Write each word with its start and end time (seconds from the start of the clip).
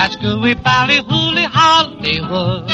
Hooray 0.00 0.08
for 0.08 0.08
Hollywood. 0.08 0.08
That's 0.08 0.16
gooey 0.16 0.54
bally 0.54 0.98
hooly 1.08 1.44
Hollywood. 1.44 2.70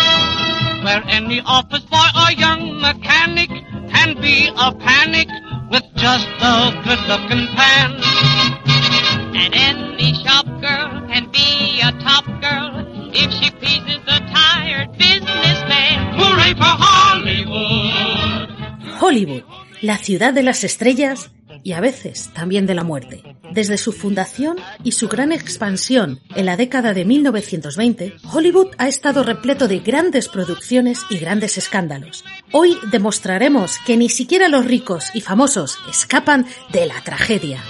Where 0.85 1.03
any 1.09 1.41
office 1.41 1.85
boy 1.85 2.09
or 2.23 2.31
young 2.33 2.81
mechanic 2.81 3.51
can 3.91 4.21
be 4.21 4.49
a 4.57 4.73
panic 4.73 5.29
with 5.71 5.83
just 5.97 6.29
a 6.41 6.71
good 6.85 7.01
looking 7.09 7.47
pan. 7.57 8.01
And 9.35 9.55
any 9.55 10.15
shop 10.23 10.47
girl 10.61 11.07
can 11.09 11.27
be 11.33 11.81
a 11.83 11.91
top 11.99 12.27
girl 12.41 12.87
if 13.13 13.33
she 13.33 13.51
pleases 13.51 14.01
the 14.07 14.21
tired 14.33 14.93
businessman. 14.93 16.15
Hooray 16.19 16.55
for 16.55 16.75
Hollywood. 16.79 18.51
Hollywood, 19.01 19.45
la 19.83 19.99
ciudad 19.99 20.33
de 20.33 20.43
las 20.43 20.63
estrellas 20.63 21.31
y 21.67 21.73
a 21.73 21.81
veces 21.81 22.31
también 22.33 22.65
de 22.65 22.77
la 22.77 22.85
muerte. 22.85 23.25
Desde 23.51 23.77
su 23.77 23.91
fundación 23.91 24.57
y 24.85 24.93
su 24.93 25.09
gran 25.09 25.33
expansión 25.33 26.21
en 26.37 26.47
la 26.47 26.57
década 26.57 26.95
de 26.95 27.05
1920, 27.05 28.15
Hollywood 28.33 28.69
ha 28.79 28.87
estado 28.87 29.25
repleto 29.25 29.67
de 29.67 29.81
grandes 29.81 30.29
producciones 30.29 31.01
y 31.11 31.19
grandes 31.19 31.59
escándalos. 31.59 32.25
Hoy 32.53 32.79
demostraremos 32.93 33.79
que 33.85 33.97
ni 33.97 34.09
siquiera 34.09 34.49
los 34.49 34.65
ricos 34.65 35.07
y 35.13 35.23
famosos 35.23 35.77
escapan 35.91 36.47
de 36.73 36.87
la 36.87 37.03
tragedia. 37.03 37.61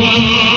Hollywood! 0.00 0.47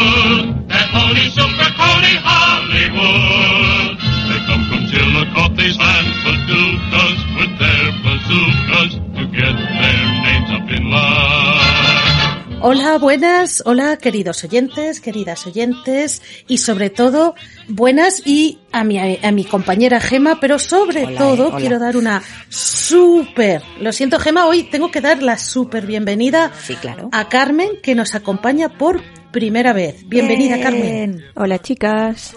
Hola, 12.64 13.00
buenas, 13.00 13.64
hola 13.66 13.98
queridos 13.98 14.44
oyentes, 14.44 15.02
queridas 15.02 15.48
oyentes 15.48 16.22
y 16.48 16.60
sobre 16.60 16.92
todo 16.92 17.34
buenas 17.68 18.22
y 18.24 18.60
a 18.72 18.84
mi, 18.84 19.00
a 19.00 19.32
mi 19.32 19.46
compañera 19.46 20.00
Gema, 20.00 20.40
pero 20.40 20.60
sobre 20.60 21.06
Hola, 21.06 21.18
todo 21.18 21.48
eh, 21.48 21.54
quiero 21.58 21.80
dar 21.80 21.98
una 21.98 22.22
súper, 22.50 23.64
lo 23.80 23.92
siento 23.92 24.20
Gema, 24.20 24.46
hoy 24.46 24.64
tengo 24.64 24.92
que 24.92 25.02
dar 25.02 25.24
la 25.24 25.40
súper 25.40 25.88
bienvenida 25.88 26.52
Sí, 26.62 26.76
claro. 26.76 27.10
a 27.12 27.30
Carmen 27.30 27.70
que 27.82 27.96
nos 27.96 28.14
acompaña 28.14 28.70
por 28.78 29.02
primera 29.32 29.74
vez. 29.74 30.08
Bienvenida 30.08 30.56
Bien. 30.58 30.64
Carmen. 30.64 31.26
Hola 31.36 31.60
chicas. 31.60 32.36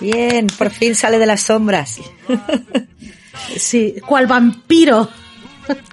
Bien, 0.00 0.46
por 0.46 0.70
fin 0.70 0.94
sale 0.94 1.18
de 1.18 1.26
las 1.26 1.42
sombras. 1.42 1.98
Sí, 3.56 3.96
cual 4.06 4.26
vampiro. 4.26 5.08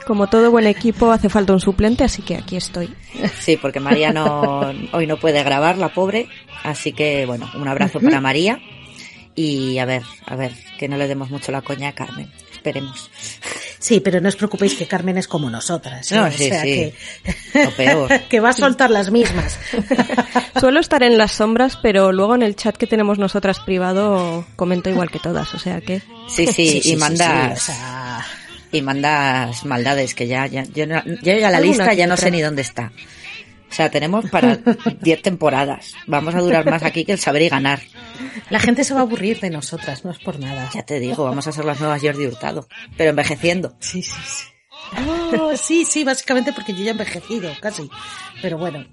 Como 0.05 0.27
todo 0.27 0.51
buen 0.51 0.67
equipo 0.67 1.11
hace 1.11 1.29
falta 1.29 1.53
un 1.53 1.59
suplente, 1.59 2.03
así 2.03 2.21
que 2.21 2.35
aquí 2.35 2.57
estoy. 2.57 2.93
Sí, 3.39 3.57
porque 3.57 3.79
María 3.79 4.11
no, 4.11 4.71
hoy 4.91 5.07
no 5.07 5.17
puede 5.17 5.43
grabar, 5.43 5.77
la 5.77 5.89
pobre. 5.89 6.27
Así 6.63 6.93
que, 6.93 7.25
bueno, 7.25 7.49
un 7.55 7.67
abrazo 7.67 7.99
para 7.99 8.21
María. 8.21 8.59
Y 9.35 9.79
a 9.79 9.85
ver, 9.85 10.03
a 10.25 10.35
ver, 10.35 10.53
que 10.77 10.87
no 10.87 10.97
le 10.97 11.07
demos 11.07 11.29
mucho 11.31 11.51
la 11.51 11.61
coña 11.61 11.89
a 11.89 11.93
Carmen. 11.93 12.31
Esperemos. 12.51 13.09
Sí, 13.79 13.99
pero 13.99 14.21
no 14.21 14.29
os 14.29 14.35
preocupéis 14.37 14.75
que 14.75 14.87
Carmen 14.87 15.17
es 15.17 15.27
como 15.27 15.49
nosotras. 15.49 16.09
¿eh? 16.11 16.15
No, 16.15 16.25
O 16.27 16.31
sí, 16.31 16.47
sea 16.47 16.61
sí. 16.61 16.93
Que, 17.51 17.63
Lo 17.65 17.71
peor. 17.71 18.21
que 18.29 18.39
va 18.39 18.49
a 18.49 18.53
soltar 18.53 18.89
las 18.89 19.11
mismas. 19.11 19.59
Suelo 20.59 20.79
estar 20.79 21.03
en 21.03 21.17
las 21.17 21.33
sombras, 21.33 21.77
pero 21.81 22.11
luego 22.13 22.35
en 22.35 22.43
el 22.43 22.55
chat 22.55 22.77
que 22.77 22.87
tenemos 22.87 23.19
nosotras 23.19 23.59
privado 23.59 24.45
comento 24.55 24.89
igual 24.89 25.09
que 25.11 25.19
todas, 25.19 25.53
o 25.53 25.59
sea 25.59 25.81
que 25.81 26.01
Sí, 26.29 26.47
sí, 26.47 26.79
y 26.85 26.95
mandas, 26.95 27.59
sí, 27.59 27.71
o 27.71 27.75
sea, 27.75 28.25
y 28.73 28.81
mandas 28.81 29.63
maldades 29.65 30.13
que 30.15 30.27
ya, 30.27 30.47
ya, 30.47 30.63
yo, 30.63 30.85
no- 30.87 31.03
yo 31.05 31.33
ya 31.37 31.49
la 31.49 31.59
lista 31.59 31.93
ya 31.93 32.07
no 32.07 32.17
sé 32.17 32.29
ni 32.31 32.41
dónde 32.41 32.61
está. 32.63 32.91
O 33.69 33.75
sea, 33.75 33.89
tenemos 33.89 34.29
para 34.29 34.57
10 35.01 35.21
temporadas. 35.21 35.93
Vamos 36.05 36.35
a 36.35 36.39
durar 36.41 36.69
más 36.69 36.83
aquí 36.83 37.05
que 37.05 37.13
el 37.13 37.19
saber 37.19 37.41
y 37.43 37.49
ganar. 37.49 37.81
la 38.51 38.59
gente 38.59 38.83
se 38.83 38.93
va 38.93 38.99
a 38.99 39.03
aburrir 39.03 39.39
de 39.39 39.49
nosotras, 39.49 40.05
no 40.05 40.11
es 40.11 40.19
por 40.19 40.39
nada. 40.39 40.69
Ya 40.73 40.83
te 40.83 40.99
digo, 40.99 41.23
vamos 41.23 41.47
a 41.47 41.51
ser 41.51 41.65
las 41.65 41.79
nuevas 41.79 42.01
Jordi 42.01 42.27
Hurtado. 42.27 42.67
Pero 42.97 43.09
envejeciendo. 43.11 43.75
Sí, 43.79 44.03
sí, 44.03 44.11
sí. 44.25 44.43
Oh, 45.39 45.55
sí, 45.57 45.85
sí, 45.85 46.03
básicamente 46.03 46.53
porque 46.53 46.73
yo 46.73 46.79
ya 46.83 46.89
he 46.89 46.91
envejecido, 46.91 47.51
casi. 47.61 47.89
Pero 48.41 48.57
bueno. 48.59 48.85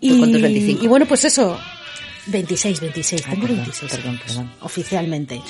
¿Tú 0.00 0.18
cuántos, 0.18 0.42
25? 0.42 0.84
y 0.84 0.88
bueno, 0.88 1.06
pues 1.06 1.24
eso. 1.26 1.60
26, 2.26 2.80
26, 2.80 3.22
Ah, 3.26 3.30
tengo 3.30 3.42
perdón, 3.42 3.56
26. 3.58 3.92
perdón, 3.92 4.20
perdón. 4.26 4.52
Oficialmente. 4.60 5.40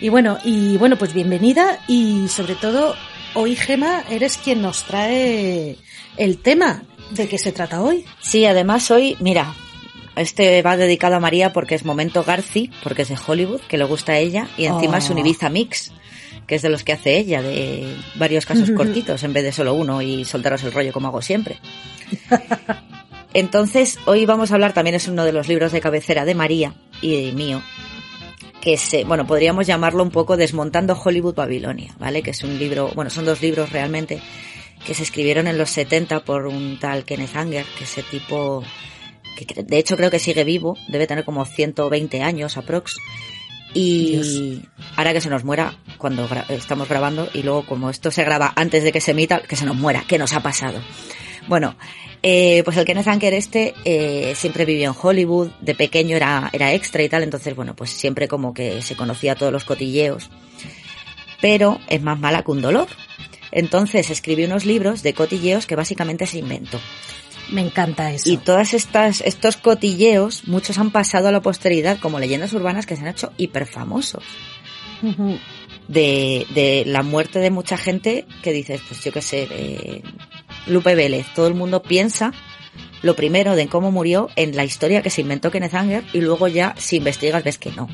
Y 0.00 0.08
bueno, 0.08 0.38
y 0.44 0.76
bueno, 0.76 0.96
pues 0.96 1.14
bienvenida 1.14 1.78
y 1.88 2.28
sobre 2.28 2.54
todo, 2.54 2.94
hoy 3.34 3.56
Gema, 3.56 4.04
eres 4.10 4.36
quien 4.36 4.60
nos 4.60 4.84
trae 4.84 5.76
el 6.16 6.38
tema 6.38 6.82
de 7.10 7.28
qué 7.28 7.38
se 7.38 7.52
trata 7.52 7.80
hoy. 7.82 8.04
Sí, 8.20 8.44
además 8.44 8.90
hoy, 8.90 9.16
mira, 9.20 9.54
este 10.16 10.62
va 10.62 10.76
dedicado 10.76 11.16
a 11.16 11.20
María 11.20 11.52
porque 11.52 11.74
es 11.74 11.84
momento 11.84 12.22
Garci, 12.24 12.70
porque 12.82 13.02
es 13.02 13.08
de 13.08 13.18
Hollywood, 13.26 13.60
que 13.62 13.78
le 13.78 13.84
gusta 13.84 14.12
a 14.12 14.18
ella, 14.18 14.48
y 14.56 14.66
encima 14.66 14.96
Oh. 14.96 14.98
es 14.98 15.10
un 15.10 15.18
Ibiza 15.18 15.48
Mix, 15.48 15.92
que 16.46 16.56
es 16.56 16.62
de 16.62 16.68
los 16.68 16.84
que 16.84 16.92
hace 16.92 17.16
ella, 17.16 17.40
de 17.40 17.96
varios 18.16 18.46
casos 18.46 18.70
cortitos, 18.76 19.22
en 19.22 19.32
vez 19.32 19.44
de 19.44 19.52
solo 19.52 19.74
uno 19.74 20.02
y 20.02 20.24
soltaros 20.24 20.62
el 20.64 20.72
rollo 20.72 20.92
como 20.92 21.08
hago 21.08 21.22
siempre. 21.22 21.60
Entonces, 23.32 23.98
hoy 24.04 24.26
vamos 24.26 24.50
a 24.50 24.54
hablar, 24.54 24.74
también 24.74 24.94
es 24.94 25.08
uno 25.08 25.24
de 25.24 25.32
los 25.32 25.48
libros 25.48 25.72
de 25.72 25.80
cabecera 25.80 26.24
de 26.24 26.34
María 26.34 26.74
y 27.02 27.32
mío, 27.32 27.62
que 28.60 28.76
se, 28.78 29.04
bueno, 29.04 29.26
podríamos 29.26 29.66
llamarlo 29.66 30.02
un 30.02 30.10
poco 30.10 30.36
Desmontando 30.36 30.94
Hollywood 31.02 31.34
Babilonia, 31.34 31.94
¿vale? 31.98 32.22
Que 32.22 32.30
es 32.30 32.42
un 32.42 32.58
libro, 32.58 32.90
bueno, 32.94 33.10
son 33.10 33.24
dos 33.24 33.42
libros 33.42 33.70
realmente 33.70 34.20
que 34.86 34.94
se 34.94 35.02
escribieron 35.02 35.46
en 35.46 35.56
los 35.58 35.70
70 35.70 36.24
por 36.24 36.46
un 36.46 36.78
tal 36.78 37.04
Kenneth 37.04 37.36
Anger, 37.36 37.64
que 37.78 37.84
ese 37.84 38.02
tipo, 38.02 38.62
que 39.36 39.62
de 39.62 39.78
hecho 39.78 39.96
creo 39.96 40.10
que 40.10 40.18
sigue 40.18 40.44
vivo, 40.44 40.76
debe 40.88 41.06
tener 41.06 41.24
como 41.24 41.44
120 41.44 42.22
años 42.22 42.56
aprox. 42.56 42.96
Y 43.76 44.62
ahora 44.96 45.12
que 45.12 45.20
se 45.20 45.28
nos 45.30 45.42
muera 45.44 45.76
cuando 45.98 46.28
gra- 46.28 46.48
estamos 46.50 46.88
grabando 46.88 47.28
y 47.34 47.42
luego 47.42 47.66
como 47.66 47.90
esto 47.90 48.10
se 48.10 48.22
graba 48.22 48.52
antes 48.56 48.84
de 48.84 48.92
que 48.92 49.00
se 49.00 49.10
emita, 49.10 49.40
que 49.42 49.56
se 49.56 49.64
nos 49.66 49.74
muera, 49.76 50.04
¿qué 50.06 50.16
nos 50.18 50.32
ha 50.32 50.40
pasado? 50.40 50.80
Bueno, 51.46 51.76
eh, 52.22 52.62
pues 52.64 52.76
el 52.76 52.86
Kenneth 52.86 53.08
Anker 53.08 53.34
este 53.34 53.74
eh, 53.84 54.34
siempre 54.34 54.64
vivió 54.64 54.88
en 54.90 54.96
Hollywood, 55.00 55.50
de 55.60 55.74
pequeño 55.74 56.16
era, 56.16 56.48
era 56.52 56.72
extra 56.72 57.02
y 57.02 57.08
tal, 57.08 57.22
entonces 57.22 57.54
bueno, 57.54 57.76
pues 57.76 57.90
siempre 57.90 58.28
como 58.28 58.54
que 58.54 58.80
se 58.80 58.96
conocía 58.96 59.34
todos 59.34 59.52
los 59.52 59.64
cotilleos, 59.64 60.30
pero 61.40 61.80
es 61.88 62.00
más 62.02 62.18
mala 62.18 62.42
que 62.42 62.50
un 62.50 62.62
dolor. 62.62 62.88
Entonces 63.52 64.10
escribió 64.10 64.46
unos 64.46 64.64
libros 64.64 65.02
de 65.02 65.12
cotilleos 65.12 65.66
que 65.66 65.76
básicamente 65.76 66.26
se 66.26 66.38
inventó. 66.38 66.80
Me 67.52 67.60
encanta 67.60 68.10
eso. 68.10 68.30
Y 68.30 68.38
todas 68.38 68.74
estas, 68.74 69.20
estos 69.20 69.56
cotilleos, 69.56 70.48
muchos 70.48 70.78
han 70.78 70.90
pasado 70.90 71.28
a 71.28 71.32
la 71.32 71.42
posteridad 71.42 71.98
como 72.00 72.18
leyendas 72.18 72.52
urbanas 72.52 72.86
que 72.86 72.96
se 72.96 73.02
han 73.02 73.08
hecho 73.08 73.32
hiperfamosos. 73.36 74.24
Ujú. 75.02 75.38
De, 75.86 76.46
de 76.54 76.84
la 76.86 77.02
muerte 77.02 77.38
de 77.38 77.50
mucha 77.50 77.76
gente 77.76 78.24
que 78.42 78.52
dices, 78.52 78.80
pues 78.88 79.04
yo 79.04 79.12
qué 79.12 79.20
sé, 79.20 79.46
de 79.46 80.02
Lupe 80.66 80.94
Vélez. 80.94 81.26
Todo 81.34 81.46
el 81.46 81.54
mundo 81.54 81.82
piensa 81.82 82.32
lo 83.02 83.14
primero 83.16 83.54
de 83.56 83.68
cómo 83.68 83.90
murió 83.90 84.30
en 84.36 84.56
la 84.56 84.64
historia 84.64 85.02
que 85.02 85.10
se 85.10 85.20
inventó 85.20 85.50
Kenneth 85.50 85.74
Anger 85.74 86.04
y 86.12 86.20
luego 86.20 86.48
ya 86.48 86.74
si 86.78 86.96
investigas 86.96 87.44
ves 87.44 87.58
que 87.58 87.70
no. 87.72 87.88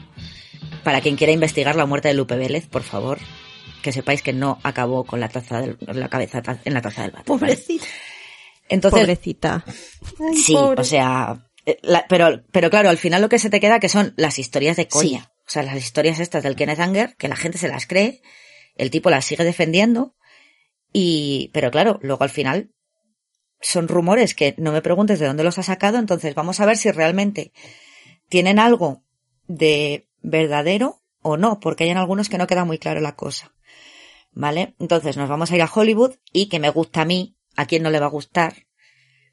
Para 0.84 1.00
quien 1.00 1.16
quiera 1.16 1.32
investigar 1.32 1.76
la 1.76 1.86
muerte 1.86 2.08
de 2.08 2.14
Lupe 2.14 2.36
Vélez, 2.36 2.66
por 2.68 2.82
favor, 2.82 3.18
que 3.82 3.92
sepáis 3.92 4.22
que 4.22 4.32
no 4.32 4.58
acabó 4.62 5.04
con 5.04 5.20
la 5.20 5.28
taza 5.28 5.60
del- 5.60 5.76
la 5.80 6.08
cabeza 6.08 6.42
en 6.64 6.74
la 6.74 6.80
taza 6.80 7.02
del 7.02 7.10
váter. 7.10 7.26
¿vale? 7.28 7.38
Pobrecito. 7.40 7.84
Entonces, 8.68 9.00
Pobrecita. 9.00 9.64
Ay, 9.66 10.36
Sí, 10.36 10.52
pobre. 10.54 10.80
o 10.80 10.84
sea, 10.84 11.48
eh, 11.66 11.78
la- 11.82 12.06
pero, 12.08 12.42
pero 12.52 12.70
claro, 12.70 12.88
al 12.88 12.98
final 12.98 13.20
lo 13.20 13.28
que 13.28 13.38
se 13.38 13.50
te 13.50 13.60
queda 13.60 13.80
que 13.80 13.88
son 13.88 14.14
las 14.16 14.38
historias 14.38 14.76
de 14.76 14.86
coña. 14.88 15.20
Sí. 15.20 15.26
O 15.46 15.50
sea, 15.52 15.62
las 15.64 15.76
historias 15.76 16.20
estas 16.20 16.44
del 16.44 16.54
Kenneth 16.54 16.78
Anger, 16.78 17.16
que 17.16 17.26
la 17.28 17.34
gente 17.36 17.58
se 17.58 17.66
las 17.68 17.86
cree, 17.88 18.22
el 18.76 18.90
tipo 18.90 19.10
las 19.10 19.24
sigue 19.24 19.42
defendiendo, 19.44 20.14
y, 20.92 21.50
pero 21.52 21.70
claro, 21.70 21.98
luego 22.02 22.24
al 22.24 22.30
final 22.30 22.70
son 23.60 23.88
rumores 23.88 24.34
que 24.34 24.54
no 24.58 24.72
me 24.72 24.82
preguntes 24.82 25.18
de 25.18 25.26
dónde 25.26 25.44
los 25.44 25.58
ha 25.58 25.62
sacado, 25.62 25.98
entonces 25.98 26.34
vamos 26.34 26.60
a 26.60 26.66
ver 26.66 26.76
si 26.76 26.90
realmente 26.90 27.52
tienen 28.28 28.58
algo 28.58 29.02
de 29.46 30.08
verdadero 30.22 31.02
o 31.22 31.36
no, 31.36 31.60
porque 31.60 31.84
hay 31.84 31.90
en 31.90 31.98
algunos 31.98 32.28
que 32.28 32.38
no 32.38 32.46
queda 32.46 32.64
muy 32.64 32.78
claro 32.78 33.00
la 33.00 33.16
cosa. 33.16 33.52
¿Vale? 34.32 34.74
Entonces 34.78 35.16
nos 35.16 35.28
vamos 35.28 35.50
a 35.50 35.56
ir 35.56 35.62
a 35.62 35.70
Hollywood 35.72 36.14
y 36.32 36.46
que 36.48 36.60
me 36.60 36.70
gusta 36.70 37.02
a 37.02 37.04
mí, 37.04 37.36
a 37.56 37.66
quien 37.66 37.82
no 37.82 37.90
le 37.90 37.98
va 37.98 38.06
a 38.06 38.10
gustar, 38.10 38.66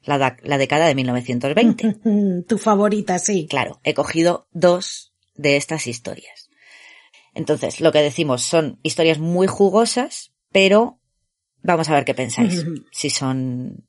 la, 0.02 0.18
da- 0.18 0.36
la 0.42 0.58
década 0.58 0.86
de 0.86 0.94
1920. 0.96 2.44
Tu 2.48 2.58
favorita, 2.58 3.18
sí. 3.20 3.46
Claro, 3.48 3.80
he 3.84 3.94
cogido 3.94 4.48
dos 4.50 5.12
de 5.36 5.56
estas 5.56 5.86
historias. 5.86 6.50
Entonces, 7.32 7.80
lo 7.80 7.92
que 7.92 8.02
decimos 8.02 8.42
son 8.42 8.80
historias 8.82 9.18
muy 9.20 9.46
jugosas, 9.46 10.32
pero 10.50 10.97
vamos 11.62 11.88
a 11.88 11.94
ver 11.94 12.04
qué 12.04 12.14
pensáis. 12.14 12.64
Si 12.92 13.10
son, 13.10 13.86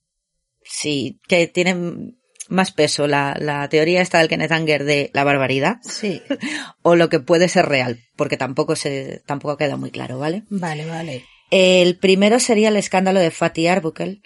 si, 0.64 1.20
que 1.28 1.48
tienen 1.48 2.18
más 2.50 2.72
peso 2.72 3.08
la, 3.08 3.36
la 3.40 3.70
teoría 3.70 4.02
esta 4.02 4.20
del 4.20 4.28
Kenneth 4.28 4.52
Anger 4.52 4.84
de 4.84 5.12
la 5.14 5.24
barbaridad 5.24 5.78
Sí. 5.84 6.22
o 6.82 6.96
lo 6.96 7.10
que 7.10 7.20
puede 7.20 7.48
ser 7.48 7.68
real, 7.68 8.00
porque 8.16 8.38
tampoco 8.38 8.76
se, 8.76 9.22
tampoco 9.26 9.58
queda 9.58 9.78
muy 9.78 9.92
claro, 9.92 10.18
¿vale? 10.20 10.44
Vale, 10.50 10.86
vale. 10.86 11.26
El 11.52 11.98
primero 11.98 12.40
sería 12.40 12.70
el 12.70 12.78
escándalo 12.78 13.20
de 13.20 13.32
Fatty 13.32 13.68
Arbuckle, 13.68 14.22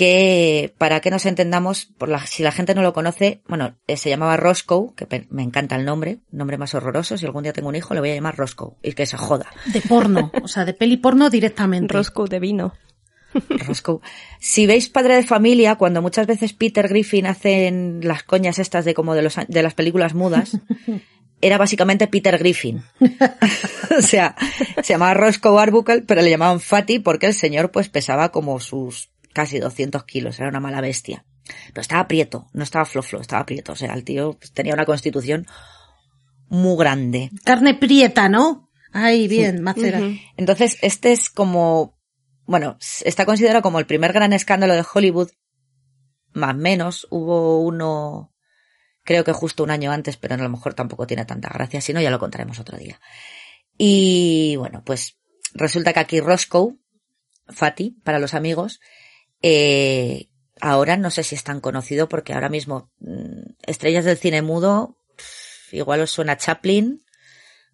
que 0.00 0.74
para 0.78 1.00
que 1.00 1.10
nos 1.10 1.26
entendamos, 1.26 1.84
por 1.98 2.08
la, 2.08 2.26
si 2.26 2.42
la 2.42 2.52
gente 2.52 2.74
no 2.74 2.80
lo 2.80 2.94
conoce, 2.94 3.42
bueno, 3.46 3.76
eh, 3.86 3.98
se 3.98 4.08
llamaba 4.08 4.38
Roscoe, 4.38 4.94
que 4.96 5.04
pe- 5.04 5.26
me 5.28 5.42
encanta 5.42 5.76
el 5.76 5.84
nombre, 5.84 6.20
nombre 6.30 6.56
más 6.56 6.74
horroroso, 6.74 7.18
si 7.18 7.26
algún 7.26 7.42
día 7.42 7.52
tengo 7.52 7.68
un 7.68 7.76
hijo 7.76 7.92
le 7.92 8.00
voy 8.00 8.08
a 8.10 8.14
llamar 8.14 8.34
Roscoe, 8.38 8.76
y 8.82 8.92
que 8.94 9.04
se 9.04 9.18
joda. 9.18 9.46
De 9.66 9.82
porno, 9.82 10.32
o 10.42 10.48
sea, 10.48 10.64
de 10.64 10.72
peli 10.72 10.96
porno 10.96 11.28
directamente. 11.28 11.92
Roscoe 11.92 12.28
de 12.30 12.40
vino. 12.40 12.72
Roscoe. 13.66 14.00
Si 14.38 14.66
veis 14.66 14.88
Padre 14.88 15.16
de 15.16 15.22
Familia, 15.22 15.74
cuando 15.76 16.00
muchas 16.00 16.26
veces 16.26 16.54
Peter 16.54 16.88
Griffin 16.88 17.26
hace 17.26 17.66
en 17.66 18.00
las 18.02 18.22
coñas 18.22 18.58
estas 18.58 18.86
de 18.86 18.94
como 18.94 19.14
de 19.14 19.20
los 19.20 19.36
a- 19.36 19.44
de 19.46 19.62
las 19.62 19.74
películas 19.74 20.14
mudas, 20.14 20.56
era 21.42 21.58
básicamente 21.58 22.06
Peter 22.08 22.38
Griffin. 22.38 22.82
o 23.98 24.00
sea, 24.02 24.34
se 24.82 24.94
llamaba 24.94 25.12
Roscoe 25.12 25.60
Arbuckle, 25.60 26.02
pero 26.02 26.22
le 26.22 26.30
llamaban 26.30 26.58
Fatty 26.58 27.00
porque 27.00 27.26
el 27.26 27.34
señor 27.34 27.70
pues 27.70 27.90
pesaba 27.90 28.30
como 28.32 28.60
sus 28.60 29.09
casi 29.32 29.58
200 29.58 30.04
kilos, 30.04 30.38
era 30.38 30.48
una 30.48 30.60
mala 30.60 30.80
bestia. 30.80 31.24
Pero 31.68 31.80
estaba 31.80 32.06
prieto, 32.06 32.48
no 32.52 32.62
estaba 32.62 32.84
floflo, 32.84 33.20
estaba 33.20 33.46
prieto. 33.46 33.72
O 33.72 33.76
sea, 33.76 33.94
el 33.94 34.04
tío 34.04 34.36
pues, 34.38 34.52
tenía 34.52 34.74
una 34.74 34.86
constitución 34.86 35.46
muy 36.48 36.76
grande. 36.76 37.30
Carne 37.44 37.74
prieta, 37.74 38.28
¿no? 38.28 38.70
Ay, 38.92 39.28
bien, 39.28 39.62
macera. 39.62 40.00
Entonces, 40.36 40.78
este 40.82 41.12
es 41.12 41.30
como, 41.30 41.96
bueno, 42.44 42.76
está 43.04 43.24
considerado 43.24 43.62
como 43.62 43.78
el 43.78 43.86
primer 43.86 44.12
gran 44.12 44.32
escándalo 44.32 44.74
de 44.74 44.84
Hollywood, 44.92 45.30
más 46.32 46.54
o 46.54 46.58
menos. 46.58 47.06
Hubo 47.10 47.60
uno, 47.60 48.32
creo 49.04 49.22
que 49.22 49.32
justo 49.32 49.62
un 49.62 49.70
año 49.70 49.92
antes, 49.92 50.16
pero 50.16 50.34
a 50.34 50.38
lo 50.38 50.48
mejor 50.48 50.74
tampoco 50.74 51.06
tiene 51.06 51.24
tanta 51.24 51.48
gracia, 51.48 51.80
si 51.80 51.92
no 51.92 52.00
ya 52.00 52.10
lo 52.10 52.18
contaremos 52.18 52.58
otro 52.58 52.78
día. 52.78 53.00
Y 53.78 54.56
bueno, 54.56 54.82
pues 54.84 55.18
resulta 55.54 55.92
que 55.92 56.00
aquí 56.00 56.20
Roscoe, 56.20 56.74
Fatty, 57.48 57.96
para 58.02 58.18
los 58.18 58.34
amigos, 58.34 58.80
eh, 59.42 60.28
ahora 60.60 60.96
no 60.96 61.10
sé 61.10 61.22
si 61.22 61.34
es 61.34 61.44
tan 61.44 61.60
conocido 61.60 62.08
porque 62.08 62.32
ahora 62.34 62.48
mismo 62.48 62.90
mm, 63.00 63.54
estrellas 63.66 64.04
del 64.04 64.16
cine 64.18 64.42
mudo, 64.42 64.96
igual 65.72 66.00
os 66.02 66.10
suena 66.10 66.36
Chaplin, 66.36 67.02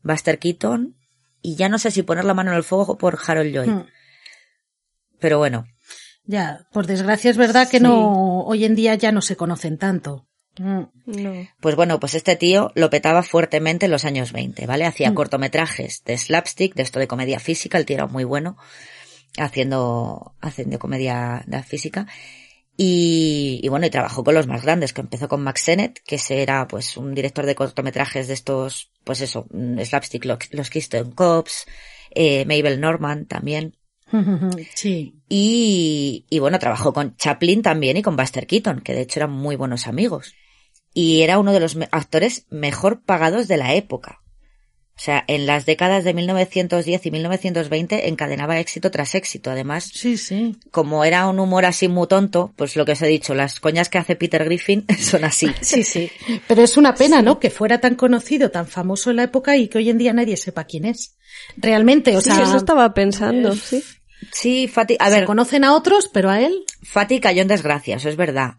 Buster 0.03 0.39
Keaton, 0.39 0.97
y 1.43 1.57
ya 1.57 1.69
no 1.69 1.79
sé 1.79 1.91
si 1.91 2.03
poner 2.03 2.25
la 2.25 2.35
mano 2.35 2.51
en 2.51 2.57
el 2.57 2.65
fuego 2.65 2.97
por 2.99 3.19
Harold 3.27 3.53
Lloyd. 3.53 3.69
Mm. 3.71 3.87
Pero 5.19 5.39
bueno, 5.39 5.67
Ya, 6.29 6.67
por 6.73 6.89
desgracia 6.89 7.31
es 7.31 7.37
verdad 7.37 7.69
que 7.71 7.77
Sí. 7.79 7.83
no, 7.85 8.41
hoy 8.41 8.65
en 8.65 8.75
día 8.75 8.97
ya 8.97 9.13
no 9.13 9.23
se 9.23 9.37
conocen 9.37 9.79
tanto. 9.79 10.27
Mm. 10.59 10.83
No. 11.07 11.49
pues 11.61 11.77
bueno, 11.77 12.01
pues 12.01 12.15
este 12.15 12.35
tío 12.35 12.73
lo 12.75 12.89
petaba 12.91 13.23
fuertemente 13.23 13.85
en 13.87 13.93
los 13.93 14.05
años 14.07 14.33
20, 14.33 14.67
¿vale? 14.67 14.87
Hacía 14.87 15.11
Mm. 15.11 15.15
cortometrajes 15.15 16.03
de 16.05 16.17
slapstick, 16.19 16.75
de 16.75 16.83
esto 16.83 16.99
de 16.99 17.07
comedia 17.07 17.39
física, 17.39 17.79
el 17.79 17.85
tío 17.87 17.95
era 17.97 18.07
muy 18.07 18.25
bueno 18.25 18.57
haciendo, 19.38 20.35
haciendo 20.41 20.79
comedia 20.79 21.43
de 21.47 21.62
física. 21.62 22.06
Y, 22.77 23.61
y 23.62 23.69
bueno, 23.69 23.87
y 23.87 23.91
trabajó 23.91 24.23
con 24.23 24.35
los 24.35 24.47
más 24.47 24.62
grandes, 24.62 24.93
que 24.93 25.00
empezó 25.00 25.29
con 25.29 25.43
Max 25.43 25.62
Sennett, 25.62 26.00
que 26.05 26.21
era 26.29 26.69
pues 26.69 26.97
un 26.97 27.15
director 27.15 27.47
de 27.47 27.55
cortometrajes 27.55 28.29
de 28.29 28.35
estos, 28.35 28.91
pues 29.03 29.23
eso, 29.23 29.47
mm, 29.50 29.81
slapstick, 29.81 30.25
los, 30.27 30.38
los 30.50 30.69
Keystone 30.69 31.15
Cops, 31.15 31.67
eh, 32.11 32.44
Mabel 32.44 32.81
Norman 32.81 33.27
también. 33.27 33.77
Sí. 34.75 35.15
Y, 35.29 36.27
y 36.31 36.39
bueno, 36.39 36.59
trabajó 36.59 36.93
con 36.93 37.17
Chaplin 37.17 37.62
también 37.62 37.97
y 37.97 38.03
con 38.03 38.17
Buster 38.17 38.47
Keaton, 38.47 38.81
que 38.81 38.94
de 38.94 39.00
hecho 39.03 39.19
eran 39.19 39.32
muy 39.32 39.56
buenos 39.56 39.87
amigos. 39.87 40.35
Y 40.93 41.23
era 41.23 41.39
uno 41.39 41.53
de 41.53 41.61
los 41.61 41.77
actores 41.91 42.47
mejor 42.50 43.03
pagados 43.03 43.49
de 43.49 43.56
la 43.56 43.75
época. 43.75 44.23
O 44.98 44.98
sea, 44.98 45.25
en 45.26 45.44
las 45.44 45.66
décadas 45.66 46.04
de 46.04 46.14
1910 46.14 47.04
y 47.04 47.10
1920 47.10 48.08
encadenaba 48.08 48.58
éxito 48.60 48.90
tras 48.90 49.14
éxito. 49.14 49.50
Además, 49.50 49.90
Sí, 49.93 50.16
sí. 50.16 50.56
como 50.70 51.04
era 51.04 51.26
un 51.28 51.38
humor 51.38 51.66
así 51.66 51.87
muy 51.87 52.06
tonto, 52.08 52.54
pues 52.56 52.76
lo 52.76 52.87
que 52.87 52.93
os 52.93 53.02
he 53.02 53.06
dicho, 53.06 53.34
las 53.34 53.60
coñas 53.60 53.91
que 53.91 53.98
hace 53.98 54.17
Peter 54.17 54.43
Griffin 54.46 54.86
son 54.98 55.24
así. 55.24 55.50
Sí, 55.60 55.82
sí. 55.82 56.10
Pero 56.48 56.62
es 56.62 56.79
una 56.79 56.94
pena, 56.94 57.20
¿no? 57.20 57.38
Que 57.38 57.50
fuera 57.50 57.79
tan 57.79 57.94
conocido, 57.94 58.50
tan 58.50 58.67
famoso 58.67 59.10
en 59.10 59.17
la 59.17 59.24
época 59.24 59.56
y 59.58 59.69
que 59.69 59.76
hoy 59.79 59.91
en 59.91 59.98
día 59.98 60.15
nadie 60.15 60.38
sepa 60.38 60.65
quién 60.65 60.86
es. 60.86 61.17
Realmente, 61.58 62.17
o 62.17 62.20
Sí, 62.22 62.31
sea, 62.31 62.43
eso 62.44 62.56
estaba 62.56 62.94
pensando, 62.94 63.55
sí. 63.55 63.84
Sí, 64.32 64.67
Fati, 64.67 64.96
a 64.98 65.10
se 65.10 65.15
ver, 65.17 65.24
conocen 65.26 65.62
a 65.65 65.74
otros, 65.74 66.08
pero 66.10 66.31
a 66.31 66.41
él, 66.41 66.65
Fatty 66.82 67.20
cayó 67.20 67.43
en 67.43 67.48
desgracia, 67.48 67.96
eso 67.96 68.08
es 68.08 68.17
verdad. 68.17 68.55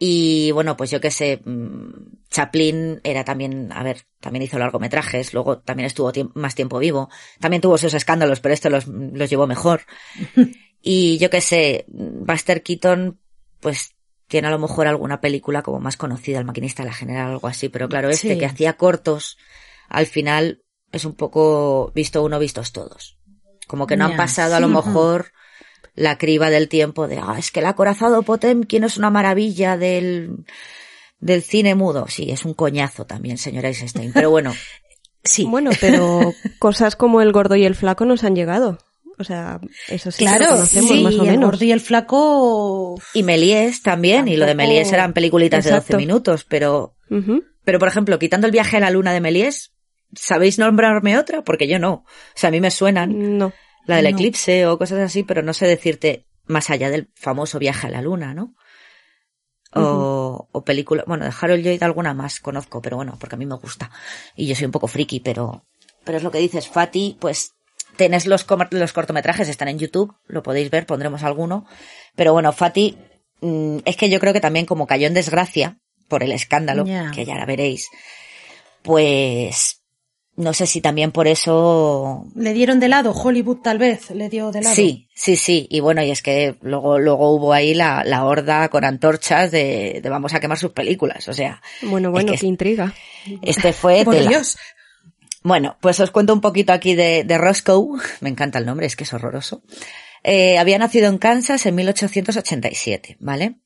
Y 0.00 0.52
bueno, 0.52 0.76
pues 0.76 0.90
yo 0.90 1.00
qué 1.00 1.10
sé, 1.10 1.42
mm, 1.44 2.28
Chaplin 2.30 3.00
era 3.02 3.24
también, 3.24 3.72
a 3.72 3.82
ver, 3.82 4.06
también 4.20 4.42
hizo 4.44 4.58
largometrajes, 4.58 5.34
luego 5.34 5.58
también 5.58 5.86
estuvo 5.88 6.12
tiemp- 6.12 6.30
más 6.34 6.54
tiempo 6.54 6.78
vivo, 6.78 7.08
también 7.40 7.60
tuvo 7.60 7.78
sus 7.78 7.94
escándalos, 7.94 8.38
pero 8.40 8.54
este 8.54 8.70
los, 8.70 8.86
los 8.86 9.28
llevó 9.28 9.46
mejor. 9.48 9.82
y 10.82 11.18
yo 11.18 11.30
qué 11.30 11.40
sé, 11.40 11.84
Buster 11.88 12.62
Keaton, 12.62 13.18
pues 13.60 13.94
tiene 14.28 14.46
a 14.48 14.50
lo 14.52 14.58
mejor 14.60 14.86
alguna 14.86 15.20
película 15.20 15.62
como 15.62 15.80
más 15.80 15.96
conocida, 15.96 16.38
El 16.38 16.44
maquinista 16.44 16.82
de 16.84 16.90
la 16.90 16.94
general, 16.94 17.30
algo 17.32 17.48
así, 17.48 17.68
pero 17.68 17.88
claro, 17.88 18.08
este 18.10 18.34
Sí. 18.34 18.38
que 18.38 18.46
hacía 18.46 18.74
cortos, 18.76 19.36
al 19.88 20.06
final 20.06 20.62
es 20.92 21.04
un 21.06 21.14
poco 21.14 21.90
visto 21.94 22.22
uno, 22.22 22.38
vistos 22.38 22.70
todos. 22.72 23.18
Como 23.66 23.86
que 23.86 23.96
no 23.96 24.04
han 24.04 24.16
pasado 24.16 24.54
a 24.54 24.60
lo 24.60 24.68
mejor 24.68 25.32
la 25.98 26.16
criba 26.16 26.48
del 26.50 26.68
tiempo 26.68 27.08
de, 27.08 27.18
ah, 27.18 27.34
es 27.38 27.50
que 27.50 27.60
el 27.60 27.66
acorazado 27.66 28.22
Potemkin 28.22 28.84
es 28.84 28.96
una 28.96 29.10
maravilla 29.10 29.76
del, 29.76 30.44
del 31.18 31.42
cine 31.42 31.74
mudo. 31.74 32.06
Sí, 32.08 32.30
es 32.30 32.44
un 32.44 32.54
coñazo 32.54 33.04
también, 33.04 33.36
señora 33.36 33.68
Eisenstein. 33.68 34.12
Pero 34.12 34.30
bueno, 34.30 34.54
sí. 35.24 35.44
Bueno, 35.44 35.70
pero 35.80 36.32
cosas 36.58 36.94
como 36.94 37.20
el 37.20 37.32
gordo 37.32 37.56
y 37.56 37.64
el 37.64 37.74
flaco 37.74 38.04
nos 38.04 38.22
han 38.24 38.36
llegado. 38.36 38.78
O 39.18 39.24
sea, 39.24 39.60
eso 39.88 40.12
sí 40.12 40.18
que 40.24 40.30
claro, 40.30 40.44
lo 40.44 40.50
conocemos 40.52 40.90
sí, 40.90 41.02
más 41.02 41.14
o 41.14 41.24
y 41.24 41.28
el 41.28 41.32
menos. 41.32 41.50
gordo 41.50 41.64
y 41.64 41.72
el 41.72 41.80
flaco, 41.80 43.00
y 43.14 43.24
Méliès 43.24 43.82
también, 43.82 44.28
y 44.28 44.36
lo 44.36 44.46
de 44.46 44.54
Méliès 44.54 44.92
eran 44.92 45.12
peliculitas 45.12 45.64
de 45.64 45.70
Exacto. 45.70 45.94
12 45.94 46.06
minutos, 46.06 46.44
pero, 46.44 46.94
pero 47.64 47.78
por 47.80 47.88
ejemplo, 47.88 48.20
quitando 48.20 48.46
el 48.46 48.52
viaje 48.52 48.76
a 48.76 48.80
la 48.80 48.90
luna 48.90 49.12
de 49.12 49.20
Méliès, 49.20 49.72
¿sabéis 50.14 50.60
nombrarme 50.60 51.18
otra? 51.18 51.42
Porque 51.42 51.66
yo 51.66 51.80
no. 51.80 51.92
O 51.92 52.06
sea, 52.36 52.48
a 52.48 52.50
mí 52.52 52.60
me 52.60 52.70
suenan 52.70 53.36
No. 53.38 53.52
La 53.88 53.96
del 53.96 54.04
No. 54.04 54.10
eclipse 54.10 54.66
o 54.66 54.78
cosas 54.78 55.00
así, 55.00 55.24
pero 55.24 55.42
no 55.42 55.52
sé 55.52 55.66
decirte 55.66 56.26
más 56.46 56.70
allá 56.70 56.90
del 56.90 57.10
famoso 57.14 57.58
viaje 57.58 57.88
a 57.88 57.90
la 57.90 58.02
luna, 58.02 58.34
¿no? 58.34 58.54
O, 59.74 60.48
o 60.50 60.64
película, 60.64 61.04
bueno, 61.06 61.24
de 61.26 61.32
Harold 61.38 61.62
Lloyd 61.62 61.82
alguna 61.82 62.14
más 62.14 62.40
conozco, 62.40 62.80
pero 62.80 62.96
bueno, 62.96 63.16
porque 63.20 63.34
a 63.34 63.38
mí 63.38 63.44
me 63.44 63.56
gusta. 63.56 63.90
Y 64.34 64.46
yo 64.46 64.54
soy 64.54 64.64
un 64.64 64.72
poco 64.72 64.88
friki, 64.88 65.20
pero, 65.20 65.66
pero 66.04 66.16
es 66.18 66.24
lo 66.24 66.30
que 66.30 66.38
dices, 66.38 66.68
Fatty, 66.68 67.18
pues 67.20 67.52
Tenés 67.98 68.26
los, 68.26 68.46
los 68.70 68.92
cortometrajes, 68.92 69.48
están 69.48 69.66
en 69.66 69.80
YouTube, 69.80 70.14
lo 70.28 70.44
podéis 70.44 70.70
ver, 70.70 70.86
pondremos 70.86 71.24
alguno. 71.24 71.66
Pero 72.14 72.32
bueno, 72.32 72.52
Fati, 72.52 72.96
mm, 73.40 73.78
es 73.84 73.96
que 73.96 74.08
yo 74.08 74.20
creo 74.20 74.32
que 74.32 74.40
también 74.40 74.66
como 74.66 74.86
cayó 74.86 75.08
en 75.08 75.14
desgracia 75.14 75.80
por 76.06 76.22
el 76.22 76.30
escándalo, 76.30 76.84
que 77.12 77.24
ya 77.24 77.34
la 77.34 77.44
veréis, 77.44 77.88
pues 78.82 79.77
no 80.38 80.54
sé 80.54 80.66
si 80.66 80.80
también 80.80 81.12
por 81.12 81.26
eso 81.28 82.24
Le 82.34 82.52
dieron 82.54 82.80
de 82.80 82.88
lado, 82.88 83.12
Hollywood 83.12 83.58
tal 83.58 83.76
vez 83.78 84.10
le 84.12 84.28
dio 84.28 84.50
de 84.52 84.62
lado. 84.62 84.74
Sí, 84.74 85.08
sí, 85.14 85.36
sí. 85.36 85.66
Y 85.70 85.80
bueno, 85.80 86.02
y 86.02 86.10
es 86.10 86.22
que 86.22 86.56
luego, 86.62 86.98
luego 86.98 87.30
hubo 87.34 87.52
ahí 87.52 87.74
la, 87.74 88.04
la 88.04 88.24
horda 88.24 88.68
con 88.70 88.84
antorchas 88.84 89.50
de, 89.50 90.00
de 90.02 90.08
vamos 90.08 90.32
a 90.34 90.40
quemar 90.40 90.56
sus 90.58 90.72
películas. 90.72 91.28
O 91.28 91.32
sea, 91.34 91.60
Bueno, 91.82 92.08
Es 92.08 92.12
bueno, 92.12 92.32
que 92.32 92.38
qué 92.38 92.46
intriga. 92.46 92.94
este 93.42 93.72
fue 93.72 94.02
Por 94.06 94.14
tela. 94.14 94.30
Dios. 94.30 94.56
Bueno, 95.42 95.76
pues 95.80 96.00
os 96.00 96.10
cuento 96.10 96.32
un 96.32 96.40
poquito 96.40 96.72
aquí 96.72 96.94
de, 96.94 97.24
de 97.24 97.38
Roscoe. 97.38 97.98
Me 98.20 98.28
encanta 98.30 98.58
el 98.58 98.66
nombre, 98.66 98.86
es 98.86 98.96
que 98.96 99.04
es 99.04 99.12
horroroso. 99.12 99.62
Eh, 100.24 100.58
había 100.58 100.78
nacido 100.78 101.08
en 101.08 101.18
Kansas 101.18 101.64
en 101.66 101.74
1887, 101.76 103.16
¿vale? 103.20 103.56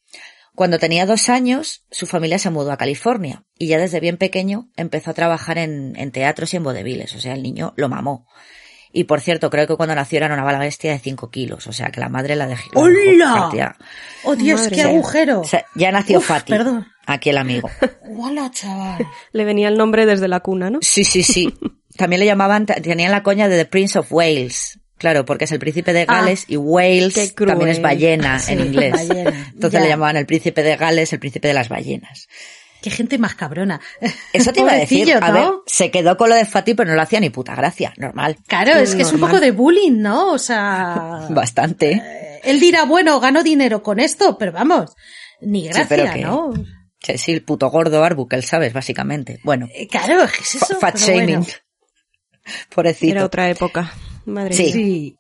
Cuando 0.55 0.79
tenía 0.79 1.07
dos 1.07 1.29
años, 1.29 1.85
su 1.91 2.07
familia 2.07 2.39
se 2.39 2.51
mudó 2.51 2.73
a 2.73 2.77
California 2.77 3.45
y 3.59 3.69
ya 3.69 3.79
desde 3.79 4.01
bien 4.01 4.19
pequeño 4.19 4.69
empezó 4.77 5.11
a 5.11 5.15
trabajar 5.15 5.59
en, 5.59 5.95
en 5.97 6.13
teatros 6.13 6.53
y 6.53 6.59
en 6.59 6.65
vodeviles. 6.65 7.15
O 7.15 7.21
sea, 7.21 7.33
el 7.35 7.43
niño 7.43 7.73
lo 7.77 7.89
mamó. 7.89 8.27
Y 8.93 9.05
por 9.05 9.21
cierto, 9.21 9.49
creo 9.49 9.67
que 9.67 9.77
cuando 9.77 9.95
nació 9.95 10.19
era 10.19 10.33
una 10.33 10.45
bala 10.45 10.59
bestia 10.59 10.93
de 10.93 10.99
5 10.99 11.31
kilos. 11.31 11.67
O 11.67 11.73
sea, 11.73 11.91
que 11.91 12.01
la 12.01 12.11
madre 12.11 12.37
la 12.37 12.47
dejó. 12.47 12.87
la 12.87 12.91
dejó 12.91 13.49
¡Hola! 13.51 13.77
Oh 14.25 14.37
Dios, 14.37 14.61
Madre 14.61 14.77
qué 14.77 14.83
agujero. 14.83 15.41
O 15.41 15.45
sea, 15.45 15.65
ya 15.75 15.91
nació 15.91 16.19
Uf, 16.19 16.27
Fati. 16.27 16.53
perdón. 16.53 16.87
Aquí 17.07 17.31
el 17.31 17.39
amigo. 17.39 17.71
Hola, 18.19 18.51
chaval. 18.51 19.07
Le 19.33 19.45
venía 19.45 19.69
el 19.69 19.79
nombre 19.79 20.05
desde 20.05 20.29
la 20.29 20.41
cuna, 20.41 20.69
¿no? 20.71 20.79
Sí, 20.83 21.05
sí, 21.05 21.23
sí. 21.23 21.55
También 21.97 22.21
le 22.21 22.27
llamaban, 22.27 22.65
tenían 22.65 23.13
la 23.13 23.23
coña 23.23 23.49
de 23.49 23.59
The 23.59 23.67
Prince 23.67 23.99
of 23.99 24.11
Wales. 24.11 24.81
Claro, 25.03 25.25
porque 25.25 25.47
es 25.47 25.53
el 25.53 25.59
príncipe 25.59 25.93
de 25.93 26.03
Ah, 26.07 26.21
Gales 26.21 26.45
y 26.47 26.57
Wales 26.57 27.35
también 27.35 27.71
es 27.71 27.83
ballena 27.83 28.39
Sí, 28.39 28.53
en 28.53 28.61
inglés. 28.61 28.93
ballena, 28.93 29.51
Entonces 29.53 29.73
ya. 29.73 29.81
le 29.81 29.89
llamaban 29.89 30.17
el 30.17 30.27
príncipe 30.27 30.63
de 30.63 30.77
Gales, 30.77 31.13
el 31.13 31.19
príncipe 31.19 31.49
de 31.49 31.55
las 31.55 31.69
ballenas. 31.69 32.29
Qué 32.81 32.91
gente 32.91 33.19
más 33.19 33.35
cabrona. 33.35 33.81
Eso 34.33 34.53
te 34.53 34.61
iba 34.61 34.71
a 34.73 34.77
decir. 34.77 35.13
A 35.21 35.51
se 35.67 35.91
quedó 35.91 36.17
con 36.17 36.29
lo 36.31 36.37
de 36.37 36.45
Fati, 36.45 36.75
pero 36.75 36.89
no 36.91 36.95
lo 36.97 37.03
hacía 37.03 37.19
ni 37.19 37.31
puta 37.31 37.57
gracia. 37.57 37.93
Normal. 37.97 38.37
Claro, 38.47 38.73
es 38.77 38.95
que 38.95 39.03
es 39.03 39.13
un 39.13 39.19
poco 39.21 39.41
de 39.41 39.51
bullying, 39.51 40.01
¿no? 40.01 40.33
O 40.33 40.39
sea, 40.39 41.27
Bastante. 41.31 41.93
eh, 41.93 42.41
él 42.45 42.61
dirá, 42.61 42.85
bueno, 42.85 43.19
gano 43.19 43.43
dinero 43.43 43.83
con 43.83 43.99
esto, 43.99 44.39
pero 44.39 44.53
vamos, 44.53 44.95
ni 45.41 45.65
gracia, 45.67 45.87
pero 45.89 46.13
que- 46.13 46.21
¿no? 46.23 46.53
Sí, 47.01 47.19
sí, 47.19 47.33
el 47.33 47.43
puto 47.43 47.69
gordo 47.71 48.05
Arbuckle, 48.05 48.43
¿sabes? 48.43 48.73
Básicamente. 48.73 49.41
Bueno, 49.43 49.67
Eh, 49.75 49.89
Claro, 49.89 50.25
¿qué 50.33 50.43
es 50.43 50.55
eso? 50.55 50.67
fa- 50.79 50.93
fat 50.93 50.95
Pero 50.95 51.07
shaming. 51.19 51.41
bueno. 51.41 51.47
Pobrecito. 52.75 53.13
Era 53.13 53.25
otra 53.25 53.49
época. 53.51 53.93
Madre 54.25 54.55
Sí. 54.55 55.17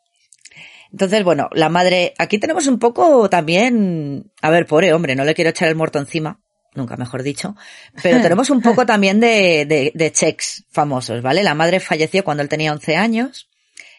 Entonces, 0.90 1.24
bueno, 1.24 1.48
la 1.52 1.70
madre, 1.70 2.12
aquí 2.18 2.38
tenemos 2.38 2.66
un 2.66 2.78
poco 2.78 3.30
también, 3.30 4.30
a 4.42 4.50
ver, 4.50 4.66
pobre 4.66 4.92
hombre, 4.92 5.16
no 5.16 5.24
le 5.24 5.34
quiero 5.34 5.48
echar 5.48 5.68
el 5.68 5.74
muerto 5.74 5.98
encima, 5.98 6.42
nunca 6.74 6.98
mejor 6.98 7.22
dicho, 7.22 7.56
pero 8.02 8.20
tenemos 8.22 8.50
un 8.50 8.60
poco 8.60 8.84
también 8.84 9.18
de, 9.18 9.64
de, 9.64 9.92
de 9.94 10.12
checks 10.12 10.66
famosos, 10.70 11.22
¿vale? 11.22 11.42
La 11.42 11.54
madre 11.54 11.80
falleció 11.80 12.24
cuando 12.24 12.42
él 12.42 12.50
tenía 12.50 12.72
11 12.72 12.96
años 12.96 13.48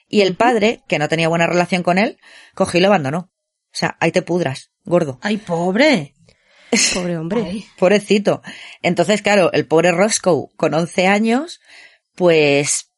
y 0.08 0.22
el 0.22 0.36
padre, 0.36 0.84
que 0.88 1.00
no 1.00 1.10
tenía 1.10 1.30
buena 1.30 1.48
relación 1.48 1.82
con 1.82 1.98
él, 1.98 2.20
cogió 2.54 2.78
y 2.78 2.82
lo 2.82 2.90
abandonó. 2.90 3.32
O 3.74 3.76
sea, 3.76 3.98
ahí 4.00 4.12
te 4.12 4.22
pudras, 4.22 4.70
gordo. 4.84 5.18
Ay, 5.24 5.38
pobre. 5.38 6.14
Pobre 6.94 7.18
hombre. 7.18 7.44
Ay. 7.50 7.66
Pobrecito. 7.80 8.44
Entonces, 8.84 9.24
claro, 9.24 9.52
el 9.54 9.66
pobre 9.66 9.92
Roscoe, 9.92 10.50
con 10.56 10.76
11 10.76 11.08
años, 11.08 11.60
pues 12.14 12.93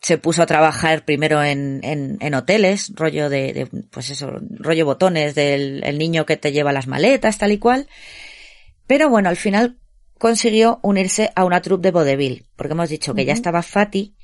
se 0.00 0.18
puso 0.18 0.42
a 0.42 0.46
trabajar 0.46 1.04
primero 1.04 1.42
en, 1.42 1.80
en, 1.82 2.16
en 2.20 2.34
hoteles, 2.34 2.92
rollo 2.94 3.28
de, 3.28 3.52
de, 3.52 3.66
pues 3.66 4.10
eso, 4.10 4.32
rollo 4.58 4.86
botones 4.86 5.34
del 5.34 5.82
el 5.84 5.98
niño 5.98 6.24
que 6.24 6.36
te 6.36 6.52
lleva 6.52 6.72
las 6.72 6.86
maletas, 6.86 7.38
tal 7.38 7.52
y 7.52 7.58
cual. 7.58 7.86
Pero 8.86 9.10
bueno, 9.10 9.28
al 9.28 9.36
final 9.36 9.78
consiguió 10.18 10.80
unirse 10.82 11.30
a 11.34 11.44
una 11.44 11.60
troupe 11.60 11.88
de 11.88 11.92
vodevil, 11.92 12.46
porque 12.56 12.72
hemos 12.72 12.88
dicho 12.88 13.14
que 13.14 13.24
ya 13.24 13.32
estaba 13.32 13.62
Fati, 13.62 14.16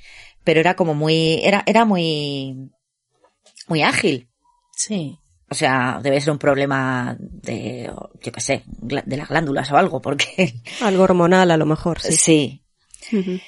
pero 0.45 0.61
era 0.61 0.77
como 0.77 0.95
muy, 0.95 1.41
era, 1.45 1.63
era 1.67 1.85
muy, 1.85 2.71
muy 3.69 3.83
ágil. 3.83 4.29
Sí. 4.77 5.19
O 5.49 5.55
sea, 5.55 6.01
debe 6.03 6.21
ser 6.21 6.33
un 6.33 6.39
problema 6.39 7.17
de, 7.19 7.93
yo 8.21 8.33
qué 8.33 8.41
sé, 8.41 8.63
de 8.67 9.17
las 9.17 9.29
glándulas 9.29 9.71
o 9.71 9.77
algo, 9.77 10.01
porque 10.01 10.55
Algo 10.81 11.05
hormonal 11.05 11.51
a 11.51 11.57
lo 11.57 11.67
mejor, 11.67 12.01
sí. 12.01 12.63
sí. 13.09 13.43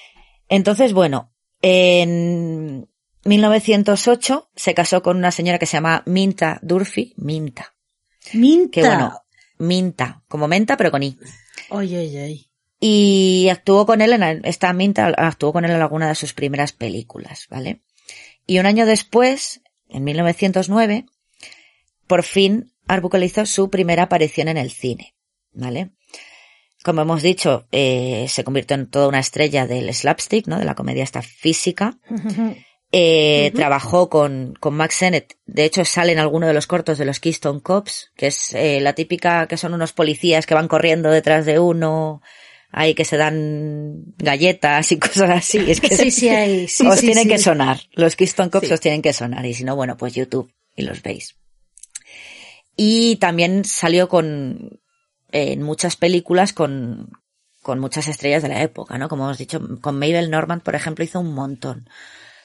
Entonces, 0.48 0.92
bueno, 0.92 1.34
en 1.62 2.88
1908 3.24 4.50
se 4.54 4.74
casó 4.74 5.02
con 5.02 5.16
una 5.16 5.30
señora 5.30 5.58
que 5.58 5.66
se 5.66 5.76
llama 5.76 6.02
Minta 6.06 6.58
Durfee. 6.62 7.14
Minta. 7.16 7.74
Minta. 8.32 8.70
Que 8.70 8.86
bueno, 8.86 9.22
Minta, 9.58 10.22
como 10.28 10.48
menta, 10.48 10.76
pero 10.76 10.90
con 10.90 11.02
I. 11.02 11.18
Oye, 11.70 11.98
oye, 11.98 12.24
oye. 12.24 12.50
Y 12.80 13.48
actuó 13.50 13.86
con 13.86 14.00
él 14.00 14.12
en, 14.12 14.44
esta 14.44 14.72
Minta 14.72 15.08
actuó 15.08 15.52
con 15.52 15.64
él 15.64 15.72
en 15.72 15.82
alguna 15.82 16.08
de 16.08 16.14
sus 16.14 16.32
primeras 16.32 16.72
películas, 16.72 17.46
¿vale? 17.50 17.82
Y 18.46 18.60
un 18.60 18.66
año 18.66 18.86
después, 18.86 19.60
en 19.88 20.04
1909, 20.04 21.06
por 22.06 22.22
fin 22.22 22.72
Arbuckle 22.86 23.26
hizo 23.26 23.44
su 23.46 23.68
primera 23.68 24.04
aparición 24.04 24.48
en 24.48 24.56
el 24.56 24.70
cine, 24.70 25.14
¿vale? 25.52 25.90
Como 26.84 27.02
hemos 27.02 27.22
dicho, 27.22 27.66
eh, 27.72 28.26
se 28.28 28.44
convirtió 28.44 28.76
en 28.76 28.88
toda 28.88 29.08
una 29.08 29.18
estrella 29.18 29.66
del 29.66 29.92
slapstick, 29.92 30.46
¿no? 30.46 30.58
De 30.58 30.64
la 30.64 30.74
comedia 30.74 31.02
esta 31.02 31.22
física. 31.22 31.98
Eh, 32.92 33.52
Trabajó 33.54 34.08
con, 34.08 34.54
con 34.60 34.74
Max 34.74 34.94
Sennett. 34.94 35.36
De 35.44 35.64
hecho, 35.64 35.84
sale 35.84 36.12
en 36.12 36.18
alguno 36.18 36.46
de 36.46 36.54
los 36.54 36.66
cortos 36.66 36.96
de 36.96 37.04
los 37.04 37.20
Keystone 37.20 37.60
Cops, 37.60 38.12
que 38.16 38.28
es 38.28 38.54
eh, 38.54 38.80
la 38.80 38.94
típica 38.94 39.46
que 39.46 39.56
son 39.56 39.74
unos 39.74 39.92
policías 39.92 40.46
que 40.46 40.54
van 40.54 40.68
corriendo 40.68 41.10
detrás 41.10 41.44
de 41.44 41.58
uno, 41.58 42.22
ahí 42.70 42.94
que 42.94 43.04
se 43.04 43.16
dan 43.16 44.04
galletas 44.16 44.92
y 44.92 44.98
cosas 45.00 45.30
así. 45.30 45.70
Es 45.70 45.80
que 45.80 45.94
Sí, 45.94 46.10
sí, 46.10 46.28
hay. 46.28 46.68
Sí, 46.68 46.86
os 46.86 47.00
sí, 47.00 47.06
tienen 47.06 47.24
sí. 47.24 47.30
que 47.30 47.38
sonar. 47.38 47.80
Los 47.92 48.16
Keystone 48.16 48.50
Cops 48.50 48.70
os 48.70 48.80
tienen 48.80 49.02
que 49.02 49.12
sonar. 49.12 49.44
Y 49.44 49.52
si 49.52 49.64
no, 49.64 49.76
bueno, 49.76 49.96
pues 49.96 50.14
YouTube 50.14 50.50
y 50.76 50.82
los 50.82 51.02
veis. 51.02 51.36
Y 52.76 53.16
también 53.16 53.64
salió 53.64 54.08
con, 54.08 54.80
en 55.30 55.62
muchas 55.62 55.96
películas 55.96 56.52
con, 56.52 57.10
con 57.62 57.78
muchas 57.78 58.08
estrellas 58.08 58.42
de 58.42 58.48
la 58.48 58.62
época, 58.62 58.98
¿no? 58.98 59.08
Como 59.08 59.24
hemos 59.24 59.38
dicho, 59.38 59.60
con 59.80 59.98
Mabel 59.98 60.30
Normand, 60.30 60.62
por 60.62 60.74
ejemplo, 60.74 61.04
hizo 61.04 61.20
un 61.20 61.34
montón 61.34 61.88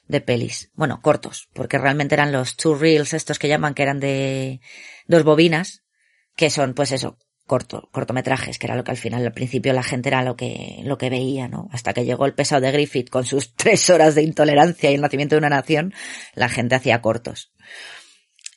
de 0.08 0.22
pelis. 0.22 0.72
Bueno, 0.74 1.02
cortos, 1.02 1.50
porque 1.54 1.78
realmente 1.78 2.16
eran 2.16 2.32
los 2.32 2.56
two 2.56 2.76
reels, 2.76 3.14
estos 3.14 3.40
que 3.40 3.48
llaman, 3.48 3.74
que 3.74 3.84
eran 3.84 4.00
de 4.00 4.60
dos 5.08 5.24
bobinas, 5.24 5.84
que 6.36 6.50
son, 6.50 6.74
pues 6.74 6.92
eso, 6.92 7.18
corto, 7.46 7.90
cortometrajes, 7.92 8.58
que 8.58 8.68
era 8.68 8.76
lo 8.76 8.84
que 8.84 8.92
al 8.92 8.98
final, 8.98 9.26
al 9.26 9.34
principio 9.34 9.74
la 9.74 9.84
gente 9.84 10.10
era 10.10 10.24
lo 10.24 10.36
que, 10.36 10.82
lo 10.84 10.98
que 10.98 11.10
veía, 11.10 11.48
¿no? 11.48 11.70
Hasta 11.72 11.94
que 11.94 12.06
llegó 12.06 12.26
el 12.26 12.34
pesado 12.34 12.62
de 12.62 12.72
Griffith 12.72 13.10
con 13.10 13.26
sus 13.26 13.54
tres 13.56 13.90
horas 13.90 14.16
de 14.16 14.24
intolerancia 14.24 14.92
y 14.92 14.96
el 14.96 15.02
nacimiento 15.02 15.36
de 15.36 15.40
una 15.40 15.50
nación, 15.50 15.94
la 16.36 16.50
gente 16.50 16.76
hacía 16.76 17.02
cortos. 17.02 17.54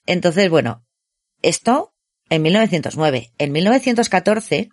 Entonces, 0.07 0.49
bueno, 0.51 0.85
esto 1.43 1.96
en 2.31 2.43
1909. 2.43 3.33
En 3.39 3.53
1914, 3.53 4.71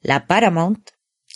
la 0.00 0.26
Paramount 0.26 0.90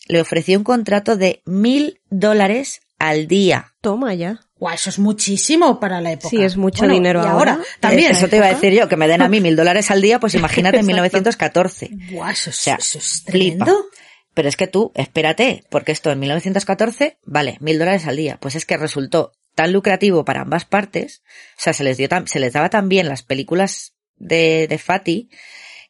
le 0.07 0.21
ofreció 0.21 0.59
un 0.59 0.65
contrato 0.65 1.17
de 1.17 1.43
mil 1.45 2.01
dólares 2.11 2.81
al 2.99 3.27
día. 3.29 3.73
Toma 3.81 4.15
ya. 4.15 4.41
Guau, 4.57 4.75
eso 4.75 4.91
es 4.91 4.99
muchísimo 4.99 5.81
para 5.81 6.01
la 6.03 6.13
época. 6.13 6.29
Sí, 6.29 6.43
es 6.43 6.57
mucho 6.59 6.81
Bueno, 6.81 6.95
dinero 6.95 7.23
y 7.23 7.27
ahora. 7.27 7.53
ahora. 7.55 7.65
también. 7.81 8.13
Eso 8.13 8.29
te 8.29 8.37
iba 8.37 8.47
a 8.47 8.53
decir 8.55 8.73
yo, 8.75 8.89
que 8.89 8.97
me 8.97 9.09
den 9.09 9.23
a 9.23 9.29
mí 9.29 9.41
mil 9.41 9.57
dólares 9.57 9.91
al 9.91 10.03
día, 10.03 10.21
pues 10.21 10.35
imagínate 10.35 10.79
en 10.79 10.87
1914. 10.87 11.91
Guau, 12.13 12.31
eso 12.31 12.51
es, 12.51 12.59
O 12.59 12.63
sea, 12.63 12.75
eso 12.77 12.99
es 12.99 13.23
flipa. 13.27 13.65
tremendo. 13.65 13.87
Pero 14.35 14.49
es 14.49 14.57
que 14.57 14.67
tú, 14.69 14.93
espérate, 14.95 15.65
porque 15.71 15.93
esto 15.93 16.11
en 16.11 16.21
1914, 16.21 17.19
vale, 17.25 17.57
mil 17.61 17.79
dólares 17.79 18.07
al 18.07 18.17
día. 18.17 18.39
Pues 18.41 18.55
es 18.55 18.65
que 18.67 18.77
resultó 18.77 19.33
tan 19.55 19.73
lucrativo 19.73 20.25
para 20.25 20.43
ambas 20.43 20.65
partes, 20.65 21.23
o 21.59 21.63
sea, 21.63 21.73
se 21.73 21.83
les 21.83 21.97
dio 21.97 22.09
tan, 22.09 22.29
se 22.29 22.39
les 22.39 22.53
daba 22.53 22.69
tan 22.71 22.89
bien 22.89 23.09
las 23.09 23.23
películas 23.23 23.95
de, 24.21 24.69
de 24.69 24.79
Fati, 24.79 25.29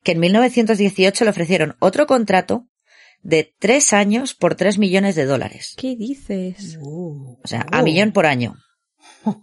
que 0.02 0.12
en 0.12 0.20
1918 0.20 1.25
le 1.25 1.30
ofrecieron 1.30 1.76
otro 1.78 2.06
contrato 2.06 2.66
de 3.22 3.54
tres 3.58 3.92
años 3.92 4.32
por 4.34 4.54
tres 4.54 4.78
millones 4.78 5.14
de 5.14 5.26
dólares. 5.26 5.75
¿Qué 5.76 5.94
dices? 5.96 6.78
Uh, 6.80 7.37
O 7.44 7.46
sea, 7.46 7.66
a 7.70 7.82
millón 7.82 8.12
por 8.12 8.25
año. 8.25 8.54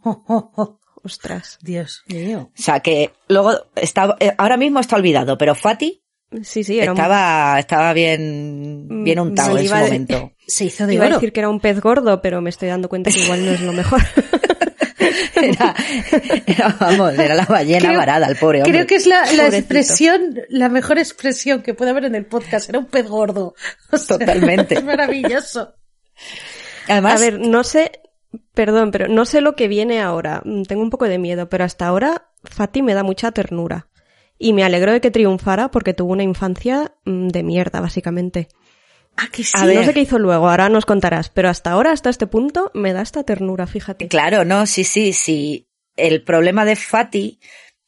Ostras. 1.04 1.58
Dios 1.62 2.04
mío. 2.08 2.50
O 2.58 2.62
sea, 2.62 2.80
que 2.80 3.12
luego 3.28 3.52
está, 3.76 4.16
eh, 4.20 4.34
ahora 4.38 4.58
mismo 4.58 4.80
está 4.80 4.96
olvidado, 4.96 5.38
pero 5.38 5.54
Fati 5.56 6.04
Sí, 6.44 6.66
sí, 6.66 6.78
era 6.80 6.92
un... 6.92 6.98
estaba, 6.98 7.58
estaba 7.58 7.94
bien, 7.94 8.88
bien 9.06 9.18
Mm, 9.20 9.22
untado 9.22 9.56
sí, 9.58 9.64
en 9.64 9.70
su 9.70 9.76
de- 9.76 9.82
momento. 9.82 10.32
Se 10.46 10.66
hizo 10.66 10.86
de 10.86 10.96
Iba 10.96 11.06
a 11.06 11.10
decir 11.12 11.32
que 11.32 11.40
era 11.40 11.48
un 11.50 11.62
pez 11.62 11.80
gordo, 11.80 12.22
pero 12.22 12.42
me 12.42 12.50
estoy 12.50 12.68
dando 12.68 12.90
cuenta 12.90 13.12
que 13.12 13.20
igual 13.20 13.46
no 13.46 13.52
es 13.52 13.62
lo 13.62 13.72
mejor. 13.74 14.02
Era, 15.36 15.76
era, 16.48 16.76
vamos, 16.80 17.14
era 17.20 17.36
la 17.36 17.46
ballena 17.46 17.90
Creo- 17.90 17.98
varada, 18.00 18.28
el 18.28 18.36
pobre 18.36 18.60
hombre. 18.60 18.72
Creo 18.72 18.88
que 18.88 18.96
es 18.96 19.06
la, 19.06 19.32
la 19.34 19.48
expresión, 19.48 20.40
la 20.50 20.70
mejor 20.70 20.98
expresión 20.98 21.62
que 21.62 21.74
puede 21.76 21.92
haber 21.92 22.06
en 22.06 22.16
el 22.16 22.26
podcast. 22.26 22.68
Era 22.70 22.80
un 22.80 22.88
pez 22.88 23.08
gordo. 23.08 23.54
O 23.92 23.98
sea, 23.98 24.18
Totalmente. 24.18 24.76
Es 24.76 24.84
maravilloso. 24.84 25.76
Además, 26.88 27.22
A 27.22 27.26
ver, 27.26 27.40
no 27.40 27.64
sé, 27.64 27.92
Perdón, 28.54 28.92
pero 28.92 29.08
no 29.08 29.26
sé 29.26 29.42
lo 29.42 29.56
que 29.56 29.68
viene 29.68 30.02
ahora. 30.02 30.42
Mm, 30.44 30.64
Tengo 30.64 30.82
un 30.82 30.90
poco 30.90 31.08
de 31.08 31.20
miedo, 31.20 31.48
pero 31.48 31.64
hasta 31.64 31.86
ahora 31.88 32.30
Fati 32.44 32.82
me 32.82 32.94
da 32.94 33.04
mucha 33.04 33.32
ternura. 33.32 33.88
Y 34.40 34.54
me 34.54 34.64
alegro 34.64 34.92
de 34.92 35.02
que 35.02 35.12
triunfara 35.12 35.70
porque 35.72 35.94
tuvo 35.94 36.12
una 36.14 36.24
infancia 36.24 36.94
mm, 37.06 37.28
de 37.28 37.44
mierda, 37.44 37.82
básicamente. 37.82 38.48
Ah, 39.18 39.28
que 39.32 39.44
sí. 39.44 39.52
A 39.56 39.62
No 39.62 39.68
ver. 39.68 39.86
sé 39.86 39.94
qué 39.94 40.02
hizo 40.02 40.20
luego, 40.20 40.48
ahora 40.50 40.70
nos 40.70 40.86
contarás, 40.86 41.30
pero 41.30 41.50
hasta 41.50 41.72
ahora, 41.72 41.92
hasta 41.92 42.10
este 42.10 42.28
punto, 42.28 42.72
me 42.74 42.94
da 42.94 43.02
esta 43.02 43.24
ternura, 43.24 43.66
fíjate. 43.68 44.08
Claro, 44.08 44.46
no, 44.46 44.66
sí, 44.66 44.84
sí, 44.84 45.12
sí. 45.14 45.68
El 45.96 46.24
problema 46.24 46.64
de 46.66 46.76
Fatty 46.76 47.40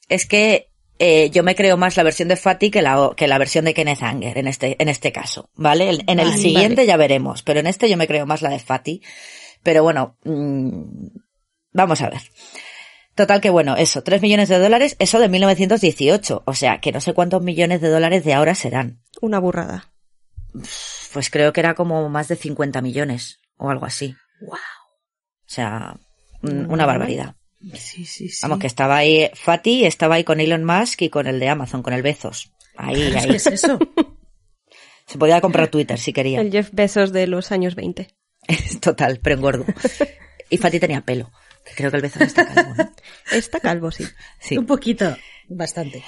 es 0.07 0.25
que 0.25 0.71
eh, 0.97 1.29
yo 1.29 1.43
me 1.43 1.55
creo 1.55 1.77
más 1.77 1.95
la 1.97 2.03
versión 2.03 2.27
de 2.29 2.35
Fatty 2.35 2.71
que 2.71 2.81
la, 2.81 3.11
que 3.15 3.27
la 3.27 3.37
versión 3.37 3.65
de 3.65 3.73
Kenneth 3.75 4.01
Anger 4.01 4.37
en 4.37 4.47
este, 4.47 4.75
en 4.81 4.89
este 4.89 5.11
caso, 5.11 5.49
¿vale? 5.55 5.89
En, 5.91 6.01
en 6.07 6.19
el 6.19 6.29
Vale, 6.29 6.37
siguiente 6.41 6.75
vale. 6.81 6.87
ya 6.87 6.97
veremos, 6.97 7.43
pero 7.43 7.59
en 7.59 7.67
este 7.67 7.87
yo 7.89 7.95
me 7.97 8.07
creo 8.07 8.25
más 8.25 8.41
la 8.41 8.49
de 8.49 8.59
Fatty. 8.59 9.01
Pero 9.61 9.83
bueno, 9.83 10.17
mm, 10.23 10.81
vamos 11.73 12.01
a 12.01 12.09
ver. 12.09 12.21
Total 13.13 13.39
que 13.41 13.49
bueno, 13.49 13.75
eso, 13.75 14.01
3 14.01 14.21
millones 14.21 14.49
de 14.49 14.57
dólares, 14.59 14.95
eso 14.99 15.19
de 15.19 15.29
1918, 15.29 16.43
o 16.45 16.53
sea, 16.53 16.79
que 16.79 16.91
no 16.91 17.01
sé 17.01 17.13
cuántos 17.13 17.41
millones 17.43 17.81
de 17.81 17.89
dólares 17.89 18.23
de 18.23 18.33
ahora 18.33 18.55
serán. 18.55 19.01
Una 19.21 19.39
burrada. 19.39 19.91
Pues 21.13 21.29
creo 21.29 21.53
que 21.53 21.59
era 21.61 21.73
como 21.75 22.07
más 22.09 22.27
de 22.27 22.35
50 22.35 22.81
millones 22.81 23.39
o 23.57 23.69
algo 23.69 23.85
así. 23.85 24.15
Wow. 24.41 24.51
O 24.53 25.51
sea, 25.51 25.95
un- 26.43 26.71
una 26.71 26.85
barbaridad. 26.85 27.35
Sí, 27.73 28.05
sí, 28.05 28.29
sí. 28.29 28.37
Vamos, 28.43 28.59
que 28.59 28.67
estaba 28.67 28.97
ahí, 28.97 29.29
Fatty 29.33 29.85
estaba 29.85 30.15
ahí 30.15 30.23
con 30.23 30.39
Elon 30.39 30.63
Musk 30.63 31.01
y 31.01 31.09
con 31.09 31.27
el 31.27 31.39
de 31.39 31.49
Amazon, 31.49 31.81
con 31.83 31.93
el 31.93 32.01
Bezos. 32.01 32.51
Ahí, 32.77 33.01
ahí. 33.13 33.27
que 33.29 33.35
es 33.35 33.47
eso. 33.47 33.77
Se 35.07 35.17
podía 35.17 35.41
comprar 35.41 35.67
Twitter 35.69 35.97
si 35.99 36.13
quería. 36.13 36.39
El 36.39 36.51
Jeff 36.51 36.69
Bezos 36.71 37.11
de 37.11 37.25
los 37.27 37.51
años 37.51 37.75
20. 37.75 38.15
Total, 38.81 39.19
pero 39.21 39.35
engordo. 39.35 39.65
Y 40.49 40.57
Fatty 40.57 40.79
tenía 40.79 41.01
pelo. 41.01 41.31
Que 41.65 41.73
creo 41.75 41.89
que 41.91 41.97
el 41.97 42.03
Bezos 42.03 42.21
está 42.21 42.45
calvo, 42.53 42.73
¿no? 42.77 42.91
Está 43.31 43.59
calvo, 43.59 43.91
sí. 43.91 44.05
Sí. 44.39 44.57
Un 44.57 44.65
poquito, 44.65 45.15
bastante. 45.49 46.03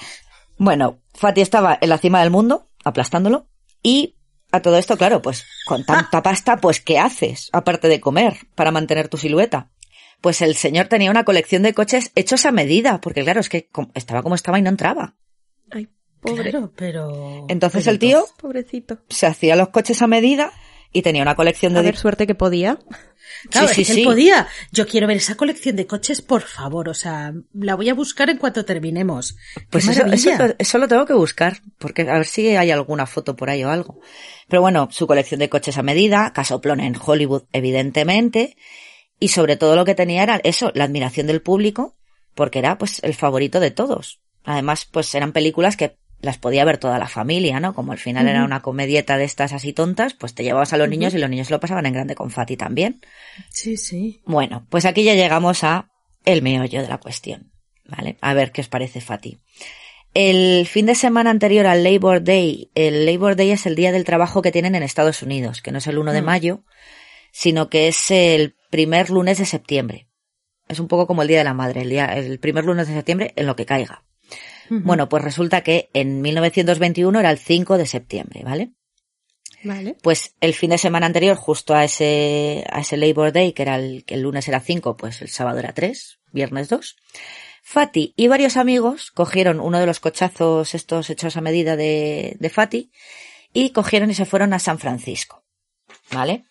Bueno, 0.56 1.02
Fatty 1.14 1.40
estaba 1.40 1.76
en 1.80 1.88
la 1.88 1.98
cima 1.98 2.20
del 2.20 2.30
mundo, 2.30 2.70
aplastándolo. 2.84 3.48
Y 3.82 4.16
a 4.52 4.60
todo 4.60 4.76
esto, 4.76 4.96
claro, 4.96 5.22
pues 5.22 5.44
con 5.66 5.84
tanta 5.84 6.22
pasta, 6.22 6.58
pues 6.58 6.80
¿qué 6.80 6.98
haces? 6.98 7.48
Aparte 7.52 7.88
de 7.88 8.00
comer, 8.00 8.36
para 8.54 8.70
mantener 8.70 9.08
tu 9.08 9.16
silueta. 9.16 9.70
Pues 10.20 10.40
el 10.42 10.54
señor 10.54 10.86
tenía 10.86 11.10
una 11.10 11.24
colección 11.24 11.62
de 11.62 11.74
coches 11.74 12.12
hechos 12.14 12.46
a 12.46 12.52
medida, 12.52 13.00
porque 13.00 13.24
claro, 13.24 13.40
es 13.40 13.48
que 13.48 13.68
estaba 13.94 14.22
como 14.22 14.34
estaba 14.34 14.58
y 14.58 14.62
no 14.62 14.68
entraba. 14.68 15.16
Ay, 15.70 15.88
pobre. 16.20 16.50
Claro, 16.50 16.72
pero... 16.76 17.46
Entonces 17.48 17.84
pero 17.84 17.92
el 17.92 17.98
tío 17.98 18.24
Pobrecito. 18.38 18.98
se 19.08 19.26
hacía 19.26 19.56
los 19.56 19.70
coches 19.70 20.00
a 20.02 20.06
medida 20.06 20.52
y 20.92 21.02
tenía 21.02 21.22
una 21.22 21.34
colección 21.34 21.72
de... 21.72 21.80
A 21.80 21.82
ver, 21.82 21.96
suerte 21.96 22.26
que 22.26 22.34
podía. 22.34 22.78
Claro, 23.50 23.68
Sí, 23.68 23.82
es 23.82 23.88
sí, 23.88 23.94
que 23.94 24.00
él 24.00 24.06
podía. 24.06 24.46
Yo 24.70 24.86
quiero 24.86 25.06
ver 25.06 25.16
esa 25.16 25.36
colección 25.36 25.76
de 25.76 25.86
coches, 25.86 26.22
por 26.22 26.42
favor. 26.42 26.88
O 26.88 26.94
sea, 26.94 27.32
la 27.54 27.74
voy 27.74 27.88
a 27.88 27.94
buscar 27.94 28.30
en 28.30 28.38
cuanto 28.38 28.64
terminemos. 28.64 29.36
¡Qué 29.54 29.66
Pues 29.70 29.88
eso, 29.88 30.06
eso, 30.06 30.30
eso 30.58 30.78
lo 30.78 30.88
tengo 30.88 31.06
que 31.06 31.14
buscar, 31.14 31.60
porque 31.78 32.02
a 32.02 32.14
ver 32.14 32.26
si 32.26 32.48
hay 32.48 32.70
alguna 32.70 33.06
foto 33.06 33.34
por 33.34 33.50
ahí 33.50 33.64
o 33.64 33.70
algo. 33.70 34.00
Pero 34.48 34.62
bueno, 34.62 34.88
su 34.92 35.06
colección 35.06 35.40
de 35.40 35.48
coches 35.48 35.78
a 35.78 35.82
medida, 35.82 36.32
casoplón 36.32 36.80
en 36.80 36.96
Hollywood, 37.02 37.44
evidentemente, 37.52 38.56
y 39.18 39.28
sobre 39.28 39.56
todo 39.56 39.76
lo 39.76 39.84
que 39.84 39.94
tenía 39.94 40.22
era 40.22 40.40
eso, 40.44 40.72
la 40.74 40.84
admiración 40.84 41.26
del 41.26 41.42
público, 41.42 41.96
porque 42.34 42.58
era 42.58 42.78
pues 42.78 43.00
el 43.02 43.14
favorito 43.14 43.60
de 43.60 43.70
todos. 43.70 44.20
Además, 44.44 44.86
pues 44.90 45.14
eran 45.14 45.32
películas 45.32 45.76
que 45.76 45.96
las 46.22 46.38
podía 46.38 46.64
ver 46.64 46.78
toda 46.78 46.98
la 46.98 47.08
familia, 47.08 47.60
¿no? 47.60 47.74
Como 47.74 47.92
al 47.92 47.98
final 47.98 48.28
era 48.28 48.44
una 48.44 48.62
comedieta 48.62 49.18
de 49.18 49.24
estas 49.24 49.52
así 49.52 49.72
tontas, 49.72 50.14
pues 50.14 50.34
te 50.34 50.44
llevabas 50.44 50.72
a 50.72 50.78
los 50.78 50.88
niños 50.88 51.12
y 51.14 51.18
los 51.18 51.28
niños 51.28 51.50
lo 51.50 51.60
pasaban 51.60 51.84
en 51.84 51.92
grande 51.92 52.14
con 52.14 52.30
Fatty 52.30 52.56
también. 52.56 53.00
Sí, 53.50 53.76
sí. 53.76 54.22
Bueno, 54.24 54.64
pues 54.70 54.86
aquí 54.86 55.02
ya 55.04 55.14
llegamos 55.14 55.64
a 55.64 55.90
el 56.24 56.40
meollo 56.40 56.80
de 56.80 56.88
la 56.88 56.98
cuestión, 56.98 57.52
¿vale? 57.84 58.16
A 58.20 58.32
ver 58.34 58.52
qué 58.52 58.60
os 58.60 58.68
parece, 58.68 59.00
Fati. 59.00 59.40
El 60.14 60.66
fin 60.66 60.86
de 60.86 60.94
semana 60.94 61.30
anterior 61.30 61.66
al 61.66 61.82
Labor 61.82 62.22
Day, 62.22 62.70
el 62.74 63.06
Labor 63.06 63.34
Day 63.34 63.50
es 63.50 63.66
el 63.66 63.74
día 63.74 63.92
del 63.92 64.04
trabajo 64.04 64.42
que 64.42 64.52
tienen 64.52 64.74
en 64.74 64.82
Estados 64.82 65.22
Unidos, 65.22 65.62
que 65.62 65.72
no 65.72 65.78
es 65.78 65.86
el 65.86 65.98
1 65.98 66.12
de 66.12 66.22
Mm. 66.22 66.24
mayo, 66.26 66.64
sino 67.32 67.68
que 67.70 67.88
es 67.88 68.10
el 68.10 68.54
primer 68.70 69.10
lunes 69.10 69.38
de 69.38 69.46
septiembre. 69.46 70.06
Es 70.68 70.78
un 70.78 70.86
poco 70.86 71.06
como 71.06 71.22
el 71.22 71.28
Día 71.28 71.38
de 71.38 71.44
la 71.44 71.54
Madre, 71.54 71.80
el, 71.82 71.90
día, 71.90 72.04
el 72.06 72.38
primer 72.38 72.64
lunes 72.64 72.86
de 72.88 72.94
septiembre 72.94 73.32
en 73.36 73.46
lo 73.46 73.56
que 73.56 73.66
caiga. 73.66 74.04
Bueno, 74.70 75.08
pues 75.08 75.22
resulta 75.22 75.62
que 75.62 75.90
en 75.92 76.22
1921 76.22 77.20
era 77.20 77.30
el 77.30 77.38
5 77.38 77.76
de 77.76 77.86
septiembre, 77.86 78.42
¿vale? 78.42 78.72
Vale. 79.64 79.96
Pues 80.02 80.34
el 80.40 80.54
fin 80.54 80.70
de 80.70 80.78
semana 80.78 81.06
anterior, 81.06 81.36
justo 81.36 81.74
a 81.74 81.84
ese, 81.84 82.64
a 82.70 82.80
ese 82.80 82.96
Labor 82.96 83.32
Day, 83.32 83.52
que 83.52 83.62
era 83.62 83.76
el, 83.76 84.04
que 84.04 84.14
el 84.14 84.22
lunes 84.22 84.48
era 84.48 84.60
5, 84.60 84.96
pues 84.96 85.22
el 85.22 85.28
sábado 85.28 85.58
era 85.58 85.72
3, 85.72 86.18
viernes 86.32 86.68
2. 86.68 86.96
Fati 87.62 88.12
y 88.16 88.28
varios 88.28 88.56
amigos 88.56 89.12
cogieron 89.12 89.60
uno 89.60 89.78
de 89.78 89.86
los 89.86 90.00
cochazos 90.00 90.74
estos 90.74 91.10
hechos 91.10 91.36
a 91.36 91.40
medida 91.40 91.76
de, 91.76 92.36
de 92.40 92.50
Fati 92.50 92.90
y 93.52 93.70
cogieron 93.70 94.10
y 94.10 94.14
se 94.14 94.24
fueron 94.24 94.52
a 94.52 94.58
San 94.58 94.78
Francisco. 94.78 95.44
¿Vale? 96.10 96.44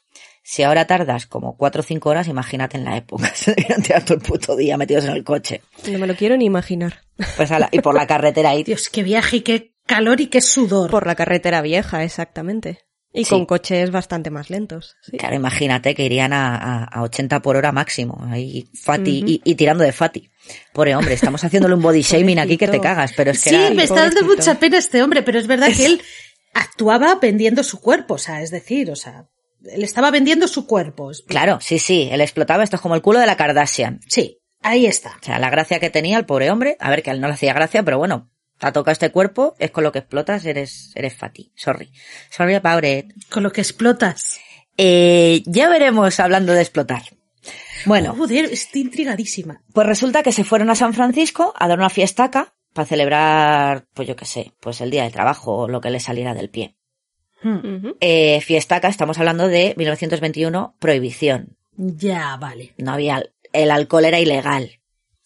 Si 0.43 0.63
ahora 0.63 0.85
tardas 0.87 1.27
como 1.27 1.55
4 1.55 1.81
o 1.81 1.83
5 1.83 2.09
horas, 2.09 2.27
imagínate 2.27 2.77
en 2.77 2.83
la 2.85 2.97
época. 2.97 3.31
Se 3.35 3.53
debieron 3.53 3.83
tirar 3.83 4.03
todo 4.03 4.15
el 4.15 4.21
puto 4.23 4.55
día 4.55 4.77
metidos 4.77 5.05
en 5.05 5.11
el 5.11 5.23
coche. 5.23 5.61
No 5.89 5.99
me 5.99 6.07
lo 6.07 6.15
quiero 6.15 6.35
ni 6.37 6.45
imaginar. 6.45 7.01
Pues 7.37 7.49
y 7.71 7.79
por 7.81 7.93
la 7.95 8.07
carretera 8.07 8.49
ahí. 8.49 8.63
Dios, 8.63 8.89
qué 8.89 9.03
viaje 9.03 9.37
y 9.37 9.41
qué 9.41 9.73
calor 9.85 10.19
y 10.21 10.27
qué 10.27 10.41
sudor. 10.41 10.89
Por 10.89 11.05
la 11.05 11.15
carretera 11.15 11.61
vieja, 11.61 12.03
exactamente. 12.03 12.79
Y 13.13 13.25
Sí. 13.25 13.29
con 13.31 13.45
coches 13.45 13.91
bastante 13.91 14.29
más 14.31 14.49
lentos. 14.49 14.95
sí. 15.01 15.17
Claro, 15.17 15.35
imagínate 15.35 15.93
que 15.93 16.05
irían 16.05 16.31
a, 16.31 16.55
a, 16.55 16.83
a 16.85 17.01
80 17.03 17.41
por 17.41 17.57
hora 17.57 17.73
máximo, 17.73 18.25
ahí 18.29 18.69
Fati 18.73 19.23
y, 19.27 19.41
y 19.43 19.55
tirando 19.55 19.83
de 19.83 19.91
Fati. 19.91 20.31
Pobre 20.73 20.95
hombre, 20.95 21.13
estamos 21.15 21.43
haciéndole 21.43 21.75
un 21.75 21.81
body 21.81 22.01
shaming 22.03 22.39
aquí 22.39 22.57
que 22.57 22.69
te 22.69 22.79
cagas, 22.79 23.11
pero 23.17 23.31
es 23.31 23.43
que 23.43 23.49
sí, 23.49 23.55
era- 23.57 23.73
me 23.75 23.83
está 23.83 24.03
dando 24.09 24.23
mucha 24.23 24.57
pena 24.59 24.77
este 24.77 25.03
hombre, 25.03 25.23
pero 25.23 25.39
es 25.39 25.45
verdad 25.47 25.67
que 25.75 25.85
él 25.87 26.01
actuaba 26.53 27.15
vendiendo 27.15 27.63
su 27.63 27.81
cuerpo, 27.81 28.13
o 28.15 28.17
sea, 28.17 28.41
es 28.41 28.49
decir, 28.49 28.89
o 28.91 28.95
sea, 28.95 29.25
él 29.65 29.83
estaba 29.83 30.11
vendiendo 30.11 30.47
su 30.47 30.65
cuerpo. 30.65 31.11
Claro, 31.27 31.59
sí, 31.61 31.79
sí, 31.79 32.09
él 32.11 32.21
explotaba, 32.21 32.63
esto 32.63 32.75
es 32.77 32.81
como 32.81 32.95
el 32.95 33.01
culo 33.01 33.19
de 33.19 33.25
la 33.27 33.37
Kardashian. 33.37 33.99
Sí, 34.07 34.39
ahí 34.61 34.85
está. 34.85 35.17
O 35.21 35.23
sea, 35.23 35.39
la 35.39 35.49
gracia 35.49 35.79
que 35.79 35.89
tenía 35.89 36.17
el 36.17 36.25
pobre 36.25 36.51
hombre, 36.51 36.77
a 36.79 36.89
ver 36.89 37.03
que 37.03 37.09
a 37.09 37.13
él 37.13 37.21
no 37.21 37.27
le 37.27 37.33
hacía 37.33 37.53
gracia, 37.53 37.83
pero 37.83 37.97
bueno, 37.97 38.29
te 38.57 38.67
ha 38.67 38.71
tocado 38.71 38.93
este 38.93 39.11
cuerpo, 39.11 39.55
es 39.59 39.71
con 39.71 39.83
lo 39.83 39.91
que 39.91 39.99
explotas, 39.99 40.45
eres, 40.45 40.91
eres 40.95 41.15
Fati. 41.15 41.51
Sorry. 41.55 41.91
Sorry 42.29 42.55
about 42.55 42.83
it. 42.85 43.13
Con 43.29 43.43
lo 43.43 43.51
que 43.51 43.61
explotas. 43.61 44.39
Eh, 44.77 45.43
ya 45.45 45.69
veremos 45.69 46.19
hablando 46.19 46.53
de 46.53 46.61
explotar. 46.61 47.03
Bueno, 47.85 48.15
Joder, 48.15 48.45
estoy 48.45 48.81
intrigadísima. 48.81 49.63
pues 49.73 49.87
resulta 49.87 50.21
que 50.21 50.31
se 50.31 50.43
fueron 50.43 50.69
a 50.69 50.75
San 50.75 50.93
Francisco 50.93 51.53
a 51.57 51.67
dar 51.67 51.79
una 51.79 51.89
fiestaca 51.89 52.53
para 52.73 52.85
celebrar, 52.85 53.87
pues 53.93 54.07
yo 54.07 54.15
qué 54.15 54.25
sé, 54.25 54.53
pues 54.59 54.79
el 54.81 54.91
día 54.91 55.03
de 55.03 55.09
trabajo 55.09 55.57
o 55.57 55.67
lo 55.67 55.81
que 55.81 55.89
le 55.89 55.99
saliera 55.99 56.33
del 56.35 56.49
pie. 56.51 56.77
Hmm, 57.43 57.75
Ujú. 57.75 57.97
Eh, 57.99 58.41
fiestaca, 58.41 58.87
estamos 58.87 59.17
hablando 59.19 59.47
de 59.47 59.73
1921, 59.77 60.75
prohibición. 60.79 61.57
Ya, 61.75 62.37
vale. 62.37 62.73
No 62.77 62.91
había, 62.93 63.23
el 63.53 63.71
alcohol 63.71 64.05
era 64.05 64.19
ilegal. 64.19 64.79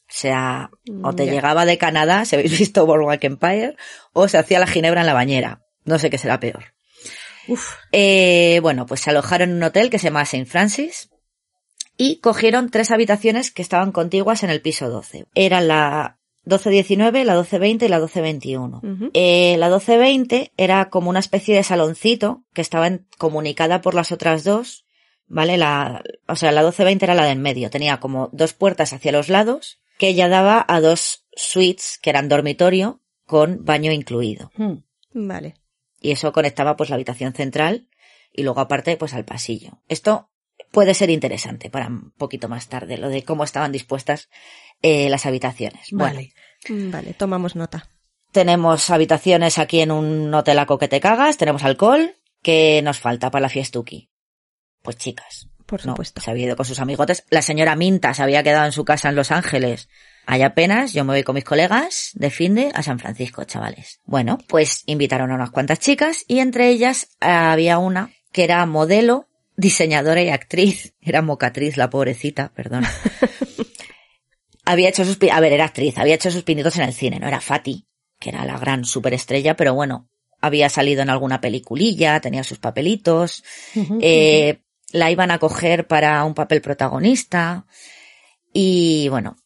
O 0.08 0.14
sea, 0.18 0.70
o 1.04 1.14
te 1.14 1.26
Ya. 1.26 1.34
llegaba 1.34 1.66
de 1.66 1.78
Canadá, 1.78 2.26
si 2.26 2.36
habéis 2.36 2.58
visto 2.60 2.86
Boardwalk 2.86 3.24
Empire, 3.24 3.76
o 4.14 4.28
se 4.28 4.38
hacía 4.38 4.60
la 4.60 4.68
ginebra 4.68 5.02
en 5.02 5.08
la 5.08 5.14
bañera. 5.14 5.62
No 5.84 6.00
sé 6.00 6.10
qué 6.10 6.18
será 6.18 6.40
peor. 6.40 6.74
Uf, 7.48 7.76
Eh, 7.92 8.60
bueno, 8.62 8.86
pues 8.86 9.02
se 9.02 9.10
alojaron 9.12 9.50
en 9.52 9.56
un 9.58 9.64
hotel 9.64 9.90
que 9.90 10.00
se 10.00 10.06
llama 10.06 10.22
St. 10.24 10.46
Francis 10.46 11.10
y 11.98 12.20
cogieron 12.20 12.70
tres 12.72 12.92
habitaciones 12.92 13.52
que 13.52 13.62
estaban 13.62 13.92
contiguas 13.92 14.44
en 14.44 14.50
el 14.50 14.62
piso 14.62 14.90
12. 14.90 15.26
Eran 15.36 15.68
la 15.68 16.18
1219, 16.46 17.26
la 17.26 17.34
1220 17.34 17.86
y 17.86 17.90
la 17.90 17.98
1221. 17.98 18.78
Ujú. 18.84 19.10
Eh, 19.14 19.56
la 19.58 19.68
1220 19.68 20.52
era 20.58 20.90
como 20.90 21.10
una 21.10 21.20
especie 21.20 21.56
de 21.56 21.64
saloncito 21.64 22.44
que 22.54 22.62
estaba 22.62 22.88
en- 22.88 23.08
comunicada 23.18 23.82
por 23.82 23.94
las 23.96 24.12
otras 24.12 24.44
dos, 24.44 24.86
¿vale? 25.28 25.58
La, 25.58 26.04
o 26.28 26.36
sea, 26.36 26.52
la 26.52 26.62
1220 26.62 27.06
era 27.06 27.16
la 27.16 27.26
de 27.26 27.32
en 27.32 27.42
medio. 27.42 27.70
Tenía 27.70 28.00
como 28.00 28.30
dos 28.32 28.54
puertas 28.54 28.94
hacia 28.94 29.12
los 29.12 29.30
lados 29.30 29.80
que 29.98 30.14
ya 30.14 30.28
daba 30.28 30.64
a 30.68 30.82
dos 30.82 31.26
suites 31.36 32.00
que 32.02 32.10
eran 32.10 32.30
dormitorio 32.30 33.02
con 33.26 33.64
baño 33.66 33.92
incluido 33.92 34.52
hmm. 34.56 34.74
Vale. 35.14 35.56
y 36.02 36.12
eso 36.12 36.32
conectaba 36.32 36.76
pues 36.76 36.90
la 36.90 36.96
habitación 36.96 37.34
central 37.34 37.88
y 38.32 38.44
luego 38.44 38.60
aparte 38.60 38.98
pues 38.98 39.14
al 39.14 39.26
pasillo. 39.26 39.80
Esto 39.88 40.30
puede 40.72 40.94
ser 40.94 41.10
interesante 41.10 41.70
para 41.70 41.88
un 41.88 42.12
poquito 42.12 42.50
más 42.50 42.68
tarde, 42.68 42.98
lo 42.98 43.10
de 43.10 43.24
cómo 43.24 43.44
estaban 43.46 43.72
dispuestas 43.72 44.30
eh, 44.82 45.10
las 45.10 45.26
habitaciones. 45.26 45.88
Vale. 45.92 46.34
Mm, 46.70 46.92
Vale, 46.92 47.14
tomamos 47.14 47.56
nota. 47.56 47.88
tenemos 48.32 48.90
habitaciones 48.90 49.58
aquí 49.60 49.80
en 49.82 49.92
un 49.92 50.34
hotelaco 50.34 50.78
que 50.78 50.88
te 50.88 51.00
cagas, 51.00 51.38
tenemos 51.38 51.64
alcohol, 51.64 52.16
¿qué 52.42 52.82
nos 52.84 53.00
falta 53.00 53.32
para 53.32 53.44
la 53.44 53.50
fiestuki? 53.50 54.10
Pues 54.82 54.98
chicas, 54.98 55.48
Por 55.66 55.86
no, 55.86 55.94
supuesto. 55.94 56.22
se 56.22 56.30
había 56.32 56.46
ido 56.48 56.56
con 56.56 56.66
sus 56.66 56.80
amigotes. 56.80 57.24
La 57.30 57.42
señora 57.42 57.76
Minta 57.76 58.14
se 58.14 58.22
había 58.24 58.44
quedado 58.44 58.66
en 58.66 58.72
su 58.72 58.84
casa 58.86 59.10
en 59.10 59.16
Los 59.16 59.32
Ángeles. 59.32 59.90
Hay 60.28 60.42
apenas, 60.42 60.94
yo 60.94 61.04
me 61.06 61.14
voy 61.14 61.24
con 61.24 61.36
mis 61.36 61.44
colegas 61.44 62.12
de 62.14 62.30
finde 62.30 62.72
a 62.74 62.82
San 62.84 63.00
Francisco, 63.00 63.44
chavales. 63.46 64.00
Bueno, 64.06 64.38
pues 64.48 64.84
invitaron 64.88 65.32
a 65.32 65.36
unas 65.36 65.52
cuantas 65.52 65.80
chicas 65.80 66.26
y 66.28 66.40
entre 66.40 66.70
ellas 66.70 67.10
había 67.20 67.78
una 67.80 68.12
que 68.32 68.44
era 68.44 68.66
modelo 68.66 69.28
diseñadora 69.56 70.22
y 70.22 70.30
actriz, 70.30 70.94
era 71.02 71.22
mocatriz 71.22 71.78
la 71.78 71.90
pobrecita, 71.90 72.52
perdón. 72.56 72.84
había 74.66 74.90
hecho 74.90 75.06
sus, 75.06 75.18
a 75.32 75.40
ver, 75.40 75.54
era 75.54 75.66
actriz, 75.66 75.98
había 75.98 76.16
hecho 76.16 76.32
sus 76.32 76.44
pinitos 76.44 76.76
en 76.78 76.84
el 76.84 76.94
cine, 76.94 77.20
no 77.20 77.28
era 77.28 77.42
Fati, 77.42 77.86
que 78.20 78.30
era 78.30 78.46
la 78.46 78.58
gran 78.58 78.86
superestrella, 78.86 79.56
pero 79.56 79.74
bueno, 79.74 80.10
había 80.42 80.70
salido 80.70 81.02
en 81.02 81.10
alguna 81.10 81.42
peliculilla, 81.42 82.20
tenía 82.20 82.44
sus 82.44 82.60
papelitos, 82.60 83.44
eh, 84.02 84.60
la 84.92 85.12
iban 85.12 85.32
a 85.32 85.40
coger 85.40 85.88
para 85.88 86.24
un 86.24 86.34
papel 86.34 86.62
protagonista 86.62 87.66
y 88.54 89.08
bueno, 89.10 89.38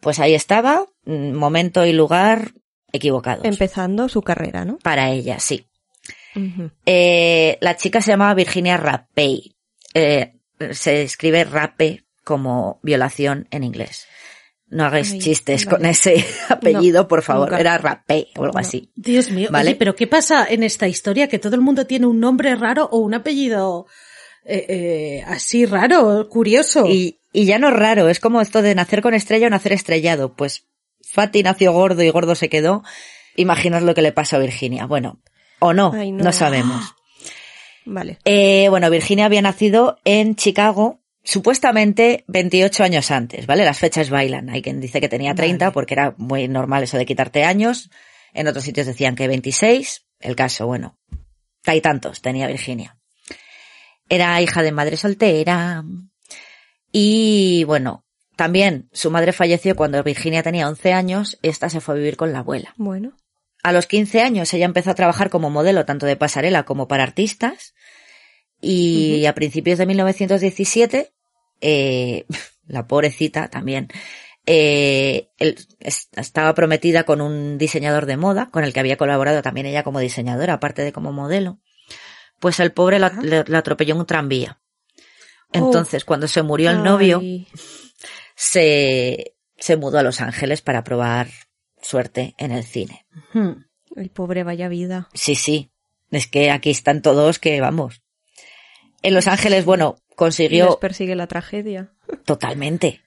pues 0.00 0.18
ahí 0.18 0.34
estaba, 0.34 0.86
mm, 1.04 1.32
momento 1.32 1.84
y 1.86 1.92
lugar 1.92 2.52
equivocados. 2.92 3.44
Empezando 3.44 4.08
su 4.08 4.22
carrera, 4.22 4.64
¿no? 4.64 4.78
para 4.78 5.10
ella, 5.10 5.38
sí. 5.38 5.66
Eh, 6.86 7.58
la 7.60 7.76
chica 7.76 8.00
se 8.00 8.12
llamaba 8.12 8.34
Virginia 8.34 8.76
Rapey. 8.76 9.54
Eh, 9.94 10.34
se 10.72 11.02
escribe 11.02 11.44
rape 11.44 12.04
como 12.22 12.78
violación 12.82 13.48
en 13.50 13.64
inglés. 13.64 14.06
No 14.70 14.84
hagáis 14.84 15.12
Ay, 15.12 15.18
chistes 15.18 15.66
vale. 15.66 15.76
con 15.76 15.86
ese 15.86 16.24
apellido, 16.48 17.08
por 17.08 17.22
favor. 17.22 17.48
nunca. 17.48 17.60
Era 17.60 17.76
Rapey 17.78 18.28
o 18.36 18.44
algo 18.44 18.54
No. 18.54 18.60
así. 18.60 18.90
Dios 18.94 19.30
mío, 19.30 19.48
¿Vale? 19.50 19.70
oye, 19.70 19.76
pero 19.76 19.96
¿qué 19.96 20.06
pasa 20.06 20.46
en 20.48 20.62
esta 20.62 20.86
historia? 20.88 21.28
Que 21.28 21.38
todo 21.40 21.56
el 21.56 21.60
mundo 21.60 21.86
tiene 21.86 22.06
un 22.06 22.20
nombre 22.20 22.54
raro 22.54 22.88
o 22.92 22.98
un 22.98 23.14
apellido 23.14 23.86
eh, 24.44 24.66
eh, 24.68 25.24
así 25.26 25.66
raro, 25.66 26.28
curioso. 26.28 26.86
Y, 26.88 27.20
y 27.32 27.44
ya 27.46 27.58
no 27.58 27.68
es 27.68 27.74
raro, 27.74 28.08
es 28.08 28.20
como 28.20 28.40
esto 28.40 28.62
de 28.62 28.74
nacer 28.74 29.02
con 29.02 29.12
estrella 29.14 29.48
o 29.48 29.50
nacer 29.50 29.72
estrellado. 29.72 30.34
Pues 30.34 30.66
Fati 31.02 31.42
nació 31.42 31.72
gordo 31.72 32.02
y 32.02 32.10
gordo 32.10 32.34
se 32.36 32.48
quedó. 32.48 32.82
Imaginas 33.36 33.82
lo 33.82 33.94
que 33.94 34.02
le 34.02 34.12
pasó 34.12 34.36
a 34.36 34.38
Virginia. 34.40 34.86
Bueno, 34.86 35.20
o 35.58 35.72
no, 35.72 35.92
Ay, 35.94 36.12
no. 36.12 36.24
no. 36.24 36.32
sabemos. 36.32 36.94
Vale. 37.84 38.18
Eh, 38.24 38.68
bueno, 38.70 38.88
Virginia 38.90 39.24
había 39.26 39.42
nacido 39.42 39.98
en 40.04 40.36
Chicago 40.36 40.99
supuestamente 41.22 42.24
28 42.28 42.84
años 42.84 43.10
antes, 43.10 43.46
¿vale? 43.46 43.64
Las 43.64 43.78
fechas 43.78 44.10
bailan. 44.10 44.50
Hay 44.50 44.62
quien 44.62 44.80
dice 44.80 45.00
que 45.00 45.08
tenía 45.08 45.34
30 45.34 45.66
Vale. 45.66 45.74
porque 45.74 45.94
era 45.94 46.14
muy 46.16 46.48
normal 46.48 46.82
eso 46.82 46.98
de 46.98 47.06
quitarte 47.06 47.44
años. 47.44 47.90
En 48.32 48.48
otros 48.48 48.64
sitios 48.64 48.86
decían 48.86 49.16
que 49.16 49.28
26. 49.28 50.06
El 50.20 50.36
caso, 50.36 50.66
bueno, 50.66 50.98
hay 51.66 51.80
tantos 51.80 52.20
tenía 52.20 52.46
Virginia. 52.46 52.96
Era 54.08 54.40
hija 54.40 54.62
de 54.62 54.72
madre 54.72 54.96
soltera. 54.96 55.84
Y 56.92 57.64
bueno, 57.64 58.04
también 58.36 58.88
su 58.92 59.10
madre 59.10 59.32
falleció 59.32 59.76
cuando 59.76 60.02
Virginia 60.02 60.42
tenía 60.42 60.68
11 60.68 60.92
años. 60.92 61.38
Esta 61.42 61.68
se 61.70 61.80
fue 61.80 61.94
a 61.94 61.98
vivir 61.98 62.16
con 62.16 62.32
la 62.32 62.40
abuela. 62.40 62.74
Bueno. 62.76 63.16
A 63.62 63.72
los 63.72 63.86
15 63.86 64.22
años 64.22 64.52
ella 64.54 64.64
empezó 64.64 64.90
a 64.90 64.94
trabajar 64.94 65.28
como 65.28 65.50
modelo 65.50 65.84
tanto 65.84 66.06
de 66.06 66.16
pasarela 66.16 66.64
como 66.64 66.88
para 66.88 67.02
artistas 67.02 67.74
y 68.60 69.26
a 69.26 69.34
principios 69.34 69.78
de 69.78 69.86
1917, 69.86 71.12
eh, 71.60 72.26
la 72.66 72.86
pobrecita 72.86 73.48
también, 73.48 73.88
eh, 74.46 75.28
él 75.38 75.56
es- 75.80 76.08
estaba 76.16 76.54
prometida 76.54 77.04
con 77.04 77.20
un 77.20 77.58
diseñador 77.58 78.06
de 78.06 78.16
moda 78.16 78.50
con 78.50 78.64
el 78.64 78.72
que 78.72 78.80
había 78.80 78.96
colaborado 78.96 79.42
también 79.42 79.66
ella 79.66 79.82
como 79.84 80.00
diseñadora, 80.00 80.54
aparte 80.54 80.82
de 80.82 80.92
como 80.92 81.12
modelo. 81.12 81.58
Pues 82.38 82.58
el 82.60 82.72
pobre 82.72 82.98
la, 82.98 83.08
Ajá. 83.08 83.20
le- 83.22 83.44
la 83.46 83.58
atropelló 83.58 83.94
en 83.94 84.00
un 84.00 84.06
tranvía. 84.06 84.60
Entonces, 85.52 86.04
cuando 86.04 86.28
se 86.28 86.42
murió 86.42 86.70
el 86.70 86.82
novio, 86.82 87.18
Ay, 87.18 87.46
se, 88.36 89.34
se 89.58 89.76
mudó 89.76 89.98
a 89.98 90.02
Los 90.02 90.20
Ángeles 90.20 90.62
para 90.62 90.84
probar 90.84 91.28
suerte 91.82 92.34
en 92.38 92.52
el 92.52 92.64
cine. 92.64 93.06
El 93.96 94.10
pobre 94.10 94.44
vaya 94.44 94.68
vida. 94.68 95.08
Sí, 95.14 95.34
sí. 95.34 95.70
Es 96.10 96.26
que 96.26 96.50
aquí 96.50 96.70
están 96.70 97.02
todos 97.02 97.38
que 97.38 97.60
vamos. 97.60 98.02
En 99.02 99.14
Los 99.14 99.26
Ángeles, 99.28 99.64
bueno, 99.64 99.96
Y 99.98 100.02
les 100.10 100.16
consiguió 100.16 100.78
persigue 100.80 101.14
la 101.16 101.26
tragedia. 101.26 101.92
totalmente. 102.24 103.00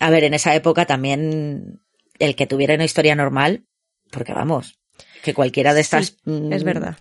A 0.00 0.10
ver, 0.10 0.24
en 0.24 0.34
esa 0.34 0.54
época 0.54 0.86
también 0.86 1.80
el 2.18 2.34
que 2.36 2.46
tuviera 2.46 2.74
una 2.74 2.84
historia 2.84 3.14
normal, 3.14 3.64
porque 4.10 4.32
vamos, 4.32 4.78
que 5.22 5.34
cualquiera 5.34 5.74
de 5.74 5.80
estas 5.82 6.06
Sí, 6.06 6.16
mm, 6.24 6.52
Es 6.52 6.64
verdad. 6.64 6.96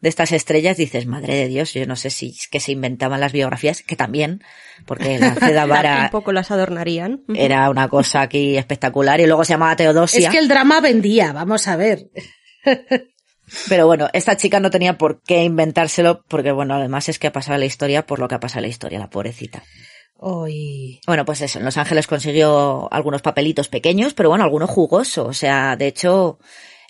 de 0.00 0.08
estas 0.10 0.32
estrellas 0.32 0.76
dices, 0.76 1.06
madre 1.06 1.34
de 1.36 1.48
Dios, 1.48 1.72
yo 1.72 1.86
no 1.86 1.96
sé 1.96 2.10
si 2.10 2.30
es 2.38 2.48
que 2.48 2.60
se 2.60 2.72
inventaban 2.72 3.20
las 3.20 3.32
biografías, 3.32 3.82
que 3.82 3.96
también, 3.96 4.42
porque 4.84 5.18
la 5.18 5.34
Ceda 5.34 5.64
Un 5.64 5.70
Vara 5.70 6.08
poco 6.12 6.32
las 6.32 6.50
adornarían. 6.50 7.22
era 7.34 7.70
una 7.70 7.88
cosa 7.88 8.20
aquí 8.22 8.58
espectacular 8.58 9.20
y 9.20 9.26
luego 9.26 9.44
se 9.44 9.54
llamaba 9.54 9.76
Teodosia. 9.76 10.28
Es 10.28 10.32
que 10.32 10.38
el 10.38 10.48
drama 10.48 10.80
vendía, 10.80 11.32
vamos 11.32 11.66
a 11.68 11.76
ver. 11.76 12.10
Pero 13.68 13.86
bueno, 13.86 14.08
esta 14.12 14.36
chica 14.36 14.60
no 14.60 14.70
tenía 14.70 14.96
por 14.98 15.20
qué 15.22 15.44
inventárselo, 15.44 16.24
porque 16.28 16.52
bueno, 16.52 16.74
además 16.74 17.08
es 17.08 17.18
que 17.18 17.26
ha 17.26 17.32
pasado 17.32 17.58
la 17.58 17.66
historia 17.66 18.06
por 18.06 18.18
lo 18.18 18.28
que 18.28 18.34
ha 18.36 18.40
pasado 18.40 18.62
la 18.62 18.68
historia, 18.68 18.98
la 18.98 19.10
pobrecita. 19.10 19.62
Hoy. 20.16 21.00
Bueno, 21.06 21.24
pues 21.24 21.40
eso, 21.40 21.58
en 21.58 21.64
Los 21.64 21.76
Ángeles 21.76 22.06
consiguió 22.06 22.90
algunos 22.92 23.20
papelitos 23.22 23.68
pequeños, 23.68 24.14
pero 24.14 24.28
bueno, 24.28 24.44
algunos 24.44 24.70
jugosos. 24.70 25.26
O 25.28 25.32
sea, 25.32 25.76
de 25.76 25.86
hecho, 25.88 26.38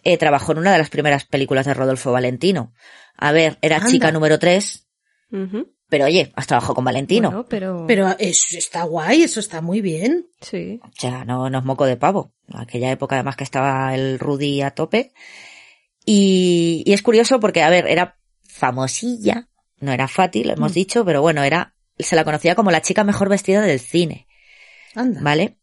eh, 0.05 0.17
trabajó 0.19 0.53
en 0.53 0.59
una 0.59 0.73
de 0.73 0.79
las 0.79 0.91
primeras 0.91 1.25
películas 1.25 1.67
de 1.67 1.75
Rodolfo 1.75 2.13
Valentino. 2.13 2.73
A 3.17 3.33
ver, 3.33 3.59
era 3.63 3.77
Anda. 3.79 3.89
chica 3.91 4.13
número 4.13 4.39
3, 4.39 4.87
Ujú. 5.33 5.73
pero 5.89 6.05
oye, 6.05 6.33
has 6.37 6.47
trabajado 6.47 6.75
con 6.75 6.85
Valentino. 6.85 7.31
Bueno, 7.31 7.47
pero... 7.49 7.85
Pero 7.87 8.15
eso 8.19 8.59
está 8.59 8.85
guay, 8.85 9.23
eso 9.23 9.41
está 9.41 9.61
muy 9.61 9.81
bien. 9.81 10.27
Sí. 10.41 10.81
O 10.85 10.91
sea, 10.97 11.25
no, 11.25 11.49
no 11.51 11.59
es 11.59 11.65
moco 11.65 11.87
de 11.87 11.97
pavo. 11.97 12.33
Aquella 12.53 12.91
época 12.91 13.17
además 13.17 13.37
que 13.37 13.45
estaba 13.45 13.95
el 13.95 14.19
Rudy 14.19 14.61
a 14.63 14.73
tope. 14.73 15.13
Y, 16.05 16.83
y 16.87 16.93
es 16.93 17.03
curioso 17.03 17.41
porque, 17.41 17.63
a 17.63 17.71
ver, 17.71 17.87
era 17.87 18.17
famosilla. 18.43 19.49
No 19.81 19.93
era 19.93 20.09
Fati, 20.09 20.45
lo 20.45 20.53
hemos 20.55 20.73
Mm. 20.73 20.75
dicho, 20.75 21.05
pero 21.05 21.21
bueno, 21.23 21.43
era, 21.43 21.75
se 21.99 22.17
la 22.17 22.25
conocía 22.25 22.55
como 22.55 22.71
la 22.71 22.83
chica 22.83 23.05
mejor 23.05 23.29
vestida 23.29 23.61
del 23.63 23.81
cine. 23.81 24.27
Anda. 24.95 25.21
¿vale? 25.23 25.59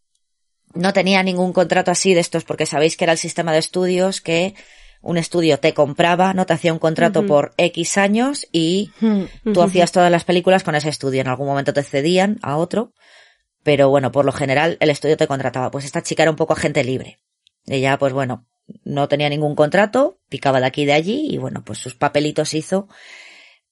No 0.73 0.93
tenía 0.93 1.23
ningún 1.23 1.53
contrato 1.53 1.91
así 1.91 2.13
de 2.13 2.19
estos 2.19 2.43
porque 2.43 2.65
sabéis 2.65 2.97
que 2.97 3.05
era 3.05 3.13
el 3.13 3.17
sistema 3.17 3.51
de 3.53 3.59
estudios 3.59 4.21
que 4.21 4.53
un 5.01 5.17
estudio 5.17 5.57
te 5.59 5.73
compraba, 5.73 6.33
no 6.33 6.45
te 6.45 6.53
hacía 6.53 6.73
un 6.73 6.79
contrato 6.79 7.25
por 7.25 7.53
X 7.57 7.97
años 7.97 8.47
y 8.51 8.91
Hmm. 8.99 9.23
tú 9.45 9.51
Ujú. 9.51 9.61
hacías 9.63 9.91
todas 9.91 10.11
las 10.11 10.23
películas 10.25 10.63
con 10.63 10.75
ese 10.75 10.89
estudio. 10.89 11.21
En 11.21 11.27
algún 11.27 11.47
momento 11.47 11.73
te 11.73 11.81
cedían 11.83 12.37
a 12.43 12.57
otro, 12.57 12.93
pero 13.63 13.89
bueno, 13.89 14.11
por 14.11 14.25
lo 14.25 14.31
general 14.31 14.77
el 14.79 14.89
estudio 14.91 15.17
te 15.17 15.27
contrataba. 15.27 15.71
Pues 15.71 15.85
esta 15.85 16.03
chica 16.03 16.23
era 16.23 16.29
un 16.31 16.37
poco 16.37 16.53
agente 16.53 16.83
libre. 16.83 17.19
Ella, 17.65 17.97
pues 17.97 18.13
bueno, 18.13 18.45
no 18.83 19.07
tenía 19.07 19.29
ningún 19.29 19.55
contrato, 19.55 20.19
picaba 20.29 20.59
de 20.59 20.67
aquí 20.67 20.83
y 20.83 20.85
de 20.85 20.93
allí 20.93 21.27
y 21.29 21.37
bueno, 21.37 21.63
pues 21.63 21.79
sus 21.79 21.95
papelitos 21.95 22.53
hizo. 22.53 22.87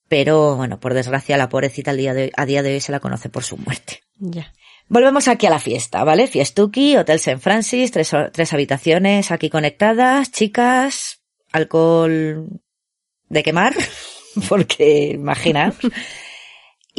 Pero 0.07 0.55
bueno, 0.55 0.79
por 0.79 0.93
desgracia 0.93 1.37
la 1.37 1.49
pobrecita 1.49 1.91
al 1.91 1.97
día 1.97 2.13
de 2.13 2.23
hoy- 2.23 2.31
a 2.35 2.45
día 2.45 2.63
de 2.63 2.73
hoy 2.73 2.79
se 2.81 2.91
la 2.91 2.99
conoce 2.99 3.29
por 3.29 3.43
su 3.43 3.57
muerte. 3.57 4.01
Ya. 4.15 4.53
Volvemos 4.87 5.27
aquí 5.27 5.45
a 5.45 5.51
la 5.51 5.59
fiesta, 5.59 6.03
¿vale? 6.03 6.25
Fiestuki, 6.27 6.97
Hotel 6.97 7.17
St. 7.17 7.37
Francis, 7.39 7.91
tres, 7.91 8.11
tres 8.33 8.53
habitaciones 8.53 9.29
aquí 9.31 9.49
conectadas, 9.51 10.31
chicas, 10.31 11.21
alcohol 11.51 12.47
de 13.27 13.43
quemar, 13.43 13.75
porque 14.49 15.11
imaginaos. 15.13 15.75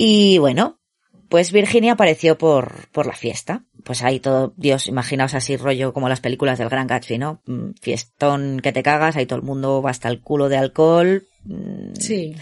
Y 0.02 0.38
bueno, 0.38 0.80
pues 1.28 1.52
Virginia 1.52 1.92
apareció 1.92 2.38
por, 2.38 2.88
por 2.90 3.06
la 3.06 3.12
fiesta. 3.12 3.64
Pues 3.84 4.02
ahí 4.02 4.20
todo, 4.20 4.52
Dios, 4.56 4.88
imaginaos 4.88 5.34
así 5.34 5.56
rollo 5.56 5.92
como 5.92 6.08
las 6.08 6.20
películas 6.20 6.58
del 6.58 6.68
Gran 6.68 6.86
Gatsby, 6.86 7.18
¿no? 7.18 7.40
Mm, 7.46 7.70
Fiestón 7.80 8.60
que 8.62 8.72
te 8.72 8.82
cagas, 8.82 9.16
ahí 9.16 9.26
todo 9.26 9.38
el 9.38 9.44
mundo 9.44 9.80
va 9.82 9.90
hasta 9.90 10.08
el 10.08 10.20
culo 10.20 10.48
de 10.48 10.56
alcohol. 10.56 11.26
mm, 11.44 11.94
Sí. 11.94 12.34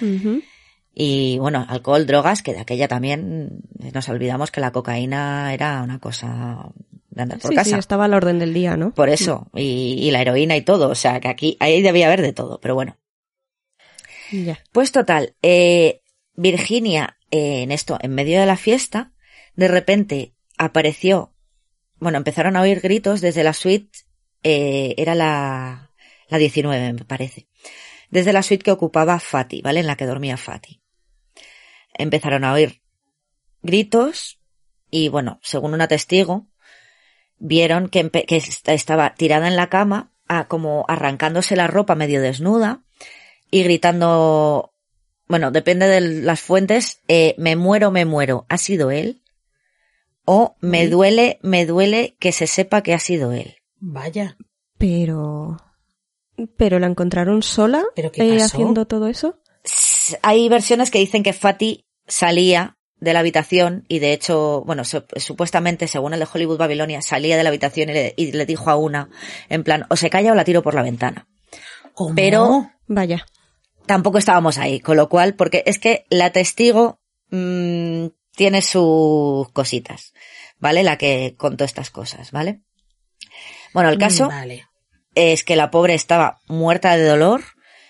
Y 1.01 1.38
bueno, 1.38 1.64
alcohol, 1.68 2.07
drogas, 2.07 2.42
que 2.42 2.53
de 2.55 2.61
aquella 2.61 2.88
también 2.88 3.61
nos 3.94 4.09
olvidamos 4.09 4.51
que 4.51 4.61
la 4.61 4.72
cocaína 4.72 5.55
era 5.55 5.81
una 5.83 6.01
cosa 6.01 6.70
de 7.11 7.22
andar 7.22 7.38
por 7.38 7.51
Sí, 7.51 7.55
casa. 7.57 7.70
sí, 7.70 7.79
estaba 7.79 8.07
a 8.07 8.09
la 8.09 8.16
orden 8.16 8.40
del 8.40 8.53
día, 8.53 8.77
¿no? 8.77 8.92
Por 8.92 9.09
eso, 9.09 9.48
y, 9.55 9.94
y 10.01 10.11
la 10.11 10.22
heroína 10.22 10.57
y 10.57 10.62
todo. 10.62 10.88
O 10.88 10.94
sea, 10.96 11.20
que 11.20 11.29
aquí, 11.29 11.57
ahí 11.61 11.83
debía 11.83 12.07
haber 12.07 12.22
de 12.22 12.33
todo, 12.33 12.59
pero 12.61 12.74
bueno. 12.74 12.96
Ya. 14.33 14.59
Pues 14.72 14.90
total, 14.92 15.35
eh, 15.42 16.01
Virginia, 16.35 17.16
eh, 17.31 17.62
en 17.62 17.70
esto, 17.72 17.96
en 18.01 18.14
medio 18.14 18.40
de 18.40 18.46
la 18.46 18.57
fiesta, 18.57 19.12
de 19.55 19.68
repente 19.68 20.35
apareció, 20.59 21.33
bueno, 21.99 22.18
empezaron 22.18 22.57
a 22.57 22.62
oír 22.62 22.81
gritos 22.81 23.21
desde 23.21 23.44
la 23.44 23.53
suite, 23.53 23.99
eh, 24.42 24.94
era 24.99 25.14
la, 25.14 25.90
la 26.29 26.38
19, 26.38 26.92
me 26.92 27.05
parece. 27.05 27.49
Desde 28.11 28.33
la 28.33 28.42
suite 28.42 28.64
que 28.64 28.71
ocupaba 28.71 29.18
Fati, 29.18 29.62
¿vale? 29.62 29.81
En 29.81 29.87
la 29.87 29.97
que 29.97 30.07
dormía 30.07 30.37
Fati. 30.37 30.81
Empezaron 31.94 32.44
a 32.44 32.53
oír 32.53 32.83
gritos 33.62 34.38
y 34.90 35.09
bueno, 35.09 35.38
según 35.42 35.75
una 35.75 35.88
testigo, 35.88 36.47
vieron 37.38 37.88
que, 37.88 38.11
estaba 38.66 39.14
tirada 39.14 39.49
en 39.49 39.57
la 39.57 39.68
cama, 39.68 40.12
ah, 40.29 40.49
como 40.49 40.85
arrancándose 40.88 41.57
la 41.57 41.66
ropa 41.66 41.94
medio 41.94 42.21
desnuda 42.21 42.83
y 43.51 43.62
gritando, 43.62 44.73
bueno, 45.27 45.51
depende 45.51 45.87
de 45.87 46.01
las 46.01 46.40
fuentes, 46.40 47.01
eh, 47.09 47.35
me 47.38 47.57
muero, 47.57 47.90
me 47.90 48.05
muero, 48.05 48.47
¿ha 48.49 48.59
sido 48.59 48.90
él? 48.90 49.23
O 50.31 50.57
me 50.61 50.88
duele, 50.88 51.38
me 51.43 51.64
duele 51.64 52.14
que 52.21 52.33
se 52.33 52.47
sepa 52.47 52.83
que 52.83 52.93
ha 52.93 52.99
sido 52.99 53.33
él. 53.33 53.57
Vaya. 53.81 54.37
Pero... 54.77 55.57
¿Pero 56.57 56.79
la 56.79 56.87
encontraron 56.87 57.43
sola 57.43 57.83
¿Pero 57.97 58.12
qué 58.12 58.23
eh, 58.23 58.38
pasó? 58.38 58.45
haciendo 58.57 58.87
todo 58.87 59.09
eso? 59.09 59.41
Hay 60.23 60.49
versiones 60.49 60.91
que 60.91 60.99
dicen 60.99 61.23
que 61.23 61.33
Fati 61.33 61.85
salía 62.07 62.77
de 63.01 63.12
la 63.12 63.21
habitación 63.21 63.85
y 63.88 63.99
de 64.01 64.12
hecho, 64.12 64.62
bueno, 64.67 64.85
su- 64.85 65.05
supuestamente, 65.17 65.88
según 65.88 66.12
el 66.14 66.21
de 66.21 66.29
Hollywood 66.33 66.59
Babilonia, 66.59 67.01
salía 67.03 67.37
de 67.37 67.43
la 67.43 67.49
habitación 67.49 67.88
y 67.91 67.93
le, 67.93 68.14
y 68.17 68.33
le 68.33 68.45
dijo 68.47 68.71
a 68.71 68.77
una, 68.77 69.09
en 69.49 69.64
plan, 69.64 69.87
o 69.88 69.97
se 69.97 70.11
calla 70.11 70.33
o 70.33 70.35
la 70.35 70.45
tiro 70.45 70.62
por 70.62 70.75
la 70.75 70.83
ventana. 70.83 71.27
¿Cómo? 71.95 72.14
Pero 72.14 72.71
Vaya. 72.87 73.25
tampoco 73.87 74.19
estábamos 74.19 74.59
ahí, 74.59 74.79
con 74.81 74.97
lo 74.97 75.09
cual, 75.09 75.35
porque 75.35 75.62
es 75.67 75.79
que 75.79 76.05
la 76.11 76.31
testigo 76.33 77.01
mm, 77.31 78.07
tiene 78.38 78.62
sus 78.62 79.51
cositas, 79.53 80.14
¿vale? 80.61 80.85
La 80.85 80.96
que 80.96 81.35
contó 81.37 81.64
estas 81.64 81.90
cosas, 81.90 82.31
¿vale? 82.31 82.62
Bueno, 83.74 83.90
el 83.90 83.98
caso 83.98 84.27
Mm, 84.27 84.29
Vale. 84.29 84.66
es 85.16 85.42
que 85.44 85.57
la 85.57 85.70
pobre 85.72 85.94
estaba 85.94 86.38
muerta 86.46 86.96
de 86.96 87.05
dolor, 87.05 87.42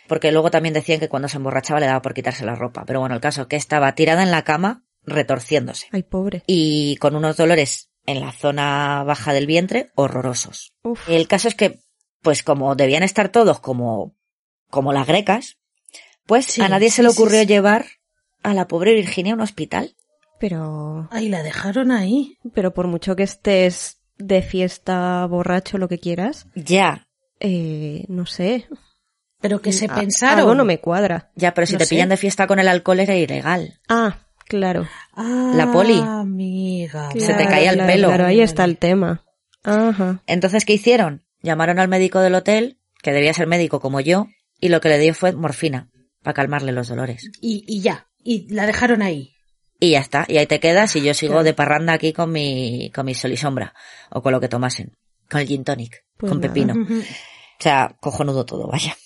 porque 0.08 0.32
luego 0.32 0.50
también 0.50 0.72
decían 0.72 1.00
que 1.00 1.08
cuando 1.10 1.28
se 1.28 1.36
emborrachaba 1.36 1.80
le 1.80 1.86
daba 1.86 2.00
por 2.00 2.14
quitarse 2.14 2.46
la 2.46 2.54
ropa. 2.54 2.84
Pero 2.86 3.00
bueno, 3.00 3.14
el 3.14 3.20
caso 3.20 3.42
es 3.42 3.46
que 3.48 3.56
estaba 3.56 3.94
tirada 3.94 4.22
en 4.22 4.30
la 4.30 4.42
cama, 4.42 4.84
retorciéndose, 5.04 5.88
Ay, 5.92 6.02
pobre. 6.02 6.42
y 6.46 6.96
con 6.96 7.14
unos 7.14 7.36
dolores 7.36 7.90
en 8.06 8.20
la 8.20 8.32
zona 8.32 9.04
baja 9.04 9.34
del 9.34 9.46
vientre 9.46 9.90
horrorosos. 9.94 10.72
Uf. 10.82 11.06
El 11.08 11.28
caso 11.28 11.46
es 11.48 11.54
que, 11.54 11.78
pues 12.22 12.42
como 12.42 12.74
debían 12.74 13.02
estar 13.02 13.28
todos 13.28 13.60
como, 13.60 14.16
como 14.70 14.94
las 14.94 15.06
grecas, 15.06 15.58
pues 16.24 16.46
Sí, 16.46 16.62
a 16.62 16.68
nadie 16.70 16.90
se 16.90 17.02
le 17.02 17.10
sí, 17.10 17.16
ocurrió 17.20 17.40
sí. 17.40 17.46
llevar 17.46 17.84
a 18.42 18.54
la 18.54 18.66
pobre 18.66 18.94
Virginia 18.94 19.32
a 19.32 19.36
un 19.36 19.42
hospital. 19.42 19.94
Pero, 20.40 21.08
Ay, 21.10 21.28
la 21.28 21.42
dejaron 21.42 21.90
ahí. 21.90 22.36
pero 22.54 22.72
por 22.74 22.86
mucho 22.86 23.16
que 23.16 23.22
estés 23.24 23.98
de 24.18 24.42
fiesta, 24.42 25.26
borracho, 25.26 25.78
lo 25.78 25.88
que 25.88 25.98
quieras, 25.98 26.46
Ya, 26.54 27.06
eh, 27.40 28.04
no 28.08 28.26
sé. 28.26 28.66
Pero 29.40 29.60
que 29.62 29.72
se 29.72 29.86
A- 29.86 29.94
pensaron. 29.94 30.40
Algo 30.40 30.54
no 30.54 30.64
me 30.64 30.80
cuadra. 30.80 31.30
ya, 31.36 31.54
pero 31.54 31.66
si 31.66 31.74
No 31.74 31.78
te 31.78 31.84
sé. 31.84 31.90
pillan 31.94 32.08
de 32.08 32.16
fiesta 32.16 32.46
con 32.46 32.58
el 32.58 32.66
alcohol 32.68 32.98
era 33.00 33.14
ilegal. 33.14 33.78
Ah, 33.88 34.26
claro. 34.46 34.88
Ah, 35.14 35.52
La 35.54 35.70
poli. 35.72 36.00
Amiga. 36.04 37.10
Se 37.12 37.34
te 37.34 37.46
caía 37.46 37.70
el 37.70 37.76
claro, 37.76 37.92
pelo. 37.92 38.08
Claro, 38.08 38.26
ahí 38.26 38.40
está 38.40 38.64
el 38.64 38.76
tema. 38.78 39.24
Ajá. 39.62 40.22
Entonces, 40.26 40.64
¿qué 40.64 40.72
hicieron? 40.74 41.22
Llamaron 41.42 41.78
al 41.78 41.88
médico 41.88 42.20
del 42.20 42.34
hotel, 42.34 42.78
que 43.02 43.12
debía 43.12 43.32
ser 43.34 43.46
médico 43.46 43.78
como 43.80 44.00
yo, 44.00 44.26
y 44.60 44.68
lo 44.70 44.80
que 44.80 44.88
le 44.88 44.98
dio 44.98 45.14
fue 45.14 45.32
morfina, 45.32 45.88
para 46.24 46.34
calmarle 46.34 46.72
los 46.72 46.88
dolores. 46.88 47.30
Y, 47.40 47.64
y 47.68 47.80
ya. 47.80 48.08
Y 48.24 48.52
la 48.52 48.66
dejaron 48.66 49.02
ahí. 49.02 49.34
Y 49.80 49.92
ya 49.92 50.00
está, 50.00 50.24
y 50.28 50.38
ahí 50.38 50.46
te 50.46 50.58
quedas 50.60 50.94
y 50.96 51.02
yo 51.02 51.14
sigo 51.14 51.42
de 51.44 51.54
parranda 51.54 51.92
aquí 51.92 52.12
con 52.12 52.32
mi, 52.32 52.90
con 52.94 53.06
mi 53.06 53.14
sol 53.14 53.32
y 53.32 53.36
sombra, 53.36 53.74
o 54.10 54.22
con 54.22 54.32
lo 54.32 54.40
que 54.40 54.48
tomasen, 54.48 54.96
con 55.30 55.40
el 55.40 55.46
gin 55.46 55.62
tonic, 55.64 56.04
Pues 56.16 56.30
con 56.30 56.40
nada. 56.40 56.52
pepino. 56.52 56.74
O 57.60 57.62
sea, 57.62 57.96
cojonudo 58.00 58.44
todo, 58.46 58.68
vaya. 58.68 58.96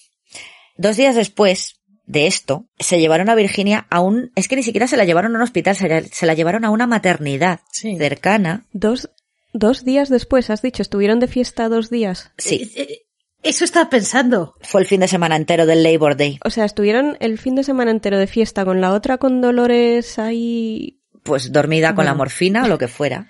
Dos 0.77 0.97
días 0.99 1.15
después 1.15 1.77
de 2.05 2.27
esto, 2.27 2.67
se 2.79 3.01
llevaron 3.01 3.31
a 3.31 3.35
Virginia 3.35 3.87
a 3.91 4.01
un, 4.01 4.31
es 4.35 4.47
que 4.49 4.57
ni 4.57 4.63
siquiera 4.63 4.87
se 4.87 4.97
la 4.99 5.05
llevaron 5.07 5.35
a 5.35 5.39
un 5.39 5.43
hospital, 5.43 5.75
se 5.77 5.89
la, 5.89 6.03
se 6.03 6.27
la 6.27 6.35
llevaron 6.35 6.65
a 6.67 6.71
una 6.71 6.87
maternidad 6.87 7.61
Sí. 7.73 7.97
cercana. 7.97 8.67
Dos, 8.73 9.09
dos 9.55 9.85
días 9.85 10.09
después, 10.11 10.51
has 10.51 10.61
dicho, 10.61 10.83
estuvieron 10.83 11.19
de 11.19 11.29
fiesta 11.29 11.69
dos 11.71 11.89
días. 11.89 12.31
Sí, 12.37 12.71
Eh, 12.77 12.83
eh, 12.83 12.99
Eso 13.42 13.64
estaba 13.64 13.90
pensando. 13.90 14.55
fue 14.61 14.81
el 14.81 14.87
fin 14.87 15.00
de 15.00 15.09
semana 15.09 15.37
entero 15.37 15.66
del 15.66 15.83
Labor 15.83 16.16
Day. 16.16 16.38
O 16.44 16.50
sea, 16.50 16.64
estuvieron 16.64 17.16
el 17.20 17.38
fin 17.38 17.55
de 17.57 17.64
semana 17.64 17.90
entero 17.90 18.18
de 18.18 18.26
fiesta 18.26 18.64
con 18.64 18.81
la 18.81 18.92
otra 18.92 19.18
con 19.18 19.40
dolores 19.40 20.18
ahí. 20.18 21.00
Pues 21.22 21.52
dormida 21.52 21.94
con 21.94 22.05
la 22.05 22.14
morfina 22.14 22.64
o 22.64 22.68
lo 22.68 22.78
que 22.78 22.88
fuera. 22.88 23.28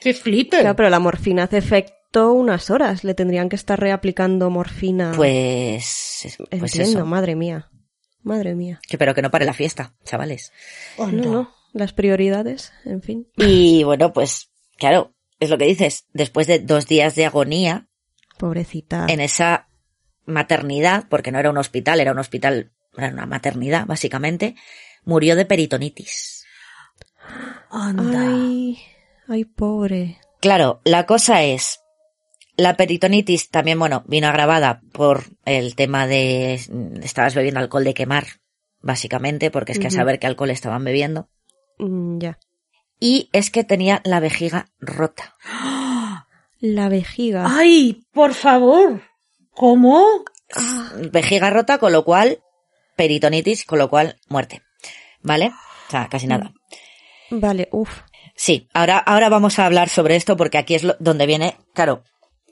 ¡Qué 0.00 0.14
flipe! 0.14 0.60
Claro, 0.60 0.76
pero 0.76 0.88
la 0.90 0.98
morfina 0.98 1.44
hace 1.44 1.58
efecto 1.58 2.32
unas 2.32 2.70
horas. 2.70 3.04
Le 3.04 3.14
tendrían 3.14 3.48
que 3.48 3.56
estar 3.56 3.78
reaplicando 3.78 4.48
morfina. 4.50 5.12
Pues, 5.14 6.36
pues 6.50 6.62
Entiendo, 6.76 7.00
eso. 7.00 7.06
madre 7.06 7.36
mía. 7.36 7.70
Madre 8.22 8.54
mía. 8.54 8.80
Que 8.86 8.98
pero 8.98 9.14
que 9.14 9.22
no 9.22 9.30
pare 9.30 9.44
la 9.44 9.54
fiesta, 9.54 9.94
chavales. 10.04 10.52
Onda. 10.96 11.22
No, 11.24 11.32
no. 11.32 11.54
Las 11.72 11.92
prioridades, 11.92 12.72
en 12.84 13.00
fin. 13.02 13.28
Y 13.36 13.84
bueno, 13.84 14.12
pues, 14.12 14.50
claro, 14.76 15.14
es 15.38 15.50
lo 15.50 15.58
que 15.58 15.66
dices. 15.66 16.06
Después 16.12 16.46
de 16.46 16.58
dos 16.58 16.86
días 16.86 17.14
de 17.14 17.26
agonía 17.26 17.88
Pobrecita. 18.40 19.04
en 19.08 19.20
esa 19.20 19.68
maternidad, 20.24 21.04
porque 21.10 21.30
no 21.30 21.38
era 21.38 21.50
un 21.50 21.58
hospital, 21.58 22.00
era 22.00 22.12
un 22.12 22.18
hospital, 22.18 22.72
era 22.96 23.08
una 23.10 23.26
maternidad, 23.26 23.84
básicamente, 23.84 24.56
murió 25.04 25.36
de 25.36 25.44
peritonitis. 25.44 26.46
Anda. 27.70 28.20
Ay, 28.22 28.78
ay, 29.28 29.44
pobre. 29.44 30.18
Claro, 30.40 30.80
la 30.84 31.04
cosa 31.04 31.42
es, 31.42 31.80
la 32.56 32.76
peritonitis 32.76 33.50
también, 33.50 33.78
bueno, 33.78 34.04
vino 34.06 34.28
agravada 34.28 34.80
por 34.92 35.24
el 35.44 35.74
tema 35.74 36.06
de, 36.06 36.54
estabas 37.02 37.34
bebiendo 37.34 37.60
alcohol 37.60 37.84
de 37.84 37.94
quemar, 37.94 38.26
básicamente, 38.80 39.50
porque 39.50 39.72
es 39.72 39.78
que 39.78 39.88
a 39.88 39.90
saber 39.90 40.18
qué 40.18 40.26
alcohol 40.26 40.50
estaban 40.50 40.82
bebiendo. 40.82 41.28
Mm, 41.78 42.18
ya. 42.20 42.38
Y 42.98 43.28
es 43.32 43.50
que 43.50 43.64
tenía 43.64 44.00
la 44.04 44.20
vejiga 44.20 44.70
rota. 44.80 45.36
La 46.60 46.88
vejiga. 46.88 47.46
¡Ay, 47.48 48.02
por 48.12 48.34
favor! 48.34 49.02
¿Cómo? 49.50 50.24
Vejiga 51.12 51.50
rota, 51.50 51.78
con 51.78 51.92
lo 51.92 52.04
cual, 52.04 52.40
peritonitis, 52.96 53.64
con 53.64 53.78
lo 53.78 53.88
cual, 53.88 54.18
muerte. 54.28 54.62
¿Vale? 55.22 55.48
O 55.88 55.90
sea, 55.90 56.08
casi 56.08 56.26
nada. 56.26 56.52
Vale, 57.30 57.68
uff. 57.72 58.00
Sí, 58.34 58.68
ahora, 58.74 58.98
ahora 58.98 59.28
vamos 59.28 59.58
a 59.58 59.66
hablar 59.66 59.88
sobre 59.88 60.16
esto 60.16 60.36
porque 60.36 60.58
aquí 60.58 60.74
es 60.74 60.82
lo- 60.82 60.96
donde 60.98 61.26
viene, 61.26 61.56
claro, 61.74 62.04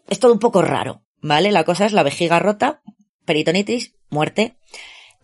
es 0.08 0.18
todo 0.20 0.32
un 0.32 0.38
poco 0.38 0.62
raro, 0.62 1.02
¿vale? 1.20 1.50
La 1.50 1.64
cosa 1.64 1.86
es 1.86 1.92
la 1.92 2.02
vejiga 2.02 2.38
rota, 2.38 2.82
peritonitis, 3.24 3.94
muerte. 4.10 4.56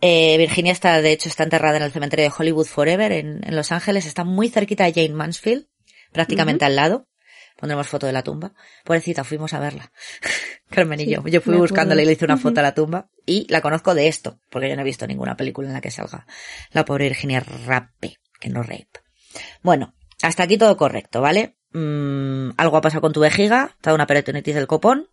Eh, 0.01 0.35
Virginia 0.37 0.71
está, 0.73 1.01
de 1.01 1.11
hecho, 1.11 1.29
está 1.29 1.43
enterrada 1.43 1.77
en 1.77 1.83
el 1.83 1.91
cementerio 1.91 2.25
de 2.25 2.33
Hollywood 2.37 2.65
Forever 2.65 3.11
en, 3.11 3.41
en 3.47 3.55
Los 3.55 3.71
Ángeles, 3.71 4.05
está 4.05 4.23
muy 4.23 4.49
cerquita 4.49 4.85
de 4.85 4.93
Jane 4.93 5.13
Mansfield, 5.15 5.67
prácticamente 6.11 6.65
al 6.65 6.75
lado. 6.75 7.07
Pondremos 7.57 7.87
foto 7.87 8.05
de 8.05 8.13
la 8.13 8.23
tumba. 8.23 8.53
Pobrecita, 8.83 9.23
fuimos 9.23 9.53
a 9.53 9.59
verla. 9.59 9.91
Carmen 10.69 10.99
y 10.99 11.05
Sí, 11.05 11.11
yo. 11.11 11.25
Yo 11.25 11.41
fui 11.41 11.55
buscándola 11.55 12.01
y 12.01 12.05
le 12.05 12.13
hice 12.13 12.25
una 12.25 12.37
foto 12.37 12.59
a 12.59 12.63
la 12.63 12.73
tumba. 12.73 13.09
Y 13.25 13.47
la 13.49 13.61
conozco 13.61 13.95
de 13.95 14.07
esto, 14.07 14.39
porque 14.49 14.69
yo 14.69 14.75
no 14.75 14.81
he 14.81 14.85
visto 14.85 15.07
ninguna 15.07 15.37
película 15.37 15.67
en 15.67 15.73
la 15.73 15.81
que 15.81 15.91
salga 15.91 16.25
la 16.71 16.85
pobre 16.85 17.05
Virginia 17.05 17.43
Rape, 17.65 18.17
que 18.39 18.49
no 18.49 18.61
rape. 18.61 19.01
Bueno, 19.61 19.95
hasta 20.21 20.43
aquí 20.43 20.57
todo 20.57 20.75
correcto, 20.75 21.21
¿vale? 21.21 21.57
Mm, 21.71 22.51
algo 22.57 22.77
ha 22.77 22.81
pasado 22.81 23.01
con 23.01 23.13
tu 23.13 23.21
vejiga, 23.21 23.75
te 23.81 23.89
ha 23.89 23.91
dado 23.91 23.95
una 23.95 24.07
peritonitis 24.07 24.55
del 24.55 24.67
copón, 24.67 25.09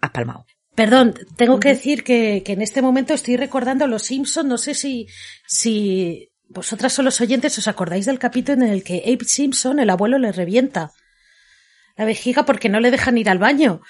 has 0.00 0.10
palmado. 0.10 0.46
Perdón, 0.74 1.14
tengo 1.36 1.60
que 1.60 1.68
decir 1.68 2.02
que, 2.02 2.42
que 2.44 2.52
en 2.52 2.62
este 2.62 2.82
momento 2.82 3.14
estoy 3.14 3.36
recordando 3.36 3.86
Los 3.86 4.02
Simpson. 4.02 4.48
No 4.48 4.58
sé 4.58 4.74
si, 4.74 5.06
si 5.46 6.32
vosotras 6.48 6.92
son 6.92 7.04
los 7.04 7.20
oyentes 7.20 7.56
os 7.58 7.68
acordáis 7.68 8.06
del 8.06 8.18
capítulo 8.18 8.64
en 8.64 8.70
el 8.70 8.82
que 8.82 9.02
Abe 9.06 9.24
Simpson, 9.24 9.78
el 9.78 9.90
abuelo, 9.90 10.18
le 10.18 10.32
revienta 10.32 10.92
la 11.96 12.04
vejiga 12.04 12.44
porque 12.44 12.68
no 12.68 12.80
le 12.80 12.90
dejan 12.90 13.18
ir 13.18 13.28
al 13.28 13.38
baño. 13.38 13.80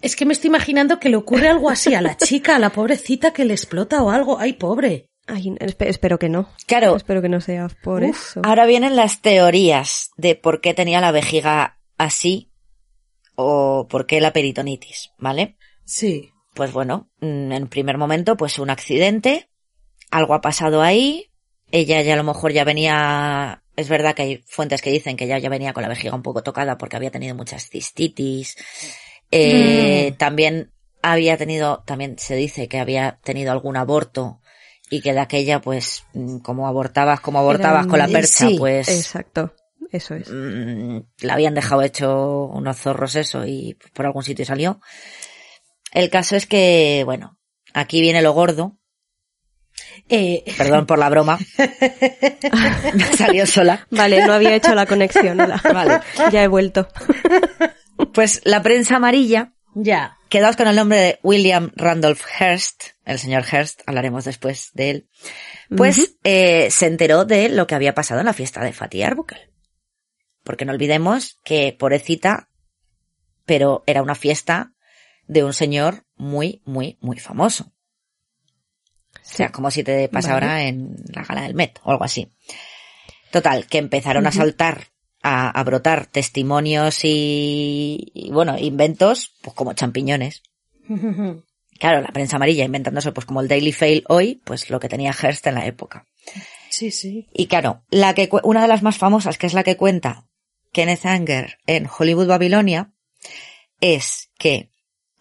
Es 0.00 0.16
que 0.16 0.24
me 0.24 0.32
estoy 0.32 0.48
imaginando 0.48 0.98
que 0.98 1.10
le 1.10 1.16
ocurre 1.16 1.48
algo 1.48 1.68
así 1.68 1.94
a 1.94 2.00
la 2.00 2.16
chica, 2.16 2.56
a 2.56 2.58
la 2.58 2.70
pobrecita 2.70 3.32
que 3.32 3.44
le 3.44 3.52
explota 3.54 4.02
o 4.02 4.10
algo. 4.10 4.38
Ay, 4.38 4.54
pobre. 4.54 5.10
Ay, 5.26 5.50
espe- 5.60 5.86
espero 5.88 6.18
que 6.18 6.28
no. 6.30 6.48
Claro, 6.66 6.96
Espero 6.96 7.20
que 7.22 7.28
no 7.28 7.40
sea 7.40 7.68
por 7.82 8.02
Uf, 8.02 8.16
eso. 8.30 8.40
ahora 8.44 8.64
vienen 8.66 8.96
las 8.96 9.20
teorías 9.20 10.10
de 10.16 10.34
por 10.36 10.60
qué 10.60 10.72
tenía 10.74 11.00
la 11.02 11.12
vejiga 11.12 11.78
así 11.98 12.50
o 13.36 13.86
por 13.88 14.06
qué 14.06 14.20
la 14.20 14.32
peritonitis, 14.32 15.10
¿vale? 15.18 15.56
Sí. 15.84 16.30
Pues 16.54 16.72
bueno, 16.72 17.10
mm, 17.20 17.52
en 17.52 17.68
primer 17.68 17.96
momento, 17.98 18.36
pues 18.36 18.58
un 18.58 18.70
accidente, 18.70 19.50
algo 20.10 20.34
ha 20.34 20.40
pasado 20.40 20.82
ahí, 20.82 21.30
ella 21.70 22.00
ya 22.02 22.14
a 22.14 22.16
lo 22.16 22.24
mejor 22.24 22.52
ya 22.52 22.64
venía, 22.64 23.59
es 23.80 23.88
verdad 23.88 24.14
que 24.14 24.22
hay 24.22 24.44
fuentes 24.46 24.82
que 24.82 24.90
dicen 24.90 25.16
que 25.16 25.26
ya, 25.26 25.38
ya 25.38 25.48
venía 25.48 25.72
con 25.72 25.82
la 25.82 25.88
vejiga 25.88 26.14
un 26.14 26.22
poco 26.22 26.42
tocada 26.42 26.78
porque 26.78 26.96
había 26.96 27.10
tenido 27.10 27.34
muchas 27.34 27.68
cistitis, 27.68 28.56
eh, 29.30 30.14
también 30.18 30.72
había 31.02 31.36
tenido, 31.36 31.82
también 31.86 32.18
se 32.18 32.36
dice 32.36 32.68
que 32.68 32.78
había 32.78 33.18
tenido 33.24 33.52
algún 33.52 33.76
aborto 33.76 34.40
y 34.90 35.00
que 35.00 35.12
de 35.12 35.20
aquella 35.20 35.60
pues 35.60 36.04
mm, 36.14 36.38
como 36.38 36.66
abortabas, 36.66 37.20
como 37.20 37.38
abortabas 37.38 37.86
con 37.86 37.98
la 37.98 38.08
percha, 38.08 38.48
sí, 38.48 38.56
pues 38.58 38.88
Exacto. 38.88 39.54
Eso 39.90 40.14
es. 40.14 40.30
mm, 40.30 40.98
la 41.22 41.34
habían 41.34 41.54
dejado 41.54 41.82
hecho 41.82 42.46
unos 42.46 42.76
zorros 42.76 43.16
eso 43.16 43.46
y 43.46 43.76
por 43.94 44.06
algún 44.06 44.22
sitio 44.22 44.44
salió. 44.44 44.80
El 45.92 46.10
caso 46.10 46.36
es 46.36 46.46
que, 46.46 47.02
bueno, 47.04 47.38
aquí 47.74 48.00
viene 48.00 48.22
lo 48.22 48.32
gordo. 48.32 48.76
Eh, 50.10 50.44
Perdón 50.58 50.86
por 50.86 50.98
la 50.98 51.08
broma. 51.08 51.38
Me 52.94 53.04
salió 53.16 53.46
sola. 53.46 53.86
Vale, 53.90 54.26
no 54.26 54.32
había 54.32 54.54
hecho 54.54 54.74
la 54.74 54.86
conexión. 54.86 55.40
hola. 55.40 55.62
Vale. 55.72 56.00
Ya 56.30 56.42
he 56.42 56.48
vuelto. 56.48 56.88
Pues 58.14 58.40
la 58.44 58.62
prensa 58.62 58.96
amarilla, 58.96 59.52
ya. 59.74 60.16
quedaos 60.30 60.56
con 60.56 60.66
el 60.66 60.74
nombre 60.74 60.98
de 60.98 61.18
William 61.22 61.70
Randolph 61.76 62.22
Hearst, 62.40 62.82
el 63.04 63.18
señor 63.18 63.44
Hearst, 63.44 63.82
hablaremos 63.86 64.24
después 64.24 64.70
de 64.72 64.90
él, 64.90 65.08
pues 65.76 66.16
eh, 66.24 66.68
se 66.70 66.86
enteró 66.86 67.26
de 67.26 67.50
lo 67.50 67.66
que 67.66 67.74
había 67.74 67.94
pasado 67.94 68.20
en 68.20 68.26
la 68.26 68.32
fiesta 68.32 68.64
de 68.64 68.72
Fatih 68.72 69.04
Arbuckle. 69.04 69.52
Porque 70.44 70.64
no 70.64 70.72
olvidemos 70.72 71.38
que, 71.44 71.76
pobrecita, 71.78 72.48
pero 73.44 73.84
era 73.86 74.02
una 74.02 74.14
fiesta 74.14 74.72
de 75.26 75.44
un 75.44 75.52
señor 75.52 76.06
muy, 76.16 76.62
muy, 76.64 76.96
muy 77.02 77.18
famoso. 77.18 77.70
O 79.32 79.36
sea, 79.36 79.50
como 79.50 79.70
si 79.70 79.84
te 79.84 80.08
pasa 80.08 80.34
Vale. 80.34 80.46
ahora 80.46 80.62
en 80.64 80.96
la 81.12 81.24
gala 81.24 81.42
del 81.42 81.54
Met 81.54 81.78
o 81.82 81.90
algo 81.90 82.04
así. 82.04 82.28
Total, 83.30 83.66
que 83.66 83.78
empezaron 83.78 84.26
a 84.26 84.32
saltar, 84.32 84.88
a, 85.22 85.50
a 85.50 85.64
brotar 85.64 86.06
testimonios 86.06 87.04
y, 87.04 88.10
y, 88.12 88.30
bueno, 88.32 88.58
inventos, 88.58 89.34
pues 89.42 89.54
como 89.54 89.72
champiñones. 89.74 90.42
Claro, 91.80 92.02
la 92.02 92.08
prensa 92.08 92.36
amarilla 92.36 92.66
inventándose 92.66 93.10
pues 93.10 93.24
como 93.24 93.40
el 93.40 93.48
Daily 93.48 93.72
Fail 93.72 94.04
hoy, 94.08 94.42
pues 94.44 94.68
lo 94.68 94.78
que 94.78 94.90
tenía 94.90 95.14
Hearst 95.14 95.46
en 95.46 95.54
la 95.54 95.64
época. 95.64 96.06
Sí, 96.68 96.90
sí. 96.90 97.26
Y 97.32 97.46
claro, 97.46 97.82
la 97.90 98.12
que, 98.14 98.28
una 98.42 98.60
de 98.60 98.68
las 98.68 98.82
más 98.82 98.98
famosas, 98.98 99.38
que 99.38 99.46
es 99.46 99.54
la 99.54 99.64
que 99.64 99.78
cuenta 99.78 100.26
Kenneth 100.72 101.06
Anger 101.06 101.58
en 101.66 101.88
Hollywood 101.88 102.26
Babilonia, 102.26 102.92
es 103.80 104.28
que, 104.38 104.70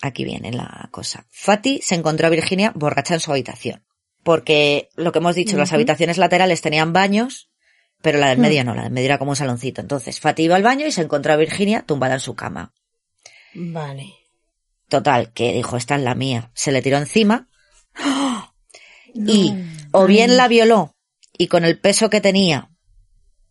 aquí 0.02 0.26
viene 0.26 0.52
la 0.52 0.90
cosa, 0.92 1.26
Fatty 1.32 1.80
se 1.82 1.96
encontró 1.96 2.28
a 2.28 2.32
Virginia 2.32 2.74
borracha 2.76 3.14
en 3.14 3.22
su 3.22 3.32
habitación. 3.32 3.86
Porque 4.24 4.90
lo 4.96 5.12
que 5.12 5.20
hemos 5.20 5.36
dicho, 5.36 5.58
las 5.58 5.74
habitaciones 5.74 6.18
laterales 6.18 6.62
tenían 6.62 6.94
baños, 6.94 7.50
pero 8.02 8.20
la 8.20 8.30
del 8.30 8.38
medio 8.38 8.64
no, 8.64 8.76
la 8.76 8.84
del 8.84 8.92
medio 8.92 9.06
era 9.06 9.18
como 9.18 9.32
un 9.32 9.38
saloncito. 9.38 9.82
Entonces, 9.82 10.20
Fatty 10.20 10.44
iba 10.44 10.56
al 10.56 10.64
baño 10.64 10.86
y 10.86 10.92
se 10.92 11.02
encontró 11.02 11.34
a 11.34 11.38
Virginia 11.38 11.84
tumbada 11.86 12.16
en 12.16 12.20
su 12.20 12.36
cama. 12.36 12.74
Vale. 13.54 14.14
Total, 14.88 15.32
que 15.34 15.54
dijo, 15.54 15.78
esta 15.78 15.96
es 15.96 16.02
la 16.02 16.16
mía. 16.16 16.52
Se 16.54 16.72
le 16.72 16.82
tiró 16.82 16.98
encima 16.98 17.50
y 19.14 19.54
o 19.92 20.06
bien 20.06 20.38
la 20.38 20.48
violó 20.48 20.96
y 21.38 21.48
con 21.48 21.64
el 21.64 21.80
peso 21.80 22.10
que 22.10 22.22
tenía 22.22 22.70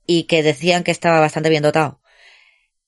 y 0.06 0.24
que 0.24 0.42
decían 0.42 0.84
que 0.84 0.90
estaba 0.90 1.20
bastante 1.20 1.50
bien 1.50 1.62
dotado, 1.62 2.00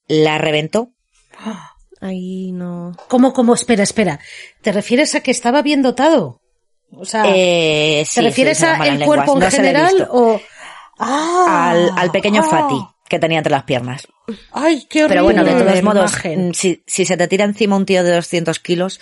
la 0.08 0.38
reventó. 0.38 0.92
Ahí 2.00 2.52
no. 2.52 2.96
¿Cómo, 3.08 3.34
cómo? 3.34 3.52
Espera, 3.52 3.82
espera. 3.82 4.20
¿Te 4.62 4.72
refieres 4.72 5.14
a 5.14 5.20
que 5.20 5.30
estaba 5.30 5.60
bien 5.60 5.82
dotado? 5.82 6.39
O 6.92 7.04
sea, 7.04 7.24
Eh, 7.26 8.04
sí, 8.06 8.16
¿te 8.16 8.22
refieres 8.22 8.62
al 8.62 9.04
cuerpo 9.04 9.34
en 9.34 9.38
no 9.40 9.50
general 9.50 10.08
o 10.10 10.40
Ah, 10.98 11.70
al, 11.70 11.90
al 11.96 12.10
pequeño 12.10 12.42
ah. 12.44 12.48
Fatty 12.48 12.76
que 13.08 13.18
tenía 13.18 13.38
entre 13.38 13.50
las 13.50 13.64
piernas. 13.64 14.06
Ay, 14.52 14.86
qué 14.88 15.04
horrible. 15.04 15.08
Pero 15.08 15.24
bueno, 15.24 15.44
de 15.44 15.64
todos 15.64 15.82
modos, 15.82 16.12
mm, 16.24 16.52
si, 16.52 16.84
si 16.86 17.04
se 17.04 17.16
te 17.16 17.26
tira 17.26 17.44
encima 17.44 17.74
un 17.76 17.84
tío 17.86 18.04
de 18.04 18.14
200 18.14 18.58
kilos 18.60 19.00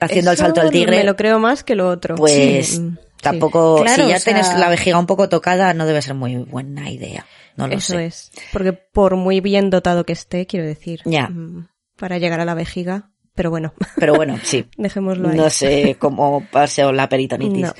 haciendo 0.00 0.30
el 0.32 0.36
salto 0.36 0.60
del 0.60 0.70
tigre, 0.70 0.98
Me 0.98 1.04
lo 1.04 1.16
creo 1.16 1.38
más 1.38 1.64
que 1.64 1.74
lo 1.74 1.88
otro. 1.88 2.16
pues 2.16 2.66
Sí, 2.68 2.76
sí. 2.76 2.90
tampoco, 3.22 3.82
Claro, 3.82 4.04
si 4.04 4.10
ya 4.10 4.16
o 4.16 4.18
sea- 4.20 4.34
tienes 4.34 4.54
la 4.58 4.68
vejiga 4.68 4.98
un 4.98 5.06
poco 5.06 5.28
tocada, 5.28 5.72
no 5.74 5.86
debe 5.86 6.02
ser 6.02 6.14
muy 6.14 6.36
buena 6.36 6.90
idea. 6.90 7.26
No 7.56 7.66
lo 7.68 7.74
Eso 7.74 7.94
sé. 7.94 8.06
es. 8.06 8.30
Porque 8.52 8.72
por 8.72 9.16
muy 9.16 9.40
bien 9.40 9.70
dotado 9.70 10.04
que 10.04 10.12
esté, 10.12 10.46
quiero 10.46 10.66
decir. 10.66 11.00
Ya. 11.04 11.28
mm, 11.28 11.68
Para 11.96 12.18
llegar 12.18 12.40
a 12.40 12.44
la 12.44 12.54
vejiga. 12.54 13.10
Pero 13.40 13.48
bueno, 13.48 13.72
Pero 13.96 14.14
bueno, 14.16 14.38
sí. 14.42 14.68
dejémoslo 14.76 15.30
ahí. 15.30 15.36
No 15.38 15.48
sé 15.48 15.96
cómo 15.98 16.46
paseo 16.52 16.92
la 16.92 17.08
peritonitis. 17.08 17.68
No. 17.68 17.72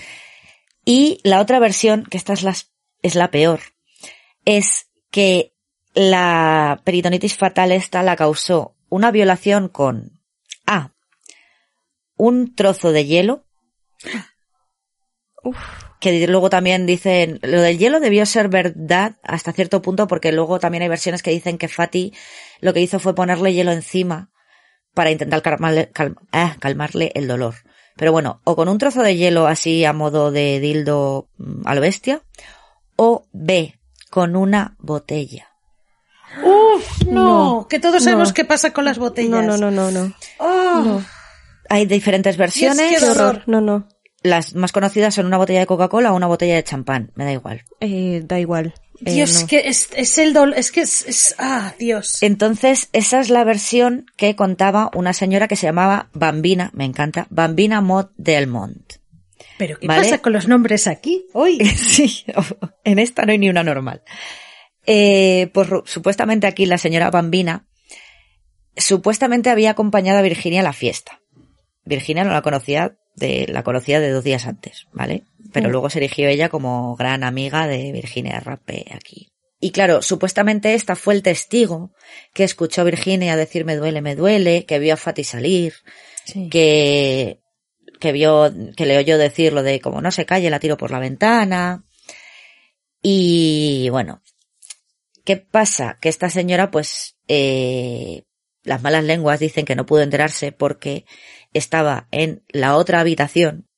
Y 0.86 1.20
la 1.22 1.38
otra 1.38 1.58
versión, 1.58 2.06
que 2.06 2.16
esta 2.16 2.32
es 2.32 2.42
la, 2.42 2.56
es 3.02 3.14
la 3.14 3.30
peor, 3.30 3.60
es 4.46 4.86
que 5.10 5.52
la 5.92 6.80
peritonitis 6.82 7.36
fatal 7.36 7.72
esta 7.72 8.02
la 8.02 8.16
causó 8.16 8.74
una 8.88 9.10
violación 9.10 9.68
con 9.68 10.18
A. 10.66 10.94
Un 12.16 12.54
trozo 12.54 12.90
de 12.90 13.04
hielo. 13.04 13.44
Uf. 15.44 15.58
Que 16.00 16.26
luego 16.26 16.48
también 16.48 16.86
dicen, 16.86 17.38
lo 17.42 17.60
del 17.60 17.76
hielo 17.76 18.00
debió 18.00 18.24
ser 18.24 18.48
verdad 18.48 19.18
hasta 19.22 19.52
cierto 19.52 19.82
punto 19.82 20.06
porque 20.06 20.32
luego 20.32 20.58
también 20.58 20.80
hay 20.80 20.88
versiones 20.88 21.22
que 21.22 21.32
dicen 21.32 21.58
que 21.58 21.68
Fatty 21.68 22.14
lo 22.62 22.72
que 22.72 22.80
hizo 22.80 22.98
fue 22.98 23.14
ponerle 23.14 23.52
hielo 23.52 23.72
encima 23.72 24.29
para 24.94 25.11
intentar 25.11 25.42
calmarle, 25.42 25.90
cal- 25.90 26.16
ah, 26.33 26.57
calmarle 26.59 27.12
el 27.14 27.26
dolor. 27.29 27.55
Pero 27.96 28.12
bueno, 28.12 28.40
o 28.44 28.57
con 28.57 28.68
un 28.68 28.79
trozo 28.79 29.03
de 29.03 29.16
hielo 29.16 29.46
así 29.46 29.85
a 29.85 29.92
modo 29.92 30.31
de 30.31 30.59
dildo 30.61 31.29
mm, 31.38 31.62
a 31.66 31.74
lo 31.74 31.81
bestia, 31.81 32.22
o 32.96 33.26
B, 33.33 33.79
con 34.11 34.37
una 34.37 34.76
botella. 34.79 35.48
Uf, 36.44 37.03
no, 37.07 37.12
No, 37.61 37.66
que 37.68 37.81
todos 37.81 38.05
sabemos 38.05 38.29
no. 38.29 38.35
qué 38.35 38.44
pasa 38.44 38.72
con 38.72 38.85
las 38.85 38.98
botellas. 38.98 39.31
No, 39.31 39.42
no, 39.42 39.57
no, 39.57 39.70
no, 39.70 39.90
no. 39.90 40.14
Oh, 40.38 41.00
Hay 41.68 41.87
diferentes 41.87 42.37
versiones. 42.37 42.98
Qué 43.00 43.05
horror. 43.05 43.42
No, 43.46 43.61
no. 43.61 43.88
Las 44.22 44.55
más 44.55 44.70
conocidas 44.72 45.14
son 45.14 45.26
una 45.26 45.38
botella 45.38 45.61
de 45.61 45.66
Coca-Cola 45.66 46.12
o 46.12 46.16
una 46.16 46.26
botella 46.26 46.55
de 46.55 46.62
champán, 46.64 47.11
me 47.14 47.24
da 47.24 47.33
igual. 47.33 47.64
Eh, 47.81 48.20
da 48.24 48.38
igual. 48.38 48.74
Eh, 49.04 49.12
Dios, 49.14 49.42
no. 49.42 49.46
que 49.46 49.68
es, 49.68 49.88
es 49.94 50.18
el 50.18 50.32
dolor, 50.32 50.56
es 50.58 50.72
que 50.72 50.82
es, 50.82 51.06
es- 51.06 51.34
ah, 51.38 51.74
Dios. 51.78 52.22
Entonces, 52.22 52.88
esa 52.92 53.20
es 53.20 53.30
la 53.30 53.44
versión 53.44 54.06
que 54.16 54.36
contaba 54.36 54.90
una 54.94 55.12
señora 55.12 55.48
que 55.48 55.56
se 55.56 55.66
llamaba 55.66 56.10
Bambina, 56.12 56.70
me 56.74 56.84
encanta, 56.84 57.26
Bambina 57.30 57.80
Mott 57.80 58.12
Delmont. 58.16 58.94
Pero 59.58 59.78
¿qué 59.78 59.86
¿vale? 59.86 60.02
pasa 60.02 60.18
con 60.18 60.32
los 60.32 60.48
nombres 60.48 60.86
aquí 60.86 61.26
hoy? 61.32 61.58
Sí, 61.76 62.24
en 62.84 62.98
esta 62.98 63.24
no 63.24 63.32
hay 63.32 63.38
ni 63.38 63.48
una 63.48 63.62
normal. 63.62 64.02
Eh, 64.86 65.50
pues 65.52 65.68
supuestamente 65.84 66.46
aquí 66.46 66.66
la 66.66 66.78
señora 66.78 67.10
Bambina 67.10 67.66
supuestamente 68.76 69.50
había 69.50 69.70
acompañado 69.70 70.18
a 70.18 70.22
Virginia 70.22 70.60
a 70.60 70.64
la 70.64 70.72
fiesta. 70.72 71.20
Virginia 71.84 72.24
no 72.24 72.32
la 72.32 72.42
conocía 72.42 72.96
de, 73.16 73.46
la 73.48 73.62
conocía 73.62 74.00
de 74.00 74.10
dos 74.10 74.24
días 74.24 74.46
antes, 74.46 74.86
¿vale? 74.92 75.24
Pero 75.52 75.70
luego 75.70 75.90
se 75.90 75.98
erigió 75.98 76.28
ella 76.28 76.48
como 76.48 76.96
gran 76.96 77.24
amiga 77.24 77.66
de 77.66 77.92
Virginia 77.92 78.40
Rappe 78.40 78.86
aquí. 78.94 79.32
Y 79.60 79.72
claro, 79.72 80.00
supuestamente 80.00 80.74
esta 80.74 80.96
fue 80.96 81.14
el 81.14 81.22
testigo 81.22 81.92
que 82.32 82.44
escuchó 82.44 82.80
a 82.80 82.84
Virginia 82.84 83.36
decir 83.36 83.64
me 83.64 83.76
duele, 83.76 84.00
me 84.00 84.16
duele, 84.16 84.64
que 84.64 84.78
vio 84.78 84.94
a 84.94 84.96
Fati 84.96 85.24
salir, 85.24 85.74
Sí. 86.24 86.48
que, 86.48 87.40
que 87.98 88.12
vio, 88.12 88.52
que 88.76 88.86
le 88.86 88.96
oyó 88.98 89.18
decir 89.18 89.52
lo 89.52 89.62
de 89.62 89.80
como 89.80 90.00
no 90.00 90.10
se 90.10 90.24
calle, 90.26 90.50
la 90.50 90.60
tiro 90.60 90.76
por 90.76 90.90
la 90.90 90.98
ventana. 90.98 91.84
Y 93.02 93.88
bueno, 93.90 94.22
¿qué 95.24 95.36
pasa? 95.36 95.98
Que 96.00 96.08
esta 96.08 96.30
señora, 96.30 96.70
pues, 96.70 97.16
eh, 97.28 98.22
las 98.62 98.82
malas 98.82 99.04
lenguas 99.04 99.40
dicen 99.40 99.64
que 99.64 99.76
no 99.76 99.86
pudo 99.86 100.02
enterarse 100.02 100.52
porque 100.52 101.04
estaba 101.52 102.08
en 102.10 102.42
la 102.48 102.76
otra 102.76 103.00
habitación, 103.00 103.68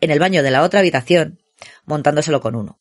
en 0.00 0.10
el 0.10 0.18
baño 0.18 0.42
de 0.42 0.50
la 0.50 0.62
otra 0.62 0.80
habitación, 0.80 1.40
montándoselo 1.84 2.40
con 2.40 2.54
uno. 2.56 2.80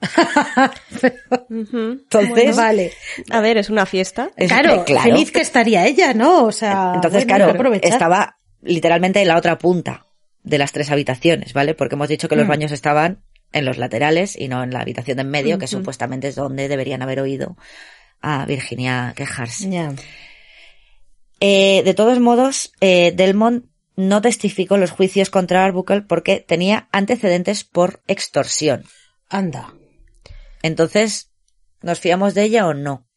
Entonces, 1.50 2.56
vale. 2.56 2.92
A 3.30 3.40
ver, 3.40 3.58
es 3.58 3.70
una 3.70 3.86
fiesta. 3.86 4.30
es- 4.36 4.48
Claro, 4.50 4.84
claro. 4.84 5.02
feliz 5.10 5.32
que 5.32 5.40
estaría 5.40 5.86
ella, 5.86 6.14
¿no? 6.14 6.44
O 6.44 6.52
sea, 6.52 6.92
Entonces, 6.94 7.26
bueno, 7.26 7.52
claro, 7.54 7.74
estaba 7.74 8.38
literalmente 8.62 9.20
en 9.20 9.28
la 9.28 9.36
otra 9.36 9.58
punta 9.58 10.06
de 10.42 10.58
las 10.58 10.72
tres 10.72 10.90
habitaciones, 10.90 11.52
¿vale? 11.52 11.74
Porque 11.74 11.94
hemos 11.94 12.08
dicho 12.08 12.28
que 12.28 12.36
los 12.36 12.46
Mm. 12.46 12.48
baños 12.48 12.72
estaban 12.72 13.22
en 13.52 13.64
los 13.64 13.78
laterales 13.78 14.36
y 14.38 14.48
no 14.48 14.62
en 14.62 14.72
la 14.72 14.80
habitación 14.80 15.16
de 15.16 15.22
en 15.22 15.30
medio, 15.30 15.58
que 15.58 15.66
supuestamente 15.66 16.28
es 16.28 16.34
donde 16.34 16.68
deberían 16.68 17.02
haber 17.02 17.20
oído 17.20 17.56
a 18.20 18.44
Virginia 18.46 19.12
quejarse. 19.16 19.70
Ya. 19.70 19.92
Eh, 21.40 21.82
de 21.84 21.94
todos 21.94 22.18
modos, 22.18 22.72
eh, 22.80 23.12
Delmont 23.14 23.66
no 24.00 24.22
testificó 24.22 24.76
en 24.76 24.82
los 24.82 24.92
juicios 24.92 25.28
contra 25.28 25.64
Arbuckle 25.64 26.02
porque 26.02 26.38
tenía 26.38 26.88
antecedentes 26.92 27.64
por 27.64 28.00
extorsión. 28.06 28.84
Anda. 29.28 29.74
Entonces, 30.62 31.32
¿nos 31.82 31.98
fiamos 31.98 32.34
de 32.34 32.44
ella 32.44 32.68
o 32.68 32.74
no? 32.74 33.08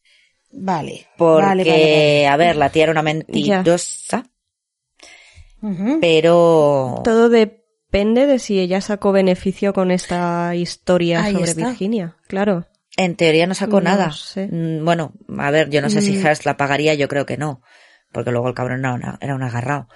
Vale. 0.50 1.06
Porque, 1.16 1.46
Vale, 1.46 1.64
vale, 1.64 2.26
a 2.26 2.36
ver, 2.36 2.56
la 2.56 2.70
tía 2.70 2.82
era 2.82 2.92
una 2.92 3.02
mentirosa, 3.02 4.24
pero... 6.00 7.00
Todo 7.04 7.28
depende 7.28 8.26
de 8.26 8.38
si 8.38 8.58
ella 8.58 8.80
sacó 8.80 9.12
beneficio 9.12 9.72
con 9.72 9.90
esta 9.90 10.54
historia 10.54 11.22
Ahí 11.24 11.32
sobre 11.32 11.50
está. 11.50 11.68
Virginia. 11.68 12.16
Claro. 12.26 12.66
En 12.96 13.16
teoría 13.16 13.46
no 13.46 13.54
sacó 13.54 13.80
No 13.80 13.90
nada. 13.90 14.12
sé. 14.12 14.48
Mm, 14.50 14.84
Bueno, 14.84 15.12
a 15.38 15.50
ver, 15.50 15.70
yo 15.70 15.80
no 15.80 15.88
sé 15.90 16.02
si 16.02 16.12
Mm. 16.12 16.26
Hearst 16.26 16.44
la 16.44 16.56
pagaría, 16.56 16.94
yo 16.94 17.08
creo 17.08 17.24
que 17.24 17.36
no. 17.38 17.62
Porque 18.12 18.30
luego 18.32 18.48
el 18.48 18.54
cabrón 18.54 18.80
era, 18.80 18.92
una- 18.94 19.18
era 19.22 19.34
un 19.34 19.42
agarrado. 19.42 19.88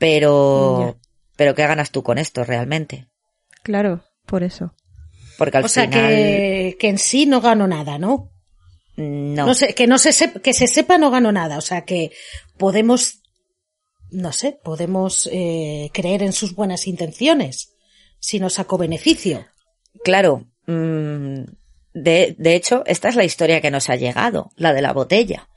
Pero, 0.00 0.96
pero 1.36 1.54
¿qué 1.54 1.66
ganas 1.66 1.90
tú 1.90 2.02
con 2.02 2.16
esto 2.16 2.42
realmente? 2.42 3.06
Claro, 3.62 4.02
por 4.24 4.42
eso. 4.42 4.74
Porque 5.36 5.58
al 5.58 5.66
O 5.66 5.68
sea, 5.68 5.84
final, 5.84 6.08
que, 6.08 6.76
que 6.80 6.88
en 6.88 6.96
sí 6.96 7.26
no 7.26 7.42
ganó 7.42 7.66
nada, 7.68 7.98
¿no? 7.98 8.30
no. 8.96 9.46
No 9.46 9.54
sé, 9.54 9.74
que 9.74 9.86
no 9.86 9.98
se 9.98 10.12
sepa, 10.12 10.40
que 10.40 10.54
se 10.54 10.66
sepa 10.66 10.96
no 10.96 11.10
ganó 11.10 11.32
nada. 11.32 11.58
O 11.58 11.60
sea, 11.60 11.84
que 11.84 12.12
podemos, 12.56 13.20
no 14.10 14.32
sé, 14.32 14.58
podemos 14.64 15.28
eh, 15.30 15.90
creer 15.92 16.22
en 16.22 16.32
sus 16.32 16.54
buenas 16.54 16.86
intenciones 16.86 17.74
si 18.18 18.40
no 18.40 18.48
sacó 18.48 18.78
beneficio. 18.78 19.46
Claro. 20.02 20.46
mm, 20.66 21.42
de, 21.92 22.36
de 22.38 22.54
hecho, 22.54 22.84
esta 22.86 23.10
es 23.10 23.16
la 23.16 23.24
historia 23.24 23.60
que 23.60 23.70
nos 23.70 23.90
ha 23.90 23.96
llegado, 23.96 24.50
la 24.56 24.72
de 24.72 24.80
la 24.80 24.94
botella. 24.94 25.49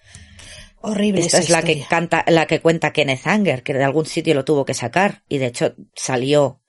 Horrible. 0.84 1.22
Esta 1.22 1.38
esa 1.38 1.44
es 1.46 1.50
la 1.50 1.62
que 1.64 1.82
canta, 1.90 2.24
la 2.28 2.46
que 2.46 2.60
cuenta 2.62 2.92
Kenneth 2.94 3.26
Anger, 3.26 3.64
que 3.64 3.74
de 3.74 3.84
algún 3.84 4.06
sitio 4.06 4.34
lo 4.36 4.44
tuvo 4.46 4.66
que 4.66 4.74
sacar 4.74 5.24
y 5.30 5.38
de 5.38 5.48
hecho 5.48 5.74
salió 5.96 6.62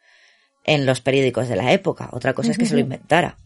en 0.64 0.86
los 0.86 1.00
periódicos 1.00 1.48
de 1.48 1.56
la 1.56 1.72
época. 1.72 2.08
Otra 2.12 2.32
cosa 2.32 2.52
es 2.52 2.58
que 2.58 2.66
se 2.66 2.74
lo 2.74 2.80
inventara. 2.80 3.36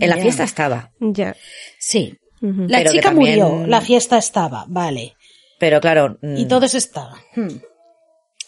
En 0.00 0.10
la 0.10 0.16
fiesta 0.18 0.44
estaba, 0.44 0.92
Ya. 1.00 1.34
Sí. 1.78 2.18
La 2.40 2.84
chica 2.84 3.10
también- 3.10 3.38
murió, 3.40 3.66
la 3.66 3.80
fiesta 3.80 4.18
estaba, 4.18 4.64
vale. 4.68 5.14
pero 5.58 5.80
claro, 5.80 6.18
mm, 6.22 6.36
Y 6.38 6.46
todos 6.48 6.74
estaban. 6.74 7.20
Hmm. 7.36 7.60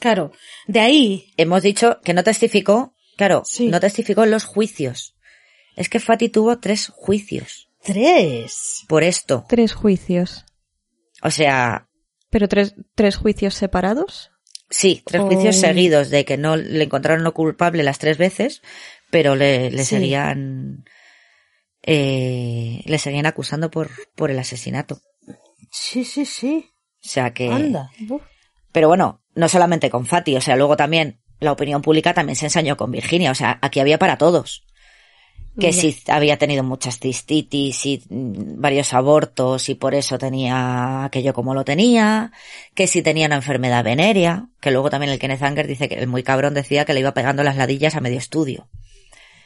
Claro. 0.01 0.33
De 0.67 0.81
ahí, 0.81 1.33
hemos 1.37 1.63
dicho 1.63 2.01
que 2.03 2.15
no 2.15 2.25
testificó, 2.25 2.95
claro, 3.17 3.43
Sí. 3.45 3.69
no 3.69 3.79
testificó 3.81 4.25
en 4.25 4.31
los 4.31 4.45
juicios. 4.45 5.15
Es 5.77 5.89
que 5.89 6.01
Fati 6.01 6.29
tuvo 6.29 6.59
tres 6.59 6.89
juicios 6.89 7.69
Tres. 7.83 8.83
por 8.89 9.05
esto. 9.05 9.45
Tres 9.49 9.75
juicios. 9.75 10.45
O 11.23 11.31
sea, 11.31 11.89
¿Pero 12.31 12.49
tres, 12.49 12.75
tres 12.95 13.17
juicios 13.17 13.55
separados? 13.55 14.31
sí, 14.71 15.03
tres 15.07 15.23
juicios 15.23 15.57
seguidos 15.57 16.09
de 16.11 16.25
que 16.25 16.39
no 16.39 16.57
le 16.57 16.85
encontraron 16.85 17.23
no 17.23 17.35
culpable 17.35 17.83
las 17.83 17.99
tres 17.99 18.17
veces, 18.19 18.63
pero 19.11 19.35
le, 19.37 19.71
le 19.71 19.85
Sí. 19.85 19.97
seguían, 19.97 20.85
eh, 21.83 22.83
le 22.87 22.99
seguían 22.99 23.27
acusando 23.27 23.71
por, 23.71 23.91
por 24.17 24.31
el 24.31 24.39
asesinato. 24.39 25.01
Sí, 25.71 26.05
sí, 26.05 26.25
sí. 26.25 26.71
O 27.05 27.09
sea 27.09 27.33
que, 27.35 27.49
Anda. 27.49 27.91
pero 28.73 28.89
bueno, 28.89 29.23
no 29.35 29.49
solamente 29.49 29.91
con 29.91 30.07
Fati, 30.07 30.37
o 30.37 30.41
sea, 30.41 30.57
luego 30.57 30.77
también 30.77 31.21
la 31.41 31.53
opinión 31.53 31.83
pública 31.83 32.15
también 32.15 32.37
se 32.37 32.47
ensañó 32.47 32.77
con 32.77 32.91
Virginia, 32.93 33.31
o 33.31 33.35
sea, 33.35 33.59
aquí 33.63 33.81
había 33.81 33.99
para 33.99 34.17
todos. 34.19 34.65
Que 35.61 35.75
si 35.75 35.95
había 36.09 36.39
tenido 36.39 36.63
muchas 36.65 36.99
cistitis 36.99 37.85
y 37.85 38.03
mm, 38.09 38.61
varios 38.61 38.95
abortos 38.95 39.69
y 39.69 39.75
por 39.75 39.95
eso 39.95 40.17
tenía 40.17 41.05
aquello 41.05 41.35
como 41.35 41.53
lo 41.53 41.63
tenía, 41.65 42.33
que 42.75 42.87
si 42.87 43.03
tenía 43.03 43.27
una 43.27 43.37
enfermedad 43.37 43.85
venérea, 43.85 44.47
que 44.61 44.71
luego 44.71 44.89
también 44.89 45.13
el 45.13 45.19
Kenneth 45.19 45.43
Anger 45.43 45.67
dice 45.67 45.89
que 45.91 45.97
el 45.97 46.07
muy 46.07 46.23
cabrón 46.23 46.55
decía 46.55 46.87
que 46.87 46.95
le 46.95 47.01
iba 47.01 47.13
pegando 47.13 47.43
las 47.43 47.57
ladillas 47.57 47.95
a 47.97 48.01
medio 48.01 48.17
estudio. 48.19 48.67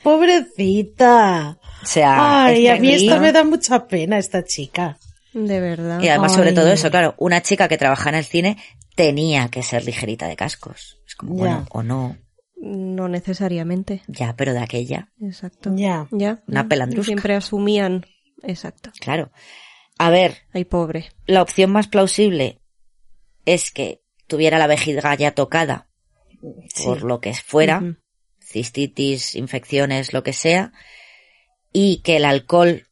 Pobrecita. 0.02 1.58
O 1.82 1.86
sea, 1.86 2.44
Ay, 2.44 2.68
a 2.68 2.76
mí 2.76 2.92
esto 2.92 3.18
me 3.20 3.32
da 3.32 3.44
mucha 3.44 3.86
pena, 3.86 4.18
esta 4.18 4.44
chica. 4.44 4.98
De 5.32 5.60
verdad. 5.60 6.00
Y 6.00 6.08
además, 6.08 6.32
sobre 6.34 6.52
todo 6.52 6.70
eso, 6.70 6.90
claro, 6.90 7.14
una 7.18 7.42
chica 7.42 7.68
que 7.68 7.76
trabaja 7.76 8.08
en 8.08 8.14
el 8.14 8.24
cine 8.24 8.56
tenía 8.94 9.48
que 9.48 9.62
ser 9.62 9.84
ligerita 9.84 10.26
de 10.28 10.36
cascos. 10.36 10.98
Es 11.06 11.14
como, 11.14 11.34
Ya. 11.34 11.40
bueno, 11.40 11.66
o 11.70 11.82
no, 11.82 12.16
No 12.56 13.08
necesariamente. 13.08 14.02
ya, 14.08 14.34
pero 14.36 14.52
de 14.52 14.60
aquella, 14.60 15.12
Exacto. 15.20 15.72
Ya. 15.74 16.08
Ya. 16.10 16.42
Una 16.46 16.62
ya. 16.62 16.68
pelandrusca. 16.68 17.06
Siempre 17.06 17.34
asumían. 17.34 18.06
Exacto. 18.42 18.90
claro. 19.00 19.30
A 19.98 20.10
ver, 20.10 20.42
Ay, 20.52 20.64
pobre. 20.66 21.10
la 21.26 21.40
opción 21.40 21.70
más 21.70 21.88
plausible 21.88 22.60
es 23.46 23.70
que 23.70 24.02
tuviera 24.26 24.58
la 24.58 24.66
vejiga 24.66 25.14
ya 25.14 25.32
tocada 25.32 25.88
por 26.84 27.02
lo 27.02 27.20
que 27.20 27.32
fuera, 27.34 27.96
cistitis, 28.42 29.34
infecciones, 29.34 30.12
lo 30.12 30.22
que 30.22 30.32
sea, 30.34 30.72
y 31.72 31.98
que 32.02 32.16
el 32.16 32.24
alcohol 32.24 32.86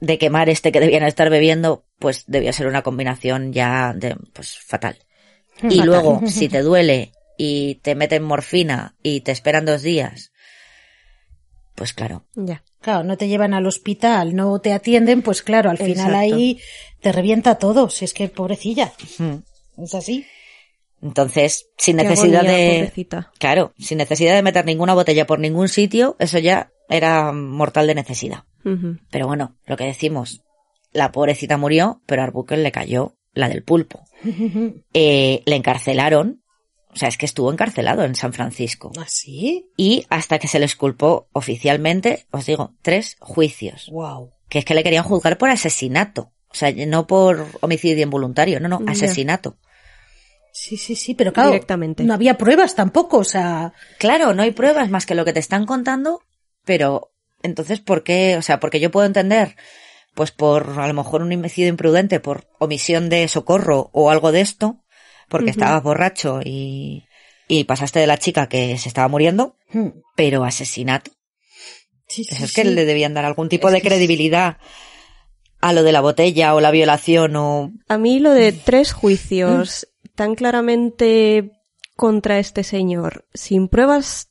de 0.00 0.18
quemar 0.18 0.48
este 0.48 0.72
que 0.72 0.80
debían 0.80 1.04
estar 1.04 1.30
bebiendo, 1.30 1.86
pues 1.98 2.24
debía 2.26 2.52
ser 2.52 2.66
una 2.66 2.82
combinación 2.82 3.52
ya 3.52 3.94
de, 3.94 4.16
pues 4.32 4.58
fatal. 4.58 4.98
Y 5.62 5.82
luego, 5.82 6.22
si 6.26 6.48
te 6.48 6.62
duele 6.62 7.12
y 7.36 7.76
te 7.76 7.94
meten 7.94 8.22
morfina 8.22 8.94
y 9.02 9.20
te 9.22 9.32
esperan 9.32 9.64
dos 9.64 9.82
días, 9.82 10.32
pues 11.74 11.92
claro, 11.92 12.24
Ya. 12.34 12.62
Claro, 12.80 13.04
no 13.04 13.16
te 13.16 13.28
llevan 13.28 13.54
al 13.54 13.66
hospital, 13.66 14.34
no 14.34 14.58
te 14.60 14.72
atienden, 14.72 15.22
pues 15.22 15.42
claro, 15.42 15.70
al 15.70 15.78
final 15.78 15.90
Exacto. 16.10 16.18
ahí 16.18 16.58
te 17.00 17.12
revienta 17.12 17.54
todo. 17.54 17.88
Si 17.88 18.04
es 18.04 18.12
que 18.12 18.28
pobrecilla. 18.28 18.92
mm. 19.18 19.82
Es 19.84 19.94
así. 19.94 20.26
entonces, 21.00 21.68
sin 21.78 21.96
Qué 21.96 22.02
necesidad 22.04 22.40
agonía, 22.44 22.56
de, 22.58 22.74
pobrecita. 22.80 23.32
claro, 23.38 23.72
sin 23.78 23.98
necesidad 23.98 24.34
de 24.34 24.42
meter 24.42 24.64
ninguna 24.66 24.94
botella 24.94 25.26
por 25.28 25.38
ningún 25.38 25.68
sitio, 25.68 26.16
eso 26.18 26.38
ya 26.40 26.72
era 26.88 27.30
mortal 27.32 27.86
de 27.86 27.94
necesidad. 27.94 28.44
Pero 29.10 29.26
bueno, 29.28 29.56
lo 29.66 29.76
que 29.76 29.84
decimos, 29.84 30.42
la 30.92 31.10
pobrecita 31.12 31.56
murió, 31.56 32.02
pero 32.06 32.22
a 32.22 32.24
Arbuckle 32.24 32.58
le 32.64 32.70
cayó 32.72 33.16
la 33.32 33.48
del 33.48 33.62
pulpo. 33.62 34.04
Eh, 34.92 35.42
le 35.46 35.56
encarcelaron, 35.56 36.41
o 36.92 36.96
sea, 36.96 37.08
es 37.08 37.16
que 37.16 37.26
estuvo 37.26 37.50
encarcelado 37.50 38.04
en 38.04 38.14
San 38.14 38.32
Francisco. 38.32 38.92
¿Así? 39.00 39.70
Y 39.76 40.04
hasta 40.10 40.38
que 40.38 40.48
se 40.48 40.58
le 40.58 40.66
esculpó 40.66 41.28
oficialmente, 41.32 42.26
os 42.30 42.46
digo, 42.46 42.74
tres 42.82 43.16
juicios. 43.18 43.88
Wow. 43.90 44.32
Que 44.48 44.58
es 44.58 44.64
que 44.64 44.74
le 44.74 44.82
querían 44.82 45.04
juzgar 45.04 45.38
por 45.38 45.48
asesinato. 45.48 46.32
O 46.48 46.54
sea, 46.54 46.70
no 46.86 47.06
por 47.06 47.46
homicidio 47.62 48.02
involuntario, 48.02 48.60
no, 48.60 48.68
no, 48.68 48.82
asesinato. 48.86 49.56
Sí, 50.52 50.76
sí, 50.76 50.94
sí, 50.94 51.14
pero 51.14 51.32
claro, 51.32 51.50
Directamente. 51.50 52.04
no 52.04 52.12
había 52.12 52.36
pruebas 52.36 52.74
tampoco, 52.74 53.18
o 53.18 53.24
sea, 53.24 53.72
Claro, 53.98 54.34
no 54.34 54.42
hay 54.42 54.50
pruebas 54.50 54.90
más 54.90 55.06
que 55.06 55.14
lo 55.14 55.24
que 55.24 55.32
te 55.32 55.40
están 55.40 55.64
contando, 55.64 56.20
pero 56.66 57.10
entonces, 57.42 57.80
¿por 57.80 58.04
qué? 58.04 58.36
O 58.36 58.42
sea, 58.42 58.60
porque 58.60 58.78
yo 58.78 58.90
puedo 58.90 59.06
entender, 59.06 59.56
pues 60.14 60.30
por 60.30 60.78
a 60.78 60.86
lo 60.86 60.92
mejor 60.92 61.22
un 61.22 61.32
homicidio 61.32 61.68
imprudente, 61.68 62.20
por 62.20 62.48
omisión 62.58 63.08
de 63.08 63.28
socorro 63.28 63.88
o 63.94 64.10
algo 64.10 64.30
de 64.30 64.42
esto, 64.42 64.81
porque 65.32 65.50
estabas 65.50 65.82
borracho 65.82 66.40
y, 66.44 67.04
y 67.48 67.64
pasaste 67.64 67.98
de 67.98 68.06
la 68.06 68.18
chica 68.18 68.48
que 68.48 68.78
se 68.78 68.88
estaba 68.88 69.08
muriendo, 69.08 69.56
hmm, 69.72 69.88
pero 70.14 70.44
asesinato. 70.44 71.10
sí, 72.06 72.22
sí, 72.24 72.34
Eso 72.34 72.44
es 72.44 72.52
sí. 72.52 72.62
que 72.62 72.64
le 72.68 72.84
debían 72.84 73.14
dar 73.14 73.24
algún 73.24 73.48
tipo 73.48 73.68
Es 73.68 73.74
de 73.74 73.80
credibilidad 73.80 74.58
a 75.60 75.72
lo 75.72 75.82
de 75.82 75.92
la 75.92 76.00
botella 76.00 76.54
o 76.54 76.60
la 76.60 76.70
violación 76.70 77.34
o... 77.36 77.72
A 77.88 77.98
mí 77.98 78.18
lo 78.18 78.32
de 78.32 78.52
tres 78.52 78.92
juicios 78.92 79.88
tan 80.14 80.34
claramente 80.34 81.50
contra 81.96 82.38
este 82.38 82.64
señor, 82.64 83.26
sin 83.32 83.68
pruebas 83.68 84.28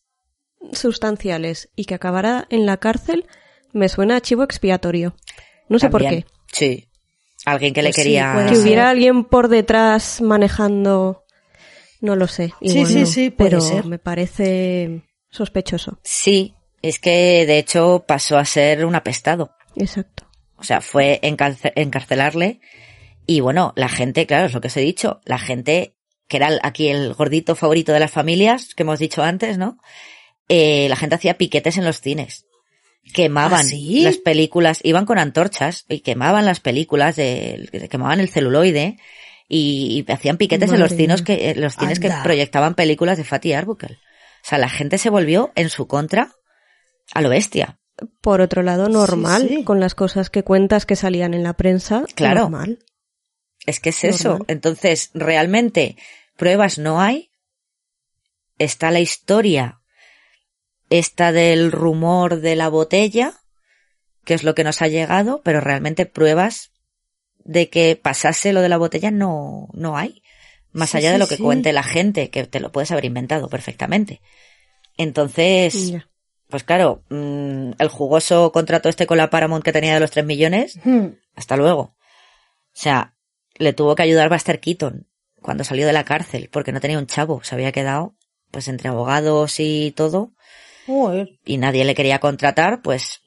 sustanciales 0.74 1.70
y 1.76 1.86
que 1.86 1.96
acabara 1.96 2.46
en 2.50 2.66
la 2.66 2.78
cárcel, 2.78 3.26
me 3.74 3.90
suena 3.90 4.18
a 4.18 4.22
chivo 4.22 4.44
expiatorio. 4.44 5.16
No 5.70 5.80
sé 5.80 5.90
por 5.90 6.02
qué. 6.02 6.26
Sí. 6.52 6.88
Alguien 7.46 7.74
que 7.74 7.82
le 7.82 7.90
Pues 7.90 7.96
quería... 7.98 8.46
Que 8.48 8.56
ser. 8.56 8.64
hubiera 8.64 8.90
alguien 8.90 9.24
por 9.24 9.48
detrás 9.48 10.22
manejando, 10.22 11.24
no 12.00 12.16
lo 12.16 12.28
sé. 12.28 12.54
Sí, 12.62 12.80
igual 12.80 12.88
sí, 12.88 13.00
no, 13.00 13.06
sí, 13.06 13.30
puede 13.32 13.50
pero 13.50 13.62
ser. 13.62 13.86
me 13.86 14.00
parece 14.00 15.02
sospechoso. 15.30 16.00
Sí, 16.04 16.54
es 16.82 17.00
que 17.00 17.46
de 17.48 17.58
hecho 17.58 18.06
pasó 18.08 18.38
a 18.38 18.46
ser 18.46 18.86
un 18.86 18.96
apestado. 18.96 19.52
Exacto. 19.76 20.28
O 20.58 20.64
sea, 20.64 20.82
fue 20.82 21.20
encarce- 21.24 21.74
encarcelarle 21.76 22.60
y 23.26 23.40
bueno, 23.40 23.74
la 23.76 23.90
gente, 23.90 24.28
claro, 24.28 24.46
es 24.46 24.54
lo 24.54 24.62
que 24.62 24.68
os 24.68 24.78
he 24.78 24.82
dicho, 24.82 25.22
la 25.26 25.40
gente 25.40 25.96
que 26.28 26.38
era 26.38 26.50
aquí 26.64 26.88
el 26.90 27.14
gordito 27.14 27.56
favorito 27.56 27.92
de 27.92 28.00
las 28.00 28.12
familias, 28.12 28.74
que 28.76 28.84
hemos 28.84 29.00
dicho 29.00 29.22
antes, 29.24 29.58
¿no? 29.58 29.78
Eh, 30.48 30.88
la 30.90 30.96
gente 30.96 31.16
hacía 31.16 31.38
piquetes 31.38 31.78
en 31.78 31.86
los 31.86 32.00
cines. 32.02 32.46
Quemaban 33.14 33.66
¿Ah, 33.66 33.70
sí? 33.70 34.02
las 34.02 34.18
películas, 34.18 34.80
iban 34.84 35.06
con 35.06 35.18
antorchas 35.18 35.86
y 35.90 36.00
quemaban 36.00 36.46
las 36.46 36.60
películas, 36.60 37.16
de, 37.16 37.88
quemaban 37.90 38.20
el 38.20 38.30
celuloide 38.30 38.98
y, 39.48 40.06
y 40.08 40.12
hacían 40.12 40.38
piquetes 40.38 40.72
en 40.72 40.80
los 40.80 40.96
cines 40.96 41.22
que, 41.22 41.54
los 41.56 41.76
cines 41.76 42.00
que 42.00 42.12
proyectaban 42.24 42.76
películas 42.76 43.18
de 43.18 43.24
Fatih 43.24 43.54
Arbuckle. 43.54 43.98
O 44.44 44.50
sea, 44.50 44.58
la 44.58 44.70
gente 44.70 44.98
se 44.98 45.10
volvió 45.10 45.52
en 45.56 45.70
su 45.70 45.88
contra 45.88 46.34
a 47.14 47.22
lo 47.22 47.30
bestia. 47.30 47.78
Por 48.22 48.42
otro 48.42 48.64
lado, 48.64 48.90
normal, 48.90 49.48
sí. 49.48 49.64
con 49.64 49.80
las 49.80 49.94
cosas 49.94 50.30
que 50.30 50.44
cuentas 50.44 50.86
que 50.86 50.96
salían 50.96 51.34
en 51.34 51.44
la 51.44 51.54
prensa. 51.54 52.06
Claro. 52.16 52.42
Normal. 52.42 52.80
Es 53.66 53.80
que 53.80 53.90
es 53.90 54.04
eso. 54.04 54.40
Entonces, 54.48 55.12
realmente, 55.14 55.98
pruebas 56.36 56.80
no 56.80 57.00
hay. 57.00 57.32
Está 58.58 58.92
la 58.92 59.00
historia, 59.00 59.81
esta 60.92 61.32
del 61.32 61.72
rumor 61.72 62.42
de 62.42 62.56
la 62.56 62.70
botella, 62.70 63.34
que 64.26 64.36
es 64.36 64.44
lo 64.44 64.54
que 64.54 64.64
nos 64.64 64.82
ha 64.84 64.88
llegado, 64.88 65.42
pero 65.44 65.60
realmente 65.62 66.06
pruebas 66.06 66.72
de 67.44 67.70
que 67.70 67.96
pasase 67.96 68.54
lo 68.54 68.62
de 68.62 68.70
la 68.70 68.78
botella 68.78 69.10
no, 69.10 69.68
no 69.74 69.98
hay. 69.98 70.22
Más 70.74 70.92
Sí, 70.92 70.98
allá 70.98 71.10
de 71.10 71.16
sí, 71.16 71.20
lo 71.20 71.28
que 71.28 71.38
sí. 71.38 71.44
cuente 71.44 71.74
la 71.74 71.82
gente, 71.84 72.30
que 72.30 72.46
te 72.46 72.60
lo 72.60 72.72
puedes 72.72 72.92
haber 72.92 73.06
inventado 73.06 73.50
perfectamente. 73.50 74.22
Entonces, 74.98 75.92
Ya. 75.92 76.08
pues 76.50 76.64
claro, 76.64 77.04
mm, 77.10 77.72
el 77.80 77.88
jugoso 77.90 78.52
contrato 78.52 78.90
este 78.90 79.08
con 79.08 79.18
la 79.18 79.30
Paramount 79.30 79.64
que 79.64 79.72
tenía 79.74 79.94
de 79.94 80.00
los 80.00 80.12
3 80.12 80.26
millones, 80.26 80.80
Hmm, 80.84 81.08
hasta 81.36 81.58
luego. 81.58 81.82
O 81.82 81.96
sea, 82.74 83.16
le 83.56 83.74
tuvo 83.74 83.96
que 83.96 84.04
ayudar 84.04 84.30
Buster 84.30 84.60
Keaton 84.60 85.08
cuando 85.42 85.64
salió 85.64 85.88
de 85.88 85.94
la 85.94 86.06
cárcel, 86.06 86.50
porque 86.52 86.72
no 86.72 86.80
tenía 86.82 87.00
un 87.00 87.08
chavo, 87.08 87.44
se 87.44 87.56
había 87.56 87.72
quedado 87.72 88.16
pues 88.52 88.68
entre 88.68 88.90
abogados 88.90 89.60
y 89.60 89.92
todo, 89.96 90.34
joder. 90.86 91.40
y 91.46 91.58
nadie 91.58 91.86
le 91.86 91.96
quería 91.96 92.20
contratar, 92.20 92.82
pues 92.82 93.22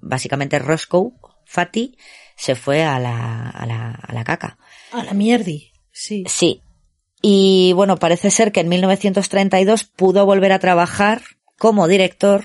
básicamente 0.00 0.58
Roscoe, 0.58 1.12
Fatty, 1.44 1.96
se 2.36 2.54
fue 2.54 2.84
a 2.84 2.98
la, 2.98 3.50
a 3.50 3.66
la, 3.66 3.90
a 3.90 4.12
la 4.12 4.24
caca. 4.24 4.58
A 4.92 5.04
la 5.04 5.12
mierdi, 5.12 5.72
sí. 5.90 6.24
Sí. 6.26 6.62
Y 7.20 7.72
bueno, 7.74 7.96
parece 7.96 8.30
ser 8.30 8.50
que 8.50 8.60
en 8.60 8.68
1932 8.68 9.84
pudo 9.84 10.26
volver 10.26 10.52
a 10.52 10.58
trabajar 10.58 11.22
como 11.58 11.86
director. 11.86 12.44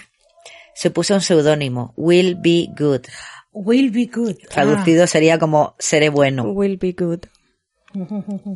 Se 0.76 0.91
puso 0.91 1.15
un 1.15 1.22
seudónimo, 1.22 1.93
Will 1.97 2.36
Be 2.36 2.68
Good. 2.78 3.07
Will 3.59 3.89
be 3.89 4.05
good. 4.05 4.36
Traducido 4.49 5.07
sería 5.07 5.39
como 5.39 5.76
seré 5.80 6.09
bueno. 6.09 6.43
Will 6.43 6.78
be 6.78 6.91
good. 6.91 7.22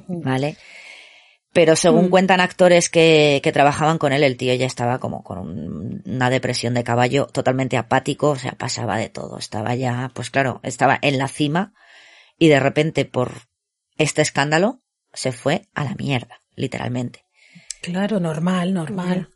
¿vale? 0.07 0.57
Pero 1.53 1.75
según 1.75 2.07
cuentan 2.09 2.39
actores 2.39 2.89
que, 2.89 3.41
que 3.43 3.51
trabajaban 3.51 3.97
con 3.97 4.13
él, 4.13 4.23
el 4.23 4.37
tío 4.37 4.53
ya 4.53 4.65
estaba 4.65 4.99
como 4.99 5.21
con 5.23 5.37
un- 5.37 6.01
una 6.05 6.29
depresión 6.29 6.73
de 6.73 6.83
caballo 6.85 7.27
totalmente 7.27 7.75
apático, 7.75 8.29
o 8.29 8.35
sea, 8.37 8.53
pasaba 8.53 8.97
de 8.97 9.09
todo. 9.09 9.37
Estaba 9.37 9.75
ya, 9.75 10.11
pues 10.13 10.29
claro, 10.29 10.61
estaba 10.63 10.97
en 11.01 11.17
la 11.17 11.27
cima 11.27 11.73
y 12.37 12.47
de 12.47 12.59
repente 12.61 13.03
por 13.03 13.33
este 13.97 14.21
escándalo 14.21 14.81
se 15.13 15.33
fue 15.33 15.67
a 15.73 15.83
la 15.83 15.93
mierda, 15.95 16.39
literalmente. 16.55 17.25
Claro, 17.81 18.21
normal, 18.21 18.73
normal. 18.73 19.27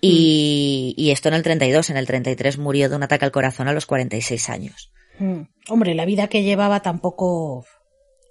Y, 0.00 0.94
y 0.98 1.10
esto 1.12 1.28
en 1.28 1.34
el 1.34 1.42
32, 1.42 1.88
en 1.90 1.96
el 1.96 2.06
33 2.06 2.58
murió 2.58 2.88
de 2.90 2.96
un 2.96 3.02
ataque 3.04 3.24
al 3.24 3.32
corazón 3.32 3.68
a 3.68 3.72
los 3.72 3.86
46 3.86 4.50
años. 4.50 4.90
Mm. 5.18 5.42
Hombre, 5.68 5.94
la 5.94 6.04
vida 6.04 6.26
que 6.26 6.42
llevaba 6.42 6.80
tampoco. 6.80 7.64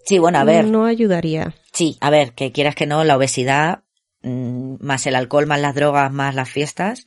Sí, 0.05 0.19
bueno, 0.19 0.39
a 0.39 0.43
ver, 0.43 0.65
No 0.65 0.85
ayudaría. 0.85 1.55
Sí, 1.73 1.97
a 2.01 2.09
ver, 2.09 2.33
que 2.33 2.51
quieras 2.51 2.75
que 2.75 2.85
no, 2.85 3.03
la 3.03 3.17
obesidad, 3.17 3.83
mm, 4.21 4.75
más 4.79 5.05
el 5.07 5.15
alcohol, 5.15 5.45
más 5.47 5.59
las 5.59 5.75
drogas, 5.75 6.11
más 6.11 6.35
las 6.35 6.49
fiestas, 6.49 7.05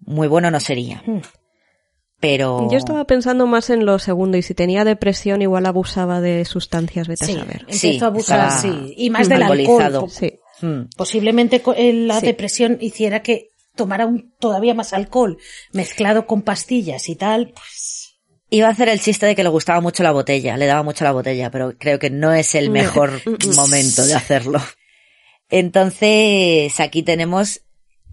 muy 0.00 0.28
bueno 0.28 0.50
no 0.50 0.60
sería. 0.60 1.02
Mm. 1.06 1.18
Pero... 2.20 2.68
Yo 2.70 2.78
estaba 2.78 3.04
pensando 3.04 3.46
más 3.48 3.68
en 3.70 3.84
lo 3.84 3.98
segundo 3.98 4.36
y 4.36 4.42
si 4.42 4.54
tenía 4.54 4.84
depresión 4.84 5.42
igual 5.42 5.66
abusaba 5.66 6.20
de 6.20 6.44
sustancias, 6.44 7.08
vete 7.08 7.26
Sí, 7.26 7.32
a 7.32 7.38
saber. 7.40 7.60
empezó 7.62 7.78
Sí, 7.78 7.98
a 8.00 8.06
abusar, 8.06 8.50
sí. 8.52 8.94
Y 8.96 9.10
más 9.10 9.28
del 9.28 9.42
alcoholizado. 9.42 9.80
alcohol. 10.04 10.10
Sí. 10.10 10.38
Mm. 10.64 10.82
Posiblemente 10.96 11.62
co- 11.62 11.74
eh, 11.76 11.92
la 11.92 12.20
Sí. 12.20 12.26
depresión 12.26 12.78
hiciera 12.80 13.22
que 13.22 13.48
tomara 13.74 14.06
un, 14.06 14.32
todavía 14.38 14.72
más 14.74 14.92
alcohol 14.92 15.38
mezclado 15.72 16.26
con 16.26 16.42
pastillas 16.42 17.08
y 17.08 17.16
tal. 17.16 17.48
Pues, 17.54 18.01
Iba 18.54 18.68
a 18.68 18.72
hacer 18.72 18.90
el 18.90 19.00
chiste 19.00 19.24
de 19.24 19.34
que 19.34 19.42
le 19.42 19.48
gustaba 19.48 19.80
mucho 19.80 20.02
la 20.02 20.12
botella, 20.12 20.58
le 20.58 20.66
daba 20.66 20.82
mucho 20.82 21.04
la 21.04 21.12
botella, 21.12 21.50
pero 21.50 21.72
creo 21.78 21.98
que 21.98 22.10
no 22.10 22.34
es 22.34 22.54
el 22.54 22.68
mejor 22.68 23.20
momento 23.56 24.04
de 24.04 24.14
hacerlo. 24.14 24.60
Entonces, 25.48 26.80
aquí 26.80 27.02
tenemos 27.02 27.62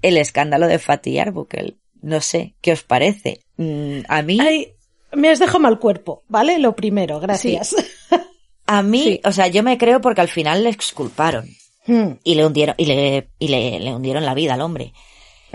el 0.02 0.18
escándalo 0.18 0.68
de 0.68 0.80
Fatih 0.80 1.20
Arbuckle. 1.20 1.78
No 2.02 2.22
sé, 2.22 2.56
¿qué 2.62 2.72
os 2.72 2.84
parece? 2.84 3.42
Mm, 3.58 4.00
A 4.08 4.22
mí, 4.22 4.38
ay, 4.40 4.74
me 5.12 5.30
has 5.30 5.40
dejado 5.40 5.60
mal 5.60 5.80
cuerpo, 5.80 6.24
¿vale? 6.30 6.60
Lo 6.60 6.76
primero, 6.76 7.20
gracias. 7.20 7.76
a 8.66 8.84
mí, 8.84 9.04
Sí. 9.04 9.22
o 9.26 9.32
sea, 9.32 9.48
yo 9.48 9.64
me 9.64 9.78
creo 9.78 10.00
porque 10.00 10.22
al 10.22 10.30
final 10.30 10.64
le 10.64 10.70
exculparon 10.70 11.50
Mm, 11.88 12.12
y 12.24 12.36
le 12.36 12.46
hundieron, 12.46 12.76
y 12.78 12.86
le, 12.86 13.30
y 13.40 13.48
le, 13.48 13.80
le 13.80 13.96
hundieron 13.96 14.24
la 14.26 14.36
vida 14.36 14.54
al 14.54 14.62
hombre. 14.62 14.94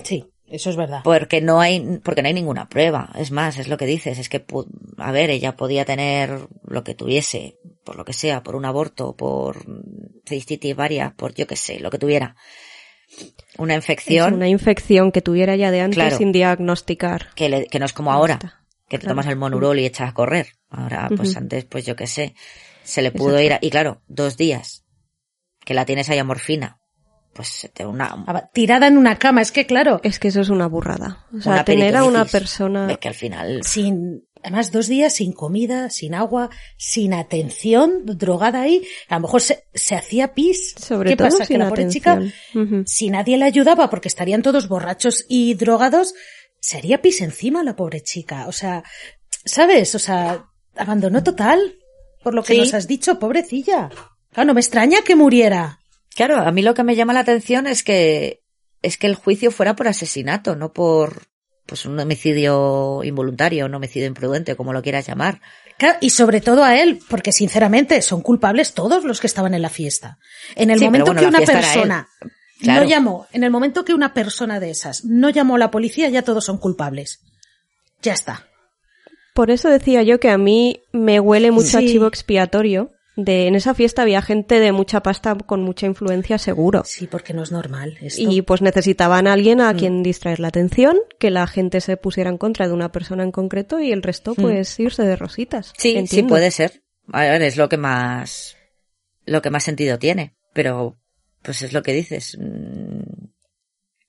sí, 0.03 0.24
eso 0.49 0.70
es 0.70 0.76
verdad. 0.76 1.01
Porque 1.05 1.40
no 1.40 1.61
hay, 1.61 2.01
porque 2.05 2.22
no 2.22 2.28
hay 2.28 2.34
ninguna 2.34 2.68
prueba. 2.68 3.11
Es 3.16 3.30
más, 3.30 3.59
es 3.59 3.68
lo 3.68 3.76
que 3.76 3.86
dices, 3.86 4.18
es 4.18 4.28
que, 4.28 4.45
pu- 4.47 4.66
a 4.99 5.11
ver, 5.12 5.30
ella 5.30 5.57
podía 5.57 5.84
tener 5.84 6.49
lo 6.66 6.84
que 6.84 6.95
tuviese, 6.95 7.59
por 7.84 7.97
lo 7.97 8.05
que 8.05 8.12
sea, 8.12 8.42
por 8.42 8.55
un 8.57 8.64
aborto, 8.64 9.16
por 9.16 9.64
cistitis 10.26 10.76
varias, 10.76 11.12
por 11.14 11.34
yo 11.34 11.47
que 11.47 11.57
sé, 11.57 11.80
lo 11.80 11.90
que 11.90 11.99
tuviera. 11.99 12.36
Una 13.59 13.74
Es 13.74 13.78
infección 13.84 14.34
una 14.34 14.49
infección 14.49 15.12
que 15.12 15.22
tuviera 15.22 15.55
ya 15.57 15.70
de 15.70 15.80
antes 15.80 15.97
Claro. 15.97 16.16
sin 16.16 16.32
diagnosticar. 16.32 17.28
que, 17.34 17.49
le- 17.49 17.66
que 17.66 17.78
no 17.78 17.84
es 17.86 17.92
como 17.92 18.12
ahora, 18.12 18.34
está. 18.34 18.61
que 18.88 18.99
te 18.99 19.03
Claro. 19.05 19.12
tomas 19.14 19.26
el 19.26 19.36
monurol 19.36 19.78
y 19.78 19.86
echas 19.86 20.11
a 20.11 20.14
correr. 20.14 20.49
Ahora, 20.68 21.09
pues 21.16 21.36
antes, 21.36 21.64
pues 21.64 21.86
yo 21.86 21.95
que 21.97 22.07
sé, 22.07 22.34
se 22.82 23.01
le 23.03 23.12
pudo 23.12 23.38
Exacto. 23.38 23.42
ir, 23.45 23.53
a- 23.55 23.59
y 23.61 23.70
claro, 23.70 24.03
dos 24.09 24.36
días, 24.36 24.84
que 25.64 25.74
la 25.74 25.84
tienes 25.86 26.11
ahí 26.11 26.18
a 26.18 26.24
morfina, 26.24 26.78
pues 27.35 27.68
te 27.74 27.85
una, 27.85 28.24
Ah, 28.26 28.49
Tirada 28.53 28.87
en 28.87 28.97
una 28.97 29.18
cama, 29.18 29.43
es 29.43 29.53
que 29.53 29.66
claro, 29.66 30.01
Es 30.03 30.18
que 30.18 30.28
eso 30.28 30.41
es 30.41 30.49
una 30.49 30.66
burrada. 30.68 31.26
O 31.37 31.41
sea, 31.41 31.53
una 31.55 31.64
tener 31.64 31.97
a 31.97 32.05
una 32.05 32.24
persona... 32.24 32.91
Es 32.91 32.99
que 32.99 33.09
al 33.09 33.14
final, 33.14 33.62
sin, 33.64 34.24
además 34.43 34.70
dos 34.72 34.87
días 34.89 35.12
sin 35.14 35.32
comida, 35.32 35.91
sin 35.91 36.14
agua, 36.14 36.51
sin 36.76 37.12
atención, 37.14 38.03
drogada 38.05 38.62
ahí, 38.62 38.82
a 39.09 39.16
lo 39.16 39.20
mejor 39.22 39.41
se, 39.43 39.64
se 39.74 39.95
hacía 39.95 40.35
pis. 40.35 40.74
Sobre 40.78 41.11
¿Qué 41.11 41.16
todo 41.16 41.28
pasa? 41.28 41.45
sin 41.45 41.55
que 41.55 41.59
la 41.59 41.68
pobre 41.68 41.82
atención. 41.82 42.32
chica, 42.53 42.85
si 42.87 43.11
nadie 43.11 43.37
le 43.37 43.45
ayudaba 43.45 43.91
porque 43.91 44.09
estarían 44.09 44.43
todos 44.43 44.68
borrachos 44.68 45.24
y 45.28 45.55
drogados, 45.55 46.14
se 46.61 46.78
haría 46.78 47.03
pis 47.03 47.20
encima 47.20 47.62
la 47.62 47.76
pobre 47.76 48.03
chica. 48.03 48.47
O 48.49 48.53
sea, 48.53 48.82
¿sabes? 49.45 49.95
O 49.95 49.99
sea, 49.99 50.47
abandono 50.76 51.22
total, 51.22 51.76
por 52.22 52.35
lo 52.35 52.43
que 52.43 52.55
Sí. 52.55 52.59
nos 52.61 52.72
has 52.74 52.87
dicho, 52.89 53.18
pobrecilla. 53.18 53.91
Claro, 54.32 54.47
no 54.49 54.55
me 54.55 54.61
extraña 54.61 54.99
que 55.05 55.14
muriera. 55.14 55.78
Claro, 56.14 56.38
a 56.38 56.50
mí 56.52 56.62
lo 56.62 56.74
que 56.74 56.84
me 56.84 56.96
llama 56.96 57.12
la 57.12 57.20
atención 57.20 57.66
es 57.66 57.82
que 57.82 58.40
es 58.82 58.98
que 58.98 59.06
el 59.06 59.14
juicio 59.14 59.50
fuera 59.50 59.74
por 59.76 59.88
asesinato, 59.88 60.56
no 60.56 60.72
por 60.72 61.22
pues 61.66 61.86
un 61.86 61.98
homicidio 61.98 63.00
involuntario, 63.02 63.64
un 63.64 63.74
homicidio 63.74 64.06
imprudente, 64.06 64.54
como 64.56 64.74
lo 64.74 64.82
quieras 64.82 65.06
llamar. 65.06 65.40
Claro, 65.78 65.96
y 66.02 66.10
sobre 66.10 66.42
todo 66.42 66.62
a 66.62 66.76
él, 66.78 67.00
porque 67.08 67.32
sinceramente 67.32 68.00
son 68.02 68.20
culpables 68.20 68.74
todos 68.74 69.04
los 69.04 69.20
que 69.20 69.26
estaban 69.26 69.54
en 69.54 69.62
la 69.62 69.70
fiesta. 69.70 70.18
En 70.54 70.70
el 70.70 70.78
Sí, 70.78 70.84
momento 70.84 71.06
bueno, 71.06 71.20
que 71.22 71.26
una 71.26 71.40
persona 71.40 72.08
Claro. 72.60 72.82
no 72.82 72.88
llamó, 72.88 73.26
en 73.32 73.42
el 73.44 73.50
momento 73.50 73.84
que 73.86 73.94
una 73.94 74.12
persona 74.12 74.60
de 74.60 74.70
esas 74.70 75.04
no 75.06 75.30
llamó 75.30 75.56
a 75.56 75.58
la 75.58 75.70
policía, 75.70 76.10
ya 76.10 76.20
todos 76.22 76.44
son 76.44 76.58
culpables. 76.58 77.20
Ya 78.02 78.12
está. 78.12 78.46
Por 79.34 79.50
eso 79.50 79.68
decía 79.70 80.02
yo 80.02 80.20
que 80.20 80.28
a 80.30 80.38
mí 80.38 80.82
me 80.92 81.18
huele 81.18 81.50
mucho 81.50 81.78
a 81.78 81.80
Sí. 81.80 81.88
chivo 81.88 82.06
expiatorio. 82.06 82.92
De 83.16 83.46
en 83.46 83.54
esa 83.54 83.74
fiesta 83.74 84.02
había 84.02 84.22
gente 84.22 84.58
de 84.58 84.72
mucha 84.72 85.02
pasta 85.02 85.36
con 85.36 85.62
mucha 85.62 85.86
influencia 85.86 86.36
seguro. 86.38 86.82
Sí, 86.84 87.06
porque 87.06 87.32
no 87.32 87.44
es 87.44 87.52
normal 87.52 87.96
esto. 88.00 88.22
Y 88.28 88.42
pues 88.42 88.60
necesitaban 88.60 89.26
a 89.28 89.32
alguien 89.34 89.58
Mm. 89.58 89.62
a 89.62 89.74
quien 89.74 90.02
distraer 90.02 90.40
la 90.40 90.48
atención, 90.48 90.96
que 91.20 91.30
la 91.30 91.46
gente 91.46 91.80
se 91.80 91.96
pusiera 91.96 92.28
en 92.30 92.38
contra 92.38 92.66
de 92.66 92.74
una 92.74 92.90
persona 92.90 93.22
en 93.22 93.30
concreto 93.30 93.78
y 93.80 93.92
el 93.92 94.02
resto 94.02 94.34
pues 94.34 94.80
irse 94.80 95.04
de 95.04 95.14
rositas. 95.16 95.70
Mm. 95.70 95.72
Sí, 95.78 96.06
sí 96.08 96.22
puede 96.24 96.50
ser. 96.50 96.82
A 97.12 97.20
ver, 97.20 97.42
es 97.42 97.56
lo 97.56 97.68
que 97.68 97.76
más 97.76 98.56
lo 99.26 99.40
que 99.42 99.50
más 99.50 99.64
sentido 99.64 99.98
tiene, 99.98 100.34
pero 100.52 100.96
pues 101.42 101.62
es 101.62 101.72
lo 101.72 101.82
que 101.82 101.92
dices. 101.92 102.36
Mm, 102.40 103.28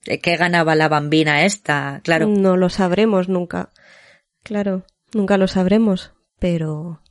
¿de 0.04 0.18
¿Qué 0.20 0.36
ganaba 0.36 0.74
la 0.74 0.88
bambina 0.88 1.44
esta? 1.44 2.00
Claro. 2.02 2.26
No 2.26 2.56
lo 2.56 2.70
sabremos 2.70 3.28
nunca. 3.28 3.70
Claro, 4.42 4.84
nunca 5.12 5.36
lo 5.36 5.48
sabremos, 5.48 6.12
pero 6.38 7.02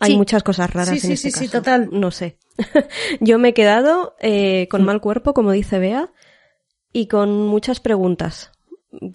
hay 0.00 0.12
Sí. 0.12 0.16
muchas 0.16 0.42
cosas 0.42 0.70
raras 0.72 0.88
Sí, 0.88 0.94
en 0.96 1.00
sí, 1.00 1.12
este 1.12 1.30
sí, 1.30 1.38
sí, 1.38 1.46
caso. 1.46 1.58
total. 1.58 1.88
No 1.92 2.10
sé. 2.10 2.38
Yo 3.20 3.38
me 3.38 3.50
he 3.50 3.54
quedado 3.54 4.16
eh, 4.20 4.64
Mm. 4.66 4.68
con 4.70 4.84
mal 4.84 5.00
cuerpo, 5.00 5.32
como 5.34 5.52
dice 5.52 5.78
Bea, 5.78 6.10
y 6.92 7.06
con 7.06 7.46
muchas 7.46 7.80
preguntas 7.80 8.50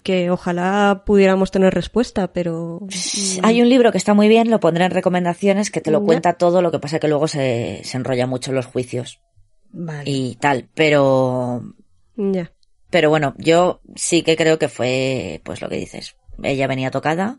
que 0.04 0.30
ojalá 0.32 1.04
pudiéramos 1.06 1.52
tener 1.52 1.74
respuesta, 1.74 2.32
pero 2.32 2.80
Hay 3.44 3.62
un 3.62 3.68
libro 3.68 3.92
que 3.92 3.98
está 3.98 4.14
muy 4.14 4.30
bien, 4.30 4.50
lo 4.50 4.62
pondré 4.62 4.86
en 4.86 4.92
recomendaciones, 4.92 5.70
que 5.70 5.82
te 5.82 5.92
lo 5.92 6.00
Ya. 6.00 6.06
cuenta 6.06 6.34
todo, 6.34 6.62
lo 6.62 6.72
que 6.72 6.80
pasa 6.80 7.00
que 7.00 7.10
luego 7.10 7.28
se, 7.28 7.82
se 7.84 7.98
enrolla 7.98 8.26
mucho 8.26 8.52
en 8.52 8.56
los 8.56 8.66
juicios 8.68 9.20
Vale. 9.72 10.10
y 10.10 10.36
tal, 10.36 10.70
pero 10.74 11.62
ya. 12.16 12.54
Pero 12.90 13.10
bueno, 13.10 13.34
yo 13.38 13.82
sí 13.96 14.22
que 14.24 14.38
creo 14.38 14.58
que 14.58 14.70
fue, 14.70 15.42
pues 15.44 15.60
lo 15.62 15.68
que 15.68 15.76
dices. 15.76 16.16
Ella 16.42 16.68
venía 16.68 16.90
tocada, 16.92 17.38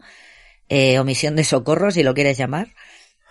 eh, 0.69 0.99
omisión 0.99 1.37
de 1.37 1.45
socorro, 1.45 1.91
si 1.91 2.03
lo 2.03 2.13
quieres 2.13 2.37
llamar, 2.37 2.75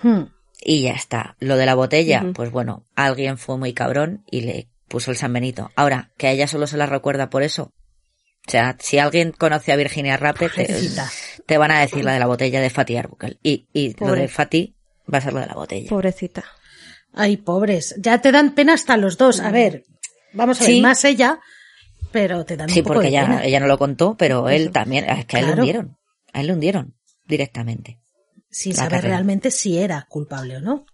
Hmm. 0.01 0.23
y 0.61 0.83
ya 0.83 0.93
está. 0.93 1.35
Lo 1.39 1.57
de 1.57 1.65
la 1.65 1.75
botella, 1.75 2.25
pues 2.33 2.51
bueno, 2.51 2.85
alguien 2.95 3.37
fue 3.37 3.57
muy 3.57 3.73
cabrón 3.73 4.23
y 4.29 4.41
le 4.41 4.67
puso 4.87 5.11
el 5.11 5.17
San 5.17 5.33
Benito. 5.33 5.71
Ahora, 5.75 6.11
que 6.17 6.27
a 6.27 6.31
ella 6.31 6.47
solo 6.47 6.67
se 6.67 6.77
la 6.77 6.85
recuerda 6.85 7.29
por 7.29 7.43
eso. 7.43 7.71
O 8.47 8.51
sea, 8.51 8.75
si 8.79 8.99
alguien 8.99 9.31
conoce 9.31 9.71
a 9.71 9.75
Virginia 9.75 10.17
Rappe, 10.17 10.49
te, 11.47 11.57
van 11.57 11.71
a 11.71 11.79
decir 11.79 12.03
la 12.05 12.13
de 12.13 12.19
la 12.19 12.27
botella 12.27 12.61
de 12.61 12.69
Fatih 12.69 12.97
Arbuckle. 12.97 13.37
Y, 13.41 13.67
y 13.73 13.95
lo 13.99 14.13
de 14.13 14.27
Fatih 14.27 14.75
va 15.11 15.17
a 15.17 15.21
ser 15.21 15.33
lo 15.33 15.39
de 15.39 15.47
la 15.47 15.55
botella. 15.55 15.89
Pobrecita. 15.89 16.43
Ay, 17.13 17.37
pobres. 17.37 17.95
Ya 17.97 18.21
te 18.21 18.31
dan 18.31 18.53
pena 18.53 18.73
hasta 18.73 18.97
los 18.97 19.17
dos. 19.17 19.39
A 19.39 19.49
ver, 19.49 19.83
vamos 20.33 20.59
a 20.61 20.63
ver, 20.65 20.73
Sí. 20.73 20.81
más 20.81 21.03
ella, 21.05 21.39
pero 22.11 22.45
te 22.45 22.55
dan 22.57 22.69
Sí, 22.69 22.79
un 22.79 22.83
poco 22.83 22.95
porque 22.95 23.07
de 23.09 23.15
ella, 23.17 23.25
pena. 23.25 23.45
ella 23.45 23.59
no 23.61 23.67
lo 23.67 23.77
contó, 23.79 24.15
pero 24.15 24.47
él 24.49 24.63
Eso. 24.63 24.71
también, 24.71 25.09
es 25.09 25.25
que 25.25 25.37
a 25.37 25.39
él 25.39 25.45
le 25.45 25.51
Claro. 25.53 25.61
hundieron. 25.63 25.97
A 26.33 26.41
él 26.41 26.47
le 26.47 26.53
hundieron 26.53 26.95
directamente. 27.25 27.99
Sin 28.57 28.71
la 28.71 28.77
saber 28.77 28.91
carrera. 28.91 29.15
realmente 29.15 29.51
si 29.51 29.77
era 29.77 30.05
culpable 30.09 30.57
o 30.57 30.61
no. 30.61 30.85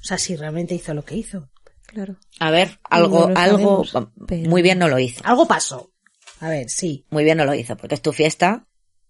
O 0.00 0.04
sea, 0.04 0.16
si 0.18 0.36
realmente 0.36 0.74
hizo 0.74 0.94
lo 0.94 1.04
que 1.04 1.16
hizo. 1.16 1.50
Claro. 1.86 2.16
A 2.40 2.50
ver, 2.50 2.78
algo, 2.84 3.28
No 3.28 3.38
algo, 3.38 3.84
sabemos, 3.84 4.10
pero- 4.26 4.48
muy 4.50 4.62
bien 4.62 4.78
no 4.78 4.88
lo 4.88 4.98
hizo. 4.98 5.20
Algo 5.24 5.46
pasó. 5.46 5.92
A 6.40 6.48
ver, 6.48 6.68
sí. 6.70 7.04
Muy 7.10 7.24
bien 7.24 7.38
no 7.38 7.44
lo 7.44 7.54
hizo, 7.54 7.76
porque 7.76 7.94
es 7.94 8.02
tu 8.02 8.12
fiesta 8.12 8.66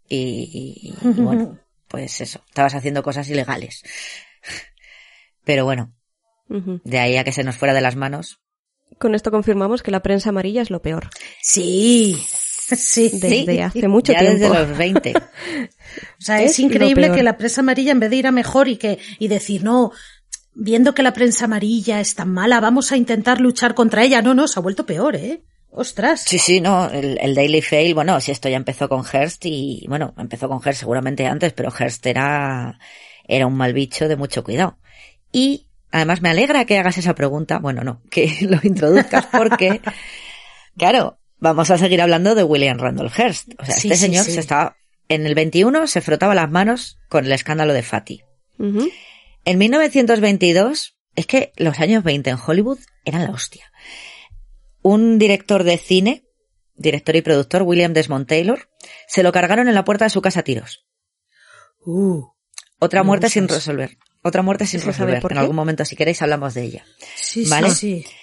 y, 0.08 0.16
y- 0.18 1.08
y 1.08 1.12
bueno, 1.22 1.58
pues 1.88 2.20
eso, 2.20 2.42
estabas 2.48 2.74
haciendo 2.74 3.02
cosas 3.02 3.28
ilegales. 3.28 3.82
Pero 5.44 5.64
bueno, 5.64 5.94
de 6.48 6.98
ahí 6.98 7.16
a 7.16 7.24
que 7.24 7.32
se 7.32 7.44
nos 7.44 7.56
fuera 7.56 7.74
de 7.74 7.80
las 7.80 7.94
manos. 7.96 8.40
Con 8.98 9.14
esto 9.14 9.30
confirmamos 9.30 9.82
que 9.82 9.90
la 9.90 10.02
prensa 10.02 10.30
amarilla 10.30 10.62
es 10.62 10.70
lo 10.70 10.82
peor. 10.82 11.10
Sí. 11.42 12.16
Sí. 12.74 13.10
Desde 13.12 13.62
hace 13.62 13.88
mucho 13.88 14.12
ya 14.12 14.20
tiempo. 14.20 14.48
desde 14.48 14.66
los 14.66 14.78
20. 14.78 15.14
O 16.18 16.22
sea, 16.22 16.42
Es 16.42 16.52
es, 16.52 16.58
increíble 16.58 17.10
que 17.12 17.22
la 17.22 17.38
prensa 17.38 17.62
amarilla, 17.62 17.92
en 17.92 18.00
vez 18.00 18.10
de 18.10 18.16
ir 18.16 18.26
a 18.26 18.32
mejor 18.32 18.68
y 18.68 18.76
que, 18.76 18.98
y 19.18 19.28
decir, 19.28 19.64
no, 19.64 19.92
viendo 20.54 20.94
que 20.94 21.02
la 21.02 21.14
prensa 21.14 21.46
amarilla 21.46 22.00
es 22.00 22.14
tan 22.14 22.30
mala, 22.30 22.60
vamos 22.60 22.92
a 22.92 22.96
intentar 22.98 23.40
luchar 23.40 23.74
contra 23.74 24.02
ella. 24.02 24.20
No, 24.20 24.34
no, 24.34 24.46
se 24.46 24.58
ha 24.58 24.62
vuelto 24.62 24.84
peor, 24.84 25.16
¿eh? 25.16 25.42
Ostras. 25.70 26.22
Sí, 26.22 26.38
sí, 26.38 26.60
no, 26.60 26.90
el, 26.90 27.18
el 27.20 27.34
Daily 27.34 27.62
Fail, 27.62 27.94
bueno, 27.94 28.20
si 28.20 28.30
esto 28.30 28.48
ya 28.48 28.56
empezó 28.56 28.88
con 28.88 29.04
Hearst 29.04 29.44
y, 29.46 29.84
bueno, 29.88 30.14
empezó 30.18 30.48
con 30.48 30.60
Hearst 30.62 30.80
seguramente 30.80 31.26
antes, 31.26 31.52
pero 31.52 31.70
Hearst 31.70 32.04
era, 32.06 32.78
era 33.26 33.46
un 33.46 33.56
mal 33.56 33.72
bicho 33.72 34.08
de 34.08 34.16
mucho 34.16 34.42
cuidado. 34.42 34.78
Y 35.32 35.66
además 35.90 36.22
me 36.22 36.30
alegra 36.30 36.64
que 36.64 36.78
hagas 36.78 36.98
esa 36.98 37.14
pregunta, 37.14 37.58
bueno, 37.58 37.84
no, 37.84 38.00
que 38.10 38.36
lo 38.42 38.58
introduzcas 38.62 39.26
porque, 39.26 39.80
claro, 40.76 41.18
vamos 41.38 41.70
a 41.70 41.78
seguir 41.78 42.00
hablando 42.00 42.34
de 42.34 42.42
William 42.44 42.78
Randolph 42.78 43.18
Hearst. 43.18 43.48
O 43.58 43.64
sea, 43.64 43.76
Sí, 43.76 43.88
este 43.88 43.96
sí, 43.96 44.04
señor 44.06 44.24
sí. 44.24 44.32
se 44.32 44.40
estaba, 44.40 44.76
en 45.08 45.26
el 45.26 45.34
21 45.34 45.86
se 45.86 46.00
frotaba 46.00 46.34
las 46.34 46.50
manos 46.50 46.98
con 47.08 47.24
el 47.26 47.32
escándalo 47.32 47.72
de 47.72 47.82
Fatty. 47.82 48.22
En 48.58 49.58
1922, 49.58 50.96
es 51.14 51.26
que 51.26 51.52
los 51.56 51.78
años 51.78 52.02
20 52.04 52.30
en 52.30 52.38
Hollywood 52.44 52.78
eran 53.04 53.24
la 53.24 53.30
hostia. 53.30 53.70
Un 54.82 55.18
director 55.18 55.64
de 55.64 55.78
cine 55.78 56.22
director 56.78 57.16
y 57.16 57.22
productor 57.22 57.62
William 57.62 57.94
Desmond 57.94 58.26
Taylor, 58.26 58.68
se 59.08 59.22
lo 59.22 59.32
cargaron 59.32 59.66
en 59.66 59.74
la 59.74 59.84
puerta 59.84 60.04
de 60.04 60.10
su 60.10 60.20
casa 60.20 60.40
a 60.40 60.42
tiros. 60.42 60.84
Uh, 61.86 62.22
Otra 62.78 63.02
muerte 63.02 63.30
sin 63.30 63.44
eso. 63.44 63.54
resolver. 63.54 63.96
Otra 64.22 64.42
muerte 64.42 64.66
sin 64.66 64.80
¿Se 64.80 64.84
sabe 64.84 64.92
resolver. 64.92 65.22
por 65.22 65.32
En 65.32 65.38
algún 65.38 65.56
momento, 65.56 65.84
si 65.86 65.96
queréis, 65.96 66.20
hablamos 66.20 66.52
de 66.54 66.64
ella. 66.64 66.84
sí, 67.14 67.46
¿Vale? 67.48 67.70
sí, 67.70 68.02
sí. 68.02 68.14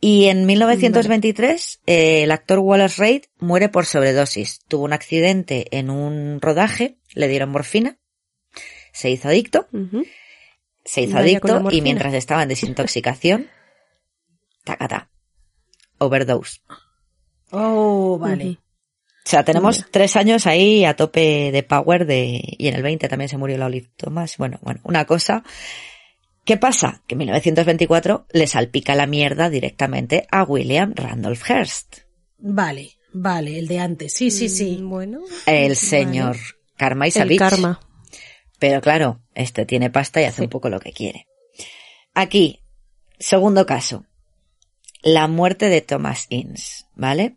Y 0.00 0.26
en 0.26 0.46
1923, 0.46 1.80
eh, 1.86 2.22
el 2.22 2.30
actor 2.30 2.58
Wallace 2.58 3.00
Reid 3.00 3.24
muere 3.38 3.68
por 3.68 3.84
sobredosis. 3.84 4.60
Tuvo 4.66 4.84
un 4.84 4.94
accidente 4.94 5.66
en 5.76 5.90
un 5.90 6.40
rodaje, 6.40 6.96
le 7.12 7.28
dieron 7.28 7.50
morfina, 7.50 7.98
se 8.92 9.10
hizo 9.10 9.28
adicto, 9.28 9.68
se 10.84 11.02
hizo 11.02 11.14
Vaya 11.14 11.38
adicto 11.38 11.70
y 11.70 11.82
mientras 11.82 12.14
estaba 12.14 12.42
en 12.42 12.48
desintoxicación, 12.48 13.48
tacata, 14.64 15.10
overdose. 15.98 16.60
Oh, 17.50 18.18
vale. 18.18 18.58
O 19.22 19.28
sea, 19.30 19.44
tenemos 19.44 19.84
tres 19.90 20.16
años 20.16 20.46
ahí 20.46 20.84
a 20.84 20.96
tope 20.96 21.52
de 21.52 21.62
power 21.62 22.06
de, 22.06 22.40
y 22.42 22.68
en 22.68 22.74
el 22.74 22.82
20 22.82 23.06
también 23.08 23.28
se 23.28 23.36
murió 23.36 23.58
la 23.58 23.66
Olive 23.66 23.90
Thomas. 23.96 24.38
Bueno, 24.38 24.58
bueno, 24.62 24.80
una 24.82 25.04
cosa. 25.04 25.44
¿Qué 26.50 26.56
pasa? 26.56 27.04
Que 27.06 27.14
en 27.14 27.18
1924 27.18 28.26
le 28.32 28.48
salpica 28.48 28.96
la 28.96 29.06
mierda 29.06 29.50
directamente 29.50 30.26
a 30.32 30.42
William 30.42 30.92
Randolph 30.96 31.48
Hearst, 31.48 31.98
Vale, 32.38 32.90
vale, 33.12 33.56
el 33.56 33.68
de 33.68 33.78
antes. 33.78 34.14
Sí, 34.14 34.32
sí, 34.32 34.48
sí. 34.48 34.78
Mm, 34.80 34.88
Bueno. 34.90 35.20
el 35.46 35.76
señor 35.76 36.36
Karma 36.76 37.04
El 37.04 37.10
Isavich. 37.10 37.38
karma. 37.38 37.78
Pero 38.58 38.80
claro, 38.80 39.20
este 39.32 39.64
tiene 39.64 39.90
pasta 39.90 40.20
y 40.20 40.24
hace 40.24 40.38
Sí. 40.38 40.42
un 40.42 40.48
poco 40.50 40.68
lo 40.70 40.80
que 40.80 40.90
quiere. 40.92 41.28
Aquí, 42.14 42.64
segundo 43.20 43.64
caso. 43.64 44.04
La 45.02 45.28
muerte 45.28 45.68
de 45.68 45.82
Thomas 45.82 46.26
Innes, 46.30 46.84
¿vale? 46.96 47.36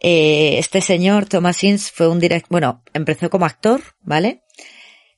Eh, 0.00 0.58
este 0.58 0.82
señor, 0.82 1.24
Thomas 1.24 1.64
Innes, 1.64 1.90
fue 1.90 2.06
un 2.06 2.20
director, 2.20 2.50
bueno, 2.50 2.82
empezó 2.92 3.30
como 3.30 3.46
actor, 3.46 3.80
¿vale? 4.02 4.42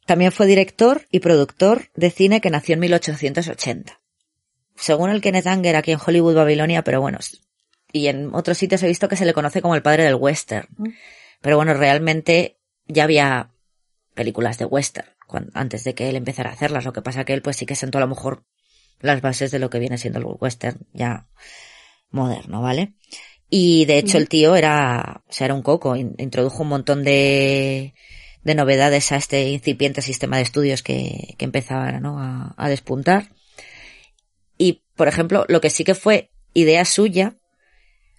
También 0.07 0.33
fue 0.33 0.47
director 0.47 1.07
y 1.11 1.21
productor 1.21 1.89
de 1.95 2.11
cine 2.11 2.41
que 2.41 2.51
nació 2.51 2.75
en 2.75 2.81
1880. 2.81 4.01
Según 4.75 5.11
el 5.11 5.21
Kenneth 5.21 5.47
Anger 5.47 5.77
aquí 5.77 5.93
en 5.93 5.99
Hollywood, 6.05 6.35
Babilonia, 6.35 6.83
pero 6.83 7.01
bueno, 7.01 7.19
y 7.93 8.07
en 8.09 8.35
otros 8.35 8.59
sitios 8.59 8.83
he 8.83 8.89
visto 8.89 9.09
que 9.09 9.17
se 9.17 9.25
le 9.27 9.35
conoce 9.35 9.61
como 9.63 9.75
el 9.75 9.83
padre 9.83 10.05
del 10.05 10.15
western. 10.17 10.67
Pero 11.41 11.57
bueno, 11.57 11.75
realmente 11.75 12.59
ya 12.87 13.05
había 13.05 13.51
películas 14.15 14.59
de 14.59 14.65
western 14.65 15.09
antes 15.55 15.85
de 15.85 15.95
que 15.95 16.09
él 16.09 16.17
empezara 16.17 16.51
a 16.51 16.53
hacerlas. 16.55 16.85
Lo 16.85 16.93
que 16.93 17.03
pasa 17.03 17.25
que 17.25 17.33
él 17.33 17.43
pues 17.43 17.57
sí 17.57 17.67
que 17.67 17.75
sentó 17.77 17.99
a 17.99 18.01
lo 18.03 18.09
mejor 18.09 18.45
las 19.01 19.21
bases 19.21 19.51
de 19.51 19.59
lo 19.59 19.71
que 19.71 19.79
viene 19.79 19.99
siendo 19.99 20.19
el 20.19 20.27
western 20.41 20.79
ya 20.93 21.27
moderno, 22.11 22.61
¿vale? 22.63 22.95
Y 23.49 23.85
de 23.87 23.99
hecho 23.99 24.17
el 24.19 24.29
tío 24.29 24.57
era, 24.57 25.23
o 25.29 25.33
sea, 25.33 25.47
era 25.47 25.55
un 25.55 25.63
coco, 25.63 25.97
in- 25.97 26.15
introdujo 26.19 26.63
un 26.63 26.69
montón 26.71 27.03
de, 27.05 27.95
de 28.45 28.55
novedades 28.55 29.13
a 29.13 29.17
este 29.17 29.49
incipiente 29.51 30.03
sistema 30.03 30.37
de 30.37 30.43
estudios 30.43 30.83
que, 30.83 31.35
que 31.39 31.45
empezaba 31.45 31.93
¿no? 32.01 32.19
a, 32.19 32.55
a 32.57 32.69
despuntar. 32.69 33.31
Y, 34.59 34.83
por 34.97 35.09
ejemplo, 35.09 35.45
lo 35.49 35.61
que 35.61 35.71
sí 35.71 35.85
que 35.85 35.95
fue 35.95 36.31
idea 36.55 36.85
suya 36.85 37.37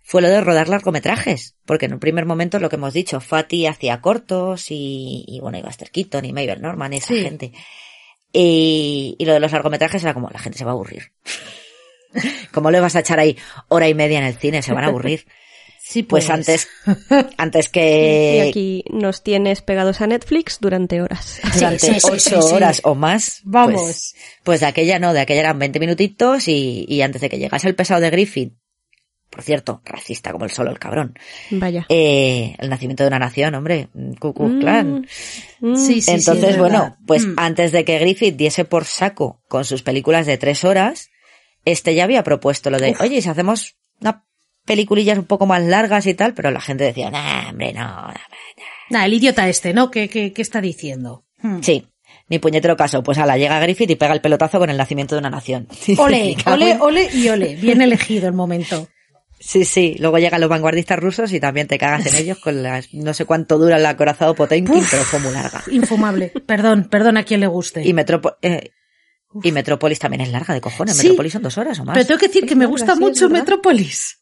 fue 0.04 0.22
lo 0.22 0.28
de 0.30 0.42
rodar 0.42 0.68
largometrajes, 0.68 1.56
porque 1.66 1.86
en 1.86 1.94
un 1.94 2.00
primer 2.00 2.26
momento 2.26 2.60
lo 2.60 2.70
que 2.70 2.76
hemos 2.76 2.94
dicho, 2.94 3.22
Fatty 3.22 3.68
hacía 3.68 4.02
cortos 4.02 4.70
y, 4.70 5.24
y 5.28 5.40
bueno, 5.40 5.58
y 5.58 5.62
Buster 5.62 5.92
Keaton 5.92 6.26
y 6.26 6.34
Mabel 6.34 6.62
Norman 6.62 6.94
y 6.94 6.98
esa 6.98 7.08
Sí. 7.08 7.22
gente. 7.22 7.54
Y, 8.34 9.16
y 9.18 9.26
lo 9.26 9.34
de 9.34 9.40
los 9.40 9.52
largometrajes 9.52 10.04
era 10.04 10.14
como, 10.14 10.30
la 10.30 10.40
gente 10.40 10.58
se 10.58 10.66
va 10.66 10.72
a 10.72 10.74
aburrir. 10.74 11.12
¿Cómo 12.52 12.72
le 12.72 12.80
vas 12.80 12.96
a 12.96 13.00
echar 13.00 13.20
ahí 13.20 13.38
hora 13.70 13.88
y 13.88 13.94
media 13.94 14.18
en 14.20 14.26
el 14.26 14.36
cine? 14.36 14.62
Se 14.62 14.74
van 14.74 14.84
a 14.84 14.88
aburrir. 14.88 15.26
Sí, 15.86 16.02
Pues, 16.04 16.30
antes, 16.30 16.70
antes 17.38 17.68
que 17.70 18.38
Y 18.46 18.50
aquí 18.50 18.84
nos 18.90 19.22
tienes 19.22 19.62
pegados 19.62 20.00
a 20.02 20.08
Netflix 20.08 20.60
durante 20.62 21.02
horas. 21.02 21.40
durante 21.54 21.80
sí, 21.80 22.00
sí, 22.00 22.08
ocho 22.10 22.40
horas 22.56 22.82
o 22.86 22.96
más. 22.96 23.42
Vamos. 23.44 23.82
Pues, 23.82 24.16
pues 24.44 24.60
de 24.62 24.66
aquella 24.68 24.98
no, 25.00 25.14
de 25.14 25.20
aquella 25.20 25.42
eran 25.42 25.60
20 25.60 25.80
minutitos 25.80 26.48
y, 26.48 26.86
y 26.88 27.02
antes 27.02 27.22
de 27.22 27.30
que 27.30 27.38
llegase 27.38 27.68
el 27.68 27.76
pesado 27.76 28.00
de 28.02 28.10
Griffith, 28.10 28.54
por 29.30 29.42
cierto, 29.44 29.82
racista 29.84 30.32
como 30.32 30.46
el 30.46 30.52
solo 30.52 30.70
el 30.72 30.78
cabrón, 30.80 31.18
Vaya. 31.50 31.86
eh, 31.90 32.56
el 32.60 32.70
nacimiento 32.70 33.04
de 33.04 33.08
una 33.08 33.18
nación, 33.20 33.54
hombre, 33.56 33.90
Ku 34.20 34.34
Klux 34.34 34.60
Klan. 34.62 35.08
Mm, 35.60 35.76
Sí, 35.76 35.96
sí, 35.96 36.02
sí, 36.02 36.12
Entonces, 36.12 36.50
es 36.52 36.58
bueno, 36.60 36.98
pues 37.08 37.26
Mm. 37.26 37.34
antes 37.38 37.72
de 37.72 37.84
que 37.84 37.98
Griffith 38.00 38.36
diese 38.36 38.64
por 38.64 38.86
saco 38.86 39.42
con 39.50 39.66
sus 39.66 39.82
películas 39.82 40.28
de 40.28 40.38
tres 40.38 40.64
horas, 40.64 41.10
este 41.66 41.96
ya 41.96 42.04
había 42.04 42.24
propuesto 42.24 42.70
lo 42.70 42.78
de, 42.80 42.96
oye, 43.00 43.18
¿y 43.18 43.22
si 43.22 43.30
hacemos 43.30 43.76
una 44.00 44.24
peliculillas 44.66 45.18
un 45.18 45.26
poco 45.26 45.45
más 45.45 45.61
largas 45.64 46.05
y 46.07 46.14
tal, 46.14 46.34
pero 46.34 46.51
la 46.51 46.61
gente 46.61 46.84
decía, 46.84 47.09
nah, 47.11 47.49
hombre, 47.49 47.74
no, 47.74 47.82
no, 47.84 48.07
no". 48.07 48.14
Nah, 48.89 49.05
el 49.05 49.14
idiota 49.14 49.47
este, 49.49 49.74
¿no? 49.74 49.89
¿Qué, 49.91 50.09
qué, 50.09 50.34
qué 50.34 50.41
está 50.41 50.61
diciendo? 50.61 51.26
Hmm. 51.41 51.61
Sí, 51.61 51.88
ni 52.30 52.39
puñetero 52.39 52.78
caso. 52.78 53.01
Pues 53.03 53.18
ala, 53.18 53.38
llega 53.38 53.59
Griffith 53.59 53.89
y 53.89 53.95
pega 53.95 54.14
el 54.14 54.22
pelotazo 54.22 54.59
con 54.59 54.70
el 54.70 54.78
nacimiento 54.78 55.16
de 55.16 55.20
una 55.20 55.30
nación. 55.30 55.68
Ole, 55.97 56.36
ole, 56.45 56.78
ole 56.80 57.09
y 57.14 57.30
ole. 57.30 57.55
Bien 57.55 57.82
elegido 57.82 58.28
el 58.28 58.34
momento. 58.34 58.88
Sí, 59.39 59.66
sí. 59.66 59.95
Luego 59.99 60.20
llegan 60.20 60.39
los 60.39 60.49
vanguardistas 60.49 60.97
rusos 60.99 61.34
y 61.34 61.39
también 61.41 61.68
te 61.68 61.78
cagas 61.78 62.05
en 62.05 62.16
ellos 62.16 62.38
con 62.39 62.64
las, 62.64 62.93
no 62.93 63.14
sé 63.14 63.26
cuánto 63.26 63.57
dura 63.57 63.76
el 63.76 63.86
acorazado 63.86 64.34
Potemkin, 64.36 64.76
Uf. 64.78 64.88
pero 64.89 65.03
fue 65.03 65.20
muy 65.20 65.34
larga. 65.34 65.61
Infumable. 65.70 66.32
Perdón, 66.45 66.88
perdón 66.89 67.18
a 67.18 67.24
quien 67.24 67.41
le 67.41 67.47
guste. 67.47 67.86
Y, 67.86 67.93
Metropo- 67.93 68.38
eh, 68.41 68.70
y 69.43 69.51
Metrópolis 69.51 69.99
también 69.99 70.22
es 70.22 70.30
larga 70.30 70.53
de 70.53 70.61
cojones. 70.61 70.95
Sí. 70.95 71.07
Metrópolis 71.07 71.34
son 71.34 71.41
dos 71.43 71.57
horas 71.57 71.78
o 71.80 71.84
más. 71.84 71.93
Pero 71.93 72.05
tengo 72.07 72.20
que 72.20 72.28
decir 72.28 72.45
que 72.45 72.55
me 72.55 72.66
gusta 72.68 72.95
mucho. 72.95 73.30
Metrópolis. 73.30 74.20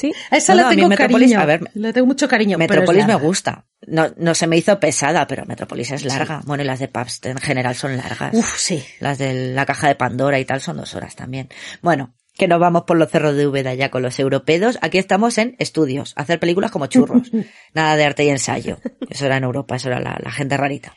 Sí. 0.00 0.12
A 0.30 0.36
esa 0.38 0.54
No, 0.54 0.56
la 0.56 0.62
no, 0.62 0.68
a 0.68 0.74
tengo 0.74 0.88
Metrópolis, 0.88 1.32
cariño. 1.32 1.40
a 1.40 1.44
ver, 1.46 1.60
le 1.74 1.92
tengo 1.92 2.06
mucho 2.06 2.26
cariño. 2.26 2.56
Metrópolis 2.56 3.06
me 3.06 3.14
gusta. 3.16 3.66
No, 3.86 4.10
no 4.16 4.34
se 4.34 4.46
me 4.46 4.56
hizo 4.56 4.80
pesada, 4.80 5.26
pero 5.26 5.44
Metrópolis 5.46 5.90
es 5.90 6.04
larga. 6.04 6.40
Bueno, 6.46 6.62
y 6.62 6.66
las 6.66 6.78
de 6.78 6.88
Pabst 6.88 7.26
en 7.26 7.36
general 7.38 7.74
son 7.74 7.96
largas. 7.96 8.32
Uf, 8.34 8.56
sí. 8.58 8.82
Las 9.00 9.18
de 9.18 9.52
la 9.52 9.66
caja 9.66 9.88
de 9.88 9.94
Pandora 9.96 10.38
y 10.38 10.44
tal 10.44 10.60
son 10.60 10.78
dos 10.78 10.94
horas 10.94 11.16
también. 11.16 11.48
Bueno, 11.82 12.14
que 12.34 12.48
nos 12.48 12.60
vamos 12.60 12.84
por 12.86 12.96
los 12.96 13.10
cerros 13.10 13.36
de 13.36 13.46
Úbeda 13.46 13.74
ya 13.74 13.90
con 13.90 14.00
los 14.02 14.18
europeos. 14.18 14.78
Aquí 14.80 14.96
estamos 14.96 15.36
en 15.36 15.56
estudios, 15.58 16.14
hacer 16.16 16.40
películas 16.40 16.70
como 16.70 16.86
churros. 16.86 17.30
Nada 17.74 17.96
de 17.96 18.04
arte 18.04 18.24
y 18.24 18.30
ensayo. 18.30 18.78
Eso 19.10 19.26
era 19.26 19.36
en 19.36 19.44
Europa, 19.44 19.76
eso 19.76 19.88
era 19.88 20.00
la, 20.00 20.18
la 20.22 20.30
gente 20.30 20.56
rarita. 20.56 20.96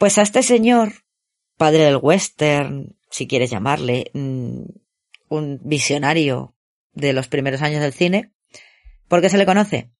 Pues 0.00 0.18
a 0.18 0.22
este 0.22 0.42
señor, 0.42 0.92
padre 1.56 1.84
del 1.84 1.98
western, 2.02 2.96
si 3.10 3.28
quieres 3.28 3.50
llamarle, 3.50 4.10
mm, 4.14 4.62
un 5.28 5.60
visionario 5.62 6.56
de 6.92 7.12
los 7.12 7.28
primeros 7.28 7.62
años 7.62 7.82
del 7.82 7.92
cine, 7.92 8.32
¿por 9.10 9.20
qué 9.20 9.28
se 9.28 9.36
le 9.36 9.44
conoce? 9.44 9.90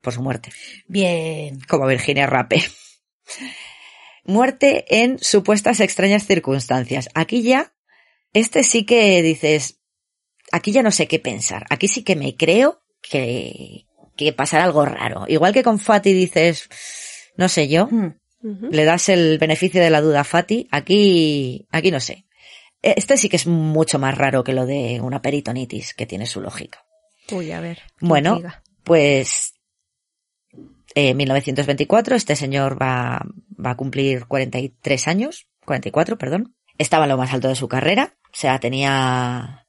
Por 0.00 0.12
su 0.12 0.22
muerte 0.22 0.52
Bien. 0.86 1.58
como 1.68 1.88
Virginia 1.88 2.28
Rape. 2.28 2.62
Muerte 4.24 4.84
en 4.88 5.18
supuestas 5.18 5.80
extrañas 5.80 6.26
circunstancias. 6.26 7.08
Aquí 7.14 7.42
ya, 7.42 7.74
este 8.32 8.62
sí 8.62 8.84
que 8.84 9.20
dices, 9.22 9.80
aquí 10.52 10.70
ya 10.70 10.82
no 10.82 10.92
sé 10.92 11.08
qué 11.08 11.18
pensar. 11.18 11.66
Aquí 11.68 11.88
sí 11.88 12.04
que 12.04 12.14
me 12.14 12.36
creo 12.36 12.84
que, 13.02 13.86
que 14.16 14.32
pasará 14.32 14.64
algo 14.64 14.84
raro. 14.84 15.24
Igual 15.26 15.52
que 15.52 15.64
con 15.64 15.80
Fati 15.80 16.12
dices, 16.12 16.68
no 17.36 17.48
sé 17.48 17.66
yo, 17.66 17.88
Hmm. 18.42 18.70
Le 18.70 18.84
das 18.84 19.08
el 19.08 19.38
beneficio 19.38 19.82
de 19.82 19.90
la 19.90 20.00
duda 20.00 20.20
a 20.20 20.24
Fati, 20.24 20.68
aquí, 20.70 21.66
aquí 21.70 21.90
no 21.90 22.00
sé. 22.00 22.26
Este 22.82 23.18
sí 23.18 23.28
que 23.28 23.36
es 23.36 23.46
mucho 23.46 23.98
más 23.98 24.16
raro 24.16 24.42
que 24.42 24.54
lo 24.54 24.64
de 24.64 25.00
una 25.02 25.20
peritonitis, 25.20 25.92
que 25.92 26.06
tiene 26.06 26.26
su 26.26 26.40
lógica. 26.40 26.86
Uy, 27.32 27.52
a 27.52 27.60
ver. 27.60 27.80
Bueno, 28.00 28.36
intriga. 28.36 28.62
pues 28.84 29.54
en 30.94 31.16
1924 31.16 32.16
este 32.16 32.36
señor 32.36 32.80
va, 32.80 33.24
va 33.64 33.70
a 33.70 33.76
cumplir 33.76 34.26
43 34.26 35.08
años, 35.08 35.46
44, 35.64 36.18
perdón. 36.18 36.54
Estaba 36.78 37.04
en 37.04 37.10
lo 37.10 37.16
más 37.18 37.32
alto 37.32 37.48
de 37.48 37.54
su 37.56 37.68
carrera, 37.68 38.14
o 38.24 38.28
sea, 38.36 38.58
tenía, 38.58 39.66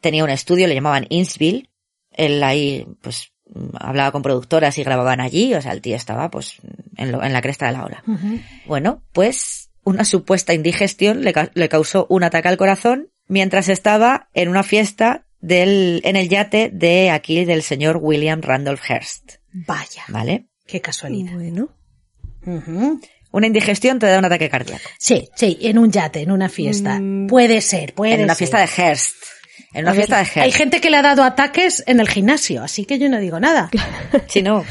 tenía 0.00 0.24
un 0.24 0.30
estudio, 0.30 0.66
le 0.68 0.74
llamaban 0.74 1.06
Innsville. 1.08 1.70
Él 2.12 2.42
ahí, 2.42 2.86
pues, 3.02 3.32
hablaba 3.78 4.12
con 4.12 4.22
productoras 4.22 4.76
y 4.78 4.84
grababan 4.84 5.20
allí, 5.20 5.54
o 5.54 5.62
sea, 5.62 5.72
el 5.72 5.80
tío 5.80 5.96
estaba, 5.96 6.30
pues, 6.30 6.56
en, 6.96 7.12
lo- 7.12 7.22
en 7.22 7.32
la 7.32 7.40
cresta 7.40 7.66
de 7.66 7.72
la 7.72 7.84
ola. 7.84 8.02
Bueno, 8.66 9.02
pues 9.12 9.70
una 9.84 10.04
supuesta 10.04 10.52
indigestión 10.52 11.22
le, 11.24 11.32
le 11.54 11.68
causó 11.68 12.06
un 12.10 12.22
ataque 12.24 12.48
al 12.48 12.58
corazón 12.58 13.08
mientras 13.26 13.68
estaba 13.68 14.28
en 14.34 14.48
una 14.50 14.62
fiesta 14.62 15.24
del, 15.40 16.00
en 16.04 16.16
el 16.16 16.28
yate 16.28 16.70
de 16.72 17.10
aquí 17.10 17.44
del 17.44 17.62
señor 17.62 17.98
William 18.00 18.40
Randolph 18.42 18.82
Hearst. 18.88 19.34
Vaya. 19.52 20.04
¿Vale? 20.08 20.46
Qué 20.66 20.80
casualidad. 20.80 21.32
Bueno. 21.32 21.68
Una 23.32 23.46
indigestión 23.46 23.98
te 23.98 24.06
da 24.06 24.18
un 24.18 24.24
ataque 24.24 24.48
cardíaco. 24.48 24.88
Sí, 24.98 25.28
sí, 25.36 25.58
en 25.60 25.78
un 25.78 25.90
yate, 25.92 26.22
en 26.22 26.30
una 26.32 26.48
fiesta. 26.48 26.98
Mm. 27.00 27.26
Puede 27.28 27.60
ser, 27.60 27.94
puede 27.94 28.14
En 28.14 28.22
una 28.24 28.34
ser. 28.34 28.48
fiesta 28.48 28.60
de 28.60 28.66
Hearst. 28.66 29.14
En 29.72 29.84
una 29.84 29.94
fiesta 29.94 30.22
de. 30.22 30.40
Hay 30.40 30.52
gente 30.52 30.80
que 30.80 30.90
le 30.90 30.96
ha 30.96 31.02
dado 31.02 31.22
ataques 31.22 31.82
en 31.86 32.00
el 32.00 32.08
gimnasio, 32.08 32.62
así 32.62 32.84
que 32.84 32.98
yo 32.98 33.08
no 33.08 33.18
digo 33.20 33.38
nada. 33.40 33.70
Sí, 34.28 34.42
no. 34.42 34.64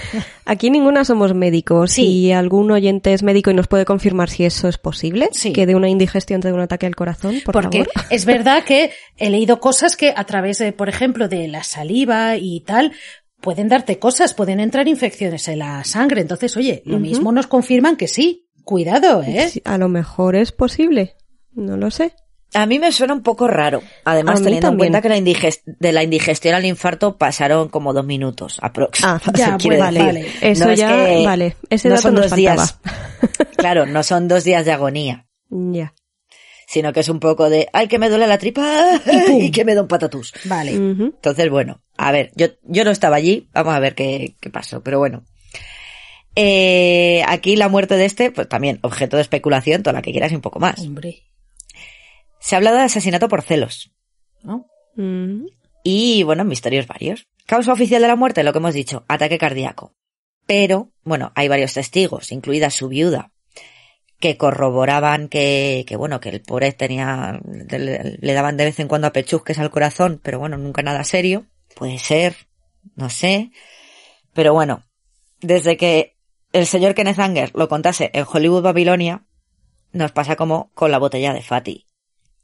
Aquí 0.46 0.70
ninguna 0.70 1.04
somos 1.06 1.34
médicos. 1.34 1.92
Sí. 1.92 2.04
Si 2.04 2.32
algún 2.32 2.72
oyente 2.72 3.14
es 3.14 3.24
médico 3.24 3.52
y 3.52 3.54
nos 3.54 3.68
puede 3.68 3.86
confirmar 3.86 4.30
si 4.30 4.46
eso 4.46 4.68
es 4.68 4.78
posible, 4.78 5.30
Sí. 5.32 5.52
que 5.54 5.66
de 5.66 5.76
una 5.76 5.90
indigestión 5.90 6.42
te 6.42 6.48
dé 6.50 6.54
un 6.54 6.60
ataque 6.62 6.86
al 6.86 6.96
corazón, 6.96 7.40
por 7.46 7.54
Porque 7.54 7.86
favor. 7.86 8.06
es 8.10 8.26
verdad 8.26 8.64
que 8.64 8.92
he 9.18 9.30
leído 9.30 9.60
cosas 9.60 9.96
que 9.96 10.14
a 10.16 10.24
través 10.26 10.58
de, 10.60 10.72
por 10.72 10.90
ejemplo, 10.90 11.28
de 11.28 11.48
la 11.48 11.64
saliva 11.64 12.36
y 12.38 12.62
tal, 12.62 12.94
pueden 13.42 13.68
darte 13.70 14.00
cosas, 14.00 14.34
pueden 14.34 14.60
entrar 14.60 14.88
infecciones 14.88 15.48
en 15.48 15.60
la 15.60 15.84
sangre. 15.84 16.22
Entonces, 16.22 16.56
oye, 16.58 16.82
lo 16.86 17.00
mismo 17.00 17.32
nos 17.32 17.48
confirman 17.48 17.96
que 17.96 18.08
sí. 18.08 18.46
Cuidado, 18.64 19.24
¿eh? 19.24 19.50
A 19.66 19.78
lo 19.78 19.90
mejor 19.90 20.36
es 20.36 20.52
posible. 20.52 21.16
No 21.54 21.76
lo 21.78 21.90
sé. 21.92 22.14
A 22.56 22.66
mí 22.66 22.80
me 22.80 22.92
suena 22.92 23.14
un 23.14 23.22
poco 23.22 23.48
raro. 23.48 23.84
Además, 24.06 24.36
teniendo 24.42 24.58
en 24.58 24.62
también. 24.72 24.92
cuenta 24.92 25.02
que 25.02 25.10
la 25.10 25.44
de 25.66 25.92
la 25.92 26.04
indigestión 26.04 26.56
al 26.56 26.66
infarto 26.66 27.16
pasaron 27.18 27.70
como 27.70 27.94
dos 27.94 28.06
minutos 28.06 28.58
aprox. 28.62 29.04
Ah, 29.04 29.20
Ya, 29.36 29.52
decir, 29.58 29.78
vale. 29.78 30.26
Eso 30.42 30.66
no 30.66 30.72
es 30.72 30.80
ya, 30.80 30.88
que- 31.06 31.26
vale. 31.26 31.56
Ese 31.70 31.90
no 31.90 31.96
dato 31.96 32.02
son 32.04 32.14
nos 32.16 32.22
dos 32.24 32.30
faltaba. 32.32 32.56
días. 32.64 32.80
Claro, 33.58 33.86
no 33.86 34.04
son 34.04 34.28
dos 34.30 34.44
días 34.46 34.64
de 34.66 34.72
agonía, 34.72 35.28
Ya. 35.50 35.94
sino 36.66 36.94
que 36.94 37.02
es 37.02 37.10
un 37.10 37.20
poco 37.20 37.50
de, 37.50 37.68
ay, 37.74 37.88
que 37.90 38.00
me 38.00 38.08
duele 38.10 38.26
la 38.26 38.38
tripa 38.38 39.02
y 39.38 39.52
que 39.52 39.66
me 39.66 39.76
da 39.76 39.82
un 39.82 39.88
patatús. 39.90 40.32
Vale. 40.46 40.72
Entonces, 40.72 41.50
bueno, 41.50 41.82
a 41.98 42.12
ver, 42.14 42.32
yo, 42.36 42.48
yo 42.64 42.86
no 42.86 42.92
estaba 42.92 43.18
allí, 43.18 43.50
vamos 43.54 43.76
a 43.76 43.80
ver 43.80 43.96
qué, 43.96 44.36
qué 44.40 44.50
pasó, 44.50 44.82
pero 44.82 44.98
bueno. 45.00 45.26
Eh, 46.36 47.22
aquí 47.28 47.56
la 47.58 47.68
muerte 47.68 47.98
de 47.98 48.06
este, 48.06 48.32
pues 48.32 48.48
también 48.48 48.80
objeto 48.82 49.18
de 49.18 49.24
especulación, 49.24 49.84
toda 49.84 49.94
la 49.94 50.02
que 50.02 50.12
quieras 50.12 50.32
y 50.32 50.36
un 50.36 50.42
poco 50.42 50.60
más. 50.60 50.80
Hombre. 50.80 51.24
Se 52.40 52.56
ha 52.56 52.58
hablado 52.58 52.78
de 52.78 52.84
asesinato 52.84 53.28
por 53.28 53.42
celos, 53.42 53.92
¿no? 54.44 54.66
Mm. 54.96 55.46
Y 55.84 56.24
bueno, 56.24 56.44
misterios 56.46 56.88
varios. 56.88 57.28
Causa 57.46 57.74
oficial 57.74 58.02
de 58.02 58.08
la 58.08 58.16
muerte, 58.16 58.44
lo 58.44 58.52
que 58.52 58.60
hemos 58.60 58.74
dicho, 58.74 59.06
ataque 59.08 59.38
cardíaco. 59.38 59.94
Pero, 60.46 60.92
bueno, 61.04 61.32
hay 61.36 61.48
varios 61.48 61.74
testigos, 61.74 62.32
incluida 62.32 62.70
su 62.70 62.88
viuda, 62.88 63.32
que 64.20 64.38
corroboraban 64.38 65.30
que, 65.30 65.86
que 65.88 65.96
bueno, 65.96 66.20
que 66.20 66.30
el 66.30 66.42
pobre 66.42 66.72
tenía, 66.74 67.40
le, 67.46 68.18
le 68.20 68.34
daban 68.34 68.58
de 68.58 68.66
vez 68.66 68.80
en 68.80 68.88
cuando 68.88 69.08
apechusques 69.08 69.60
al 69.60 69.70
corazón, 69.70 70.20
pero 70.22 70.40
bueno, 70.40 70.58
nunca 70.58 70.82
nada 70.82 71.04
serio. 71.04 71.46
Puede 71.76 72.00
ser, 72.00 72.36
no 72.96 73.10
sé. 73.10 73.52
Pero 74.34 74.54
bueno, 74.54 74.84
desde 75.40 75.78
que 75.78 76.18
el 76.52 76.66
señor 76.66 76.96
Kenneth 76.96 77.20
Anger 77.20 77.52
lo 77.54 77.70
contase 77.70 78.10
en 78.14 78.26
Hollywood 78.28 78.64
Babilonia, 78.64 79.26
nos 79.92 80.12
pasa 80.12 80.36
como 80.36 80.72
con 80.74 80.92
la 80.92 81.00
botella 81.00 81.34
de 81.34 81.42
Fatty, 81.42 81.86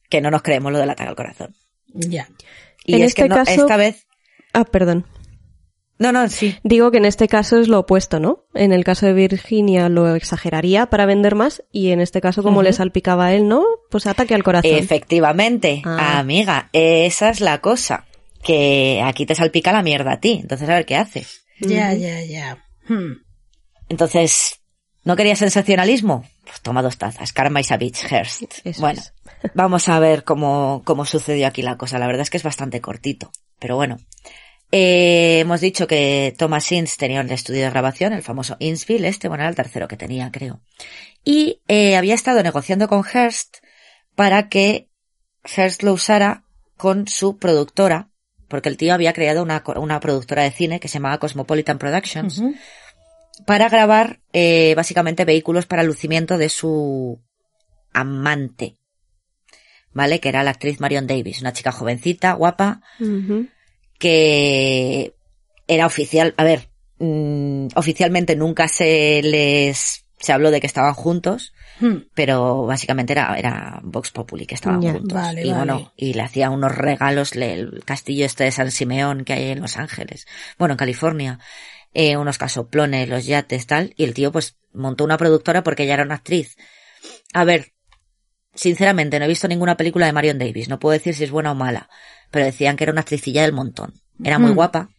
que 0.10 0.22
no 0.22 0.32
nos 0.32 0.42
creemos 0.42 0.72
lo 0.72 0.80
del 0.80 0.90
ataque 0.90 1.10
al 1.10 1.16
corazón. 1.16 1.56
Ya. 1.94 2.28
Y 2.84 2.96
En 2.96 3.04
es 3.04 3.14
que 3.16 3.24
este 3.24 3.30
no, 3.30 3.36
caso- 3.36 3.62
esta 3.62 3.78
vez, 3.78 4.06
Ah, 4.54 4.66
perdón. 4.66 5.06
no, 5.98 6.12
no, 6.12 6.28
sí. 6.30 6.56
Digo 6.64 6.92
que 6.92 6.98
en 6.98 7.06
este 7.06 7.28
caso 7.28 7.60
es 7.60 7.68
lo 7.68 7.80
opuesto, 7.80 8.20
¿no? 8.20 8.46
En 8.54 8.72
el 8.74 8.84
caso 8.84 9.06
de 9.06 9.14
Virginia 9.14 9.90
lo 9.90 10.14
exageraría 10.16 10.86
para 10.88 11.06
vender 11.06 11.36
más 11.36 11.64
y 11.72 11.92
en 11.92 12.02
este 12.02 12.22
caso 12.22 12.44
como 12.44 12.62
le 12.64 12.74
salpicaba 12.74 13.28
a 13.28 13.34
él, 13.34 13.48
¿no? 13.48 13.64
Pues 13.90 14.06
ataque 14.08 14.36
al 14.36 14.44
corazón. 14.44 14.72
Efectivamente, 14.76 15.82
Ah. 15.86 16.20
amiga, 16.20 16.70
esa 16.74 17.30
es 17.30 17.42
la 17.42 17.60
cosa. 17.62 18.06
Que 18.44 19.02
aquí 19.04 19.26
te 19.26 19.34
salpica 19.34 19.72
la 19.72 19.82
mierda 19.82 20.12
a 20.14 20.20
ti. 20.20 20.40
Entonces, 20.42 20.70
a 20.70 20.76
ver 20.76 20.86
qué 20.86 20.96
haces. 20.98 21.46
Ya, 21.60 21.94
ya, 21.96 22.22
ya. 22.24 22.64
Hmm. 22.88 23.14
Entonces, 23.90 24.60
¿no 25.04 25.16
querías 25.16 25.40
sensacionalismo? 25.40 26.24
Pues 26.44 26.62
toma 26.62 26.84
dos 26.84 26.98
tazas. 27.00 27.34
Karma 27.34 27.62
is 27.62 27.72
a 27.72 27.78
bitch, 27.78 28.04
Hearst. 28.12 28.60
Eso 28.64 28.82
bueno, 28.82 29.00
es. 29.02 29.14
Vamos 29.54 29.88
a 29.90 30.00
ver 30.00 30.24
cómo, 30.24 30.82
cómo 30.86 31.06
sucedió 31.06 31.48
aquí 31.48 31.62
la 31.62 31.78
cosa. 31.78 32.00
La 32.00 32.08
verdad 32.08 32.24
es 32.24 32.30
que 32.30 32.38
es 32.38 32.44
bastante 32.44 32.82
cortito. 32.82 33.32
Pero 33.60 33.76
bueno. 33.76 33.98
Eh, 34.72 35.40
hemos 35.40 35.62
dicho 35.62 35.88
que 35.88 36.34
Thomas 36.38 36.72
Ince 36.72 36.98
tenía 36.98 37.22
un 37.22 37.30
estudio 37.30 37.64
de 37.64 37.70
grabación, 37.70 38.14
el 38.14 38.24
famoso 38.24 38.58
Innsville, 38.60 39.08
este, 39.08 39.28
bueno, 39.28 39.44
era 39.44 39.50
el 39.50 39.56
tercero 39.56 39.88
que 39.88 39.96
tenía, 39.96 40.32
creo. 40.32 40.60
Y 41.24 41.62
eh, 41.68 41.96
había 41.96 42.16
estado 42.16 42.44
negociando 42.44 42.88
con 42.88 43.04
Hearst 43.04 43.58
para 44.16 44.50
que 44.50 44.90
Hearst 45.46 45.84
lo 45.84 45.94
usara 45.94 46.44
con 46.78 47.08
su 47.08 47.38
productora, 47.38 48.10
porque 48.48 48.70
el 48.70 48.78
tío 48.78 48.94
había 48.94 49.14
creado 49.14 49.44
una, 49.44 49.64
una 49.78 50.00
productora 50.00 50.44
de 50.44 50.52
cine 50.52 50.80
que 50.80 50.88
se 50.88 50.96
llamaba 50.96 51.20
Cosmopolitan 51.20 51.78
Productions, 51.78 52.42
para 53.46 53.70
grabar 53.70 54.20
eh, 54.34 54.74
básicamente 54.76 55.26
vehículos 55.26 55.66
para 55.66 55.84
lucimiento 55.84 56.38
de 56.38 56.50
su 56.50 57.22
amante, 57.94 58.78
¿vale? 59.96 60.20
Que 60.20 60.30
era 60.30 60.44
la 60.44 60.52
actriz 60.52 60.80
Marion 60.80 61.08
Davis, 61.08 61.42
una 61.42 61.54
chica 61.54 61.72
jovencita, 61.72 62.34
guapa, 62.34 62.82
que 63.98 65.14
era 65.68 65.86
oficial, 65.88 66.34
a 66.38 66.44
ver, 66.44 66.70
mm, 67.00 67.68
oficialmente 67.76 68.36
nunca 68.36 68.68
se 68.68 69.22
les, 69.24 70.06
se 70.20 70.34
habló 70.34 70.52
de 70.52 70.62
que 70.62 70.68
estaban 70.68 70.94
juntos, 70.94 71.54
Hmm. 71.80 72.04
pero 72.14 72.66
básicamente 72.66 73.12
era, 73.12 73.38
era 73.38 73.82
Vox 73.84 74.12
Populi 74.12 74.46
que 74.46 74.56
estaban 74.56 74.82
Ya. 74.82 74.94
juntos. 74.94 75.14
Vale, 75.14 75.42
y 75.46 75.50
vale. 75.52 75.58
bueno, 75.58 75.94
y 75.98 76.14
le 76.14 76.22
hacía 76.22 76.50
unos 76.50 76.74
regalos, 76.74 77.36
le- 77.36 77.54
el 77.54 77.84
castillo 77.84 78.26
este 78.26 78.46
de 78.46 78.52
San 78.52 78.72
Simeón 78.72 79.26
que 79.26 79.34
hay 79.34 79.50
en 79.52 79.60
Los 79.62 79.76
Ángeles, 79.76 80.26
bueno, 80.58 80.74
en 80.76 80.78
California, 80.78 81.40
eh, 81.94 82.16
unos 82.16 82.38
casoplones, 82.38 83.10
los 83.10 83.26
yates, 83.26 83.68
tal, 83.68 83.94
y 83.98 84.06
el 84.06 84.14
tío 84.14 84.32
pues 84.32 84.56
montó 84.74 85.04
una 85.04 85.18
productora 85.18 85.64
porque 85.64 85.84
ella 85.84 85.96
era 85.96 86.04
una 86.04 86.16
actriz. 86.16 86.56
A 87.34 87.44
ver, 87.44 87.74
sinceramente 88.56 89.20
no 89.20 89.26
he 89.26 89.28
visto 89.30 89.48
ninguna 89.48 89.78
película 89.78 90.06
de 90.08 90.14
Marion 90.14 90.40
Davis, 90.40 90.70
no 90.70 90.80
puedo 90.80 90.94
decir 90.94 91.14
si 91.14 91.24
es 91.24 91.32
buena 91.32 91.52
o 91.52 91.56
mala, 91.56 91.90
pero 92.32 92.46
decían 92.46 92.76
que 92.76 92.86
era 92.86 92.92
una 92.92 93.02
actricilla 93.02 93.44
del 93.44 93.54
montón. 93.54 93.94
Era 94.24 94.40
muy 94.40 94.52
Mm. 94.52 94.56
guapa. 94.56 94.90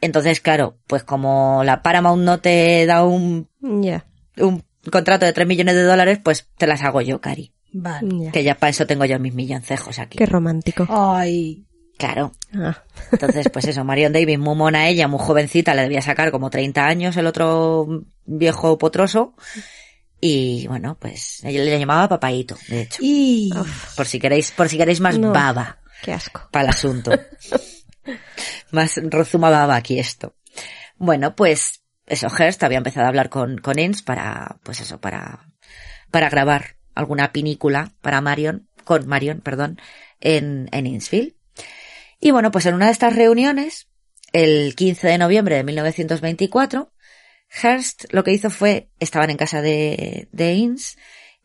Entonces, 0.00 0.40
claro, 0.40 0.76
pues 0.86 1.02
como 1.04 1.62
la 1.64 1.80
Paramount 1.82 2.22
no 2.22 2.38
te 2.40 2.84
da 2.86 3.04
un, 3.04 3.48
Ya. 3.60 4.04
un 4.36 4.62
contrato 4.92 5.24
de 5.24 5.32
3 5.32 5.46
millones 5.46 5.74
de 5.76 5.82
dólares, 5.84 6.18
pues 6.22 6.48
te 6.58 6.66
las 6.66 6.82
hago 6.82 7.00
yo, 7.00 7.20
Cari. 7.20 7.52
Vale. 7.72 8.30
Que 8.32 8.42
ya 8.44 8.54
para 8.54 8.70
eso 8.70 8.86
tengo 8.86 9.04
yo 9.04 9.18
mis 9.18 9.34
milloncejos 9.34 9.98
aquí. 9.98 10.18
Qué 10.18 10.26
romántico. 10.26 10.86
Ay. 10.90 11.64
Claro. 11.96 12.32
Ah. 12.52 12.82
Entonces, 13.12 13.48
pues 13.52 13.66
eso, 13.66 13.84
Marion 13.84 14.12
Davis, 14.12 14.38
muy 14.38 14.56
mona 14.56 14.88
ella, 14.88 15.06
muy 15.08 15.20
jovencita, 15.20 15.74
le 15.74 15.82
debía 15.82 16.02
sacar 16.02 16.30
como 16.32 16.50
30 16.50 16.86
años 16.86 17.16
el 17.16 17.26
otro 17.26 18.04
viejo 18.26 18.76
potroso. 18.78 19.34
Y 20.26 20.66
bueno, 20.68 20.96
pues 20.98 21.44
ella 21.44 21.62
le 21.62 21.78
llamaba 21.78 22.08
papaíto, 22.08 22.56
de 22.68 22.80
hecho. 22.80 22.98
Y... 23.02 23.52
Por 23.94 24.06
si 24.06 24.18
queréis, 24.18 24.52
por 24.52 24.70
si 24.70 24.78
queréis 24.78 24.98
más 24.98 25.18
No. 25.18 25.32
baba 25.34 25.80
Qué 26.02 26.14
asco. 26.14 26.48
para 26.50 26.62
el 26.64 26.70
asunto. 26.70 27.10
más 28.70 28.98
rozuma 29.10 29.50
baba 29.50 29.76
aquí 29.76 29.98
esto. 29.98 30.34
Bueno, 30.96 31.36
pues 31.36 31.82
eso, 32.06 32.28
Hearst 32.28 32.62
había 32.62 32.78
empezado 32.78 33.04
a 33.04 33.10
hablar 33.10 33.28
con, 33.28 33.58
con 33.58 33.76
para, 34.06 34.56
pues 34.62 34.80
eso, 34.80 34.98
para, 34.98 35.52
para 36.10 36.30
grabar 36.30 36.76
alguna 36.94 37.30
pinícula 37.30 37.92
para 38.00 38.22
Marion, 38.22 38.66
con 38.84 39.06
Marion, 39.06 39.42
perdón, 39.42 39.78
en, 40.22 40.70
en 40.72 40.86
Innsville. 40.86 41.36
Y 42.18 42.30
bueno, 42.30 42.50
pues 42.50 42.64
en 42.64 42.76
una 42.76 42.86
de 42.86 42.92
estas 42.92 43.14
reuniones, 43.14 43.88
el 44.32 44.74
15 44.74 45.06
de 45.06 45.18
noviembre 45.18 45.56
de 45.56 45.64
1924, 45.64 46.93
Hearst 47.62 48.04
lo 48.12 48.24
que 48.24 48.32
hizo 48.32 48.50
fue, 48.50 48.88
estaban 49.00 49.30
en 49.30 49.36
casa 49.36 49.62
de, 49.62 50.28
de 50.32 50.54
Ince, 50.54 50.96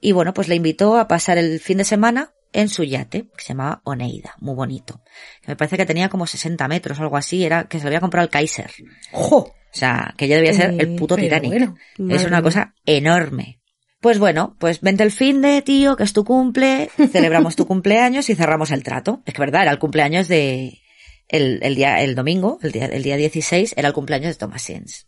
y 0.02 0.12
bueno, 0.12 0.34
pues 0.34 0.48
le 0.48 0.56
invitó 0.56 0.98
a 0.98 1.08
pasar 1.08 1.38
el 1.38 1.60
fin 1.60 1.78
de 1.78 1.84
semana 1.86 2.34
en 2.52 2.68
su 2.70 2.84
yate, 2.84 3.28
que 3.38 3.44
se 3.44 3.50
llamaba 3.50 3.82
Oneida, 3.84 4.34
muy 4.40 4.56
bonito. 4.56 5.02
Me 5.46 5.56
parece 5.56 5.78
que 5.78 5.86
tenía 5.86 6.10
como 6.10 6.26
60 6.26 6.68
metros 6.68 7.00
o 7.00 7.04
algo 7.04 7.18
así, 7.18 7.44
era 7.46 7.66
que 7.66 7.78
se 7.78 7.84
lo 7.84 7.90
había 7.90 8.00
comprado 8.02 8.24
el 8.26 8.32
Kaiser. 8.32 8.72
¡Jo! 9.12 9.38
O 9.38 9.54
sea, 9.72 10.16
que 10.18 10.28
yo 10.28 10.36
debía 10.36 10.54
ser 10.54 10.72
el 10.72 10.82
Eh, 10.82 10.96
puto 10.98 11.16
pero 11.16 11.28
Titanic. 11.28 11.52
bueno, 11.52 11.76
es 12.16 12.26
una 12.26 12.42
cosa 12.42 12.74
enorme. 12.88 13.60
Pues 14.02 14.18
bueno, 14.18 14.56
pues 14.60 14.80
vente 14.82 15.04
el 15.04 15.12
fin 15.12 15.42
de, 15.42 15.62
tío, 15.62 15.96
que 15.96 16.04
es 16.04 16.14
tu 16.14 16.24
cumple, 16.24 16.90
celebramos 17.12 17.56
tu 17.56 17.68
cumpleaños 17.68 18.30
y 18.30 18.36
cerramos 18.36 18.72
el 18.72 18.82
trato. 18.82 19.22
Es 19.26 19.34
que 19.34 19.42
verdad, 19.42 19.64
era 19.64 19.72
el 19.72 19.78
cumpleaños 19.78 20.28
de, 20.28 20.80
el, 21.28 21.60
el 21.62 21.76
día, 21.76 22.02
el 22.02 22.16
domingo, 22.16 22.58
el 22.64 22.72
día, 22.72 22.86
el 22.86 23.04
día 23.04 23.18
16, 23.18 23.74
era 23.78 23.90
el 23.90 23.94
cumpleaños 23.94 24.30
de 24.34 24.36
Thomas 24.40 24.62
Sins. 24.64 25.06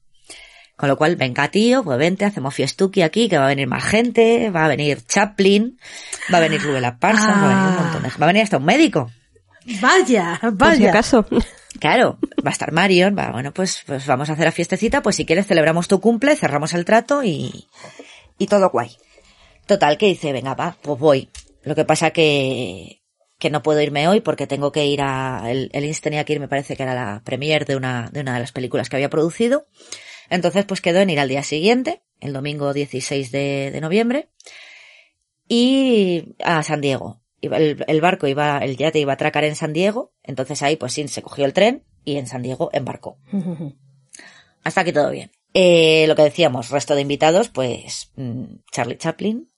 Con 0.81 0.89
lo 0.89 0.97
cual, 0.97 1.15
venga 1.15 1.47
tío, 1.49 1.83
pues 1.83 1.99
vente, 1.99 2.25
hacemos 2.25 2.55
fiestuki 2.55 3.03
aquí, 3.03 3.29
que 3.29 3.37
va 3.37 3.45
a 3.45 3.49
venir 3.49 3.67
más 3.67 3.83
gente, 3.83 4.49
va 4.49 4.65
a 4.65 4.67
venir 4.67 5.05
Chaplin, 5.05 5.77
va 6.33 6.39
a 6.39 6.41
venir 6.41 6.63
Luella 6.63 6.97
Parsons, 6.97 7.37
va 7.37 7.43
a 7.43 7.49
venir 7.49 7.69
un 7.69 7.83
montón 7.83 8.01
de, 8.01 8.09
va 8.09 8.25
a 8.25 8.25
venir 8.25 8.41
hasta 8.41 8.57
un 8.57 8.65
médico. 8.65 9.11
Vaya, 9.79 10.39
vaya. 10.53 10.89
acaso. 10.89 11.23
Claro, 11.79 12.17
va 12.43 12.49
a 12.49 12.51
estar 12.51 12.71
Marion, 12.71 13.15
va, 13.15 13.29
bueno, 13.31 13.53
pues, 13.53 13.83
pues 13.85 14.07
vamos 14.07 14.31
a 14.31 14.33
hacer 14.33 14.45
la 14.45 14.51
fiestecita, 14.51 15.03
pues 15.03 15.17
si 15.17 15.25
quieres 15.27 15.45
celebramos 15.45 15.87
tu 15.87 16.01
cumple, 16.01 16.35
cerramos 16.35 16.73
el 16.73 16.83
trato 16.83 17.23
y, 17.23 17.67
y 18.39 18.47
todo 18.47 18.71
guay. 18.71 18.97
Total, 19.67 19.99
que 19.99 20.07
dice, 20.07 20.33
venga, 20.33 20.55
va, 20.55 20.77
pues 20.81 20.97
voy. 20.97 21.29
Lo 21.61 21.75
que 21.75 21.85
pasa 21.85 22.09
que, 22.09 23.03
que 23.37 23.51
no 23.51 23.61
puedo 23.61 23.81
irme 23.81 24.07
hoy 24.07 24.21
porque 24.21 24.47
tengo 24.47 24.71
que 24.71 24.87
ir 24.87 25.03
a, 25.03 25.43
el, 25.45 25.69
el 25.73 25.85
Inns 25.85 26.01
tenía 26.01 26.23
que 26.23 26.33
ir, 26.33 26.39
me 26.39 26.47
parece 26.47 26.75
que 26.75 26.81
era 26.81 26.95
la 26.95 27.21
premiere 27.23 27.65
de 27.65 27.75
una, 27.75 28.09
de 28.11 28.21
una 28.21 28.33
de 28.33 28.39
las 28.39 28.51
películas 28.51 28.89
que 28.89 28.95
había 28.95 29.11
producido. 29.11 29.67
Entonces, 30.31 30.63
pues 30.63 30.79
quedó 30.79 30.99
en 30.99 31.09
ir 31.09 31.19
al 31.19 31.27
día 31.27 31.43
siguiente, 31.43 32.01
el 32.21 32.31
domingo 32.31 32.73
16 32.73 33.31
de, 33.31 33.69
de 33.69 33.81
noviembre, 33.81 34.29
y 35.47 36.35
a 36.41 36.63
San 36.63 36.79
Diego. 36.79 37.21
El, 37.41 37.83
el 37.85 38.01
barco 38.01 38.27
iba, 38.27 38.59
el 38.59 38.77
yate 38.77 38.99
iba 38.99 39.11
a 39.11 39.15
atracar 39.15 39.43
en 39.43 39.57
San 39.57 39.73
Diego, 39.73 40.13
entonces 40.23 40.63
ahí 40.63 40.77
pues 40.77 40.93
sí, 40.93 41.05
se 41.09 41.21
cogió 41.21 41.43
el 41.43 41.51
tren 41.51 41.83
y 42.05 42.15
en 42.15 42.27
San 42.27 42.43
Diego 42.43 42.69
embarcó. 42.71 43.17
Hasta 44.63 44.81
aquí 44.81 44.93
todo 44.93 45.11
bien. 45.11 45.31
Eh, 45.53 46.05
lo 46.07 46.15
que 46.15 46.21
decíamos, 46.21 46.69
resto 46.69 46.95
de 46.95 47.01
invitados, 47.01 47.49
pues 47.49 48.13
mm, 48.15 48.43
Charlie 48.71 48.97
Chaplin, 48.97 49.51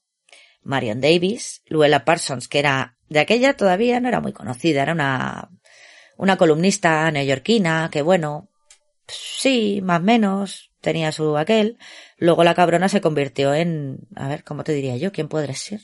Marion 0.64 1.00
Davis, 1.00 1.62
Luella 1.66 2.04
Parsons, 2.04 2.48
que 2.48 2.58
era 2.58 2.98
de 3.08 3.20
aquella 3.20 3.56
todavía 3.56 4.00
no 4.00 4.08
era 4.08 4.20
muy 4.20 4.32
conocida, 4.32 4.82
era 4.82 4.92
una, 4.92 5.50
una 6.16 6.36
columnista 6.36 7.08
neoyorquina 7.12 7.90
que 7.92 8.02
bueno, 8.02 8.50
sí, 9.08 9.80
más 9.82 10.00
o 10.00 10.04
menos, 10.04 10.70
tenía 10.80 11.12
su 11.12 11.36
aquel. 11.36 11.78
Luego 12.18 12.44
la 12.44 12.54
cabrona 12.54 12.88
se 12.88 13.00
convirtió 13.00 13.54
en, 13.54 13.98
a 14.16 14.28
ver, 14.28 14.44
¿cómo 14.44 14.64
te 14.64 14.72
diría 14.72 14.96
yo? 14.96 15.12
¿Quién 15.12 15.28
podría 15.28 15.54
ser? 15.54 15.80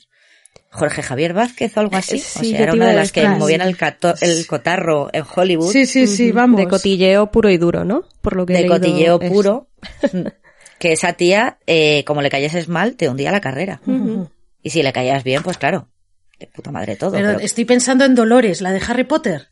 Jorge 0.69 1.03
Javier 1.03 1.33
Vázquez 1.33 1.75
o 1.75 1.81
algo 1.81 1.95
así. 1.97 2.17
Sí, 2.19 2.39
o 2.39 2.43
sea, 2.51 2.59
era 2.61 2.73
una 2.73 2.87
de 2.87 2.95
las 2.95 3.11
que 3.11 3.27
movían 3.27 3.61
el, 3.61 3.75
cato- 3.75 4.13
el 4.21 4.47
cotarro 4.47 5.09
en 5.11 5.23
Hollywood. 5.35 5.71
Sí, 5.71 5.85
sí, 5.85 6.07
sí, 6.07 6.31
vamos. 6.31 6.57
De 6.59 6.67
cotilleo 6.67 7.29
puro 7.29 7.49
y 7.49 7.57
duro, 7.57 7.83
¿no? 7.83 8.03
Por 8.21 8.35
lo 8.37 8.45
que 8.45 8.53
he 8.57 8.61
de 8.63 8.67
cotilleo 8.67 9.19
es- 9.21 9.29
puro. 9.31 9.67
que 10.79 10.93
esa 10.93 11.13
tía, 11.13 11.59
eh, 11.67 12.03
como 12.05 12.21
le 12.21 12.29
cayese 12.29 12.65
mal, 12.67 12.95
te 12.95 13.09
hundía 13.09 13.31
la 13.31 13.41
carrera. 13.41 13.81
Y 14.63 14.69
si 14.69 14.81
le 14.81 14.93
caías 14.93 15.23
bien, 15.23 15.43
pues 15.43 15.57
claro, 15.57 15.89
de 16.39 16.47
puta 16.47 16.71
madre 16.71 16.95
todo. 16.95 17.11
Pero 17.11 17.27
pero- 17.33 17.39
estoy 17.41 17.65
pensando 17.65 18.05
en 18.05 18.15
Dolores, 18.15 18.61
la 18.61 18.71
de 18.71 18.81
Harry 18.87 19.03
Potter. 19.03 19.49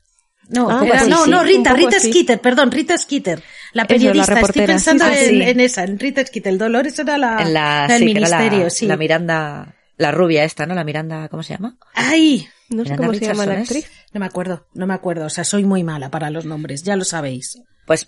No, 0.49 0.69
Ah, 0.69 0.83
era- 0.85 1.05
no, 1.05 1.25
sí, 1.25 1.29
no, 1.31 1.41
un 1.41 1.45
Rita, 1.47 1.73
Rita 1.73 1.97
así. 1.97 2.09
Skeeter, 2.11 2.41
perdón, 2.41 2.71
Rita 2.71 2.97
Skeeter, 2.97 3.37
la 3.39 3.43
Eso, 3.43 3.75
la 3.83 3.85
periodista. 3.87 4.39
estoy 4.39 4.65
pensando 4.65 5.05
en, 5.05 5.13
sí. 5.29 5.41
en 5.43 5.59
esa, 5.59 5.83
en 5.83 5.99
Rita 5.99 6.25
Skeeter. 6.25 6.51
El 6.53 6.57
Dolores 6.59 6.97
era 6.99 7.17
la, 7.17 7.41
en 7.41 7.53
la, 7.53 7.87
la 7.87 7.93
del 7.93 7.99
la- 8.01 8.05
ministerio, 8.05 8.69
sí. 8.69 8.87
la 8.87 8.97
Miranda, 8.97 9.75
la 9.97 10.11
rubia 10.11 10.43
esta, 10.43 10.65
¿no? 10.65 10.73
La 10.75 10.83
Miranda, 10.83 11.27
¿cómo 11.29 11.43
se 11.43 11.53
llama? 11.53 11.77
Ay, 11.93 12.47
No 12.69 12.83
sé 12.83 12.91
Miranda 12.91 13.07
cómo 13.07 13.19
se 13.19 13.25
llama 13.25 13.45
la 13.45 13.53
actriz. 13.59 13.89
no 14.11 14.19
me 14.19 14.25
acuerdo, 14.25 14.67
no 14.73 14.87
me 14.87 14.93
acuerdo. 14.95 15.25
O 15.25 15.29
sea, 15.29 15.43
soy 15.43 15.63
muy 15.65 15.83
mala 15.83 16.09
para 16.09 16.29
los 16.31 16.45
nombres, 16.45 16.81
ya 16.83 16.95
lo 16.95 17.05
sabéis. 17.05 17.61
Pues, 17.85 18.07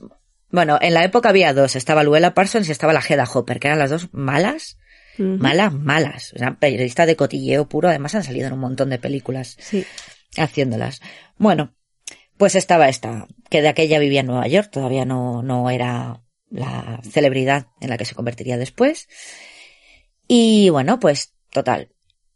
bueno, 0.50 0.80
en 0.82 0.94
la 0.96 1.04
época 1.04 1.30
había 1.30 1.54
dos. 1.54 1.76
Estaba 1.76 2.04
Luella 2.04 2.34
Parsons 2.34 2.68
y 2.68 2.72
estaba 2.72 2.92
la 2.94 3.02
Hedda 3.08 3.28
Hopper, 3.32 3.60
que 3.60 3.68
eran 3.68 3.78
las 3.80 3.92
dos 3.92 4.10
malas, 4.14 4.78
malas, 5.18 5.74
malas. 5.74 6.34
O 6.36 6.40
sea, 6.40 6.56
periodistas 6.60 7.06
de 7.06 7.16
cotilleo 7.16 7.70
puro. 7.70 7.88
Además 7.90 8.16
han 8.16 8.24
salido 8.24 8.48
en 8.48 8.54
un 8.54 8.60
montón 8.60 8.90
de 8.90 8.98
películas 8.98 9.58
Sí. 9.60 9.86
haciéndolas. 10.38 11.02
Bueno, 11.38 11.76
pues 12.42 12.56
estaba 12.56 12.90
esta, 12.90 13.28
que 13.52 13.62
de 13.62 13.68
aquella 13.68 14.00
vivía 14.00 14.22
en 14.22 14.26
Nueva 14.26 14.48
York, 14.48 14.72
todavía 14.72 15.06
no, 15.06 15.44
no 15.44 15.70
era 15.70 16.24
la 16.50 17.00
celebridad 17.04 17.68
en 17.80 17.92
la 17.92 18.00
que 18.00 18.06
se 18.06 18.16
convertiría 18.16 18.58
después. 18.58 19.08
Y 20.28 20.70
bueno, 20.70 21.00
pues 21.00 21.36
total, 21.52 21.90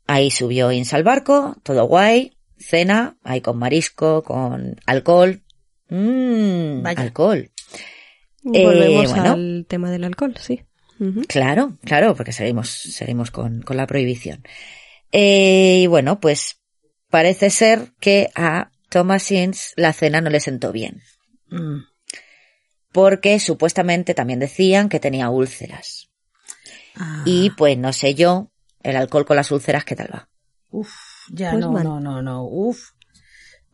ahí 0.05 0.29
subió 0.29 0.71
Insa 0.71 0.97
al 0.97 1.03
barco, 1.03 1.55
todo 1.63 1.87
guay, 1.87 2.37
cena, 2.55 3.17
ahí 3.23 3.41
con 3.41 3.57
marisco, 3.57 4.21
con 4.21 4.75
alcohol. 4.85 5.41
Mmm, 5.89 6.85
alcohol. 6.85 7.49
Eh, 8.53 8.63
Volvemos 8.63 9.09
bueno. 9.11 9.31
al 9.31 9.65
tema 9.67 9.89
del 9.89 10.03
alcohol, 10.03 10.35
sí. 10.39 10.61
Claro, 11.27 11.79
claro, 11.83 12.13
porque 12.13 12.31
seguimos, 12.31 12.69
seguimos 12.69 13.31
con, 13.31 13.63
con 13.63 13.75
la 13.75 13.87
prohibición. 13.87 14.43
Eh, 15.11 15.79
y 15.81 15.87
bueno, 15.87 16.19
pues 16.19 16.61
parece 17.09 17.49
ser 17.49 17.93
que 17.99 18.29
a 18.35 18.69
Thomas 18.95 19.29
Ince 19.29 19.73
la 19.75 19.91
cena 19.91 20.21
no 20.21 20.29
le 20.29 20.39
sentó 20.39 20.71
bien. 20.71 21.01
Mm. 21.49 21.79
Porque 22.93 23.39
supuestamente 23.41 24.13
también 24.13 24.39
decían 24.39 24.87
que 24.87 25.01
tenía 25.01 25.29
úlceras. 25.29 26.09
Ah, 26.95 27.23
Y 27.25 27.49
pues 27.49 27.77
no 27.77 27.91
sé 27.91 28.15
yo, 28.15 28.51
el 28.83 28.95
alcohol 28.95 29.25
con 29.25 29.35
las 29.35 29.51
úlceras, 29.51 29.83
¿qué 29.83 29.97
tal 29.97 30.09
va? 30.13 30.29
uf, 30.69 30.93
ya 31.29 31.51
Pues 31.51 31.61
no, 31.65 31.71
mal. 31.73 31.83
no, 31.83 31.99
no, 31.99 32.21
no, 32.21 32.43
uf, 32.45 32.91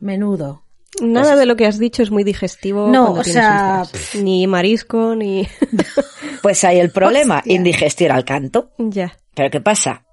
menudo. 0.00 0.64
Nada 1.00 1.36
de 1.36 1.46
lo 1.46 1.54
que 1.54 1.66
has 1.66 1.78
dicho 1.78 2.02
es 2.02 2.10
muy 2.10 2.24
digestivo. 2.24 2.88
No, 2.88 3.12
o 3.12 3.22
sea. 3.24 3.84
Ni 4.14 4.48
marisco, 4.48 5.14
ni... 5.14 5.46
Pues 6.42 6.64
ahí 6.64 6.80
el 6.80 6.90
problema, 6.90 7.38
Hostia. 7.38 7.54
indigestión 7.54 8.10
al 8.10 8.24
canto. 8.24 8.72
ya. 8.78 9.16
Pero 9.36 9.50
¿qué 9.50 9.60
pasa? 9.60 10.04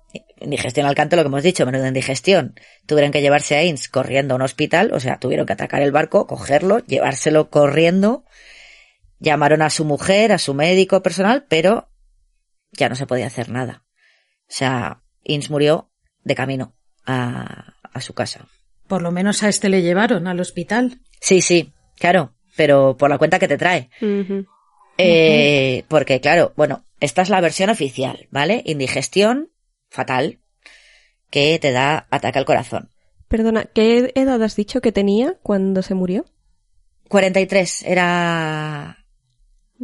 Indigestión 0.42 0.86
al 0.86 0.96
canto, 0.96 1.16
lo 1.16 1.24
que 1.24 1.28
hemos 1.28 1.44
dicho, 1.44 1.66
menuda 1.66 1.88
indigestión. 1.88 2.56
Tuvieron 2.86 3.12
que 3.12 3.22
llevarse 3.22 3.56
a 3.56 3.64
Ince 3.64 3.90
corriendo 3.90 4.34
a 4.34 4.38
un 4.38 4.42
hospital, 4.42 4.92
o 4.94 5.00
sea, 5.00 5.20
tuvieron 5.20 5.46
que 5.46 5.54
atacar 5.54 5.82
el 5.82 5.92
barco, 5.92 6.28
cogerlo, 6.28 6.80
llevárselo 6.80 7.50
corriendo. 7.50 8.24
Llamaron 9.20 9.62
a 9.62 9.70
su 9.70 9.84
mujer, 9.84 10.32
a 10.32 10.38
su 10.38 10.54
médico 10.54 11.02
personal, 11.02 11.46
pero 11.50 11.90
ya 12.72 12.88
no 12.88 12.96
se 12.96 13.06
podía 13.06 13.28
hacer 13.28 13.50
nada. 13.50 13.84
O 14.44 14.54
sea, 14.54 15.02
Ince 15.24 15.50
murió 15.50 15.92
de 16.24 16.36
camino 16.36 16.76
a, 17.06 17.74
a 17.92 18.02
su 18.02 18.14
casa. 18.14 18.48
Por 18.88 19.02
lo 19.02 19.12
menos 19.12 19.44
a 19.44 19.50
este 19.50 19.70
le 19.70 19.82
llevaron 19.82 20.28
al 20.28 20.40
hospital. 20.40 21.02
Sí, 21.20 21.42
sí, 21.42 21.74
claro, 21.98 22.34
pero 22.56 22.98
por 22.98 23.10
la 23.10 23.18
cuenta 23.18 23.40
que 23.40 23.48
te 23.48 23.58
trae. 23.58 23.90
Eh, 24.98 25.86
porque 25.88 26.20
claro, 26.20 26.54
bueno, 26.58 26.84
esta 27.00 27.22
es 27.22 27.30
la 27.30 27.40
versión 27.40 27.70
oficial, 27.70 28.28
¿vale? 28.32 28.64
Indigestión 28.66 29.50
fatal 29.90 30.40
que 31.30 31.60
te 31.60 31.72
da 31.72 32.08
ataque 32.10 32.40
al 32.40 32.46
corazón. 32.46 32.90
Perdona, 33.28 33.66
¿qué 33.66 34.12
edad 34.16 34.42
has 34.42 34.56
dicho 34.56 34.82
que 34.82 34.92
tenía 34.92 35.38
cuando 35.44 35.82
se 35.84 35.94
murió? 35.94 36.26
43 37.10 37.84
era 37.84 39.06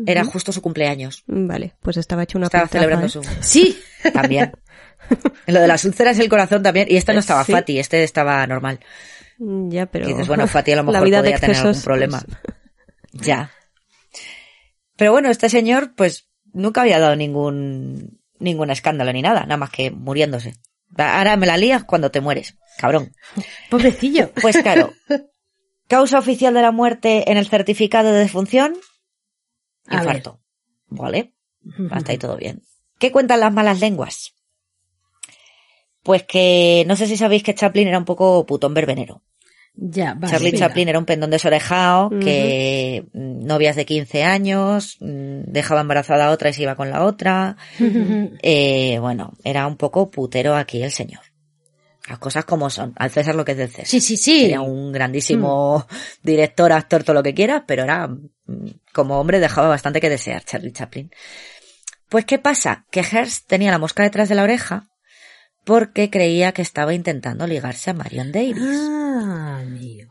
era 0.06 0.26
justo 0.26 0.52
su 0.52 0.62
cumpleaños. 0.62 1.24
Vale, 1.28 1.76
pues 1.82 1.98
estaba 1.98 2.24
hecho 2.24 2.38
una 2.38 2.48
Estaba 2.48 2.68
celebrando 2.68 3.06
¿eh? 3.06 3.10
su 3.10 3.24
Sí, 3.42 3.80
también. 4.14 4.52
Lo 5.48 5.62
de 5.62 5.68
las 5.68 5.86
úlceras 5.86 6.18
y 6.18 6.22
el 6.22 6.30
corazón 6.30 6.64
también 6.64 6.88
y 6.90 6.98
este 6.98 7.14
no 7.14 7.20
estaba 7.20 7.44
Sí. 7.44 7.52
Fati, 7.52 7.80
este 7.80 8.04
estaba 8.04 8.46
normal. 8.48 8.80
Ya, 9.38 9.86
pero... 9.86 10.06
Y 10.06 10.14
dices, 10.14 10.28
bueno, 10.28 10.48
Fati 10.48 10.72
a 10.72 10.78
lo 10.78 10.84
mejor 10.86 11.00
podría 11.02 11.22
tener 11.40 11.56
algún 11.58 11.82
problema. 11.82 12.22
pues, 13.12 13.26
Ya. 13.26 13.52
Pero 14.98 15.12
bueno, 15.12 15.30
este 15.30 15.50
señor 15.50 15.94
pues 15.96 16.30
nunca 16.54 16.82
había 16.82 17.00
dado 17.00 17.16
ningún 17.16 18.15
ningún 18.40 18.70
escándalo 18.70 19.12
ni 19.14 19.22
nada, 19.22 19.42
nada 19.42 19.58
más 19.58 19.70
que 19.70 19.92
muriéndose. 19.92 20.56
Ahora 20.98 21.36
me 21.36 21.46
la 21.46 21.58
lías 21.58 21.84
cuando 21.84 22.12
te 22.12 22.22
mueres, 22.22 22.56
cabrón. 22.78 23.14
pobrecillo. 23.70 24.32
Pues 24.42 24.58
claro. 24.58 24.94
Causa 25.88 26.20
oficial 26.20 26.54
de 26.54 26.62
la 26.62 26.72
muerte 26.72 27.30
en 27.32 27.38
el 27.38 27.48
certificado 27.48 28.12
de 28.12 28.20
defunción. 28.20 28.76
A 29.88 29.98
ver. 29.98 30.18
Infarto. 30.18 30.42
Vale. 30.88 31.34
Hasta 31.92 32.12
ahí 32.12 32.18
todo 32.18 32.38
bien. 32.38 32.64
¿Qué 33.00 33.12
cuentan 33.12 33.42
las 33.42 33.54
malas 33.54 33.80
lenguas? 33.80 34.34
Pues 36.02 36.24
que 36.24 36.86
no 36.88 36.96
sé 36.96 37.08
si 37.08 37.18
sabéis 37.18 37.44
que 37.44 37.56
Chaplin 37.56 37.88
era 37.88 37.98
un 37.98 38.06
poco 38.06 38.46
putón 38.46 38.74
verbenero. 38.74 39.24
Ya, 39.78 40.14
vale. 40.14 40.32
Charlie 40.32 40.52
venga. 40.52 40.68
Chaplin 40.68 40.90
era 40.90 41.00
un 41.00 41.06
pendón 41.06 41.30
desorejado 41.30 42.10
que 42.10 43.06
mm, 43.14 43.46
novias 43.46 43.76
de 43.76 43.86
15 43.86 44.24
años, 44.24 44.98
mm, 45.02 45.44
dejaba 45.48 45.82
embarazada 45.82 46.28
a 46.28 46.32
otra 46.32 46.50
y 46.50 46.54
se 46.54 46.64
iba 46.64 46.76
con 46.76 46.90
la 46.90 47.04
otra. 47.04 47.58
Eh, 48.42 48.98
bueno, 49.00 49.34
era 49.44 49.66
un 49.68 49.78
poco 49.78 50.10
putero 50.10 50.56
aquí 50.56 50.82
el 50.82 50.92
señor. 50.92 51.22
Las 52.08 52.20
cosas 52.20 52.46
como 52.46 52.70
son. 52.70 52.94
Al 52.98 53.10
César 53.10 53.36
lo 53.36 53.44
que 53.44 53.54
es 53.54 53.58
del 53.58 53.70
César. 53.70 53.88
Sí, 53.88 54.00
sí, 54.00 54.18
sí. 54.18 54.46
Era 54.46 54.62
un 54.62 54.92
grandísimo 54.92 55.88
director, 56.22 56.72
actor, 56.72 57.04
todo 57.04 57.16
lo 57.16 57.24
que 57.24 57.34
quieras, 57.34 57.64
pero 57.66 57.84
era, 57.84 58.08
mm, 58.08 58.68
como 58.94 59.20
hombre, 59.20 59.40
dejaba 59.40 59.68
bastante 59.68 60.00
que 60.00 60.10
desear 60.10 60.44
Charlie 60.44 60.72
Chaplin. 60.72 61.12
Pues, 62.10 62.26
¿qué 62.26 62.38
pasa? 62.38 62.86
Que 62.92 63.02
Hearst 63.02 63.48
tenía 63.48 63.72
la 63.72 63.80
mosca 63.80 64.04
detrás 64.04 64.30
de 64.30 64.36
la 64.36 64.44
oreja 64.44 64.88
porque 65.66 66.10
creía 66.10 66.52
que 66.54 66.62
estaba 66.62 66.94
intentando 66.94 67.46
ligarse 67.48 67.90
a 67.90 67.94
Marion 67.94 68.32
Davis. 68.32 68.56
Ah. 68.62 69.64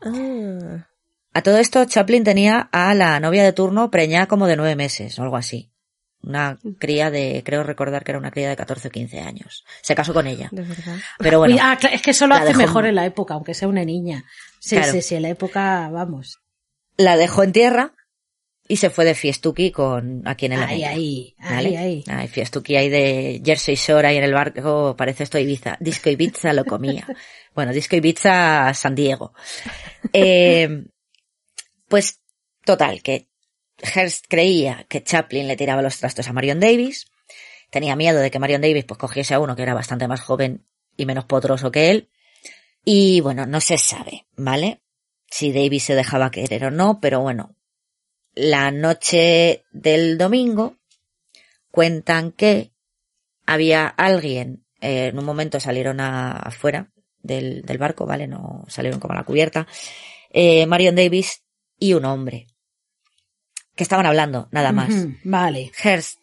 Ah, 0.03 0.87
A 1.33 1.41
todo 1.41 1.57
esto, 1.57 1.83
Chaplin 1.85 2.23
tenía 2.23 2.69
a 2.71 2.93
la 2.93 3.19
novia 3.19 3.43
de 3.43 3.53
turno 3.53 3.89
preñada 3.91 4.27
como 4.27 4.47
de 4.47 4.55
nueve 4.55 4.75
meses 4.75 5.17
o 5.19 5.23
algo 5.23 5.37
así. 5.37 5.71
Una 6.21 6.57
cría 6.79 7.11
de, 7.11 7.43
creo 7.45 7.61
recordar 7.63 8.03
que 8.03 8.11
era 8.11 8.19
una 8.19 8.31
cría 8.31 8.49
de 8.49 8.55
14 8.55 8.87
o 8.87 8.91
15 8.91 9.19
años. 9.21 9.63
Se 9.81 9.93
casó 9.93 10.13
con 10.13 10.25
ella. 10.27 10.49
de 10.51 10.63
verdad. 10.63 10.97
Pero 11.19 11.37
bueno, 11.39 11.53
Uy, 11.55 11.59
ah, 11.61 11.77
es 11.91 12.01
que 12.01 12.11
eso 12.11 12.25
lo 12.25 12.33
la 12.35 12.41
hace 12.41 12.47
dejó- 12.53 12.57
mejor 12.59 12.85
en 12.87 12.95
la 12.95 13.05
época, 13.05 13.35
aunque 13.35 13.53
sea 13.53 13.67
una 13.67 13.83
niña. 13.85 14.23
Sí, 14.59 14.75
Claro. 14.75 14.91
sí, 14.91 15.01
sí, 15.03 15.15
en 15.15 15.21
la 15.21 15.29
época, 15.29 15.89
vamos. 15.91 16.39
la 16.97 17.17
dejó 17.17 17.43
en 17.43 17.51
tierra 17.51 17.93
y 18.67 18.77
se 18.77 18.89
fue 18.89 19.05
de 19.05 19.13
fiestuki 19.13 19.71
con 19.71 20.27
aquí 20.27 20.47
en 20.47 20.53
el 20.53 20.63
Ahí, 20.63 20.83
ahí, 20.83 21.35
ahí, 21.39 21.75
ahí. 21.75 22.03
Ay, 22.07 22.27
fiestuki 22.27 22.75
ahí 22.75 22.89
de 22.89 23.41
Jersey 23.45 23.75
Shore 23.75 24.07
ahí 24.07 24.17
en 24.17 24.23
el 24.23 24.33
barco, 24.33 24.95
parece 24.97 25.23
esto 25.23 25.37
Ibiza. 25.37 25.77
Disco 25.79 26.09
Ibiza 26.09 26.53
lo 26.53 26.65
comía. 26.65 27.07
Bueno, 27.55 27.71
Disco 27.71 27.95
Ibiza 27.95 28.73
San 28.73 28.95
Diego. 28.95 29.33
Eh, 30.11 30.83
pues, 31.87 32.19
total, 32.65 33.01
que 33.01 33.29
Hearst 33.81 34.25
creía 34.27 34.85
que 34.89 35.03
Chaplin 35.03 35.47
le 35.47 35.55
tiraba 35.55 35.81
los 35.81 35.97
trastos 35.97 36.27
a 36.27 36.33
Marion 36.33 36.59
Davis. 36.59 37.07
Tenía 37.69 37.95
miedo 37.95 38.19
de 38.19 38.29
que 38.29 38.39
Marion 38.39 38.61
Davis 38.61 38.83
pues 38.83 38.97
cogiese 38.97 39.35
a 39.35 39.39
uno 39.39 39.55
que 39.55 39.61
era 39.63 39.73
bastante 39.73 40.05
más 40.05 40.19
joven 40.19 40.65
y 40.97 41.05
menos 41.05 41.23
potroso 41.23 41.71
que 41.71 41.91
él. 41.91 42.09
Y 42.83 43.21
bueno, 43.21 43.45
no 43.45 43.61
se 43.61 43.77
sabe, 43.77 44.25
¿vale? 44.35 44.81
Si 45.29 45.53
Davis 45.53 45.83
se 45.83 45.95
dejaba 45.95 46.31
querer 46.31 46.65
o 46.65 46.71
no, 46.71 46.99
pero 46.99 47.21
bueno. 47.21 47.54
La 48.35 48.69
noche 48.71 49.63
del 49.71 50.17
domingo 50.17 50.77
cuentan 51.71 52.31
que 52.31 52.71
había 53.45 53.87
alguien, 53.87 54.65
eh, 54.81 55.07
en 55.07 55.17
un 55.19 55.25
momento 55.25 55.59
salieron 55.59 55.99
a- 55.99 56.33
afuera 56.37 56.91
del, 57.21 57.61
del 57.63 57.77
barco, 57.77 58.05
¿vale? 58.05 58.27
No 58.27 58.65
salieron 58.67 58.99
como 58.99 59.13
a 59.13 59.17
la 59.17 59.23
cubierta, 59.23 59.67
eh, 60.31 60.65
Marion 60.65 60.95
Davis 60.95 61.43
y 61.79 61.93
un 61.93 62.05
hombre, 62.05 62.47
que 63.75 63.83
estaban 63.83 64.05
hablando, 64.05 64.47
nada 64.51 64.71
más. 64.71 64.93
Vale. 65.23 65.71
Hearst, 65.83 66.19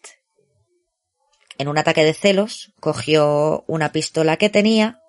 en 1.57 1.67
un 1.67 1.77
ataque 1.77 2.03
de 2.03 2.13
celos, 2.13 2.73
cogió 2.79 3.63
una 3.67 3.91
pistola 3.91 4.37
que 4.37 4.49
tenía 4.49 4.99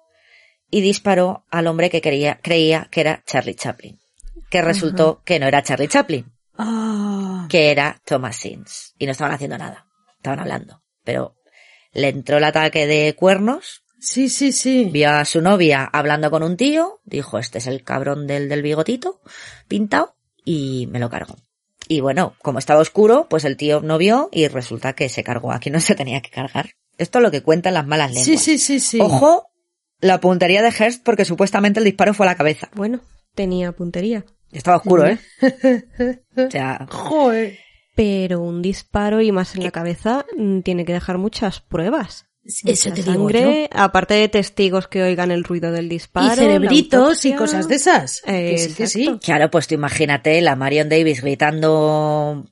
y 0.70 0.80
disparó 0.80 1.44
al 1.50 1.66
hombre 1.66 1.90
que 1.90 2.00
creía, 2.02 2.38
creía 2.42 2.88
que 2.90 3.00
era 3.00 3.22
Charlie 3.26 3.54
Chaplin, 3.54 3.98
que 4.50 4.62
resultó 4.62 5.22
que 5.24 5.38
no 5.38 5.46
era 5.46 5.62
Charlie 5.62 5.88
Chaplin, 5.88 6.32
Que 7.48 7.70
era 7.70 8.00
Thomas 8.04 8.36
Sins. 8.36 8.94
Y 8.98 9.06
no 9.06 9.12
estaban 9.12 9.34
haciendo 9.34 9.58
nada, 9.58 9.86
estaban 10.16 10.40
hablando. 10.40 10.82
Pero 11.04 11.36
le 11.92 12.08
entró 12.08 12.38
el 12.38 12.44
ataque 12.44 12.86
de 12.86 13.14
cuernos, 13.14 13.84
sí, 13.98 14.28
sí, 14.28 14.52
sí. 14.52 14.88
vio 14.90 15.10
a 15.10 15.24
su 15.24 15.40
novia 15.40 15.84
hablando 15.84 16.30
con 16.30 16.42
un 16.42 16.56
tío, 16.56 17.00
dijo, 17.04 17.38
este 17.38 17.58
es 17.58 17.66
el 17.66 17.82
cabrón 17.82 18.26
del, 18.26 18.48
del 18.48 18.62
bigotito, 18.62 19.20
pintado, 19.68 20.16
y 20.44 20.88
me 20.90 20.98
lo 20.98 21.10
cargó. 21.10 21.36
Y 21.88 22.00
bueno, 22.00 22.34
como 22.42 22.58
estaba 22.58 22.80
oscuro, 22.80 23.26
pues 23.28 23.44
el 23.44 23.56
tío 23.56 23.80
no 23.80 23.98
vio 23.98 24.28
y 24.32 24.48
resulta 24.48 24.94
que 24.94 25.08
se 25.08 25.22
cargó 25.22 25.52
a 25.52 25.58
quien 25.58 25.74
no 25.74 25.80
se 25.80 25.94
tenía 25.94 26.20
que 26.20 26.30
cargar. 26.30 26.70
Esto 26.98 27.18
es 27.18 27.22
lo 27.22 27.30
que 27.30 27.42
cuentan 27.42 27.74
las 27.74 27.86
malas 27.86 28.10
lenguas. 28.10 28.24
Sí, 28.26 28.38
sí, 28.38 28.58
sí, 28.58 28.80
sí. 28.80 29.00
Ojo, 29.00 29.48
la 30.00 30.20
puntería 30.20 30.62
de 30.62 30.70
Hearst 30.70 31.02
porque 31.02 31.24
supuestamente 31.24 31.80
el 31.80 31.84
disparo 31.84 32.14
fue 32.14 32.26
a 32.26 32.30
la 32.30 32.36
cabeza. 32.36 32.68
Bueno, 32.74 33.00
tenía 33.34 33.72
puntería. 33.72 34.24
Estaba 34.54 34.78
oscuro, 34.78 35.06
¿eh? 35.06 35.18
O 36.36 36.50
sea, 36.50 36.86
Joder. 36.90 37.58
Pero 37.94 38.40
un 38.40 38.62
disparo 38.62 39.20
y 39.20 39.30
más 39.30 39.54
en 39.54 39.62
la 39.62 39.70
cabeza 39.70 40.24
mm, 40.36 40.60
tiene 40.60 40.84
que 40.84 40.92
dejar 40.92 41.18
muchas 41.18 41.60
pruebas. 41.60 42.26
Eso 42.44 42.90
te 42.92 43.02
digo 43.02 43.12
sangre, 43.12 43.70
aparte 43.72 44.14
de 44.14 44.28
testigos 44.28 44.86
que 44.86 45.02
oigan 45.02 45.30
el 45.30 45.44
ruido 45.44 45.72
del 45.72 45.88
disparo. 45.88 46.34
Y 46.34 46.36
cerebritos 46.36 47.24
y 47.24 47.32
cosas 47.34 47.68
de 47.68 47.76
esas. 47.76 48.22
Eh, 48.26 48.50
que 48.50 48.58
sí, 48.58 48.74
que 48.74 48.86
sí. 48.86 49.02
exacto. 49.04 49.20
claro, 49.24 49.50
pues 49.50 49.66
tú 49.66 49.74
imagínate 49.74 50.40
la 50.42 50.54
Marion 50.54 50.90
Davis 50.90 51.22
gritando 51.22 52.44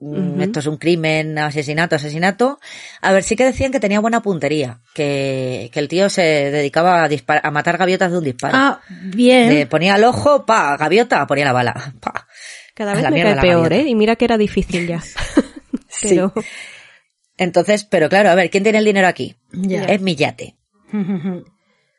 mm, 0.00 0.40
esto 0.40 0.60
es 0.60 0.66
un 0.66 0.76
crimen, 0.78 1.38
asesinato, 1.38 1.96
asesinato. 1.96 2.58
A 3.00 3.12
ver, 3.12 3.22
sí 3.22 3.36
que 3.36 3.44
decían 3.44 3.70
que 3.72 3.80
tenía 3.80 4.00
buena 4.00 4.22
puntería, 4.22 4.80
que, 4.94 5.70
que 5.72 5.78
el 5.80 5.88
tío 5.88 6.08
se 6.10 6.22
dedicaba 6.22 7.04
a, 7.04 7.08
dispar- 7.08 7.40
a 7.42 7.50
matar 7.50 7.76
gaviotas 7.78 8.10
de 8.10 8.18
un 8.18 8.24
disparo. 8.24 8.56
Ah, 8.56 8.80
bien. 8.88 9.48
Le 9.54 9.66
ponía 9.66 9.96
el 9.96 10.04
ojo, 10.04 10.44
pa, 10.46 10.76
gaviota, 10.76 11.26
ponía 11.26 11.44
la 11.44 11.52
bala. 11.52 11.94
Pa. 12.00 12.26
Cada 12.74 12.94
vez 12.94 13.02
la 13.02 13.10
me 13.10 13.22
cae 13.22 13.34
peor, 13.40 13.68
gaviota. 13.68 13.76
¿eh? 13.76 13.88
Y 13.88 13.94
mira 13.94 14.16
que 14.16 14.24
era 14.24 14.38
difícil 14.38 14.86
ya. 14.86 15.02
Pero 16.02 16.32
Entonces, 17.36 17.84
pero 17.84 18.08
claro, 18.08 18.30
a 18.30 18.34
ver, 18.34 18.48
¿quién 18.50 18.62
tiene 18.62 18.78
el 18.78 18.84
dinero 18.84 19.06
aquí? 19.06 19.36
Es 19.92 20.00
mi 20.00 20.14
yate. 20.14 20.56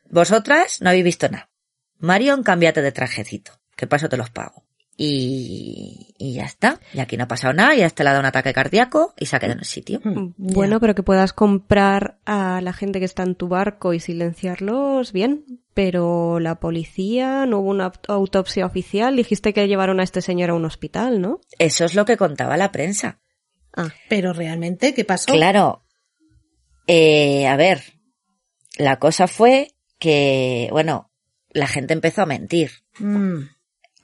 Vosotras 0.10 0.82
no 0.82 0.90
habéis 0.90 1.04
visto 1.06 1.30
nada. 1.30 1.50
Marion, 2.00 2.44
cámbiate 2.44 2.82
de 2.82 2.92
trajecito, 2.92 3.52
que 3.76 3.88
paso 3.88 4.10
te 4.10 4.18
los 4.18 4.30
pago. 4.30 4.64
Y, 4.98 6.14
y 6.20 6.34
ya 6.34 6.44
está. 6.46 6.80
Y 6.94 7.00
aquí 7.00 7.18
no 7.18 7.24
ha 7.24 7.28
pasado 7.28 7.54
nada, 7.54 7.76
y 7.76 7.82
a 7.82 7.86
este 7.88 8.04
le 8.04 8.10
ha 8.10 8.14
dado 8.14 8.22
un 8.22 8.28
ataque 8.28 8.54
cardíaco 8.54 9.14
y 9.18 9.26
se 9.26 9.36
ha 9.36 9.40
quedado 9.40 9.54
en 9.54 9.60
el 9.60 9.66
sitio. 9.66 10.00
bueno, 10.38 10.80
pero 10.80 10.94
que 10.96 11.02
puedas 11.04 11.34
comprar 11.34 12.20
a 12.26 12.62
la 12.62 12.72
gente 12.74 13.00
que 13.00 13.06
está 13.06 13.24
en 13.24 13.36
tu 13.36 13.48
barco 13.48 13.94
y 13.94 14.00
silenciarlos, 14.00 15.12
bien. 15.12 15.46
Pero 15.74 16.40
la 16.40 16.60
policía, 16.60 17.46
no 17.46 17.60
hubo 17.60 17.70
una 17.72 17.92
aut- 17.92 18.06
autopsia 18.10 18.66
oficial. 18.66 19.16
Dijiste 19.16 19.54
que 19.54 19.68
llevaron 19.68 20.00
a 20.00 20.04
este 20.04 20.22
señor 20.22 20.50
a 20.50 20.54
un 20.54 20.66
hospital, 20.66 21.22
¿no? 21.22 21.40
Eso 21.58 21.86
es 21.86 21.96
lo 21.96 22.06
que 22.06 22.18
contaba 22.18 22.58
la 22.58 22.72
prensa. 22.72 23.20
Ah, 23.76 23.90
Pero 24.10 24.34
realmente, 24.34 24.94
¿qué 24.94 25.06
pasó? 25.06 25.32
Claro. 25.32 25.86
Eh, 26.88 27.48
a 27.48 27.56
ver, 27.56 27.82
la 28.78 29.00
cosa 29.00 29.28
fue 29.28 29.74
que, 29.98 30.68
bueno, 30.72 31.10
la 31.52 31.68
gente 31.68 31.94
empezó 31.94 32.22
a 32.24 32.26
mentir. 32.26 32.72
Mm, 33.00 33.44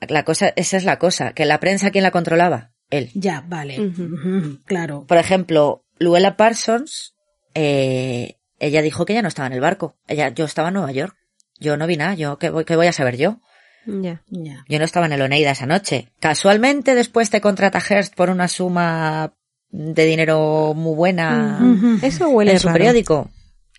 La 0.06 0.24
cosa, 0.24 0.52
esa 0.56 0.76
es 0.76 0.84
la 0.84 0.98
cosa, 0.98 1.32
que 1.32 1.44
la 1.44 1.60
prensa, 1.60 1.90
¿quién 1.90 2.04
la 2.04 2.10
controlaba? 2.10 2.72
Él. 2.90 3.10
ya, 3.14 3.44
vale. 3.46 3.92
Claro. 4.64 5.04
Por 5.06 5.18
ejemplo, 5.18 5.84
Luella 5.98 6.36
Parsons, 6.36 7.14
eh, 7.54 8.36
ella 8.58 8.82
dijo 8.82 9.04
que 9.04 9.12
ella 9.12 9.22
no 9.22 9.28
estaba 9.28 9.46
en 9.46 9.52
el 9.52 9.60
barco. 9.60 9.96
Ella, 10.06 10.28
yo 10.30 10.44
estaba 10.44 10.68
en 10.68 10.74
Nueva 10.74 10.92
York. 10.92 11.16
Yo 11.58 11.76
no 11.76 11.86
vi 11.86 11.96
nada. 11.96 12.14
Yo, 12.14 12.38
¿qué 12.38 12.50
voy, 12.50 12.64
qué 12.64 12.76
voy 12.76 12.86
a 12.86 12.92
saber 12.92 13.16
yo? 13.16 13.40
ya. 13.86 14.22
Ya. 14.28 14.64
Yo 14.68 14.78
no 14.78 14.84
estaba 14.84 15.06
en 15.06 15.12
el 15.12 15.22
Oneida 15.22 15.50
esa 15.50 15.66
noche. 15.66 16.12
Casualmente 16.20 16.94
después 16.94 17.30
te 17.30 17.40
contrata 17.40 17.80
Hearst 17.80 18.14
por 18.14 18.30
una 18.30 18.48
suma 18.48 19.34
de 19.70 20.04
dinero 20.04 20.74
muy 20.74 20.94
buena. 20.94 21.60
Eso 22.02 22.28
huele 22.28 22.52
en 22.52 22.60
su 22.60 22.68
raro. 22.68 22.78
periódico. 22.78 23.30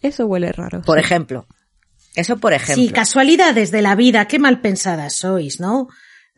Eso 0.02 0.26
huele 0.26 0.52
raro. 0.52 0.82
Por 0.82 0.98
sí. 1.00 1.06
ejemplo. 1.06 1.48
Eso 2.16 2.38
por 2.38 2.54
ejemplo. 2.54 2.84
Sí, 2.84 2.90
casualidades 2.90 3.72
de 3.72 3.82
la 3.82 3.96
vida. 3.96 4.26
Qué 4.28 4.40
mal 4.40 4.62
pensadas 4.62 5.16
sois, 5.16 5.60
¿no? 5.60 5.88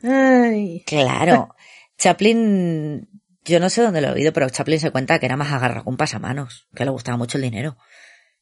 Ay. 0.03 0.83
Claro. 0.85 1.55
Chaplin, 1.97 3.07
yo 3.45 3.59
no 3.59 3.69
sé 3.69 3.81
dónde 3.81 4.01
lo 4.01 4.07
he 4.09 4.11
oído, 4.11 4.33
pero 4.33 4.49
Chaplin 4.49 4.79
se 4.79 4.91
cuenta 4.91 5.19
que 5.19 5.25
era 5.27 5.37
más 5.37 5.51
agarra 5.51 5.83
con 5.83 5.97
pasamanos, 5.97 6.67
que 6.75 6.83
le 6.85 6.91
gustaba 6.91 7.17
mucho 7.17 7.37
el 7.37 7.43
dinero. 7.43 7.77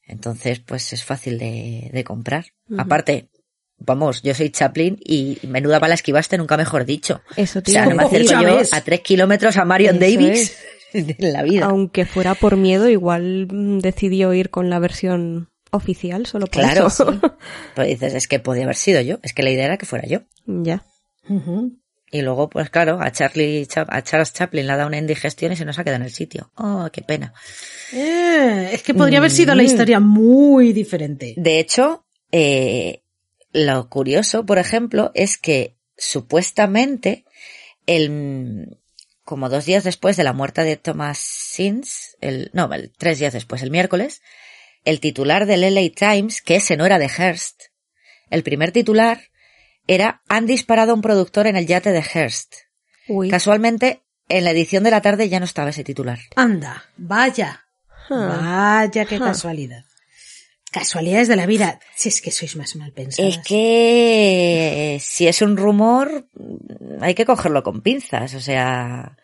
Entonces, 0.08 0.60
pues 0.60 0.92
es 0.94 1.04
fácil 1.04 1.38
de, 1.38 1.90
de 1.94 2.04
comprar. 2.04 2.46
Aparte, 2.78 3.30
vamos, 3.78 4.22
yo 4.24 4.34
soy 4.34 4.50
Chaplin 4.50 4.98
y 5.04 5.38
menuda 5.48 5.78
bala 5.80 5.94
esquivaste, 5.94 6.38
nunca 6.38 6.58
mejor 6.58 6.86
dicho. 6.86 7.22
Eso 7.36 7.60
O 7.60 7.62
te 7.62 7.72
sea, 7.72 7.84
iba 7.84 7.92
no 7.94 7.98
me 7.98 8.04
acerco 8.06 8.42
yo 8.42 8.56
ves. 8.58 8.74
a 8.74 8.82
tres 8.82 9.02
kilómetros 9.02 9.58
a 9.58 9.66
Marion 9.66 9.98
Eso 10.02 10.06
Davis 10.20 10.58
en 10.94 11.16
la 11.34 11.44
vida. 11.44 11.66
Aunque 11.66 12.06
fuera 12.06 12.34
por 12.34 12.58
miedo, 12.58 12.90
igual 12.90 13.48
mm, 13.52 13.80
decidió 13.80 14.34
ir 14.34 14.50
con 14.50 14.70
la 14.72 14.80
versión 14.80 15.50
oficial 15.72 16.26
solo 16.26 16.48
por 16.48 16.62
Claro, 16.64 16.88
eso. 16.88 17.12
sí. 17.12 17.20
Pero 17.76 17.88
dices, 17.88 18.16
es 18.16 18.28
que 18.28 18.40
podía 18.40 18.64
haber 18.64 18.76
sido 18.78 19.02
yo. 19.02 19.20
Es 19.22 19.34
que 19.34 19.44
la 19.44 19.52
idea 19.52 19.66
era 19.66 19.78
que 19.78 19.86
fuera 19.86 20.08
yo. 20.08 20.22
ya. 20.46 20.84
Y 22.12 22.22
luego, 22.24 22.50
pues 22.50 22.70
claro, 22.72 23.00
a 23.02 23.12
Charlie, 23.12 23.66
Cha- 23.68 23.86
a 23.88 24.02
Charles 24.02 24.34
Chaplin 24.34 24.66
le 24.66 24.74
ha 24.74 24.78
dado 24.78 24.88
una 24.88 24.98
indigestión 24.98 25.52
y 25.52 25.56
se 25.56 25.64
nos 25.66 25.78
ha 25.78 25.84
quedado 25.84 25.98
en 25.98 26.08
el 26.08 26.12
sitio. 26.12 26.52
Oh, 26.56 26.90
qué 26.92 27.02
pena. 27.04 27.34
Eh, 27.94 28.72
es 28.74 28.82
que 28.84 28.94
podría 28.96 29.20
haber 29.20 29.30
sido 29.32 29.54
la 29.54 29.62
Mm. 29.64 29.66
historia 29.66 30.00
muy 30.00 30.74
diferente. 30.74 31.36
De 31.38 31.60
hecho, 31.60 32.06
eh, 32.32 33.04
lo 33.54 33.90
curioso, 33.90 34.46
por 34.46 34.58
ejemplo, 34.58 35.12
es 35.14 35.38
que 35.38 35.76
supuestamente 35.98 37.26
el, 37.86 38.78
como 39.24 39.50
dos 39.50 39.66
días 39.66 39.84
después 39.84 40.18
de 40.18 40.24
la 40.24 40.34
muerte 40.34 40.64
de 40.64 40.78
Thomas 40.78 41.18
Sins, 41.20 42.18
el, 42.22 42.50
no, 42.54 42.72
el, 42.74 42.92
tres 42.98 43.20
días 43.20 43.34
después, 43.34 43.62
el 43.62 43.72
miércoles, 43.72 44.22
el 44.86 45.00
titular 45.00 45.46
del 45.46 45.64
LA 45.64 45.90
Times, 45.96 46.42
que 46.42 46.56
ese 46.56 46.78
no 46.78 46.86
era 46.86 47.00
de 47.00 47.10
Hearst, 47.10 47.62
el 48.30 48.44
primer 48.44 48.72
titular 48.72 49.22
era 49.90 50.22
han 50.30 50.46
disparado 50.46 50.92
a 50.92 50.96
un 50.96 51.02
productor 51.02 51.48
en 51.48 51.56
el 51.56 51.66
yate 51.66 51.92
de 51.92 52.04
Hearst. 52.04 52.54
Uy. 53.08 53.30
Casualmente, 53.30 54.04
en 54.30 54.44
la 54.44 54.52
edición 54.52 54.84
de 54.84 54.92
la 54.92 55.02
tarde 55.02 55.28
ya 55.30 55.40
no 55.40 55.46
estaba 55.46 55.72
ese 55.72 55.84
titular. 55.84 56.20
Anda, 56.36 56.86
vaya. 56.96 57.66
Ah. 58.10 58.84
Vaya, 58.86 59.06
qué 59.06 59.18
casualidad. 59.18 59.84
Casualidades 60.72 61.28
de 61.28 61.36
la 61.36 61.48
vida. 61.48 61.80
Si 61.96 62.10
es 62.10 62.22
que 62.22 62.30
sois 62.30 62.56
más 62.56 62.76
mal 62.76 62.92
pensadas. 62.92 63.38
Es 63.38 63.44
que 63.44 64.96
eh, 64.96 65.00
si 65.00 65.28
es 65.28 65.42
un 65.42 65.58
rumor, 65.58 66.28
mm, 66.36 67.02
hay 67.02 67.16
que 67.16 67.26
cogerlo 67.26 67.64
con 67.64 67.82
pinzas. 67.82 68.36
O 68.36 68.40
sea, 68.40 69.18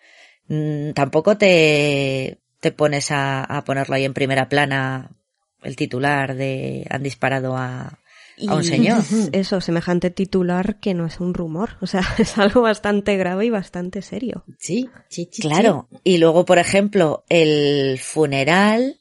mm, 0.48 0.94
tampoco 0.94 1.38
te, 1.38 2.40
te 2.60 2.72
pones 2.72 3.12
a, 3.12 3.44
a 3.44 3.64
ponerlo 3.64 3.96
ahí 3.96 4.06
en 4.06 4.16
primera 4.16 4.50
plana 4.50 5.12
el 5.62 5.76
titular 5.76 6.34
de 6.34 6.88
han 6.90 7.04
disparado 7.04 7.56
a, 7.56 8.00
a 8.48 8.56
un 8.56 8.64
señor. 8.64 9.04
Eso, 9.32 9.62
semejante 9.62 10.10
titular 10.10 10.80
que 10.80 10.94
no 10.94 11.06
es 11.06 11.20
un 11.20 11.34
rumor. 11.34 11.78
O 11.82 11.88
sea, 11.88 12.02
es 12.18 12.38
algo 12.38 12.62
bastante 12.62 13.18
grave 13.18 13.46
y 13.46 13.50
bastante 13.50 14.02
serio. 14.02 14.44
Sí, 14.60 14.90
sí, 15.10 15.30
sí. 15.32 15.42
Claro. 15.42 15.88
Y 16.04 16.18
luego, 16.18 16.46
por 16.46 16.58
ejemplo, 16.60 17.24
el 17.30 18.00
funeral. 18.00 19.00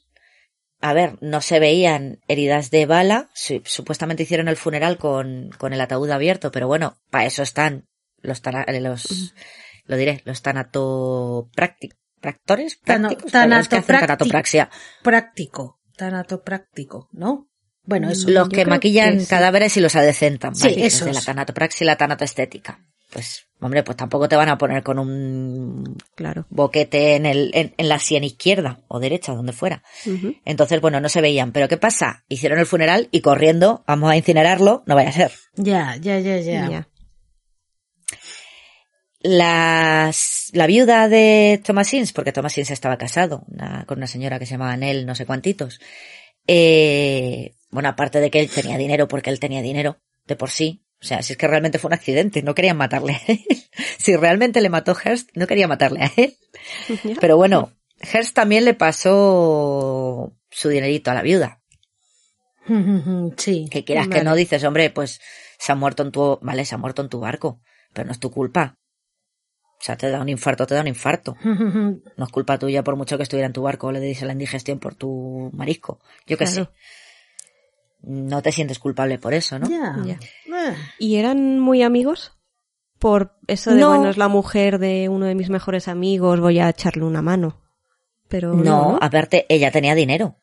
A 0.81 0.93
ver, 0.93 1.17
no 1.21 1.41
se 1.41 1.59
veían 1.59 2.19
heridas 2.27 2.69
de 2.69 2.85
bala. 2.85 3.29
Su- 3.33 3.61
supuestamente 3.65 4.23
hicieron 4.23 4.47
el 4.47 4.55
funeral 4.57 4.97
con, 4.97 5.49
con 5.57 5.73
el 5.73 5.81
ataúd 5.81 6.09
abierto, 6.11 6.51
pero 6.51 6.67
bueno, 6.67 6.97
para 7.09 7.25
eso 7.25 7.41
están 7.43 7.87
los, 8.21 8.41
eh, 8.67 8.81
los, 8.81 9.33
lo 9.85 9.97
diré, 9.97 10.21
los 10.25 10.41
tanatopractores, 10.43 12.79
Tano- 12.83 13.07
prácticos, 13.09 13.31
para 13.31 13.57
los 13.57 13.67
que 13.67 13.75
hacen 13.77 13.95
tanatopracti- 13.95 13.99
tanatopraxia. 13.99 14.69
Práctico. 15.03 15.79
Tanatopráctico, 15.97 17.09
¿no? 17.13 17.47
Bueno, 17.85 18.09
eso. 18.09 18.29
Los 18.29 18.49
que 18.49 18.65
maquillan 18.65 19.15
que 19.15 19.19
sí. 19.21 19.27
cadáveres 19.27 19.75
y 19.77 19.79
los 19.81 19.95
adecentan, 19.95 20.55
Sí. 20.55 20.75
Los 20.75 21.05
de 21.05 21.13
la 21.13 21.21
tanatopraxia 21.21 21.83
y 21.83 21.87
la 21.87 21.95
tanatoestética. 21.97 22.79
Pues, 23.11 23.45
hombre, 23.61 23.83
pues 23.83 23.95
tampoco 23.95 24.27
te 24.27 24.35
van 24.35 24.49
a 24.49 24.57
poner 24.57 24.83
con 24.83 24.99
un 24.99 25.95
Claro. 26.15 26.45
boquete 26.49 27.15
en, 27.15 27.25
el, 27.25 27.51
en, 27.53 27.73
en 27.77 27.87
la 27.87 27.99
sien 27.99 28.23
izquierda 28.25 28.79
o 28.89 28.99
derecha, 28.99 29.33
donde 29.33 29.53
fuera. 29.53 29.83
Entonces, 30.43 30.81
bueno, 30.81 30.99
no 30.99 31.07
se 31.07 31.21
veían. 31.21 31.51
Pero 31.53 31.67
¿qué 31.69 31.77
pasa? 31.77 32.25
Hicieron 32.27 32.59
el 32.59 32.65
funeral 32.65 33.07
y 33.11 33.21
corriendo, 33.21 33.83
vamos 33.87 34.11
a 34.11 34.17
incinerarlo, 34.17 34.83
no 34.85 34.95
vaya 34.95 35.09
a 35.09 35.13
ser. 35.13 35.31
Ya, 35.55 35.95
ya, 35.97 36.19
ya, 36.19 36.37
ya. 36.39 36.69
Ya. 36.69 36.87
Las, 39.21 40.49
la 40.53 40.67
viuda 40.67 41.07
de 41.09 41.59
Thomas 41.65 41.87
Sins, 41.87 42.13
porque 42.13 42.31
Thomas 42.31 42.53
Sins 42.53 42.69
estaba 42.69 42.97
casado 42.97 43.43
una- 43.47 43.85
con 43.87 43.97
una 43.97 44.07
señora 44.07 44.37
que 44.37 44.45
se 44.45 44.51
llamaba 44.51 44.77
Nell, 44.77 45.05
no 45.05 45.15
sé 45.15 45.25
cuantitos. 45.25 45.79
Eh, 46.47 47.55
bueno, 47.75 47.89
aparte 47.89 48.19
de 48.19 48.31
que 48.31 48.39
él 48.39 48.49
tenía 48.49 48.77
dinero, 48.77 49.07
porque 49.07 49.29
él 49.29 49.39
tenía 49.39 49.61
dinero 49.61 49.97
de 50.25 50.35
por 50.35 50.49
sí. 50.49 50.81
O 51.01 51.05
sea, 51.05 51.21
si 51.21 51.33
es 51.33 51.37
que 51.37 51.47
realmente 51.47 51.77
fue 51.77 51.89
un 51.89 51.93
accidente, 51.93 52.41
no 52.41 52.55
querían 52.55 52.77
matarle 52.77 53.13
a 53.13 53.21
él. 53.27 53.45
si 53.99 54.15
realmente 54.15 54.61
le 54.61 54.69
mató 54.69 54.95
Hearst, 54.95 55.29
no 55.35 55.45
quería 55.45 55.67
matarle 55.67 56.01
a 56.03 56.11
él. 56.17 56.35
Pero 57.21 57.37
bueno, 57.37 57.71
Hearst 57.99 58.33
también 58.33 58.65
le 58.65 58.73
pasó 58.73 60.33
su 60.49 60.69
dinerito 60.69 61.11
a 61.11 61.13
la 61.13 61.21
viuda. 61.21 61.61
Sí. 63.37 63.67
Que 63.69 63.83
quieras 63.83 64.07
que 64.07 64.23
no, 64.23 64.33
dices, 64.35 64.63
hombre, 64.63 64.89
pues 64.89 65.21
se 65.59 65.71
ha 65.71 65.75
muerto 65.75 66.01
en 66.03 66.11
tu, 66.11 66.39
vale, 66.41 66.65
se 66.65 66.73
ha 66.73 66.79
muerto 66.79 67.03
en 67.03 67.09
tu 67.09 67.19
barco, 67.19 67.61
pero 67.93 68.07
no 68.07 68.11
es 68.11 68.19
tu 68.19 68.31
culpa. 68.31 68.77
O 69.79 69.83
sea, 69.85 69.97
te 69.97 70.09
da 70.09 70.19
un 70.21 70.29
infarto, 70.29 70.65
te 70.65 70.73
da 70.73 70.81
un 70.81 70.87
infarto. 70.87 71.35
No 71.43 72.25
es 72.25 72.31
culpa 72.31 72.57
tuya 72.57 72.83
por 72.83 72.95
mucho 72.95 73.17
que 73.17 73.23
estuviera 73.23 73.45
en 73.45 73.53
tu 73.53 73.61
barco 73.61 73.87
o 73.87 73.91
le 73.91 73.99
diese 73.99 74.25
la 74.25 74.33
indigestión 74.33 74.79
por 74.79 74.95
tu 74.95 75.51
marisco. 75.53 75.99
Yo 76.25 76.37
qué 76.37 76.45
Claro. 76.45 76.65
sé. 76.65 76.69
No 78.05 78.41
te 78.41 78.51
sientes 78.51 78.79
culpable 78.79 79.19
por 79.19 79.33
eso, 79.33 79.59
¿no? 79.59 79.69
Ya. 79.69 79.95
Ya. 80.05 80.13
Eh. 80.13 80.75
¿Y 80.99 81.15
eran 81.17 81.59
muy 81.59 81.83
amigos? 81.83 82.33
Por 82.99 83.35
eso 83.47 83.71
de, 83.71 83.81
No. 83.81 83.89
bueno, 83.89 84.09
es 84.09 84.17
la 84.17 84.27
mujer 84.27 84.79
de 84.79 85.09
uno 85.09 85.25
de 85.25 85.35
mis 85.35 85.49
mejores 85.49 85.87
amigos, 85.87 86.39
voy 86.39 86.59
a 86.59 86.69
echarle 86.69 87.03
una 87.03 87.21
mano. 87.21 87.61
Pero 88.27 88.53
no, 88.53 88.63
No, 88.63 88.99
aparte, 89.01 89.45
ella 89.49 89.71
tenía 89.71 89.95
dinero. 89.95 90.37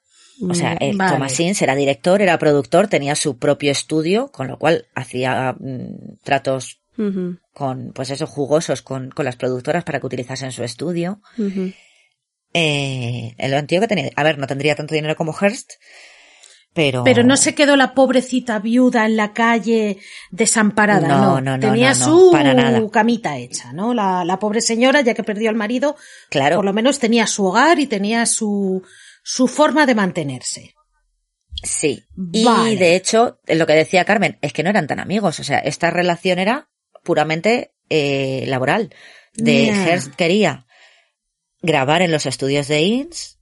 O 0.48 0.54
sea, 0.54 0.76
eh, 0.80 0.92
Vale. 0.94 1.12
Thomas 1.12 1.38
Ince 1.40 1.64
era 1.64 1.74
director, 1.74 2.20
era 2.20 2.38
productor, 2.38 2.88
tenía 2.88 3.14
su 3.14 3.38
propio 3.38 3.70
estudio, 3.70 4.28
con 4.32 4.48
lo 4.48 4.58
cual 4.58 4.86
hacía 4.94 5.54
mm, 5.58 6.16
tratos 6.24 6.80
con, 7.52 7.92
pues 7.94 8.10
eso, 8.10 8.26
jugosos 8.26 8.82
con, 8.82 9.10
con 9.10 9.24
las 9.24 9.36
productoras 9.36 9.84
para 9.84 10.00
que 10.00 10.06
utilizasen 10.06 10.52
su 10.52 10.62
estudio. 10.62 11.20
Eh, 12.54 13.34
el 13.38 13.66
tío 13.66 13.80
que 13.80 13.88
tenía, 13.88 14.10
a 14.14 14.22
ver, 14.22 14.38
no 14.38 14.46
tendría 14.46 14.74
tanto 14.74 14.94
dinero 14.94 15.16
como 15.16 15.32
Hearst, 15.32 15.72
pero... 16.74 17.04
Pero 17.04 17.22
no 17.22 17.36
se 17.36 17.54
quedó 17.54 17.76
la 17.76 17.94
pobrecita 17.94 18.58
viuda 18.58 19.04
en 19.06 19.16
la 19.16 19.32
calle 19.32 19.98
desamparada, 20.30 21.06
No, 21.08 21.18
no. 21.18 21.40
no, 21.40 21.56
no, 21.58 21.60
Tenía 21.68 21.90
no, 21.94 22.04
su 22.04 22.30
para 22.32 22.54
nada. 22.54 22.80
camita 22.90 23.36
hecha, 23.38 23.72
¿no? 23.72 23.92
La, 23.94 24.24
la 24.24 24.38
pobre 24.38 24.60
señora, 24.60 25.00
ya 25.02 25.14
que 25.14 25.22
perdió 25.24 25.50
al 25.50 25.56
marido, 25.56 25.96
Claro. 26.30 26.56
por 26.56 26.64
lo 26.64 26.72
menos 26.72 26.98
tenía 26.98 27.26
su 27.26 27.44
hogar 27.44 27.78
y 27.78 27.86
tenía 27.86 28.24
su, 28.26 28.82
su 29.22 29.48
forma 29.48 29.84
de 29.86 29.94
mantenerse. 29.94 30.74
Sí. 31.62 32.04
Y 32.32 32.76
de 32.76 32.96
hecho, 32.96 33.38
lo 33.46 33.66
que 33.66 33.74
decía 33.74 34.04
Carmen, 34.04 34.38
es 34.40 34.52
que 34.52 34.62
no 34.62 34.70
eran 34.70 34.86
tan 34.86 34.98
amigos. 34.98 35.38
O 35.38 35.44
sea, 35.44 35.58
esta 35.58 35.90
relación 35.90 36.38
era 36.38 36.68
puramente 37.04 37.74
eh, 37.90 38.44
laboral. 38.48 38.94
De 39.34 39.66
Ya. 39.66 39.86
Hearst 39.86 40.14
quería 40.14 40.66
grabar 41.60 42.02
en 42.02 42.10
los 42.10 42.26
estudios 42.26 42.66
de 42.68 42.80
Inns 42.82 43.38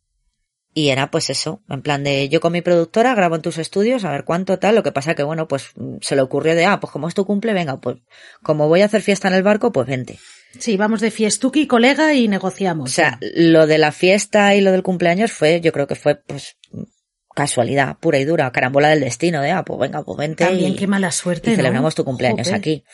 y 0.72 0.90
era 0.90 1.10
pues 1.10 1.30
eso, 1.30 1.62
en 1.68 1.82
plan 1.82 2.04
de 2.04 2.28
yo 2.28 2.40
con 2.40 2.52
mi 2.52 2.62
productora 2.62 3.14
grabo 3.14 3.34
en 3.34 3.42
tus 3.42 3.58
estudios 3.58 4.04
a 4.04 4.12
ver 4.12 4.24
cuánto 4.24 4.58
tal, 4.58 4.76
lo 4.76 4.82
que 4.82 4.92
pasa 4.92 5.14
que 5.14 5.22
bueno, 5.22 5.48
pues 5.48 5.70
mm, 5.74 5.96
se 6.00 6.14
le 6.16 6.22
ocurrió 6.22 6.54
de, 6.54 6.64
ah, 6.64 6.78
pues 6.80 6.92
como 6.92 7.08
es 7.08 7.14
tu 7.14 7.24
cumple, 7.24 7.52
venga, 7.52 7.80
pues 7.80 7.96
como 8.42 8.68
voy 8.68 8.82
a 8.82 8.86
hacer 8.86 9.02
fiesta 9.02 9.28
en 9.28 9.34
el 9.34 9.42
barco, 9.42 9.72
pues 9.72 9.86
vente. 9.86 10.18
Sí, 10.58 10.76
vamos 10.76 11.00
de 11.00 11.10
fiestuki, 11.10 11.66
colega, 11.66 12.12
y 12.14 12.26
negociamos. 12.26 12.90
O 12.90 12.92
sea, 12.92 13.18
lo 13.20 13.66
de 13.66 13.78
la 13.78 13.92
fiesta 13.92 14.54
y 14.56 14.60
lo 14.60 14.72
del 14.72 14.82
cumpleaños 14.82 15.32
fue, 15.32 15.60
yo 15.60 15.72
creo 15.72 15.86
que 15.86 15.94
fue 15.94 16.16
pues 16.16 16.56
casualidad 17.34 17.96
pura 17.98 18.18
y 18.18 18.24
dura, 18.24 18.50
carambola 18.50 18.88
del 18.88 19.00
destino 19.00 19.40
de, 19.40 19.52
ah, 19.52 19.64
pues 19.64 19.78
venga, 19.78 20.02
pues 20.02 20.18
vente 20.18 20.44
También 20.44 20.72
y, 20.72 20.76
qué 20.76 20.86
mala 20.86 21.12
suerte, 21.12 21.50
y 21.50 21.52
¿no? 21.52 21.56
celebramos 21.56 21.94
tu 21.94 22.04
cumpleaños 22.04 22.48
Jope. 22.48 22.56
aquí. 22.56 22.84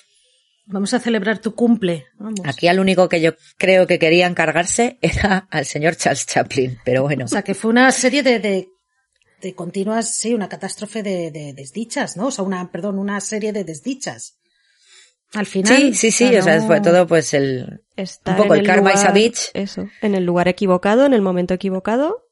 Vamos 0.68 0.92
a 0.94 1.00
celebrar 1.00 1.38
tu 1.38 1.54
cumple. 1.54 2.06
Vamos. 2.18 2.40
Aquí 2.44 2.66
al 2.68 2.80
único 2.80 3.08
que 3.08 3.20
yo 3.20 3.34
creo 3.56 3.86
que 3.86 3.98
quería 3.98 4.26
encargarse 4.26 4.98
era 5.00 5.46
al 5.50 5.64
señor 5.64 5.96
Charles 5.96 6.26
Chaplin, 6.26 6.78
pero 6.84 7.02
bueno. 7.02 7.24
O 7.26 7.28
sea, 7.28 7.42
que 7.42 7.54
fue 7.54 7.70
una 7.70 7.90
serie 7.92 8.22
de, 8.24 8.40
de, 8.40 8.68
de 9.42 9.54
continuas, 9.54 10.14
sí, 10.16 10.34
una 10.34 10.48
catástrofe 10.48 11.02
de, 11.04 11.30
de 11.30 11.52
desdichas, 11.54 12.16
¿no? 12.16 12.26
O 12.26 12.30
sea, 12.32 12.44
una, 12.44 12.70
perdón, 12.72 12.98
una 12.98 13.20
serie 13.20 13.52
de 13.52 13.62
desdichas. 13.62 14.38
Al 15.34 15.46
final. 15.46 15.76
Sí, 15.76 15.94
sí, 15.94 16.10
sí, 16.10 16.36
o 16.36 16.42
sea, 16.42 16.58
no- 16.58 16.66
fue 16.66 16.80
todo 16.80 17.06
pues 17.06 17.32
el... 17.34 17.82
Estar 17.96 18.36
Un 18.36 18.42
poco 18.42 18.54
en 18.54 18.60
el 18.60 18.66
karma 18.66 18.90
is 18.92 18.96
a 19.00 19.08
lugar- 19.08 19.14
bitch. 19.14 19.50
Eso, 19.54 19.86
en 20.02 20.14
el 20.14 20.24
lugar 20.24 20.48
equivocado, 20.48 21.04
en 21.06 21.14
el 21.14 21.22
momento 21.22 21.54
equivocado, 21.54 22.24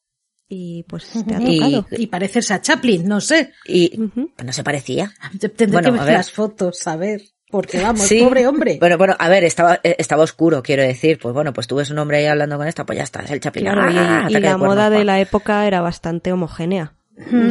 y 0.48 0.84
pues 0.88 1.08
te 1.26 1.34
ha 1.34 1.40
Y- 1.40 1.58
tocado. 1.58 1.86
Y 1.92 2.06
parecerse 2.08 2.52
a 2.54 2.60
Chaplin, 2.60 3.06
no 3.06 3.20
sé. 3.20 3.52
Y 3.66 3.96
pues 4.36 4.44
no 4.46 4.52
se 4.52 4.62
parecía. 4.64 5.12
Tendré 5.56 5.66
Bueno, 5.68 5.92
que 5.92 5.98
a 6.00 6.02
ver 6.02 6.04
ver. 6.06 6.16
las 6.16 6.30
fotos, 6.32 6.86
a 6.86 6.96
ver. 6.96 7.22
Porque 7.54 7.80
vamos, 7.80 8.08
Sí. 8.08 8.20
pobre 8.20 8.48
hombre. 8.48 8.78
Bueno, 8.80 8.98
bueno, 8.98 9.14
a 9.16 9.28
ver, 9.28 9.44
estaba, 9.44 9.78
eh, 9.84 9.94
estaba 9.98 10.24
oscuro, 10.24 10.60
quiero 10.60 10.82
decir. 10.82 11.20
Pues 11.20 11.32
bueno, 11.32 11.52
pues 11.52 11.68
tú 11.68 11.76
ves 11.76 11.88
un 11.90 11.98
hombre 12.00 12.16
ahí 12.18 12.26
hablando 12.26 12.56
con 12.58 12.66
esta, 12.66 12.84
pues 12.84 12.96
ya 12.98 13.04
está, 13.04 13.20
es 13.20 13.30
el. 13.30 13.38
Claro, 13.38 13.88
y, 13.92 13.96
¡Ah! 13.96 14.26
y 14.28 14.32
la 14.40 14.56
moda 14.56 14.90
de 14.90 15.04
la 15.04 15.20
época 15.20 15.64
era 15.64 15.80
bastante 15.80 16.32
homogénea, 16.32 16.94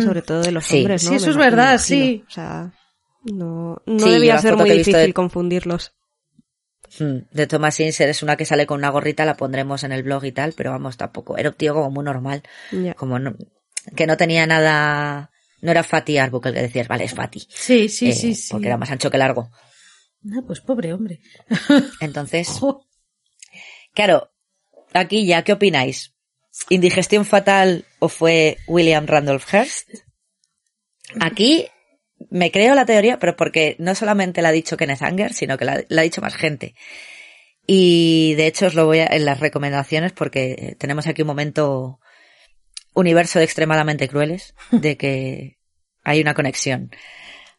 sobre 0.03 0.21
todo 0.21 0.41
de 0.41 0.51
los 0.51 0.65
Sí. 0.65 0.79
hombres, 0.79 1.05
¿no? 1.05 1.09
Sí, 1.11 1.15
eso 1.15 1.25
Me 1.27 1.31
es 1.31 1.37
verdad, 1.37 1.69
imagino. 1.75 1.77
sí. 1.79 2.23
O 2.27 2.31
sea, 2.31 2.71
no, 3.31 3.77
no 3.85 3.99
Sí, 3.99 4.09
debía 4.11 4.37
ser 4.39 4.57
muy 4.57 4.69
difícil 4.71 4.93
de- 4.93 5.13
confundirlos. 5.13 5.93
Mm, 6.99 7.19
De 7.31 7.47
Thomas 7.47 7.79
Inser 7.79 8.09
es 8.09 8.21
una 8.23 8.35
que 8.35 8.43
sale 8.45 8.65
con 8.65 8.79
una 8.79 8.89
gorrita, 8.89 9.23
la 9.23 9.37
pondremos 9.37 9.85
en 9.85 9.93
el 9.93 10.03
blog 10.03 10.25
y 10.25 10.33
tal, 10.33 10.51
pero 10.51 10.71
vamos, 10.71 10.97
tampoco. 10.97 11.37
Era 11.37 11.47
un 11.49 11.55
tío 11.55 11.73
como 11.73 11.89
muy 11.91 12.03
normal. 12.03 12.43
Como 12.97 13.19
no, 13.19 13.35
que 13.95 14.05
no 14.05 14.17
tenía 14.17 14.45
nada, 14.45 15.31
no 15.61 15.71
era 15.71 15.81
Fatty 15.81 16.17
Arbuckle 16.17 16.49
el 16.49 16.55
que 16.55 16.61
decías, 16.63 16.89
vale, 16.89 17.05
es 17.05 17.13
Fatty. 17.13 17.39
Sí, 17.49 17.87
sí, 17.89 18.09
Eh, 18.09 18.13
sí, 18.13 18.35
sí. 18.35 18.51
Porque 18.51 18.67
era 18.67 18.75
más 18.77 18.91
ancho 18.91 19.09
que 19.09 19.17
largo. 19.17 19.49
Ah, 20.31 20.41
pues 20.45 20.61
pobre 20.61 20.93
hombre. 20.93 21.19
Entonces, 21.99 22.61
claro, 23.93 24.31
aquí 24.93 25.25
ya, 25.25 25.43
¿qué 25.43 25.53
opináis? 25.53 26.13
¿Indigestión 26.69 27.25
fatal 27.25 27.85
o 27.99 28.09
fue 28.09 28.57
William 28.67 29.07
Randolph 29.07 29.51
Hearst? 29.51 29.89
Aquí 31.19 31.67
me 32.29 32.51
creo 32.51 32.75
la 32.75 32.85
teoría, 32.85 33.19
pero 33.19 33.35
porque 33.35 33.75
no 33.79 33.95
solamente 33.95 34.41
la 34.41 34.49
ha 34.49 34.53
dicho 34.53 34.77
Kenneth 34.77 35.01
Anger, 35.01 35.33
sino 35.33 35.57
que 35.57 35.65
la, 35.65 35.83
la 35.89 36.01
ha 36.01 36.03
dicho 36.03 36.21
más 36.21 36.35
gente. 36.35 36.75
Y 37.65 38.33
de 38.35 38.47
hecho 38.47 38.67
os 38.67 38.75
lo 38.75 38.85
voy 38.85 38.99
a, 38.99 39.07
en 39.07 39.25
las 39.25 39.39
recomendaciones 39.39 40.11
porque 40.11 40.51
eh, 40.51 40.75
tenemos 40.77 41.07
aquí 41.07 41.21
un 41.21 41.29
momento 41.29 41.99
universo 42.93 43.39
de 43.39 43.45
extremadamente 43.45 44.07
crueles, 44.07 44.53
de 44.71 44.97
que 44.97 45.57
hay 46.03 46.21
una 46.21 46.33
conexión. 46.33 46.91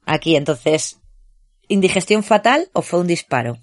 Aquí, 0.04 0.36
entonces, 0.36 1.00
¿indigestión 1.68 2.22
fatal 2.22 2.68
o 2.72 2.82
fue 2.82 3.00
un 3.00 3.06
disparo? 3.06 3.58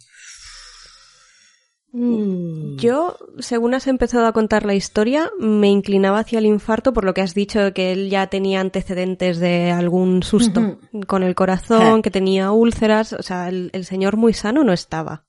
Mm. 1.93 2.77
Yo, 2.77 3.17
según 3.39 3.73
has 3.73 3.87
empezado 3.87 4.25
a 4.25 4.31
contar 4.31 4.65
la 4.65 4.75
historia, 4.75 5.29
me 5.39 5.67
inclinaba 5.67 6.19
hacia 6.19 6.39
el 6.39 6.45
infarto 6.45 6.93
por 6.93 7.03
lo 7.03 7.13
que 7.13 7.21
has 7.21 7.33
dicho 7.33 7.61
de 7.61 7.73
que 7.73 7.91
él 7.91 8.09
ya 8.09 8.27
tenía 8.27 8.61
antecedentes 8.61 9.39
de 9.39 9.71
algún 9.71 10.23
susto 10.23 10.79
con 11.07 11.23
el 11.23 11.35
corazón, 11.35 12.01
que 12.03 12.11
tenía 12.11 12.51
úlceras, 12.51 13.13
o 13.13 13.23
sea, 13.23 13.49
el, 13.49 13.71
el 13.73 13.85
señor 13.85 14.15
muy 14.15 14.33
sano 14.33 14.63
no 14.63 14.71
estaba. 14.71 15.25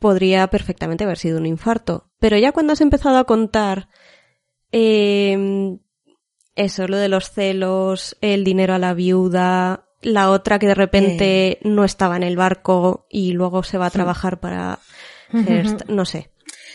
Podría 0.00 0.48
perfectamente 0.48 1.04
haber 1.04 1.16
sido 1.16 1.38
un 1.38 1.46
infarto. 1.46 2.10
Pero 2.18 2.36
ya 2.36 2.52
cuando 2.52 2.72
has 2.72 2.80
empezado 2.80 3.18
a 3.18 3.24
contar 3.24 3.88
eh, 4.72 5.78
eso, 6.56 6.88
lo 6.88 6.96
de 6.96 7.08
los 7.08 7.30
celos, 7.30 8.16
el 8.20 8.42
dinero 8.42 8.74
a 8.74 8.78
la 8.78 8.94
viuda, 8.94 9.85
la 10.06 10.30
otra 10.30 10.58
que 10.60 10.66
de 10.68 10.74
repente 10.74 11.58
no 11.62 11.84
estaba 11.84 12.16
en 12.16 12.22
el 12.22 12.36
barco 12.36 13.06
y 13.10 13.32
luego 13.32 13.62
se 13.64 13.76
va 13.78 13.86
a 13.86 13.90
trabajar 13.90 14.38
para 14.38 14.78
Hearst, 15.32 15.88
no 15.88 16.04
sé. 16.04 16.30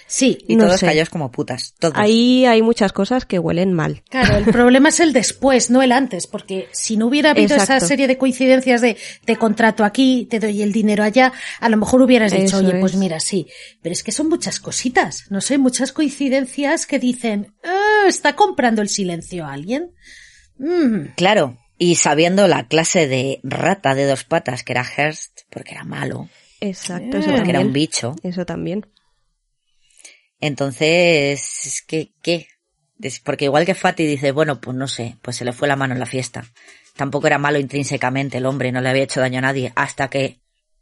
Sí, 0.06 0.40
Y 0.46 0.58
No 0.58 0.66
todos 0.66 0.82
callados 0.82 1.10
como 1.10 1.32
putas. 1.32 1.74
Todos. 1.80 1.94
Ahí 1.96 2.46
hay 2.46 2.62
muchas 2.62 2.92
cosas 2.92 3.26
que 3.26 3.40
huelen 3.40 3.72
mal. 3.72 4.04
Claro, 4.10 4.36
el 4.36 4.44
problema 4.44 4.90
es 4.90 5.00
el 5.00 5.14
después, 5.14 5.70
no 5.70 5.82
el 5.82 5.94
antes, 5.94 6.28
porque 6.28 6.68
si 6.74 6.98
no 6.98 7.08
hubiera 7.08 7.32
habido 7.32 7.56
esa 7.56 7.80
serie 7.80 8.08
de 8.08 8.18
coincidencias 8.18 8.82
de 8.82 8.98
te 9.24 9.38
contrato 9.38 9.86
aquí, 9.86 10.28
te 10.30 10.42
doy 10.42 10.62
el 10.64 10.74
dinero 10.74 11.06
allá, 11.06 11.32
a 11.62 11.70
lo 11.70 11.78
mejor 11.78 12.02
hubieras 12.02 12.34
dicho, 12.34 12.44
Eso 12.44 12.58
oye, 12.58 12.78
pues 12.82 12.92
es. 12.92 12.98
mira, 12.98 13.22
sí. 13.22 13.48
Pero 13.82 13.94
es 13.94 14.04
que 14.04 14.12
son 14.12 14.28
muchas 14.28 14.60
cositas, 14.60 15.24
no 15.30 15.40
sé, 15.40 15.58
muchas 15.58 15.94
coincidencias 15.94 16.86
que 16.86 17.00
dicen, 17.00 17.54
"Ah, 17.64 18.04
está 18.10 18.36
comprando 18.36 18.82
el 18.82 18.90
silencio 18.90 19.46
a 19.46 19.54
alguien. 19.54 19.92
Mm, 20.58 21.14
Claro. 21.16 21.58
Y 21.84 21.96
sabiendo 21.96 22.48
la 22.48 22.68
clase 22.68 23.08
de 23.08 23.40
rata 23.42 23.96
de 23.96 24.06
dos 24.06 24.24
patas 24.24 24.64
que 24.64 24.74
era 24.74 24.84
Hearst, 24.86 25.42
porque 25.50 25.72
era 25.72 25.84
malo, 25.84 26.30
Exacto, 26.60 27.18
Eh. 27.18 27.20
eso 27.22 27.32
porque 27.32 27.50
era 27.50 27.60
un 27.60 27.66
también. 27.66 27.74
bicho. 27.74 28.16
Eso 28.22 28.46
también. 28.46 28.86
Entonces, 30.40 31.84
¿qué? 31.88 32.48
Es 33.02 33.20
Porque 33.20 33.46
igual 33.46 33.66
que 33.66 33.74
Fatty 33.74 34.06
dice, 34.06 34.32
bueno, 34.32 34.62
pues 34.62 34.78
no 34.78 34.88
sé, 34.88 35.18
pues 35.24 35.38
se 35.38 35.44
le 35.46 35.54
fue 35.54 35.68
la 35.68 35.76
mano 35.76 35.94
en 35.96 36.00
la 36.00 36.06
fiesta. 36.06 36.46
Tampoco 36.96 37.26
era 37.26 37.40
malo 37.40 37.58
intrínsecamente 37.58 38.38
el 38.38 38.46
hombre, 38.46 38.72
no 38.72 38.80
le 38.82 38.90
había 38.90 39.04
hecho 39.04 39.20
daño 39.20 39.40
a 39.40 39.42
nadie, 39.42 39.74
hasta 39.76 40.08
que 40.08 40.41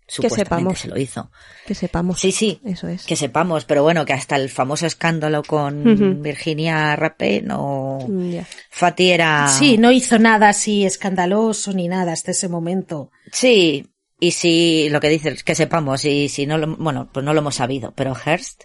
supuestamente 0.10 0.45
sepamos. 0.76 0.80
se 0.80 0.88
lo 0.90 0.98
hizo. 0.99 1.31
Que 1.65 1.76
sepamos. 1.76 2.19
Sí, 2.19 2.31
sí. 2.31 2.60
Eso 2.65 2.88
es. 2.88 3.06
Que 3.06 3.15
sepamos, 3.15 3.65
pero 3.65 3.84
bueno, 3.84 4.06
que 4.06 4.14
hasta 4.14 4.36
el 4.36 4.49
famoso 4.49 4.86
escándalo 4.86 5.44
con. 5.44 6.22
Virginia 6.22 6.95
Rappe, 6.95 7.41
no. 7.41 7.99
Ya. 8.31 8.45
Fatty 8.69 9.11
era. 9.11 9.48
Sí, 9.48 9.77
no 9.77 9.91
hizo 9.91 10.19
nada 10.19 10.49
así 10.49 10.86
escandaloso 10.86 11.73
ni 11.73 11.88
nada 11.88 12.11
hasta 12.14 12.31
ese 12.31 12.49
momento. 12.49 13.11
Sí, 13.31 13.88
y 14.19 14.31
si 14.31 14.90
lo 14.90 14.99
que 14.99 15.10
dices, 15.10 15.44
que 15.44 15.56
sepamos, 15.56 16.03
y 16.06 16.27
si 16.30 16.45
no 16.45 16.57
lo, 16.57 16.76
bueno, 16.77 17.10
pues 17.14 17.23
no 17.26 17.34
lo 17.34 17.40
hemos 17.40 17.56
sabido, 17.56 17.94
pero 17.95 18.14
Hearst, 18.15 18.64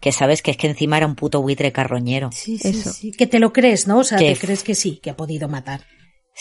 que 0.00 0.12
sabes 0.12 0.42
que 0.42 0.50
es 0.50 0.56
que 0.56 0.66
encima 0.66 0.96
era 0.96 1.06
un 1.06 1.14
puto 1.14 1.40
buitre 1.42 1.72
carroñero. 1.72 2.30
Sí, 2.32 2.58
sí, 2.58 2.68
Eso. 2.68 2.92
sí. 2.92 3.12
Que 3.12 3.26
te 3.26 3.38
lo 3.38 3.52
crees, 3.52 3.86
¿no? 3.86 3.98
O 3.98 4.04
sea, 4.04 4.18
Que- 4.18 4.34
te 4.34 4.38
crees 4.40 4.62
que 4.62 4.74
sí, 4.74 4.98
que 5.02 5.10
ha 5.10 5.16
podido 5.16 5.48
matar. 5.48 5.82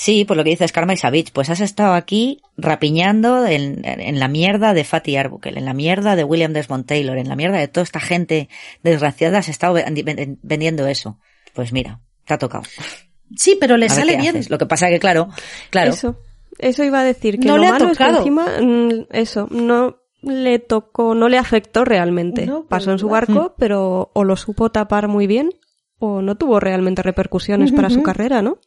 Sí, 0.01 0.23
por 0.23 0.37
lo 0.37 0.45
que 0.45 0.51
dices 0.51 0.71
Carmen 0.71 0.95
Savage, 0.95 1.25
pues 1.33 1.49
has 1.49 1.59
estado 1.59 1.93
aquí 1.93 2.41
rapiñando 2.55 3.45
en, 3.45 3.81
en 3.83 4.17
la 4.17 4.29
mierda 4.29 4.73
de 4.73 4.85
Fatty 4.85 5.17
Arbuckle, 5.17 5.57
en 5.59 5.65
la 5.65 5.73
mierda 5.73 6.15
de 6.15 6.23
William 6.23 6.53
Desmond 6.53 6.85
Taylor, 6.85 7.17
en 7.17 7.27
la 7.27 7.35
mierda 7.35 7.57
de 7.57 7.67
toda 7.67 7.83
esta 7.83 7.99
gente 7.99 8.47
desgraciada, 8.81 9.39
has 9.39 9.49
estado 9.49 9.75
vendi- 9.75 10.05
ven- 10.05 10.39
vendiendo 10.41 10.87
eso. 10.87 11.19
Pues 11.53 11.73
mira, 11.73 11.99
te 12.25 12.33
ha 12.33 12.37
tocado. 12.37 12.63
Sí, 13.35 13.57
pero 13.59 13.75
le 13.75 13.87
A 13.87 13.89
sale 13.89 14.15
bien. 14.15 14.37
haces. 14.37 14.49
Lo 14.49 14.57
que 14.57 14.65
pasa 14.65 14.87
que 14.87 14.99
claro, 14.99 15.27
claro, 15.69 15.91
Eso. 15.91 16.15
Eso 16.59 16.83
iba 16.85 17.01
a 17.01 17.03
decir 17.03 17.37
que 17.37 17.47
No 17.47 17.57
lo 17.57 17.63
le 17.63 17.67
ha 17.67 17.71
malo 17.71 17.85
es 17.91 17.97
que 17.97 18.03
tocado. 18.05 18.17
encima, 18.19 18.47
mm, 18.61 19.07
eso, 19.11 19.47
no, 19.51 19.97
le 20.21 20.59
tocó, 20.59 21.13
no 21.13 21.27
le 21.27 21.37
afectó 21.37 21.83
realmente. 21.83 22.45
No, 22.45 22.65
Pasó 22.65 22.91
en 22.93 22.99
su 22.99 23.09
barco, 23.09 23.53
pero 23.57 24.11
o 24.13 24.23
lo 24.23 24.37
supo 24.37 24.69
tapar 24.71 25.09
muy 25.09 25.27
bien 25.27 25.49
o 25.97 26.21
no 26.21 26.35
tuvo 26.35 26.61
realmente 26.61 27.01
repercusiones 27.01 27.73
para 27.73 27.89
su 27.89 28.01
carrera, 28.01 28.41
¿no? 28.41 28.59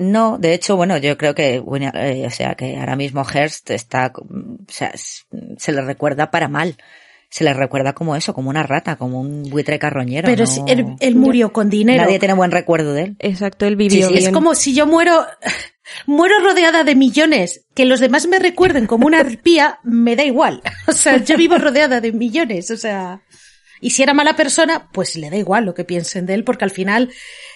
No, 0.00 0.38
de 0.38 0.54
hecho, 0.54 0.76
bueno, 0.76 0.96
yo 0.96 1.18
creo 1.18 1.34
que, 1.34 1.56
eh, 1.56 2.26
o 2.26 2.30
sea, 2.30 2.54
que 2.54 2.78
ahora 2.78 2.96
mismo 2.96 3.22
Hearst 3.22 3.70
está, 3.70 4.10
o 4.16 4.24
sea, 4.66 4.92
se 4.94 5.72
le 5.72 5.82
recuerda 5.82 6.30
para 6.30 6.48
mal. 6.48 6.76
Se 7.28 7.44
le 7.44 7.52
recuerda 7.54 7.92
como 7.92 8.16
eso, 8.16 8.34
como 8.34 8.50
una 8.50 8.62
rata, 8.64 8.96
como 8.96 9.20
un 9.20 9.42
buitre 9.50 9.78
carroñero. 9.78 10.26
Pero 10.26 10.44
no- 10.44 10.50
si 10.50 10.62
él, 10.66 10.86
él 10.98 11.14
murió 11.16 11.52
con 11.52 11.68
dinero. 11.70 12.02
Nadie 12.02 12.18
tiene 12.18 12.34
buen 12.34 12.50
recuerdo 12.50 12.92
de 12.94 13.02
él. 13.02 13.16
Exacto, 13.20 13.66
él 13.66 13.76
vivió 13.76 14.08
Sí, 14.08 14.14
sí, 14.14 14.18
bien. 14.18 14.24
Es 14.30 14.32
como 14.34 14.54
si 14.56 14.74
yo 14.74 14.86
muero, 14.86 15.24
muero 16.06 16.34
rodeada 16.42 16.82
de 16.82 16.94
millones, 16.96 17.66
que 17.74 17.84
los 17.84 18.00
demás 18.00 18.26
me 18.26 18.38
recuerden 18.38 18.86
como 18.86 19.06
una 19.06 19.20
arpía, 19.20 19.78
me 19.84 20.16
da 20.16 20.24
igual. 20.24 20.62
O 20.88 20.92
sea, 20.92 21.18
yo 21.18 21.36
vivo 21.36 21.56
rodeada 21.58 22.00
de 22.00 22.10
millones, 22.12 22.70
o 22.70 22.76
sea. 22.76 23.20
Y 23.80 23.90
si 23.90 24.02
era 24.02 24.14
mala 24.14 24.36
persona, 24.36 24.88
pues 24.92 25.16
le 25.16 25.30
da 25.30 25.36
igual 25.36 25.64
lo 25.64 25.74
que 25.74 25.84
piensen 25.84 26.26
de 26.26 26.34
él, 26.34 26.44
porque 26.44 26.64
al 26.64 26.70
final 26.70 27.10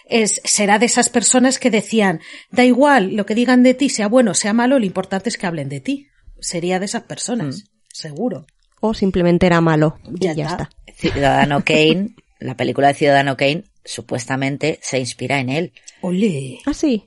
es, 0.07 0.41
será 0.45 0.79
de 0.79 0.87
esas 0.87 1.09
personas 1.09 1.59
que 1.59 1.71
decían, 1.71 2.21
da 2.51 2.65
igual 2.65 3.15
lo 3.15 3.27
que 3.27 3.35
digan 3.35 3.63
de 3.63 3.75
ti, 3.75 3.91
sea 3.91 4.09
bueno, 4.09 4.35
sea 4.35 4.53
malo, 4.53 4.79
lo 4.79 4.87
importante 4.87 5.29
es 5.29 5.37
que 5.37 5.47
hablen 5.47 5.69
de 5.69 5.81
ti. 5.81 6.09
Sería 6.41 6.79
de 6.79 6.87
esas 6.87 7.03
personas, 7.03 7.65
seguro. 7.93 8.47
O 8.81 8.95
simplemente 8.95 9.47
era 9.47 9.61
malo. 9.61 9.99
Ya 10.05 10.33
y 10.33 10.37
ya 10.37 10.47
está. 10.47 10.71
está. 10.87 11.11
Ciudadano 11.11 11.63
Kane, 11.65 12.15
la 12.39 12.57
película 12.57 12.89
de 12.89 12.95
Ciudadano 12.95 13.37
Kane, 13.37 13.65
supuestamente 13.85 14.79
se 14.83 14.99
inspira 14.99 15.41
en 15.41 15.49
él, 15.51 15.73
Ole. 16.01 16.59
Ah, 16.67 16.75
sí. 16.75 17.05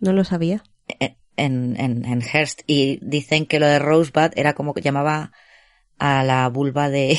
No 0.00 0.12
lo 0.12 0.24
sabía. 0.24 0.64
en, 0.98 1.76
en, 1.78 2.04
en 2.04 2.22
Hearst. 2.22 2.62
Y 2.66 2.98
dicen 3.02 3.46
que 3.46 3.60
lo 3.60 3.66
de 3.66 3.78
Rosebud 3.78 4.32
era 4.34 4.54
como 4.54 4.74
que 4.74 4.80
llamaba 4.80 5.32
a 5.98 6.24
la 6.24 6.48
vulva 6.48 6.90
de, 6.90 7.16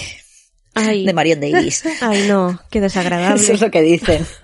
Ay, 0.73 1.05
de 1.05 1.13
Marion 1.13 1.39
Davis. 1.39 1.83
ay 2.01 2.27
no, 2.27 2.59
qué 2.69 2.81
desagradable. 2.81 3.41
Eso 3.41 3.53
es 3.53 3.61
lo 3.61 3.71
que 3.71 3.81
dicen. 3.81 4.25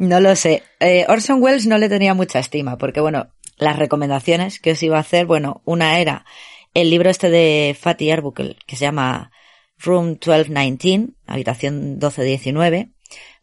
No 0.00 0.18
lo 0.18 0.34
sé. 0.34 0.62
Eh, 0.80 1.04
Orson 1.10 1.42
Welles 1.42 1.66
no 1.66 1.76
le 1.76 1.90
tenía 1.90 2.14
mucha 2.14 2.38
estima, 2.38 2.78
porque 2.78 3.02
bueno, 3.02 3.34
las 3.58 3.78
recomendaciones 3.78 4.58
que 4.58 4.72
os 4.72 4.82
iba 4.82 4.96
a 4.96 5.00
hacer, 5.00 5.26
bueno, 5.26 5.60
una 5.66 6.00
era 6.00 6.24
el 6.72 6.88
libro 6.88 7.10
este 7.10 7.28
de 7.28 7.76
Fatty 7.78 8.10
Arbuckle, 8.10 8.56
que 8.66 8.76
se 8.76 8.86
llama 8.86 9.30
Room 9.78 10.12
1219, 10.12 11.08
habitación 11.26 11.98
1219. 11.98 12.92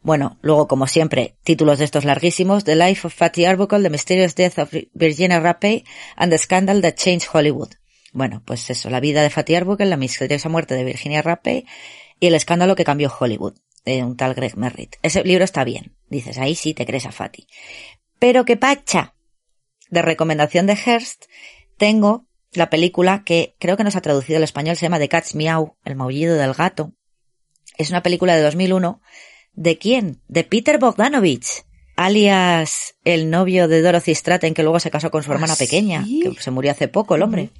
Bueno, 0.00 0.38
luego, 0.42 0.66
como 0.66 0.88
siempre, 0.88 1.36
títulos 1.44 1.78
de 1.78 1.84
estos 1.84 2.04
larguísimos, 2.04 2.64
The 2.64 2.74
Life 2.74 3.06
of 3.06 3.14
Fatty 3.14 3.44
Arbuckle, 3.44 3.82
The 3.82 3.90
Mysterious 3.90 4.34
Death 4.34 4.58
of 4.58 4.74
Virginia 4.94 5.38
Rappe, 5.38 5.84
and 6.16 6.32
the 6.32 6.38
Scandal 6.38 6.82
That 6.82 6.94
Changed 6.94 7.28
Hollywood. 7.32 7.70
Bueno, 8.12 8.42
pues 8.44 8.68
eso, 8.70 8.90
la 8.90 8.98
vida 8.98 9.22
de 9.22 9.30
Fatty 9.30 9.54
Arbuckle, 9.54 9.86
la 9.86 9.96
misteriosa 9.96 10.48
muerte 10.48 10.74
de 10.74 10.84
Virginia 10.84 11.22
Rappe 11.22 11.66
y 12.20 12.26
el 12.26 12.34
escándalo 12.34 12.76
que 12.76 12.84
cambió 12.84 13.12
Hollywood, 13.18 13.54
de 13.84 14.04
un 14.04 14.16
tal 14.16 14.34
Greg 14.34 14.56
Merritt. 14.56 14.96
Ese 15.02 15.22
libro 15.24 15.44
está 15.44 15.64
bien, 15.64 15.96
dices, 16.08 16.38
ahí 16.38 16.54
sí 16.54 16.74
te 16.74 16.86
crees 16.86 17.06
a 17.06 17.12
Fatty. 17.12 17.46
Pero 18.18 18.44
qué 18.44 18.56
pacha. 18.56 19.14
De 19.90 20.02
recomendación 20.02 20.66
de 20.66 20.76
Hearst, 20.76 21.24
tengo 21.78 22.26
la 22.52 22.68
película 22.68 23.22
que 23.24 23.54
creo 23.58 23.76
que 23.76 23.84
no 23.84 23.90
se 23.90 23.98
ha 23.98 24.02
traducido 24.02 24.36
al 24.36 24.42
español, 24.42 24.76
se 24.76 24.82
llama 24.82 24.98
The 24.98 25.08
Cat's 25.08 25.34
Meow, 25.34 25.76
el 25.84 25.96
maullido 25.96 26.36
del 26.36 26.52
gato. 26.52 26.92
Es 27.76 27.90
una 27.90 28.02
película 28.02 28.36
de 28.36 28.42
2001. 28.42 29.00
¿De 29.52 29.78
quién? 29.78 30.22
De 30.28 30.44
Peter 30.44 30.78
Bogdanovich, 30.78 31.64
alias 31.96 32.94
el 33.04 33.30
novio 33.30 33.68
de 33.68 33.82
Dorothy 33.82 34.14
Stratton, 34.14 34.54
que 34.54 34.62
luego 34.62 34.80
se 34.80 34.90
casó 34.90 35.10
con 35.10 35.22
su 35.22 35.30
¿Ah, 35.30 35.34
hermana 35.34 35.54
sí? 35.54 35.64
pequeña, 35.64 36.04
que 36.04 36.34
se 36.40 36.50
murió 36.50 36.70
hace 36.70 36.88
poco 36.88 37.14
el 37.14 37.22
hombre. 37.22 37.50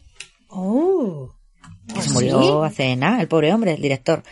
Oh. 0.48 1.35
Que 1.94 2.02
se 2.02 2.10
murió 2.10 2.65
hace 2.65 2.97
nada, 2.97 3.20
el 3.20 3.28
pobre 3.28 3.52
hombre, 3.52 3.73
el 3.73 3.82
director. 3.82 4.23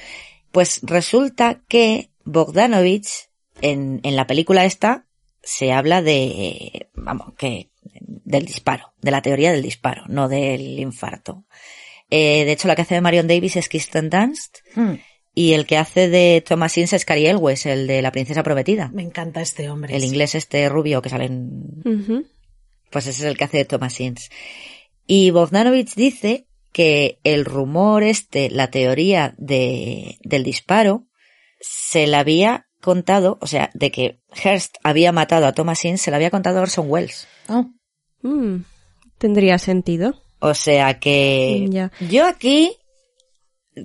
Pues 0.52 0.80
resulta 0.82 1.62
que 1.68 2.10
Bogdanovich, 2.24 3.28
en, 3.60 4.00
en 4.02 4.16
la 4.16 4.26
película 4.26 4.64
esta, 4.64 5.06
se 5.42 5.72
habla 5.72 6.02
de, 6.02 6.88
vamos, 6.94 7.34
que, 7.36 7.70
del 7.82 8.44
disparo, 8.44 8.92
de 9.00 9.10
la 9.10 9.22
teoría 9.22 9.52
del 9.52 9.62
disparo, 9.62 10.02
no 10.08 10.28
del 10.28 10.78
infarto. 10.78 11.44
Eh, 12.10 12.44
de 12.44 12.52
hecho, 12.52 12.68
la 12.68 12.76
que 12.76 12.82
hace 12.82 12.94
de 12.94 13.00
Marion 13.00 13.28
Davis 13.28 13.56
es 13.56 13.68
Kirsten 13.68 14.10
Dunst, 14.10 14.58
Hmm, 14.74 14.94
y 15.34 15.52
el 15.52 15.66
que 15.66 15.76
hace 15.76 16.08
de 16.08 16.42
Thomas 16.46 16.78
Ince 16.78 16.96
es 16.96 17.04
Cary 17.04 17.26
Elwes, 17.26 17.66
el 17.66 17.86
de 17.86 18.00
La 18.00 18.10
princesa 18.10 18.42
prometida. 18.42 18.90
me 18.94 19.02
encanta 19.02 19.42
este 19.42 19.68
hombre. 19.68 19.94
El 19.94 20.02
inglés 20.02 20.34
este 20.34 20.68
rubio 20.68 21.02
que 21.02 21.10
sale 21.10 21.26
en, 21.26 22.26
pues 22.90 23.06
ese 23.06 23.22
es 23.22 23.28
el 23.28 23.36
que 23.36 23.44
hace 23.44 23.58
de 23.58 23.64
Thomas 23.66 24.00
Ince. 24.00 24.30
Y 25.06 25.30
Bogdanovich 25.30 25.94
dice 25.94 26.46
que 26.76 27.20
el 27.24 27.46
rumor 27.46 28.02
este, 28.02 28.50
la 28.50 28.70
teoría 28.70 29.34
de, 29.38 30.18
del 30.22 30.44
disparo, 30.44 31.06
se 31.58 32.06
la 32.06 32.18
había 32.18 32.66
contado, 32.82 33.38
o 33.40 33.46
sea, 33.46 33.70
de 33.72 33.90
que 33.90 34.20
Hearst 34.44 34.76
había 34.82 35.10
matado 35.10 35.46
a 35.46 35.52
Thomas 35.54 35.82
Ince, 35.86 36.04
se 36.04 36.10
la 36.10 36.18
había 36.18 36.30
contado 36.30 36.58
a 36.58 36.62
Orson 36.62 36.90
Welles. 36.90 37.26
Oh, 37.48 37.64
Mm, 38.22 38.64
Tendría 39.16 39.56
sentido. 39.58 40.22
O 40.38 40.52
sea 40.52 40.98
que 40.98 41.66
Ya. 41.70 41.90
yo 42.00 42.26
aquí, 42.26 42.76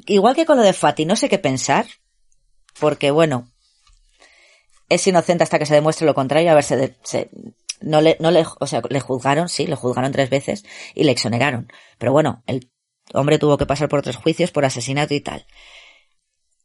igual 0.08 0.36
que 0.36 0.46
con 0.46 0.58
lo 0.58 0.64
de 0.64 0.74
Fati, 0.74 1.06
no 1.06 1.16
sé 1.16 1.30
qué 1.30 1.38
pensar, 1.40 1.86
porque 2.80 3.12
bueno, 3.12 3.48
es 4.90 5.08
inocente 5.08 5.44
hasta 5.44 5.60
que 5.60 5.66
se 5.66 5.76
demuestre 5.76 6.06
lo 6.06 6.14
contrario, 6.14 6.52
a 6.52 6.56
ver, 6.56 6.64
se, 6.66 6.76
de- 6.76 6.96
se- 7.04 7.30
no 7.82 8.02
le, 8.02 8.18
no 8.20 8.30
le, 8.32 8.46
o 8.60 8.68
sea, 8.68 8.82
le 8.90 9.00
juzgaron, 9.00 9.50
sí, 9.50 9.66
le 9.66 9.76
juzgaron 9.76 10.12
tres 10.12 10.30
veces 10.30 10.64
y 10.94 11.04
le 11.04 11.12
exoneraron. 11.14 11.72
Pero 11.98 12.12
bueno, 12.12 12.44
el 12.46 12.70
hombre 13.14 13.40
tuvo 13.40 13.58
que 13.58 13.66
pasar 13.66 13.90
por 13.90 14.02
tres 14.02 14.16
juicios 14.18 14.52
por 14.52 14.66
asesinato 14.66 15.14
y 15.14 15.22
tal. 15.22 15.46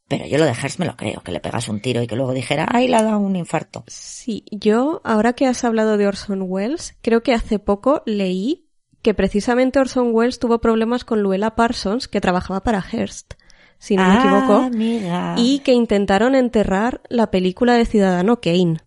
Pero 0.09 0.25
yo 0.27 0.39
lo 0.39 0.45
de 0.45 0.53
Hearst 0.55 0.79
me 0.79 0.87
lo 0.87 0.97
creo, 0.97 1.21
que 1.23 1.33
le 1.33 1.41
pegas 1.41 1.69
un 1.69 1.81
tiro 1.81 2.01
y 2.01 2.07
que 2.07 2.15
luego 2.15 2.33
dijera, 2.33 2.69
ay, 2.71 2.87
le 2.87 2.97
ha 2.97 3.03
dado 3.03 3.19
un 3.19 3.35
infarto. 3.35 3.83
Sí, 3.89 4.45
yo, 4.53 5.01
ahora 5.05 5.33
que 5.33 5.47
has 5.47 5.65
hablado 5.65 5.97
de 5.97 6.07
Orson 6.07 6.43
Welles, 6.43 6.97
creo 7.03 7.23
que 7.25 7.33
hace 7.35 7.59
poco 7.59 8.03
leí 8.07 8.69
que 9.03 9.15
precisamente 9.15 9.81
Orson 9.81 10.11
Welles 10.13 10.39
tuvo 10.39 10.61
problemas 10.61 11.05
con 11.05 11.23
Luella 11.23 11.57
Parsons, 11.57 12.07
que 12.09 12.21
trabajaba 12.21 12.63
para 12.63 12.81
Hearst, 12.83 13.35
si 13.79 13.97
no 13.97 14.07
me 14.09 14.15
equivoco, 14.17 14.55
Ah, 14.63 14.67
amiga. 14.67 15.35
y 15.39 15.59
que 15.61 15.73
intentaron 15.73 16.35
enterrar 16.37 17.03
la 17.09 17.31
película 17.33 17.75
de 17.75 17.85
Ciudadano 17.85 18.41
Kane. 18.41 18.79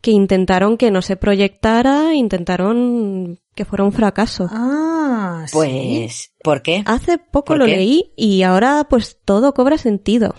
Que 0.00 0.10
intentaron 0.12 0.76
que 0.78 0.90
no 0.90 1.02
se 1.02 1.16
proyectara, 1.16 2.14
intentaron 2.14 3.38
que 3.54 3.64
fuera 3.64 3.84
un 3.84 3.92
fracaso. 3.92 4.48
Ah, 4.50 5.44
sí. 5.46 5.52
Pues, 5.52 6.32
¿por 6.42 6.62
qué? 6.62 6.82
Hace 6.86 7.18
poco 7.18 7.46
¿Por 7.46 7.58
lo 7.58 7.66
qué? 7.66 7.76
leí 7.76 8.12
y 8.16 8.42
ahora 8.42 8.86
pues 8.88 9.18
todo 9.24 9.52
cobra 9.52 9.76
sentido. 9.76 10.34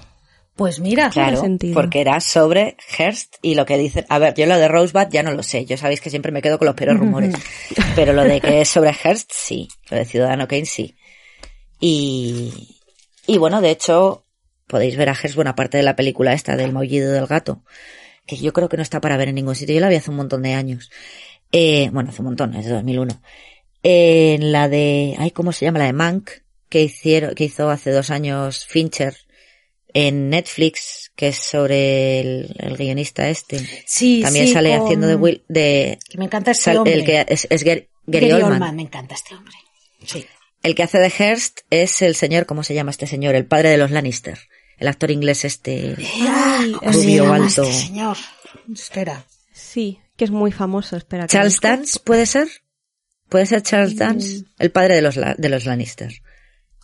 Pues 0.55 0.79
mira, 0.79 1.09
Claro, 1.09 1.39
sentido. 1.41 1.73
porque 1.75 2.01
era 2.01 2.19
sobre 2.19 2.75
Hearst 2.97 3.35
y 3.41 3.55
lo 3.55 3.65
que 3.65 3.77
dicen, 3.77 4.05
a 4.09 4.19
ver, 4.19 4.33
yo 4.35 4.45
lo 4.47 4.57
de 4.57 4.67
Rosebud 4.67 5.07
ya 5.09 5.23
no 5.23 5.31
lo 5.31 5.43
sé, 5.43 5.65
yo 5.65 5.77
sabéis 5.77 6.01
que 6.01 6.09
siempre 6.09 6.31
me 6.31 6.41
quedo 6.41 6.59
con 6.59 6.65
los 6.65 6.75
peores 6.75 6.97
rumores, 6.99 7.33
pero 7.95 8.13
lo 8.13 8.23
de 8.23 8.41
que 8.41 8.61
es 8.61 8.67
sobre 8.69 8.91
Hearst 8.93 9.31
sí, 9.33 9.69
lo 9.89 9.97
de 9.97 10.05
Ciudadano 10.05 10.47
Kane 10.47 10.65
sí. 10.65 10.95
Y, 11.79 12.77
y 13.27 13.38
bueno, 13.38 13.61
de 13.61 13.71
hecho, 13.71 14.25
podéis 14.67 14.97
ver 14.97 15.09
a 15.09 15.13
Hearst 15.15 15.35
buena 15.35 15.55
parte 15.55 15.77
de 15.77 15.83
la 15.83 15.95
película 15.95 16.33
esta 16.33 16.55
del 16.55 16.73
maullido 16.73 17.11
del 17.11 17.27
gato, 17.27 17.63
que 18.40 18.44
yo 18.44 18.53
creo 18.53 18.70
que 18.70 18.78
no 18.78 18.84
está 18.84 19.02
para 19.02 19.18
ver 19.18 19.30
en 19.30 19.36
ningún 19.36 19.56
sitio, 19.56 19.76
yo 19.76 19.82
la 19.82 19.90
vi 19.90 19.95
hace 19.95 20.10
un 20.10 20.16
montón 20.18 20.41
de 20.41 20.53
años. 20.53 20.90
Eh, 21.52 21.90
bueno, 21.91 22.10
hace 22.10 22.22
un 22.22 22.28
montón, 22.28 22.56
es 22.56 22.66
de 22.66 22.72
2001. 22.72 23.22
En 23.84 24.52
la 24.52 24.70
de, 24.70 25.16
ay, 25.18 25.32
¿cómo 25.32 25.52
se 25.52 25.66
llama? 25.66 25.80
La 25.80 25.86
de 25.86 25.94
Mank, 25.94 26.30
que 26.70 26.82
hicieron, 26.84 27.34
que 27.36 27.45
hizo 27.45 27.70
hace 27.70 27.91
dos 27.91 28.10
años 28.12 28.66
Fincher, 28.66 29.16
en 29.94 30.30
Netflix, 30.30 31.12
que 31.16 31.30
es 31.30 31.38
sobre 31.38 32.20
el, 32.22 32.56
el 32.60 32.78
guionista 32.78 33.28
este. 33.28 33.60
sí, 33.86 34.22
También 34.24 34.48
sí, 34.48 34.53
sale 34.53 34.78
con- 34.78 34.86
haciendo 34.86 35.08
de 35.08 35.16
Will, 35.16 35.44
de, 35.49 35.99
Que 36.10 36.18
me 36.18 36.26
encanta 36.26 36.52
este 36.52 36.64
sal- 36.64 36.78
hombre. 36.78 36.94
el 36.94 37.03
que 37.03 37.26
es, 37.28 37.45
es 37.49 37.64
Gary, 37.64 37.90
Gary 38.06 38.28
Gary 38.30 38.32
Oldman. 38.44 38.53
Oldman, 38.53 38.76
me 38.78 38.82
encanta 38.84 39.16
este 39.16 39.36
hombre. 39.36 39.53
Sí. 40.06 40.26
El 40.64 40.76
que 40.76 40.84
hace 40.84 40.99
de 40.99 41.10
Hearst 41.10 41.62
es 41.72 42.02
el 42.03 42.16
señor, 42.16 42.45
¿cómo 42.45 42.64
se 42.64 42.74
llama 42.76 42.91
este 42.91 43.08
señor? 43.08 43.36
El 43.36 43.45
padre 43.45 43.70
de 43.70 43.78
los 43.78 43.91
Lannister. 43.91 44.38
El 44.82 44.88
actor 44.90 45.12
inglés 45.12 45.45
este. 45.45 45.95
Ay, 45.98 46.74
¿Cómo 46.74 46.91
se 46.91 46.98
Rubio 46.99 47.24
llama 47.24 47.36
alto. 47.38 47.64
este 47.64 47.74
señor? 47.86 48.18
Espera. 48.74 49.24
Sí, 49.53 49.99
que 50.18 50.26
es 50.26 50.32
muy 50.32 50.52
famoso, 50.52 50.98
espera. 50.98 51.28
Charles. 51.28 51.62
Dance, 51.62 51.99
¿puede 52.03 52.26
ser? 52.26 52.48
¿Puede 53.30 53.45
ser 53.45 53.62
Charles 53.62 53.94
Mm. 53.95 53.98
Dance? 53.98 54.44
El 54.60 54.72
padre 54.72 54.95
de 54.95 55.02
los, 55.03 55.16
de 55.16 55.49
los 55.49 55.66
Lannister. 55.66 56.12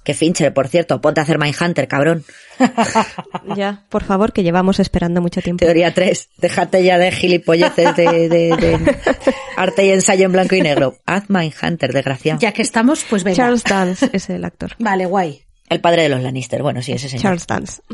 Que 0.04 0.14
Fincher, 0.14 0.54
por 0.54 0.70
cierto, 0.70 1.02
ponte 1.02 1.20
a 1.20 1.24
hacer 1.24 1.38
Mindhunter, 1.38 1.88
cabrón. 1.90 2.24
Ya, 3.56 3.86
por 3.90 4.04
favor, 4.04 4.32
que 4.34 4.44
llevamos 4.44 4.80
esperando 4.80 5.22
mucho 5.22 5.42
tiempo. 5.42 5.66
Teoría 5.66 5.94
3. 5.94 6.30
Déjate 6.38 6.84
ya 6.84 6.98
de 6.98 7.12
gilipolleces 7.12 7.96
de, 7.96 8.30
de, 8.30 8.56
de 8.58 8.98
arte 9.58 9.86
y 9.86 9.90
ensayo 9.92 10.26
en 10.26 10.32
blanco 10.34 10.56
y 10.56 10.62
negro. 10.62 10.98
Haz 11.06 11.30
Mindhunter, 11.30 11.92
desgraciado. 11.94 12.40
Ya 12.40 12.52
que 12.52 12.62
estamos, 12.62 13.04
pues 13.10 13.24
venga. 13.24 13.38
Charles 13.38 13.64
Dance 13.64 14.10
es 14.14 14.30
el 14.30 14.46
actor. 14.46 14.76
Vale, 14.80 15.06
guay. 15.06 15.44
El 15.70 15.82
padre 15.82 16.04
de 16.04 16.10
los 16.10 16.22
Lannister. 16.22 16.62
Bueno, 16.62 16.82
sí, 16.82 16.94
ese 16.94 17.10
señor. 17.10 17.24
Charles 17.24 17.48
Dance. 17.48 17.82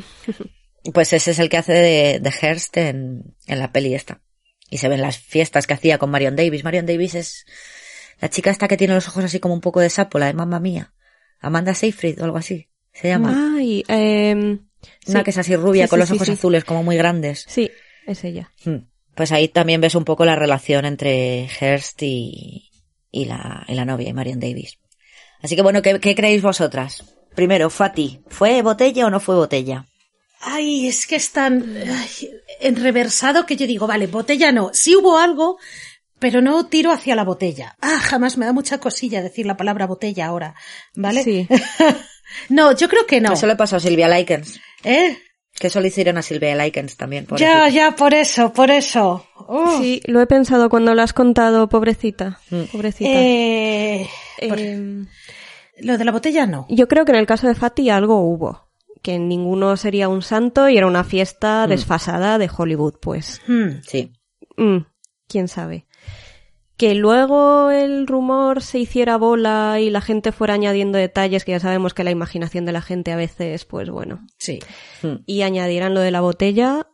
Pues 0.93 1.13
ese 1.13 1.31
es 1.31 1.39
el 1.39 1.47
que 1.47 1.55
hace 1.55 1.71
de, 1.71 2.19
de 2.19 2.29
Hearst 2.29 2.75
en, 2.75 3.37
en 3.47 3.59
la 3.59 3.71
peli 3.71 3.95
esta. 3.95 4.21
Y 4.69 4.79
se 4.79 4.89
ven 4.89 5.01
las 5.01 5.17
fiestas 5.17 5.65
que 5.65 5.73
hacía 5.73 5.97
con 5.97 6.11
Marion 6.11 6.35
Davis. 6.35 6.65
Marion 6.65 6.85
Davis 6.85 7.15
es 7.15 7.45
la 8.19 8.29
chica 8.29 8.51
esta 8.51 8.67
que 8.67 8.75
tiene 8.75 8.93
los 8.93 9.07
ojos 9.07 9.23
así 9.23 9.39
como 9.39 9.53
un 9.53 9.61
poco 9.61 9.79
de 9.79 9.89
sapo, 9.89 10.19
la 10.19 10.25
de 10.25 10.33
mamma 10.33 10.59
mía. 10.59 10.93
Amanda 11.39 11.73
Seyfried 11.73 12.19
o 12.21 12.25
algo 12.25 12.37
así. 12.37 12.69
Se 12.91 13.07
llama. 13.07 13.53
Ay, 13.55 13.83
em, 13.87 14.67
Una 15.07 15.19
sí. 15.19 15.23
que 15.23 15.29
es 15.29 15.37
así 15.37 15.55
rubia, 15.55 15.85
Sí, 15.85 15.89
con 15.89 15.97
sí, 15.97 16.01
los 16.01 16.11
ojos 16.11 16.29
azules, 16.29 16.63
como 16.65 16.83
muy 16.83 16.97
grandes. 16.97 17.45
Sí, 17.47 17.71
es 18.05 18.23
ella. 18.23 18.51
Hmm. 18.65 18.87
Pues 19.15 19.31
ahí 19.31 19.47
también 19.47 19.79
ves 19.81 19.95
un 19.95 20.05
poco 20.05 20.25
la 20.25 20.35
relación 20.35 20.85
entre 20.85 21.47
Hearst 21.47 22.01
y, 22.03 22.71
y, 23.11 23.25
la, 23.25 23.65
y 23.67 23.73
la 23.75 23.85
novia, 23.85 24.09
y 24.09 24.13
Marion 24.13 24.39
Davis. 24.39 24.79
Así 25.41 25.55
que 25.55 25.61
bueno, 25.61 25.81
¿qué, 25.81 25.99
qué 25.99 26.15
creéis 26.15 26.41
vosotras? 26.41 27.03
Primero, 27.35 27.69
Fati, 27.69 28.21
¿fue 28.29 28.61
botella 28.61 29.05
o 29.05 29.09
no 29.09 29.19
fue 29.19 29.35
botella? 29.35 29.85
Ay, 30.41 30.87
es 30.87 31.07
que 31.07 31.15
es 31.15 31.31
tan 31.31 31.63
ay, 31.87 32.29
enreversado 32.59 33.45
que 33.45 33.55
yo 33.55 33.65
digo, 33.65 33.87
vale, 33.87 34.07
botella 34.07 34.51
no. 34.51 34.71
Sí 34.73 34.95
hubo 34.95 35.17
algo, 35.17 35.57
pero 36.19 36.41
no 36.41 36.65
tiro 36.67 36.91
hacia 36.91 37.15
la 37.15 37.23
botella. 37.23 37.75
Ah, 37.81 37.99
jamás 38.01 38.37
me 38.37 38.45
da 38.45 38.53
mucha 38.53 38.77
cosilla 38.79 39.21
decir 39.21 39.45
la 39.45 39.57
palabra 39.57 39.87
botella 39.87 40.25
ahora, 40.27 40.53
¿vale? 40.95 41.23
Sí. 41.23 41.47
no, 42.49 42.75
yo 42.75 42.89
creo 42.89 43.05
que 43.05 43.21
no. 43.21 43.33
Eso 43.33 43.47
le 43.47 43.55
pasó 43.55 43.77
a 43.77 43.79
Silvia 43.79 44.07
Likens. 44.09 44.59
¿Eh? 44.83 45.17
Que 45.53 45.67
eso 45.67 45.79
le 45.79 45.89
hicieron 45.89 46.17
a 46.17 46.21
Silvia 46.23 46.55
Likens 46.55 46.97
también. 46.97 47.23
Ya, 47.23 47.27
pobrecita. 47.29 47.69
ya, 47.69 47.95
por 47.95 48.13
eso, 48.13 48.51
por 48.53 48.71
eso. 48.71 49.25
Uf. 49.47 49.79
Sí, 49.81 50.01
lo 50.05 50.19
he 50.19 50.27
pensado 50.27 50.67
cuando 50.69 50.93
lo 50.95 51.01
has 51.03 51.13
contado, 51.13 51.69
pobrecita. 51.69 52.39
Mm. 52.49 52.63
Pobrecita. 52.71 53.11
Eh, 53.13 54.09
por- 54.49 54.59
Em, 54.59 55.07
lo 55.81 55.97
de 55.97 56.05
la 56.05 56.11
botella 56.11 56.45
no. 56.45 56.65
yo 56.69 56.87
creo 56.87 57.05
que 57.05 57.11
en 57.11 57.17
el 57.19 57.25
caso 57.27 57.47
de 57.47 57.55
Fatty 57.55 57.89
algo 57.89 58.19
hubo. 58.21 58.69
Que 59.01 59.19
ninguno 59.19 59.75
sería 59.75 60.07
un 60.07 60.21
santo 60.21 60.69
y 60.69 60.77
era 60.77 60.87
una 60.87 61.03
Mm. 61.03 61.07
fiesta 61.07 61.67
desfasada 61.67 62.37
de 62.37 62.49
Hollywood, 62.55 62.95
pues. 63.01 63.41
Hmm. 63.47 63.81
Sí. 63.85 64.13
Mm, 64.55 64.77
quién 65.27 65.47
sabe. 65.49 65.85
Que 66.77 66.95
luego 66.95 67.69
el 67.69 68.07
rumor 68.07 68.61
se 68.61 68.79
hiciera 68.79 69.17
bola 69.17 69.79
y 69.79 69.89
la 69.89 69.99
gente 70.01 70.31
fuera 70.31 70.53
añadiendo 70.55 70.97
detalles, 70.97 71.43
que 71.45 71.51
ya 71.51 71.59
sabemos 71.59 71.93
que 71.93 72.03
la 72.05 72.11
imaginación 72.11 72.65
de 72.65 72.71
la 72.71 72.81
gente 72.81 73.11
a 73.11 73.15
veces, 73.17 73.65
pues 73.65 73.89
bueno. 73.89 74.25
Sí. 74.37 74.59
Y 75.25 75.41
añadieran 75.43 75.93
lo 75.93 75.99
de 75.99 76.11
la 76.11 76.21
botella, 76.21 76.87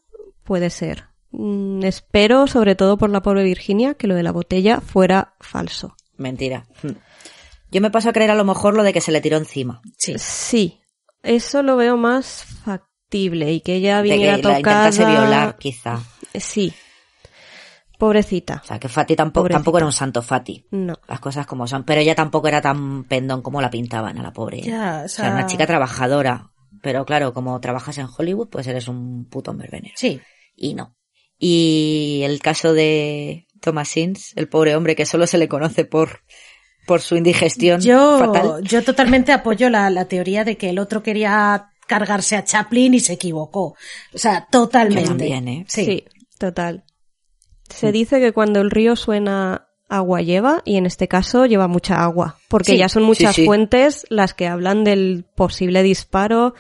puede 0.44 0.70
ser. 0.72 1.06
Mm, 1.32 1.84
espero, 1.84 2.48
sobre 2.48 2.74
todo 2.76 2.98
por 2.98 3.10
la 3.12 3.22
pobre 3.22 3.44
Virginia, 3.44 3.94
que 3.94 4.08
lo 4.08 4.16
de 4.16 4.24
la 4.24 4.32
botella 4.32 4.82
fuera 4.82 5.36
falso. 5.40 5.96
Mentira. 6.18 6.66
Yo 7.72 7.82
me 7.82 7.92
paso 7.92 8.10
a 8.10 8.14
creer 8.14 8.32
a 8.32 8.36
lo 8.36 8.46
mejor 8.46 8.76
lo 8.76 8.84
de 8.84 8.94
que 8.94 9.02
se 9.02 9.12
le 9.12 9.22
tiró 9.22 9.38
encima. 9.38 9.82
Sí. 9.98 10.16
Sí, 10.18 10.80
eso 11.24 11.62
lo 11.64 11.76
veo 11.78 11.98
más 11.98 12.44
factible 12.64 13.52
y 13.54 13.62
que 13.62 13.76
ella 13.76 13.98
De 13.98 14.04
viniera 14.04 14.38
que 14.38 14.42
la 14.44 14.58
tocada. 14.58 14.88
intentase 14.90 15.06
violar, 15.06 15.58
quizá. 15.58 16.00
Sí. 16.40 16.74
Pobrecita. 17.98 18.62
O 18.64 18.68
sea, 18.68 18.80
que 18.80 18.88
Fati 18.88 19.16
tampoco, 19.16 19.42
Pobrecita. 19.44 19.58
tampoco 19.60 19.78
era 19.78 19.86
un 19.86 19.92
santo 19.92 20.22
Fati. 20.22 20.66
No. 20.72 20.96
Las 21.08 21.20
cosas 21.20 21.46
como 21.46 21.68
son. 21.68 21.84
Pero 21.84 22.00
ella 22.00 22.16
tampoco 22.16 22.48
era 22.48 22.62
tan 22.62 23.04
pendón 23.04 23.42
como 23.42 23.62
la 23.62 23.70
pintaban 23.70 24.18
a 24.18 24.24
la 24.24 24.32
pobre. 24.32 24.60
¿eh? 24.60 24.64
Ya, 24.68 25.02
o 25.06 25.10
sea, 25.10 25.32
una 25.32 25.46
chica 25.48 25.68
trabajadora. 25.68 26.52
Pero 26.82 27.04
claro, 27.06 27.34
como 27.34 27.60
trabajas 27.60 27.98
en 27.98 28.08
Hollywood, 28.16 28.48
pues 28.50 28.68
eres 28.68 28.88
un 28.88 29.26
puto 29.26 29.54
verbenero. 29.54 29.94
Sí. 29.98 30.22
Y 30.56 30.76
no. 30.76 30.96
Y 31.38 32.22
el 32.24 32.40
caso 32.42 32.74
de 32.74 33.48
Thomas 33.60 33.90
Sins, 33.90 34.32
el 34.38 34.48
pobre 34.48 34.76
hombre 34.78 34.96
que 34.96 35.06
solo 35.06 35.28
se 35.28 35.38
le 35.38 35.50
conoce 35.50 35.84
por, 35.84 36.22
por 36.90 37.02
su 37.02 37.16
indigestión 37.16 37.80
Yo, 37.80 38.18
fatal. 38.20 38.64
yo 38.64 38.84
totalmente 38.84 39.32
apoyo 39.32 39.70
la, 39.70 39.90
la 39.90 40.06
teoría 40.06 40.44
de 40.44 40.58
que 40.58 40.70
el 40.72 40.80
otro 40.80 41.04
quería 41.04 41.70
cargarse 41.88 42.36
a 42.36 42.44
Chaplin 42.44 42.96
y 42.96 43.00
se 43.00 43.14
equivocó. 43.14 43.76
O 44.14 44.18
sea, 44.18 44.48
totalmente. 44.52 45.04
Yo 45.04 45.08
también, 45.10 45.48
¿eh? 45.48 45.66
Sí. 45.68 45.86
Sí, 45.86 46.04
total. 46.38 46.84
Se 47.70 47.92
dice 47.92 48.20
que 48.20 48.34
cuando 48.34 48.60
el 48.62 48.72
río 48.72 48.96
suena 48.96 49.68
agua 49.88 50.22
lleva 50.22 50.62
y 50.66 50.78
en 50.78 50.86
este 50.88 51.08
caso 51.08 51.46
lleva 51.46 51.68
mucha 51.68 52.04
agua, 52.04 52.38
porque 52.48 52.72
Sí, 52.74 52.78
ya 52.78 52.90
son 52.90 53.04
muchas 53.04 53.36
sí, 53.36 53.42
sí. 53.44 53.46
fuentes 53.46 54.06
las 54.10 54.34
que 54.34 54.48
hablan 54.48 54.84
del 54.84 55.26
posible 55.36 55.84
disparo. 55.84 56.56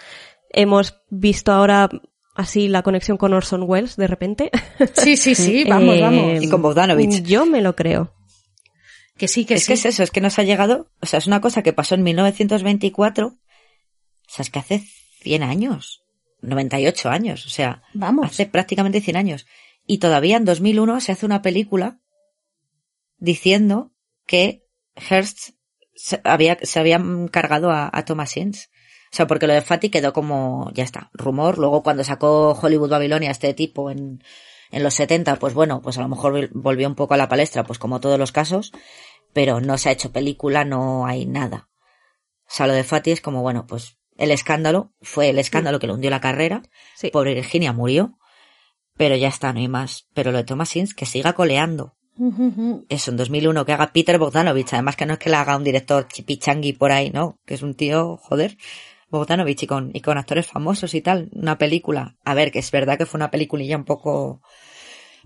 Hemos 0.51 0.95
visto 1.09 1.51
ahora 1.51 1.89
así 2.35 2.67
la 2.67 2.81
conexión 2.83 3.17
con 3.17 3.33
Orson 3.33 3.63
Welles 3.67 3.97
de 3.97 4.07
repente. 4.07 4.51
Sí, 4.93 5.17
sí, 5.17 5.33
sí, 5.35 5.63
vamos, 5.69 5.95
Eh, 5.95 6.01
vamos. 6.01 6.43
Y 6.43 6.49
con 6.49 6.61
Bogdanovich. 6.61 7.21
Yo 7.23 7.45
me 7.45 7.61
lo 7.61 7.75
creo. 7.75 8.13
Que 9.19 9.27
sí, 9.27 9.45
que 9.45 9.53
es 9.55 9.61
sí. 9.61 9.67
que 9.67 9.73
es 9.73 9.85
eso, 9.85 10.01
es 10.01 10.09
que 10.11 10.21
nos 10.21 10.39
ha 10.39 10.43
llegado, 10.43 10.89
o 11.01 11.05
sea, 11.05 11.19
es 11.19 11.27
una 11.27 11.41
cosa 11.41 11.61
que 11.61 11.73
pasó 11.73 11.93
en 11.95 12.01
1924, 12.03 13.27
o 13.27 13.35
sea, 14.27 14.41
es 14.43 14.49
que 14.49 14.59
hace 14.59 14.83
100 15.21 15.43
años, 15.43 16.01
98 16.41 17.09
años, 17.09 17.45
o 17.45 17.49
sea, 17.49 17.83
Vamos. 17.93 18.25
hace 18.25 18.45
prácticamente 18.47 19.01
100 19.01 19.17
años. 19.17 19.45
Y 19.85 19.97
todavía 19.97 20.37
en 20.37 20.45
2001 20.45 21.01
se 21.01 21.11
hace 21.11 21.25
una 21.25 21.41
película 21.41 21.99
diciendo 23.17 23.91
que 24.25 24.65
Hearst 24.95 25.49
se 25.95 26.21
había, 26.23 26.57
se 26.61 26.79
había 26.79 27.01
cargado 27.31 27.71
a, 27.71 27.89
a 27.91 28.05
Thomas 28.05 28.31
Sins. 28.31 28.69
O 29.11 29.15
sea, 29.15 29.25
porque 29.27 29.47
lo 29.47 29.53
de 29.53 29.61
Fatty 29.61 29.89
quedó 29.89 30.13
como, 30.13 30.71
ya 30.73 30.83
está, 30.83 31.09
rumor. 31.13 31.57
Luego 31.57 31.81
cuando 31.81 32.03
sacó 32.03 32.51
Hollywood 32.51 32.91
Babilonia 32.91 33.31
este 33.31 33.53
tipo 33.55 33.89
en, 33.89 34.23
en 34.71 34.83
los 34.83 34.93
70, 34.93 35.37
pues 35.37 35.55
bueno, 35.55 35.81
pues 35.81 35.97
a 35.97 36.01
lo 36.01 36.09
mejor 36.09 36.33
vol- 36.33 36.49
volvió 36.53 36.87
un 36.87 36.93
poco 36.95 37.15
a 37.15 37.17
la 37.17 37.27
palestra, 37.27 37.63
pues 37.63 37.79
como 37.79 37.99
todos 37.99 38.19
los 38.19 38.31
casos, 38.31 38.71
pero 39.33 39.61
no 39.61 39.77
se 39.77 39.89
ha 39.89 39.91
hecho 39.93 40.11
película, 40.11 40.65
no 40.65 41.05
hay 41.05 41.25
nada. 41.25 41.69
O 42.47 42.51
sea, 42.51 42.67
lo 42.67 42.73
de 42.73 42.83
Fatty 42.83 43.11
es 43.11 43.21
como, 43.21 43.41
bueno, 43.41 43.67
pues 43.67 43.97
el 44.17 44.31
escándalo, 44.31 44.91
fue 45.01 45.29
el 45.29 45.39
escándalo 45.39 45.79
que 45.79 45.87
le 45.87 45.93
hundió 45.93 46.09
la 46.09 46.19
carrera, 46.21 46.63
Sí. 46.95 47.09
pobre 47.09 47.33
Virginia 47.35 47.73
murió, 47.73 48.17
pero 48.97 49.15
ya 49.15 49.29
está, 49.29 49.53
no 49.53 49.59
hay 49.59 49.67
más. 49.67 50.07
Pero 50.13 50.31
lo 50.31 50.39
de 50.39 50.43
Thomas 50.43 50.69
Sins, 50.69 50.93
que 50.93 51.05
siga 51.05 51.33
coleando. 51.33 51.95
Eso, 52.89 53.11
en 53.11 53.17
2001, 53.17 53.65
que 53.65 53.71
haga 53.73 53.93
Peter 53.93 54.17
Bogdanovich, 54.17 54.73
además 54.73 54.95
que 54.97 55.05
no 55.05 55.13
es 55.13 55.19
que 55.19 55.29
le 55.29 55.37
haga 55.37 55.55
un 55.55 55.63
director 55.63 56.07
chipichangui 56.07 56.73
por 56.73 56.91
ahí, 56.91 57.11
no, 57.11 57.39
que 57.45 57.53
es 57.53 57.61
un 57.61 57.75
tío, 57.75 58.17
joder, 58.17 58.57
Bogdanovich 59.09 59.63
y 59.63 59.67
con, 59.67 59.91
y 59.93 60.01
con 60.01 60.17
actores 60.17 60.47
famosos 60.47 60.93
y 60.93 61.01
tal, 61.01 61.29
una 61.33 61.57
película. 61.57 62.17
A 62.25 62.33
ver, 62.33 62.51
que 62.51 62.59
es 62.59 62.69
verdad 62.71 62.97
que 62.97 63.05
fue 63.05 63.19
una 63.19 63.31
peliculilla 63.31 63.77
un 63.77 63.85
poco, 63.85 64.41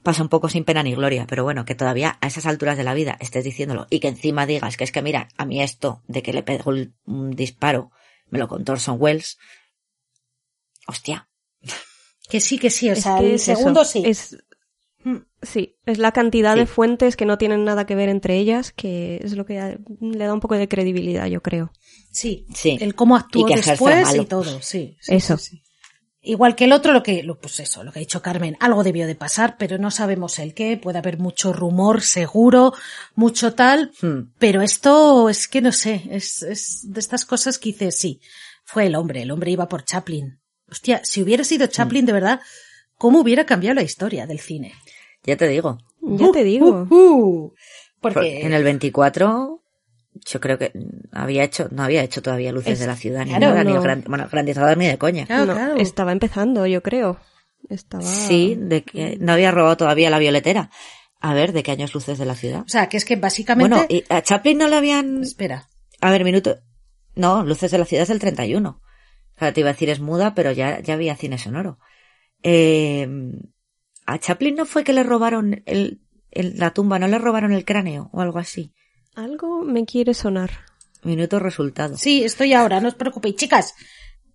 pasa 0.04 0.22
un 0.22 0.30
poco 0.30 0.50
sin 0.50 0.64
pena 0.66 0.84
ni 0.84 0.94
gloria, 0.94 1.26
pero 1.28 1.44
bueno, 1.44 1.66
que 1.66 1.76
todavía 1.76 2.18
a 2.22 2.28
esas 2.28 2.46
alturas 2.46 2.78
de 2.78 2.84
la 2.84 2.94
vida 2.94 3.18
estés 3.20 3.44
diciéndolo 3.44 3.88
y 3.90 4.00
que 4.00 4.10
encima 4.10 4.46
digas 4.46 4.78
que 4.78 4.84
es 4.84 4.92
que 4.92 5.02
mira, 5.02 5.30
a 5.38 5.46
mí 5.46 5.62
esto 5.62 6.04
de 6.08 6.22
que 6.22 6.34
le 6.34 6.44
pegó 6.44 6.72
el- 6.72 6.94
un 7.06 7.32
disparo, 7.32 7.92
me 8.30 8.38
lo 8.40 8.48
contó 8.48 8.74
Orson 8.74 8.98
Welles. 9.00 9.38
Hostia, 10.88 11.28
Que 12.30 12.40
sí, 12.40 12.58
que 12.58 12.70
sí. 12.70 12.90
O 12.90 12.94
Es 12.94 13.04
sea, 13.04 13.18
que 13.20 13.26
el 13.28 13.32
es 13.36 13.48
eso, 13.48 13.58
segundo 13.58 13.86
sí. 13.86 14.04
Es, 14.06 14.38
Mm. 15.06 15.18
sí, 15.42 15.76
es 15.86 15.98
la 15.98 16.14
cantidad 16.14 16.54
Sí. 16.54 16.62
de 16.62 16.66
fuentes 16.66 17.18
que 17.18 17.26
no 17.26 17.38
tienen 17.38 17.66
nada 17.66 17.86
que 17.86 17.94
ver 17.94 18.08
entre 18.08 18.38
ellas 18.38 18.72
que 18.72 19.18
es 19.22 19.34
lo 19.36 19.46
que 19.46 19.78
le 20.00 20.26
da 20.26 20.34
un 20.34 20.40
poco 20.40 20.56
de 20.56 20.70
credibilidad, 20.70 21.26
yo 21.28 21.42
creo. 21.42 21.74
Sí. 22.10 22.46
Sí. 22.56 22.78
El 22.80 22.96
cómo 22.96 23.18
ejerce 23.18 23.72
después 23.72 24.02
malo. 24.06 24.22
y 24.24 24.26
todo. 24.26 24.62
Sí. 24.62 24.96
sí, 25.02 25.14
Eso. 25.16 25.38
sí, 25.38 25.58
sí. 25.58 25.63
Igual 26.26 26.56
que 26.56 26.64
el 26.66 26.72
otro, 26.72 26.94
lo 26.94 27.04
que, 27.04 27.22
lo- 27.22 27.38
pues 27.38 27.60
eso, 27.60 27.84
lo 27.84 27.92
que 27.92 28.00
ha 28.00 28.08
dicho 28.08 28.22
Carmen, 28.22 28.56
algo 28.62 28.84
debió 28.84 29.06
de 29.08 29.16
pasar, 29.16 29.58
pero 29.58 29.78
no 29.78 29.92
sabemos 29.92 30.40
el 30.40 30.54
qué, 30.54 30.78
puede 30.78 30.98
haber 31.00 31.18
mucho 31.20 31.52
rumor, 31.52 32.02
seguro, 32.02 32.74
mucho 33.14 33.54
tal, 33.56 33.92
Hmm. 34.02 34.32
pero 34.40 34.62
esto 34.62 35.28
es 35.30 35.48
que 35.50 35.62
no 35.62 35.72
sé, 35.74 36.04
es, 36.10 36.42
es 36.44 36.92
de 36.94 37.00
estas 37.00 37.26
cosas 37.26 37.60
que 37.60 37.70
dices, 37.74 37.98
sí, 38.00 38.22
fue 38.64 38.86
el 38.88 38.96
hombre, 38.96 39.22
el 39.24 39.32
hombre 39.32 39.52
iba 39.52 39.68
por 39.68 39.84
Chaplin. 39.84 40.40
Hostia, 40.72 41.02
si 41.04 41.22
hubiera 41.22 41.44
sido 41.44 41.68
Chaplin 41.68 42.06
de 42.06 42.14
verdad, 42.14 42.40
¿cómo 42.98 43.20
hubiera 43.20 43.46
cambiado 43.46 43.76
la 43.76 43.84
historia 43.84 44.26
del 44.26 44.40
cine? 44.40 44.74
ya 45.26 45.36
te 45.38 45.48
digo. 45.48 45.78
Ya 46.02 46.32
te 46.32 46.44
digo. 46.44 46.88
Uh, 46.90 46.96
uh, 46.96 47.54
porque 48.02 48.20
Por- 48.20 48.26
En 48.46 48.54
el 48.54 48.64
24, 48.64 49.63
yo 50.26 50.40
creo 50.40 50.58
que 50.58 50.72
había 51.12 51.44
hecho, 51.44 51.68
no 51.72 51.84
había 51.84 52.04
hecho 52.04 52.22
todavía 52.22 52.52
luces 52.52 52.74
Es- 52.74 52.80
de 52.80 52.88
la 52.88 52.96
ciudad, 52.96 53.26
ni 53.26 53.34
nada, 53.34 53.64
ni 53.64 53.74
el 53.74 53.82
gran, 53.82 54.04
bueno, 54.08 54.28
grandizador 54.32 54.78
ni 54.78 54.88
de 54.88 54.98
coña. 54.98 55.26
Claro, 55.26 55.46
No, 55.48 55.54
claro. 55.54 55.78
Estaba 55.78 56.12
empezando, 56.12 56.66
yo 56.68 56.82
creo. 56.84 57.20
Estaba... 57.70 58.04
Sí, 58.04 58.56
de 58.60 58.84
que 58.84 59.18
no 59.20 59.32
había 59.34 59.52
robado 59.52 59.78
todavía 59.78 60.10
la 60.10 60.20
violetera. 60.20 60.70
A 61.22 61.34
ver, 61.34 61.54
¿de 61.54 61.64
qué 61.64 61.72
años 61.72 61.94
luces 61.94 62.18
de 62.18 62.26
la 62.26 62.36
ciudad? 62.36 62.62
o 62.62 62.68
sea, 62.68 62.88
que 62.90 62.98
es 62.98 63.06
que 63.06 63.16
básicamente, 63.16 63.70
Bueno, 63.78 63.86
y 63.90 64.04
a 64.10 64.22
Chaplin 64.22 64.58
no 64.58 64.68
le 64.68 64.76
habían... 64.76 65.22
espera, 65.24 65.70
A 66.02 66.12
ver, 66.12 66.24
minuto. 66.26 66.58
No, 67.16 67.44
luces 67.46 67.72
de 67.72 67.78
la 67.78 67.86
ciudad 67.86 68.04
es 68.04 68.10
del 68.10 68.20
31. 68.20 68.82
O 69.36 69.40
sea, 69.40 69.54
te 69.54 69.62
iba 69.62 69.70
a 69.70 69.74
decir 69.74 69.90
es 69.90 70.00
muda, 70.02 70.36
pero 70.36 70.52
ya, 70.52 70.80
ya 70.82 70.96
había 70.96 71.16
cine 71.16 71.38
sonoro. 71.38 71.80
Eh, 72.44 73.08
a 74.06 74.20
Chaplin 74.20 74.56
no 74.56 74.66
fue 74.66 74.84
que 74.84 74.94
le 74.94 75.04
robaron 75.04 75.64
el, 75.66 76.02
el- 76.32 76.58
la 76.58 76.72
tumba, 76.72 77.00
no 77.00 77.08
le 77.08 77.18
robaron 77.20 77.54
el 77.54 77.64
cráneo 77.66 78.10
o 78.12 78.22
algo 78.22 78.40
así. 78.40 78.74
Algo 79.16 79.62
me 79.64 79.86
quiere 79.86 80.14
sonar. 80.14 80.52
Minuto 81.04 81.40
resultado. 81.40 81.98
Sí, 81.98 82.24
estoy 82.24 82.54
ahora, 82.54 82.80
no 82.80 82.88
os 82.88 82.96
preocupéis. 82.96 83.36
Chicas, 83.36 83.74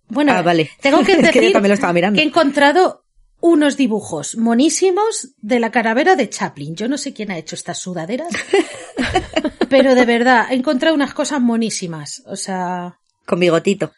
bueno, 0.07 0.31
Ah, 0.33 0.41
vale. 0.41 0.69
tengo 0.81 1.03
que 1.03 1.11
Es 1.13 1.17
que 1.31 1.41
decir 1.41 1.55
lo 1.61 1.73
estaba 1.73 1.93
mirando. 1.93 2.17
que 2.17 2.23
he 2.23 2.27
encontrado 2.27 3.03
unos 3.41 3.77
dibujos 3.77 4.35
monísimos 4.37 5.29
de 5.41 5.59
la 5.59 5.71
calavera 5.71 6.15
de 6.15 6.29
Chaplin. 6.29 6.75
Yo 6.75 6.87
no 6.87 6.97
sé 6.97 7.13
quién 7.13 7.31
ha 7.31 7.37
hecho 7.37 7.55
estas 7.55 7.79
sudaderas, 7.79 8.27
pero 9.69 9.95
de 9.95 10.05
verdad, 10.05 10.47
he 10.51 10.55
encontrado 10.55 10.95
unas 10.95 11.13
cosas 11.13 11.41
monísimas. 11.41 12.21
O 12.25 12.35
sea, 12.35 12.99
Con 13.25 13.39
bigotito. 13.39 13.91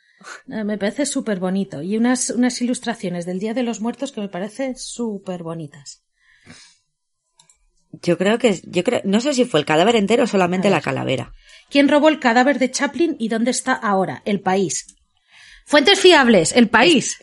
eh, 0.49 0.63
me 0.63 0.77
parece 0.77 1.05
súper 1.05 1.39
bonito. 1.39 1.81
Y 1.81 1.97
unas, 1.97 2.29
unas 2.29 2.61
ilustraciones 2.61 3.25
del 3.25 3.39
Día 3.39 3.53
de 3.53 3.63
los 3.63 3.81
Muertos 3.81 4.11
que 4.11 4.21
me 4.21 4.29
parecen 4.29 4.77
súper 4.77 5.43
bonitas. 5.43 6.03
Yo 8.01 8.17
creo 8.17 8.37
que, 8.37 8.59
yo 8.63 8.83
creo, 8.83 9.01
no 9.03 9.19
sé 9.21 9.33
si 9.33 9.45
fue 9.45 9.59
el 9.59 9.65
cadáver 9.65 9.95
entero 9.95 10.23
o 10.23 10.27
solamente 10.27 10.69
la 10.69 10.81
calavera. 10.81 11.33
¿Quién 11.69 11.87
robó 11.89 12.09
el 12.09 12.19
cadáver 12.19 12.59
de 12.59 12.71
Chaplin 12.71 13.15
y 13.19 13.27
dónde 13.27 13.51
está 13.51 13.73
ahora? 13.73 14.21
El 14.25 14.41
país. 14.41 14.87
Fuentes 15.65 15.99
fiables, 15.99 16.51
el 16.53 16.69
país. 16.69 17.17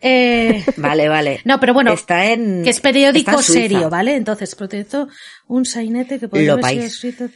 Eh, 0.00 0.64
Vale, 0.76 1.08
vale. 1.08 1.40
no, 1.44 1.58
pero 1.60 1.72
bueno, 1.72 1.92
está 1.92 2.26
en, 2.26 2.62
que 2.62 2.70
es 2.70 2.80
periódico 2.80 3.30
en 3.32 3.42
serio, 3.42 3.88
¿vale? 3.88 4.16
Entonces, 4.16 4.54
protestó 4.54 5.08
un 5.46 5.64
sainete 5.64 6.18
que 6.18 6.28
podría 6.28 6.48
Lo 6.48 6.52
haber 6.54 6.90
sido. 6.90 7.28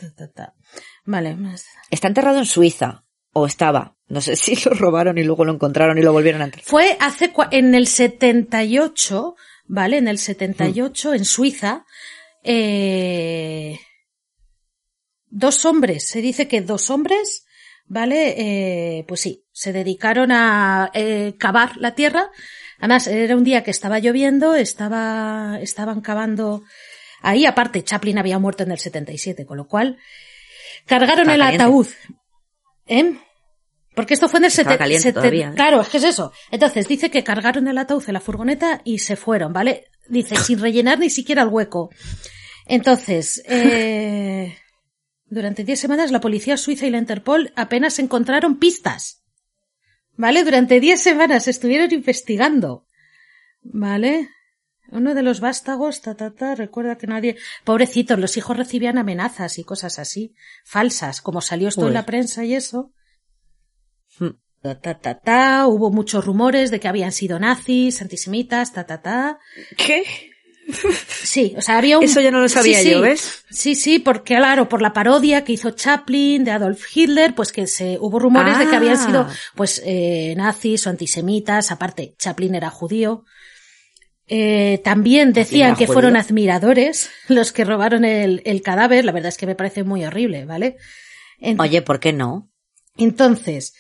Vale, 1.04 1.34
más. 1.36 1.64
Está 1.90 2.08
enterrado 2.08 2.38
en 2.38 2.46
Suiza. 2.46 3.04
O 3.32 3.46
estaba. 3.46 3.94
No 4.08 4.20
sé 4.20 4.36
si 4.36 4.56
lo 4.68 4.72
robaron 4.74 5.16
y 5.18 5.22
luego 5.22 5.44
lo 5.44 5.52
encontraron 5.52 5.96
y 5.98 6.02
lo 6.02 6.12
volvieron 6.12 6.42
a 6.42 6.46
enterrar. 6.46 6.66
Fue 6.66 6.96
hace, 7.00 7.32
cua- 7.32 7.48
en 7.52 7.74
el 7.74 7.86
78, 7.86 9.34
¿vale? 9.66 9.98
En 9.98 10.08
el 10.08 10.18
78, 10.18 11.14
en 11.14 11.24
Suiza, 11.24 11.84
eh, 12.42 13.78
dos 15.26 15.64
hombres, 15.64 16.08
se 16.08 16.20
dice 16.20 16.48
que 16.48 16.60
dos 16.60 16.90
hombres, 16.90 17.46
¿vale? 17.86 18.34
Eh, 18.38 19.04
pues 19.06 19.20
sí, 19.20 19.44
se 19.52 19.72
dedicaron 19.72 20.30
a 20.32 20.90
eh, 20.94 21.34
cavar 21.38 21.76
la 21.76 21.94
tierra. 21.94 22.30
Además, 22.78 23.06
era 23.08 23.36
un 23.36 23.44
día 23.44 23.64
que 23.64 23.70
estaba 23.70 23.98
lloviendo, 23.98 24.54
estaba, 24.54 25.58
estaban 25.60 26.00
cavando 26.00 26.62
ahí. 27.22 27.44
Aparte, 27.44 27.82
Chaplin 27.82 28.18
había 28.18 28.38
muerto 28.38 28.62
en 28.62 28.72
el 28.72 28.78
77, 28.78 29.44
con 29.46 29.56
lo 29.56 29.66
cual 29.66 29.98
cargaron 30.86 31.30
Estaba 31.30 31.34
el 31.34 31.40
caliente. 31.40 31.64
ataúd. 31.64 31.86
¿Eh? 32.86 33.18
Porque 33.94 34.14
esto 34.14 34.28
fue 34.28 34.38
en 34.38 34.44
el 34.44 34.50
Estaba 34.50 34.76
70 34.76 34.78
caliente 34.78 35.12
todavía, 35.12 35.48
¿eh? 35.48 35.54
Claro, 35.56 35.80
es 35.80 35.88
que 35.88 35.96
es 35.96 36.04
eso. 36.04 36.32
Entonces, 36.52 36.86
dice 36.86 37.10
que 37.10 37.24
cargaron 37.24 37.66
el 37.66 37.78
ataúd 37.78 38.04
en 38.06 38.14
la 38.14 38.20
furgoneta 38.20 38.80
y 38.84 39.00
se 39.00 39.16
fueron, 39.16 39.52
¿vale? 39.52 39.86
Dice, 40.08 40.36
sin 40.36 40.58
rellenar 40.58 40.98
ni 40.98 41.10
siquiera 41.10 41.42
el 41.42 41.48
hueco. 41.48 41.90
Entonces, 42.66 43.42
eh, 43.48 44.56
durante 45.26 45.64
10 45.64 45.78
semanas 45.78 46.10
la 46.10 46.20
policía 46.20 46.56
suiza 46.56 46.86
y 46.86 46.90
la 46.90 46.98
Interpol 46.98 47.52
apenas 47.56 47.98
encontraron 47.98 48.58
pistas. 48.58 49.24
¿Vale? 50.16 50.42
Durante 50.44 50.80
10 50.80 51.00
semanas 51.00 51.46
estuvieron 51.46 51.92
investigando. 51.92 52.86
¿Vale? 53.62 54.30
Uno 54.90 55.14
de 55.14 55.22
los 55.22 55.40
vástagos, 55.40 56.00
ta, 56.00 56.16
ta, 56.16 56.34
ta, 56.34 56.54
recuerda 56.54 56.96
que 56.96 57.06
nadie... 57.06 57.36
Pobrecitos, 57.64 58.18
los 58.18 58.36
hijos 58.36 58.56
recibían 58.56 58.96
amenazas 58.96 59.58
y 59.58 59.64
cosas 59.64 59.98
así, 59.98 60.34
falsas, 60.64 61.20
como 61.20 61.42
salió 61.42 61.68
esto 61.68 61.82
Uy. 61.82 61.88
en 61.88 61.94
la 61.94 62.06
prensa 62.06 62.44
y 62.44 62.54
eso. 62.54 62.92
Ta, 64.62 64.74
ta, 64.80 64.94
ta, 64.98 65.14
ta, 65.18 65.66
hubo 65.68 65.90
muchos 65.90 66.24
rumores 66.24 66.70
de 66.70 66.80
que 66.80 66.88
habían 66.88 67.12
sido 67.12 67.38
nazis, 67.38 68.02
antisemitas, 68.02 68.72
ta, 68.72 68.84
ta, 68.86 69.00
ta. 69.00 69.38
¿Qué? 69.76 70.02
Sí, 71.22 71.54
o 71.56 71.62
sea, 71.62 71.78
había 71.78 71.96
un... 71.98 72.04
Eso 72.04 72.20
ya 72.20 72.30
no 72.30 72.40
lo 72.40 72.48
sabía 72.48 72.80
Sí, 72.80 72.90
yo, 72.90 72.96
sí. 72.98 73.02
¿ves? 73.02 73.44
Sí, 73.50 73.74
sí, 73.74 73.98
porque 74.00 74.34
claro, 74.36 74.68
por 74.68 74.82
la 74.82 74.92
parodia 74.92 75.42
que 75.44 75.52
hizo 75.52 75.70
Chaplin 75.70 76.44
de 76.44 76.50
Adolf 76.50 76.84
Hitler, 76.94 77.34
pues 77.34 77.52
que 77.52 77.66
se 77.66 77.96
hubo 78.00 78.18
rumores 78.18 78.58
de 78.58 78.66
que 78.66 78.74
Ah. 78.74 78.78
habían 78.78 78.98
sido 78.98 79.26
pues 79.54 79.80
eh, 79.86 80.34
nazis 80.36 80.86
o 80.86 80.90
antisemitas, 80.90 81.70
aparte 81.70 82.14
Chaplin 82.18 82.54
era 82.54 82.68
judío. 82.68 83.24
Eh, 84.26 84.82
también 84.84 85.32
decían 85.32 85.74
que 85.74 85.86
fueron 85.86 86.14
admiradores 86.16 87.08
los 87.28 87.50
que 87.52 87.64
robaron 87.64 88.04
el, 88.04 88.42
el 88.44 88.60
cadáver, 88.60 89.04
la 89.06 89.12
verdad 89.12 89.30
es 89.30 89.38
que 89.38 89.46
me 89.46 89.54
parece 89.54 89.84
muy 89.84 90.04
horrible, 90.04 90.44
¿vale? 90.44 90.76
En- 91.38 91.58
Oye, 91.60 91.80
¿por 91.80 91.98
qué 92.00 92.12
no? 92.12 92.50
entonces, 92.98 93.74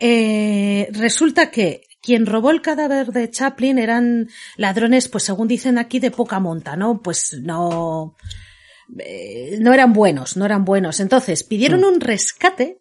eh, 0.00 0.88
resulta 0.92 1.50
que 1.50 1.82
quien 2.00 2.26
robó 2.26 2.50
el 2.50 2.62
cadáver 2.62 3.08
de 3.08 3.30
Chaplin 3.30 3.78
eran 3.78 4.28
ladrones, 4.56 5.08
pues 5.08 5.24
según 5.24 5.48
dicen 5.48 5.78
aquí, 5.78 5.98
de 5.98 6.10
poca 6.10 6.40
monta, 6.40 6.76
¿no? 6.76 7.02
Pues 7.02 7.36
no, 7.42 8.16
eh, 8.98 9.58
no 9.60 9.74
eran 9.74 9.92
buenos, 9.92 10.36
no 10.36 10.44
eran 10.44 10.64
buenos. 10.64 11.00
Entonces, 11.00 11.42
pidieron 11.44 11.84
un 11.84 12.00
rescate 12.00 12.78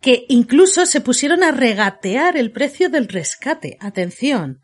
que 0.00 0.26
incluso 0.28 0.84
se 0.84 1.00
pusieron 1.00 1.42
a 1.42 1.52
regatear 1.52 2.36
el 2.36 2.52
precio 2.52 2.90
del 2.90 3.08
rescate. 3.08 3.76
Atención, 3.80 4.60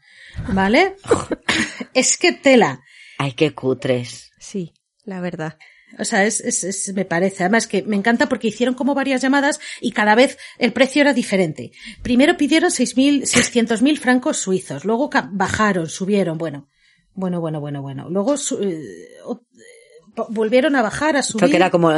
¿vale? 0.52 0.96
es 1.94 2.18
que 2.18 2.32
tela. 2.32 2.82
Ay, 3.18 3.32
qué 3.32 3.54
cutres. 3.54 4.32
Sí, 4.38 4.74
la 5.04 5.20
verdad. 5.20 5.58
O 5.98 6.04
sea, 6.04 6.24
es, 6.24 6.40
es, 6.40 6.64
es- 6.64 6.92
me 6.94 7.04
parece. 7.04 7.42
Además 7.44 7.66
que 7.66 7.82
me 7.82 7.96
encanta 7.96 8.28
porque 8.28 8.48
hicieron 8.48 8.74
como 8.74 8.94
varias 8.94 9.20
llamadas 9.22 9.60
y 9.80 9.92
cada 9.92 10.14
vez 10.14 10.38
el 10.58 10.72
precio 10.72 11.02
era 11.02 11.12
diferente. 11.14 11.72
Primero 12.02 12.36
pidieron 12.36 12.70
6.000, 12.70 13.22
600.000 13.22 13.98
francos 13.98 14.36
suizos, 14.38 14.84
luego 14.84 15.10
bajaron, 15.32 15.88
subieron, 15.88 16.38
bueno, 16.38 16.68
bueno, 17.14 17.40
bueno, 17.40 17.60
bueno, 17.60 17.82
bueno. 17.82 18.08
Luego 18.08 18.36
su- 18.36 18.62
eh, 18.62 18.78
eh, 19.26 20.22
volvieron 20.28 20.76
a 20.76 20.82
bajar, 20.82 21.16
a 21.16 21.22
subir. 21.22 21.44
Esto 21.44 21.50
que 21.50 21.56
era 21.56 21.70
como, 21.70 21.90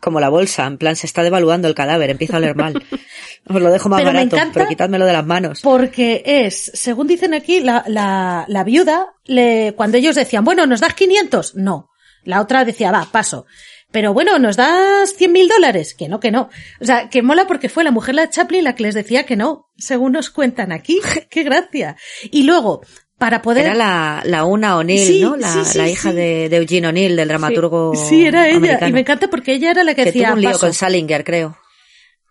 como 0.00 0.20
la 0.20 0.28
bolsa, 0.28 0.66
en 0.66 0.78
plan, 0.78 0.96
se 0.96 1.06
está 1.06 1.22
devaluando 1.22 1.68
el 1.68 1.74
cadáver, 1.74 2.10
empieza 2.10 2.34
a 2.34 2.38
oler 2.38 2.56
mal. 2.56 2.82
Os 3.48 3.60
lo 3.60 3.70
dejo 3.70 3.88
más 3.88 4.00
Pero 4.00 4.12
barato, 4.12 4.36
pero 4.54 4.68
quitádmelo 4.68 5.04
de 5.06 5.12
las 5.12 5.26
manos. 5.26 5.60
Porque 5.60 6.22
es, 6.24 6.70
según 6.74 7.06
dicen 7.08 7.34
aquí, 7.34 7.60
la, 7.60 7.84
la, 7.88 8.44
la 8.48 8.64
viuda, 8.64 9.14
le, 9.24 9.74
cuando 9.76 9.96
ellos 9.98 10.14
decían, 10.14 10.44
bueno, 10.44 10.66
¿nos 10.66 10.80
das 10.80 10.94
500? 10.94 11.56
No. 11.56 11.88
La 12.24 12.40
otra 12.40 12.64
decía, 12.64 12.90
va, 12.92 13.06
paso. 13.10 13.46
Pero 13.90 14.14
bueno, 14.14 14.38
¿nos 14.38 14.56
das 14.56 15.14
100 15.16 15.32
mil 15.32 15.48
dólares? 15.48 15.94
Que 15.94 16.08
no, 16.08 16.18
que 16.18 16.30
no. 16.30 16.48
O 16.80 16.84
sea, 16.84 17.10
que 17.10 17.20
mola 17.22 17.46
porque 17.46 17.68
fue 17.68 17.84
la 17.84 17.90
mujer 17.90 18.14
la 18.14 18.30
Chaplin 18.30 18.64
la 18.64 18.74
que 18.74 18.84
les 18.84 18.94
decía 18.94 19.24
que 19.26 19.36
no, 19.36 19.66
según 19.76 20.12
nos 20.12 20.30
cuentan 20.30 20.72
aquí. 20.72 20.98
¡Qué 21.30 21.42
gracia! 21.42 21.96
Y 22.30 22.44
luego, 22.44 22.80
para 23.18 23.42
poder... 23.42 23.66
Era 23.66 23.74
la, 23.74 24.22
la 24.24 24.44
Una 24.46 24.78
O'Neill, 24.78 25.06
Sí, 25.06 25.20
¿no? 25.22 25.36
La, 25.36 25.52
sí, 25.52 25.60
sí, 25.64 25.78
la 25.78 25.88
hija 25.90 26.12
de, 26.12 26.48
de 26.48 26.56
Eugene 26.56 26.88
O'Neill, 26.88 27.16
del 27.16 27.28
dramaturgo 27.28 27.92
Sí, 27.94 28.24
era 28.24 28.46
ella. 28.48 28.56
americano, 28.56 28.88
Y 28.88 28.92
me 28.92 29.00
encanta 29.00 29.28
porque 29.28 29.52
ella 29.52 29.72
era 29.72 29.84
la 29.84 29.94
que, 29.94 30.02
que 30.02 30.06
decía, 30.06 30.28
tuvo 30.28 30.34
un 30.36 30.40
lío 30.40 30.50
paso. 30.52 30.60
con 30.66 30.74
Salinger, 30.74 31.22
creo. 31.24 31.58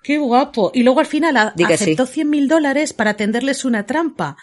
Qué 0.03 0.17
guapo. 0.17 0.71
Y 0.73 0.81
luego 0.81 0.99
al 0.99 1.05
final 1.05 1.37
a- 1.37 1.53
aceptó 1.69 2.07
sí. 2.07 2.13
100 2.13 2.29
mil 2.31 2.47
dólares 2.47 2.91
para 2.93 3.13
tenderles 3.15 3.65
una 3.65 3.85
trampa. 3.85 4.35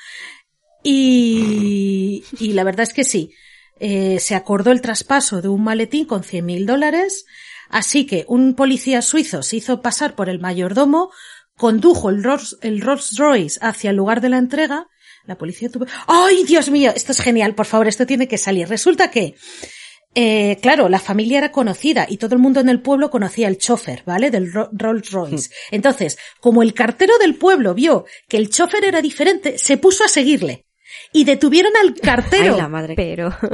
Y, 0.85 2.25
y 2.39 2.53
la 2.53 2.63
verdad 2.65 2.83
es 2.85 2.95
que 2.95 3.03
sí. 3.05 3.33
Eh, 3.81 4.19
se 4.21 4.35
acordó 4.35 4.71
el 4.73 4.81
traspaso 4.81 5.41
de 5.43 5.49
un 5.49 5.63
maletín 5.63 6.05
con 6.07 6.23
100 6.25 6.45
mil 6.45 6.67
dólares. 6.67 7.25
Así 7.69 8.07
que 8.07 8.25
un 8.29 8.55
policía 8.55 9.03
suizo 9.03 9.43
se 9.43 9.57
hizo 9.57 9.83
pasar 9.83 10.15
por 10.15 10.29
el 10.29 10.41
mayordomo, 10.41 11.11
condujo 11.57 12.09
el 12.11 12.23
Rolls, 12.25 12.57
el 12.63 12.81
Rolls 12.81 13.17
Royce 13.19 13.59
hacia 13.63 13.91
el 13.91 13.97
lugar 13.97 14.21
de 14.21 14.31
la 14.31 14.39
entrega. 14.39 14.87
La 15.27 15.37
policía 15.37 15.69
tuvo... 15.69 15.87
¡Ay, 16.07 16.45
Dios 16.45 16.71
mío! 16.71 16.93
Esto 16.97 17.13
es 17.13 17.21
genial, 17.21 17.55
por 17.55 17.67
favor, 17.67 17.87
esto 17.87 18.07
tiene 18.07 18.27
que 18.27 18.39
salir. 18.39 18.67
Resulta 18.69 19.11
que 19.11 19.35
eh, 20.15 20.57
claro, 20.63 20.89
la 20.89 20.99
familia 20.99 21.39
era 21.39 21.53
conocida 21.53 22.07
y 22.09 22.17
todo 22.17 22.35
el 22.35 22.41
mundo 22.41 22.61
en 22.61 22.71
el 22.71 22.81
pueblo 22.81 23.11
conocía 23.11 23.47
al 23.47 23.59
chofer, 23.59 24.03
¿vale? 24.07 24.31
Del 24.31 24.51
Ro- 24.53 24.71
Rolls 24.73 25.11
Royce. 25.13 25.51
Entonces, 25.71 26.17
como 26.41 26.63
el 26.63 26.73
cartero 26.75 27.19
del 27.19 27.35
pueblo 27.37 27.75
vio 27.75 28.07
que 28.29 28.39
el 28.39 28.49
chofer 28.51 28.85
era 28.87 29.03
diferente, 29.03 29.59
se 29.59 29.77
puso 29.77 30.05
a 30.05 30.09
seguirle. 30.09 30.65
Y 31.13 31.25
detuvieron 31.25 31.73
al 31.83 31.95
cartero. 32.01 32.55
Ay, 32.55 32.61
la 32.61 32.69
madre. 32.69 32.95
Pero 32.97 33.35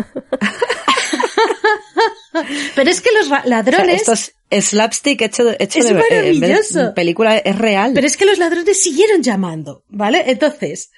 Pero 2.74 2.90
es 2.90 3.01
que 3.01 3.10
los 3.16 3.28
ra- 3.28 3.39
O 3.39 3.43
sea, 3.43 3.48
ladrones... 3.51 4.01
esto 4.09 4.12
es 4.51 4.66
slapstick 4.66 5.20
hecho 5.22 5.48
Es 5.51 5.70
de 5.70 5.90
eh, 5.90 5.94
vez 5.94 6.09
de 6.10 6.16
maravilloso. 6.16 6.94
película 6.94 7.36
es 7.39 7.56
real. 7.56 7.93
Pero 7.94 8.06
es 8.06 8.16
que 8.16 8.24
los 8.24 8.39
ladrones 8.39 8.82
siguieron 8.82 9.22
llamando, 9.22 9.85
¿vale? 9.89 10.24
Entonces, 10.26 10.90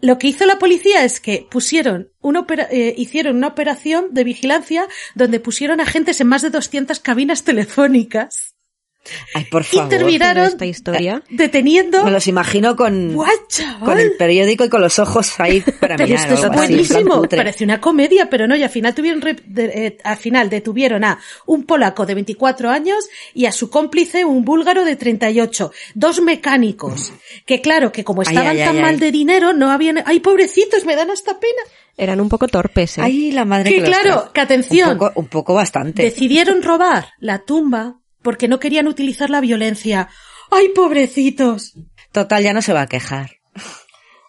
lo 0.00 0.18
que 0.18 0.28
hizo 0.28 0.46
la 0.46 0.58
policía 0.58 1.04
es 1.04 1.20
que 1.20 1.46
pusieron 1.50 2.10
una 2.20 2.40
opera- 2.40 2.68
eh, 2.70 2.94
hicieron 2.96 3.36
una 3.36 3.48
operación 3.48 4.06
de 4.12 4.24
vigilancia 4.24 4.86
donde 5.14 5.40
pusieron 5.40 5.80
agentes 5.80 6.20
en 6.20 6.28
más 6.28 6.42
de 6.42 6.50
200 6.50 7.00
cabinas 7.00 7.42
telefónicas 7.44 8.54
Ay, 9.34 9.44
por 9.44 9.62
y 9.62 9.64
favor. 9.76 9.88
terminaron 9.88 10.44
esta 10.46 10.66
historia. 10.66 11.22
deteniendo 11.30 12.04
Me 12.04 12.10
los 12.10 12.26
imagino 12.26 12.76
con, 12.76 13.16
con 13.84 13.98
el 13.98 14.12
periódico 14.16 14.64
y 14.64 14.68
con 14.68 14.80
los 14.80 14.98
ojos 14.98 15.38
ahí 15.40 15.62
para 15.80 15.96
Pero 15.96 16.08
mirar. 16.08 16.32
esto 16.32 16.46
es 16.46 16.52
buenísimo. 16.52 17.22
Parece 17.28 17.64
una 17.64 17.80
comedia, 17.80 18.28
pero 18.30 18.46
no, 18.46 18.56
y 18.56 18.62
al 18.62 18.70
final 18.70 18.94
tuvieron, 18.94 19.20
re- 19.22 19.36
de- 19.46 19.64
eh, 19.86 19.98
al 20.04 20.16
final 20.16 20.50
detuvieron 20.50 21.04
a 21.04 21.18
un 21.46 21.64
polaco 21.64 22.06
de 22.06 22.14
24 22.14 22.70
años 22.70 23.08
y 23.34 23.46
a 23.46 23.52
su 23.52 23.70
cómplice, 23.70 24.24
un 24.24 24.44
búlgaro 24.44 24.84
de 24.84 24.96
38. 24.96 25.72
Dos 25.94 26.20
mecánicos. 26.20 27.12
Que 27.44 27.60
claro, 27.60 27.92
que 27.92 28.04
como 28.04 28.22
estaban 28.22 28.48
ay, 28.48 28.58
tan 28.58 28.76
ay, 28.76 28.82
mal 28.82 28.94
ay. 28.94 29.00
de 29.00 29.10
dinero, 29.12 29.52
no 29.52 29.70
habían, 29.70 30.02
ay, 30.06 30.20
pobrecitos, 30.20 30.84
me 30.84 30.96
dan 30.96 31.10
hasta 31.10 31.38
pena. 31.38 31.62
eran 31.96 32.20
un 32.20 32.28
poco 32.28 32.46
torpes, 32.48 32.98
¿eh? 32.98 33.02
Ay, 33.02 33.32
la 33.32 33.44
madre 33.44 33.70
Que 33.70 33.76
que 33.78 33.84
claro, 33.84 34.30
que 34.32 34.40
atención. 34.40 34.90
Un 34.92 34.98
poco, 34.98 35.20
un 35.20 35.26
poco 35.28 35.54
bastante. 35.54 36.02
Decidieron 36.02 36.62
robar 36.62 37.06
la 37.20 37.38
tumba 37.44 37.96
porque 38.26 38.48
no 38.48 38.58
querían 38.58 38.88
utilizar 38.88 39.30
la 39.30 39.40
violencia. 39.40 40.08
¡Ay, 40.50 40.70
pobrecitos! 40.70 41.74
Total, 42.10 42.42
ya 42.42 42.52
no 42.52 42.60
se 42.60 42.72
va 42.72 42.80
a 42.82 42.86
quejar. 42.88 43.36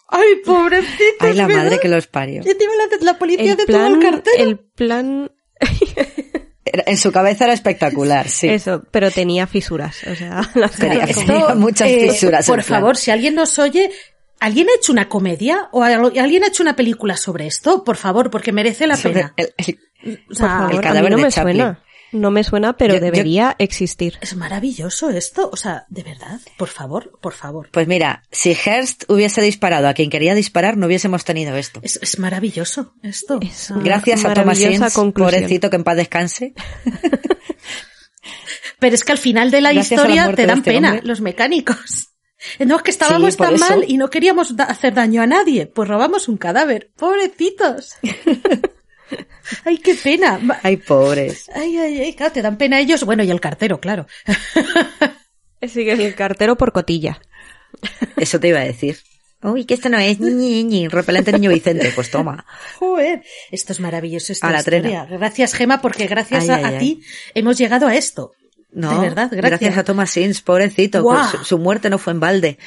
¡Ay, 0.08 0.36
pobrecitos! 0.44 1.18
Ay, 1.20 1.34
la 1.34 1.48
madre 1.48 1.80
que 1.80 1.88
los 1.88 2.06
parió. 2.06 2.42
Y 2.46 2.48
encima 2.50 2.72
la, 2.76 3.04
la 3.12 3.18
policía 3.18 3.50
el 3.52 3.56
de 3.56 3.66
todo 3.66 3.76
plan, 3.76 3.92
el 3.94 4.10
cartero. 4.10 4.44
el 4.44 4.58
plan, 4.58 5.32
En 6.86 6.96
su 6.96 7.10
cabeza 7.10 7.44
era 7.44 7.54
espectacular, 7.54 8.28
sí. 8.28 8.48
eso, 8.48 8.84
pero 8.92 9.10
tenía 9.10 9.46
fisuras, 9.46 9.96
o 10.06 10.14
sea, 10.14 10.42
las 10.54 10.72
Tenía- 10.76 11.06
tenía 11.06 11.54
muchas 11.54 11.88
fisuras 11.88 12.46
Por 12.46 12.62
favor, 12.62 12.96
si 12.96 13.10
alguien 13.10 13.34
nos 13.34 13.58
oye, 13.58 13.90
¿alguien 14.38 14.68
ha 14.68 14.76
hecho 14.76 14.92
una 14.92 15.08
comedia 15.08 15.68
o 15.72 15.82
al- 15.82 16.16
alguien 16.18 16.44
ha 16.44 16.48
hecho 16.48 16.62
una 16.62 16.76
película 16.76 17.16
sobre 17.16 17.46
esto? 17.46 17.82
Por 17.84 17.96
favor, 17.96 18.30
porque 18.30 18.52
merece 18.52 18.86
la 18.86 18.96
Sobre 18.96 19.14
pena. 19.14 19.34
el, 19.36 19.54
el- 19.56 19.78
O 20.24 20.26
Por 20.28 20.36
sea, 20.36 20.48
favor, 20.48 20.72
el 20.72 20.78
a 20.78 20.80
cadáver 20.82 21.04
mí 21.04 21.10
no 21.10 21.16
de 21.16 21.22
me 21.24 21.30
Chaplin. 21.32 21.56
suena. 21.56 21.82
No 22.12 22.30
me 22.30 22.42
suena, 22.44 22.76
pero 22.76 22.94
Yo- 22.94 23.00
yo- 23.00 23.04
debería 23.04 23.54
existir. 23.58 24.18
es 24.20 24.34
maravilloso 24.34 25.10
esto. 25.10 25.50
O 25.52 25.56
sea, 25.56 25.84
de 25.88 26.02
verdad, 26.02 26.40
por 26.56 26.68
favor, 26.68 27.18
por 27.20 27.34
favor. 27.34 27.68
Pues 27.70 27.86
mira, 27.86 28.22
si 28.30 28.54
Hearst 28.54 29.04
hubiese 29.08 29.42
disparado 29.42 29.88
a 29.88 29.94
quien 29.94 30.08
quería 30.10 30.34
disparar, 30.34 30.76
no 30.76 30.86
hubiésemos 30.86 31.24
tenido 31.24 31.54
esto. 31.56 31.80
Es, 31.82 31.98
es 32.02 32.18
maravilloso 32.18 32.94
esto. 33.02 33.38
Es 33.42 33.72
Gracias 33.82 34.24
a 34.24 34.32
Thomas 34.34 34.58
conclusión. 34.94 35.12
pobrecito 35.12 35.70
que 35.70 35.76
en 35.76 35.84
paz 35.84 35.96
descanse. 35.96 36.54
Pero 38.80 38.94
es 38.94 39.04
que 39.04 39.12
al 39.12 39.18
final 39.18 39.50
de 39.50 39.60
la 39.60 39.72
Gracias 39.72 40.00
a 40.00 40.04
la 40.04 40.10
historia 40.14 40.34
te 40.36 40.46
dan 40.46 40.58
este 40.58 40.70
pena 40.72 40.90
hombre. 40.92 41.06
los 41.06 41.20
mecánicos. 41.20 42.04
No, 42.64 42.76
es 42.76 42.82
que 42.82 42.92
estábamos 42.92 43.32
Sí, 43.34 43.38
tan 43.38 43.54
eso. 43.56 43.68
mal 43.68 43.84
y 43.88 43.96
no 43.98 44.10
queríamos 44.10 44.54
da- 44.54 44.62
hacer 44.66 44.94
daño 44.94 45.22
a 45.22 45.26
nadie. 45.26 45.66
Pues 45.66 45.88
robamos 45.88 46.28
un 46.28 46.36
cadáver. 46.36 46.92
Pobrecitos. 46.96 47.94
ay, 49.64 49.78
qué 49.78 49.94
pena. 49.94 50.40
Ay, 50.62 50.76
pobres. 50.76 51.50
Ay, 51.54 51.76
ay, 51.78 52.00
ay, 52.00 52.14
claro, 52.14 52.32
te 52.32 52.42
dan 52.42 52.56
pena 52.58 52.78
ellos. 52.80 53.04
Bueno, 53.04 53.22
y 53.22 53.30
el 53.30 53.40
cartero, 53.40 53.80
claro. 53.80 54.06
Sigue 55.68 55.92
el 55.92 56.14
cartero 56.14 56.56
por 56.56 56.72
cotilla. 56.72 57.20
Eso 58.16 58.38
te 58.38 58.48
iba 58.48 58.60
a 58.60 58.64
decir. 58.64 58.98
Uy, 59.42 59.64
que 59.66 59.74
esto 59.74 59.88
no 59.88 59.98
es 59.98 60.18
ñi, 60.18 60.64
ñi, 60.64 60.88
repelente 60.88 61.32
niño 61.32 61.50
Vicente. 61.50 61.92
Pues 61.94 62.10
toma. 62.10 62.44
Joder, 62.78 63.22
esto 63.52 63.72
es 63.72 63.78
maravilloso 63.80 64.32
esta 64.32 64.48
A 64.48 64.52
la 64.52 64.58
historia. 64.58 65.06
Gracias, 65.08 65.54
Gema, 65.54 65.80
porque 65.80 66.06
gracias 66.06 66.44
Ay, 66.44 66.50
a, 66.50 66.56
ay, 66.56 66.64
a 66.64 66.68
ay. 66.68 66.78
ti 66.78 67.02
hemos 67.34 67.56
llegado 67.56 67.86
a 67.86 67.94
esto. 67.94 68.32
No, 68.70 69.00
De 69.00 69.08
verdad, 69.08 69.30
gracias. 69.32 69.78
a 69.78 69.84
Thomas 69.84 70.10
Sims, 70.10 70.42
pobrecito. 70.42 71.02
Guau. 71.02 71.30
Su, 71.30 71.44
su 71.44 71.58
muerte 71.58 71.88
no 71.88 71.98
fue 71.98 72.12
en 72.12 72.20
balde. 72.20 72.58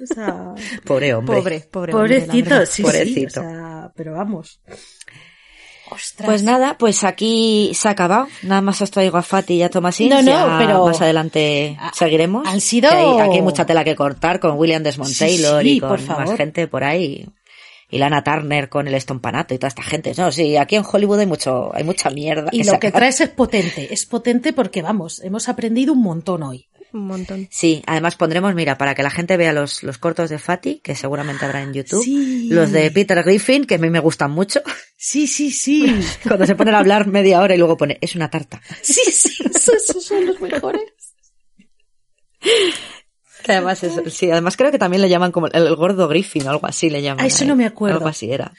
O 0.00 0.06
sea, 0.06 0.54
Pobre 0.84 1.14
hombre. 1.14 1.36
Pobre, 1.36 1.60
pobre. 1.70 1.94
hombre, 1.94 2.20
la 2.20 2.26
pobrecito, 2.26 2.66
sí, 2.66 2.72
sí. 2.74 2.82
Pobrecito. 2.82 3.40
O 3.40 3.42
sea, 3.42 3.92
pero 3.96 4.12
vamos. 4.14 4.60
Ostras. 5.92 6.26
Pues 6.26 6.42
nada, 6.42 6.76
pues 6.78 7.04
aquí 7.04 7.72
se 7.74 7.88
ha 7.88 7.92
acabado. 7.92 8.26
Nada 8.42 8.60
más 8.60 8.80
os 8.82 8.90
traigo 8.90 9.18
a 9.18 9.22
Fati 9.22 9.54
y 9.54 9.62
a 9.62 9.70
Thomas 9.70 9.94
Sims. 9.96 10.10
No, 10.10 10.22
no, 10.22 10.30
ya 10.32 10.58
pero- 10.58 10.86
Más 10.86 11.00
adelante 11.00 11.76
seguiremos. 11.94 12.46
han 12.46 12.60
sido- 12.60 12.90
hay- 12.90 13.20
aquí 13.20 13.36
hay 13.36 13.42
mucha 13.42 13.64
tela 13.66 13.84
que 13.84 13.94
cortar 13.96 14.40
con 14.40 14.56
William 14.58 14.82
Desmond 14.82 15.16
Taylor 15.16 15.62
sí, 15.62 15.76
y 15.76 15.80
con 15.80 15.88
por 15.90 15.98
más 16.00 16.16
favor. 16.18 16.36
gente 16.36 16.66
por 16.68 16.84
ahí. 16.84 17.26
Y 17.90 17.98
Lana 17.98 18.24
Turner 18.24 18.70
con 18.70 18.88
el 18.88 18.94
estompanato 18.94 19.52
y 19.52 19.58
toda 19.58 19.68
esta 19.68 19.82
gente. 19.82 20.14
No, 20.16 20.32
sí, 20.32 20.56
aquí 20.56 20.76
en 20.76 20.84
Hollywood 20.90 21.18
hay 21.20 21.26
mucho, 21.26 21.70
hay 21.74 21.84
mucha 21.84 22.08
mierda. 22.08 22.48
Y 22.50 22.62
que 22.62 22.70
lo 22.72 22.80
que 22.80 22.90
traes 22.90 23.20
es 23.20 23.28
potente. 23.28 23.92
Es 23.92 24.06
potente 24.06 24.54
porque, 24.54 24.80
vamos, 24.80 25.20
hemos 25.22 25.48
aprendido 25.50 25.92
un 25.92 26.00
montón 26.02 26.42
hoy. 26.42 26.68
Un 26.92 27.06
montón. 27.06 27.48
Sí, 27.50 27.82
además 27.86 28.16
pondremos, 28.16 28.54
mira, 28.54 28.76
para 28.76 28.94
que 28.94 29.02
la 29.02 29.10
gente 29.10 29.36
vea 29.38 29.52
los, 29.54 29.82
los 29.82 29.96
cortos 29.96 30.28
de 30.28 30.38
Fati, 30.38 30.80
que 30.80 30.94
seguramente 30.94 31.44
habrá 31.46 31.62
en 31.62 31.72
YouTube. 31.72 32.04
Sí. 32.04 32.48
Los 32.50 32.70
de 32.70 32.90
Peter 32.90 33.22
Griffin, 33.22 33.64
que 33.64 33.76
a 33.76 33.78
mí 33.78 33.88
me 33.88 33.98
gustan 33.98 34.30
mucho. 34.30 34.60
Sí, 34.96 35.26
sí, 35.26 35.50
sí. 35.50 35.86
Cuando 36.26 36.44
se 36.44 36.54
ponen 36.54 36.74
a 36.74 36.80
hablar 36.80 37.06
media 37.06 37.40
hora 37.40 37.54
y 37.54 37.58
luego 37.58 37.78
pone, 37.78 37.96
es 38.00 38.14
una 38.14 38.28
tarta. 38.28 38.60
Sí, 38.82 39.10
sí, 39.10 39.42
esos, 39.54 40.04
son 40.04 40.26
los 40.26 40.40
mejores. 40.40 40.82
Que 43.42 43.52
además 43.52 43.82
es, 43.82 44.14
sí, 44.14 44.30
además 44.30 44.56
creo 44.56 44.70
que 44.70 44.78
también 44.78 45.00
le 45.00 45.08
llaman 45.08 45.32
como 45.32 45.46
el, 45.46 45.66
el 45.66 45.74
gordo 45.76 46.08
Griffin 46.08 46.46
o 46.46 46.50
algo 46.50 46.66
así 46.66 46.90
le 46.90 47.00
llaman. 47.00 47.24
Ah, 47.24 47.28
eso 47.28 47.44
no 47.44 47.56
me 47.56 47.64
acuerdo. 47.66 47.96
Algo 47.96 48.08
así 48.08 48.30
era. 48.30 48.52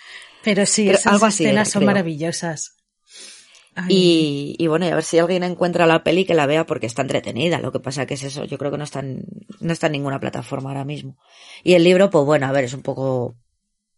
Pero 0.43 0.65
sí, 0.65 0.89
esas 0.89 1.07
algo 1.07 1.26
así 1.26 1.43
escenas 1.45 1.68
era, 1.68 1.72
son 1.73 1.80
creo. 1.81 1.88
maravillosas. 1.88 2.76
Y, 3.87 4.55
y 4.59 4.67
bueno, 4.67 4.85
y 4.85 4.89
a 4.89 4.95
ver 4.95 5.03
si 5.03 5.17
alguien 5.17 5.43
encuentra 5.43 5.87
la 5.87 6.03
peli 6.03 6.25
que 6.25 6.33
la 6.33 6.45
vea 6.45 6.65
porque 6.65 6.85
está 6.85 7.01
entretenida. 7.01 7.59
Lo 7.59 7.71
que 7.71 7.79
pasa 7.79 8.05
que 8.05 8.13
es 8.13 8.23
eso, 8.23 8.45
yo 8.45 8.57
creo 8.57 8.71
que 8.71 8.77
no 8.77 8.83
está 8.83 8.99
en, 8.99 9.25
no 9.59 9.73
está 9.73 9.87
en 9.87 9.93
ninguna 9.93 10.19
plataforma 10.19 10.69
ahora 10.69 10.85
mismo. 10.85 11.17
Y 11.63 11.73
el 11.73 11.83
libro, 11.83 12.09
pues 12.09 12.25
bueno, 12.25 12.45
a 12.47 12.51
ver, 12.51 12.65
es 12.65 12.73
un 12.73 12.81
poco, 12.81 13.35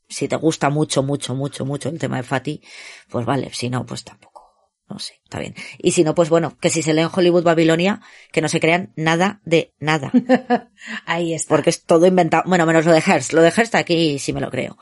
si 0.07 0.27
te 0.27 0.35
gusta 0.37 0.69
mucho, 0.69 1.03
mucho, 1.03 1.35
mucho, 1.35 1.65
mucho 1.65 1.89
el 1.89 1.99
tema 1.99 2.17
de 2.17 2.23
Fati, 2.23 2.61
pues 3.09 3.25
vale, 3.25 3.49
si 3.53 3.69
no, 3.69 3.85
pues 3.85 4.03
tampoco. 4.03 4.35
No 4.87 4.99
sé, 4.99 5.19
está 5.23 5.39
bien. 5.39 5.55
Y 5.79 5.91
si 5.91 6.03
no, 6.03 6.13
pues 6.13 6.29
bueno, 6.29 6.57
que 6.61 6.69
si 6.69 6.83
se 6.83 6.93
lee 6.93 7.01
en 7.01 7.09
Hollywood 7.11 7.43
Babilonia, 7.43 8.01
que 8.31 8.41
no 8.41 8.47
se 8.47 8.59
crean 8.59 8.93
nada 8.95 9.41
de 9.43 9.73
nada. 9.79 10.11
Ahí 11.07 11.33
está. 11.33 11.55
Porque 11.55 11.71
es 11.71 11.83
todo 11.83 12.05
inventado. 12.05 12.43
Bueno, 12.45 12.67
menos 12.67 12.85
lo 12.85 12.93
de 12.93 13.01
Hearst. 13.01 13.33
Lo 13.33 13.41
de 13.41 13.49
Hearst 13.49 13.73
aquí 13.73 14.19
sí 14.19 14.31
me 14.31 14.41
lo 14.41 14.51
creo. 14.51 14.77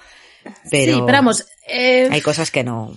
Pero, 0.69 0.93
Sí, 0.93 1.01
pero 1.05 1.17
vamos, 1.17 1.45
eh, 1.69 2.09
hay 2.11 2.19
cosas 2.19 2.51
que 2.51 2.65
no. 2.65 2.93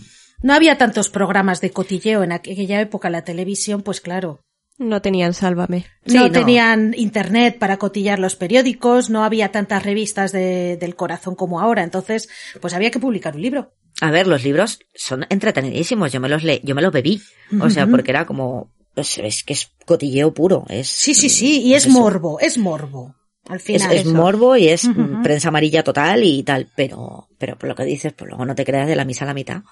No 0.47 0.55
había 0.55 0.78
tantos 0.78 1.09
programas 1.10 1.60
de 1.60 1.70
cotilleo 1.70 2.23
en 2.23 2.32
aquella 2.32 2.81
época, 2.81 3.10
la 3.10 3.24
televisión, 3.24 3.82
pues 3.82 4.01
claro. 4.01 4.40
No 4.78 5.01
tenían 5.01 5.32
sálvame. 5.32 5.86
Sí, 6.05 6.16
no, 6.16 6.24
no. 6.27 6.32
tenían 6.32 6.93
internet 6.97 7.59
para 7.59 7.78
cotillar 7.78 8.18
los 8.18 8.36
periódicos, 8.36 9.09
no 9.09 9.24
había 9.24 9.51
tantas 9.51 9.82
revistas 9.85 10.32
de- 10.32 10.77
del 10.77 10.94
corazón 10.94 11.35
como 11.35 11.60
ahora, 11.60 11.82
entonces, 11.82 12.28
pues 12.60 12.74
había 12.74 12.90
que 12.90 12.98
publicar 13.01 13.35
un 13.36 13.43
libro. 13.43 13.73
A 14.02 14.10
ver, 14.10 14.27
los 14.27 14.44
libros 14.44 14.78
son 14.94 15.24
entretenidísimos. 15.31 16.12
Yo 16.12 16.20
me 16.20 16.28
los 16.28 16.43
le, 16.44 16.60
yo 16.62 16.74
me 16.74 16.82
los 16.82 16.93
bebí. 16.93 17.23
O 17.60 17.70
sea, 17.70 17.86
porque 17.86 18.10
era 18.10 18.27
como, 18.27 18.70
es, 18.94 19.16
es 19.16 19.43
que 19.44 19.55
es 19.55 19.70
cotilleo 19.86 20.35
puro. 20.35 20.66
Es, 20.68 20.89
Sí, 20.89 21.14
sí, 21.14 21.31
sí, 21.31 21.62
y 21.64 21.70
pues 21.70 21.86
es 21.86 21.93
morbo, 21.93 22.39
es 22.39 22.59
morbo. 22.59 23.14
Al 23.48 23.56
Es, 23.56 23.62
final. 23.62 23.93
es 23.93 24.05
morbo 24.05 24.56
y 24.56 24.68
es 24.68 24.86
prensa 25.23 25.48
amarilla 25.48 25.82
total 25.82 26.23
y 26.24 26.43
tal, 26.43 26.68
pero, 26.77 27.28
pero 27.39 27.56
por 27.56 27.68
lo 27.70 27.74
que 27.74 27.85
dices, 27.85 28.12
pues 28.12 28.28
luego 28.28 28.44
no 28.44 28.55
te 28.55 28.64
creas 28.66 28.89
de 28.89 28.97
la 28.97 29.05
misa 29.06 29.24
a 29.24 29.28
la 29.28 29.35
mitad. 29.35 29.62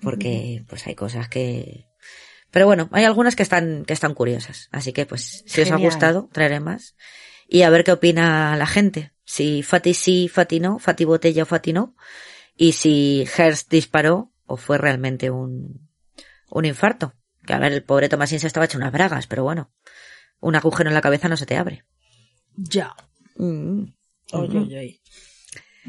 Porque, 0.00 0.64
pues 0.68 0.86
hay 0.86 0.94
cosas 0.94 1.28
que, 1.28 1.88
pero 2.50 2.66
bueno, 2.66 2.88
hay 2.92 3.04
algunas 3.04 3.36
que 3.36 3.42
están, 3.42 3.84
que 3.84 3.92
están 3.92 4.14
curiosas. 4.14 4.68
Así 4.72 4.92
que 4.92 5.06
pues, 5.06 5.44
si 5.46 5.60
os 5.60 5.70
ha 5.70 5.76
gustado, 5.76 6.28
traeré 6.32 6.60
más. 6.60 6.96
Y 7.48 7.62
a 7.62 7.70
ver 7.70 7.84
qué 7.84 7.92
opina 7.92 8.56
la 8.56 8.66
gente. 8.66 9.12
Si 9.24 9.62
Fati 9.62 9.94
sí, 9.94 10.28
Fati 10.28 10.60
no, 10.60 10.78
Fati 10.78 11.04
botella 11.04 11.42
o 11.42 11.46
Fati 11.46 11.72
no. 11.72 11.94
Y 12.56 12.72
si 12.72 13.26
Hearst 13.36 13.70
disparó 13.70 14.32
o 14.46 14.56
fue 14.56 14.78
realmente 14.78 15.30
un, 15.30 15.88
un 16.50 16.64
infarto. 16.64 17.14
Que 17.46 17.52
a 17.52 17.58
ver, 17.58 17.72
el 17.72 17.82
pobre 17.82 18.08
Tomasín 18.08 18.40
se 18.40 18.46
estaba 18.46 18.66
hecho 18.66 18.78
unas 18.78 18.92
bragas, 18.92 19.26
pero 19.26 19.44
bueno. 19.44 19.70
Un 20.40 20.56
agujero 20.56 20.88
en 20.88 20.94
la 20.94 21.00
cabeza 21.00 21.28
no 21.28 21.36
se 21.36 21.46
te 21.46 21.56
abre. 21.56 21.84
Ya. 22.56 22.94
Mm. 23.36 23.84
Oy, 24.32 24.56
oy, 24.56 24.76
oy. 24.76 25.00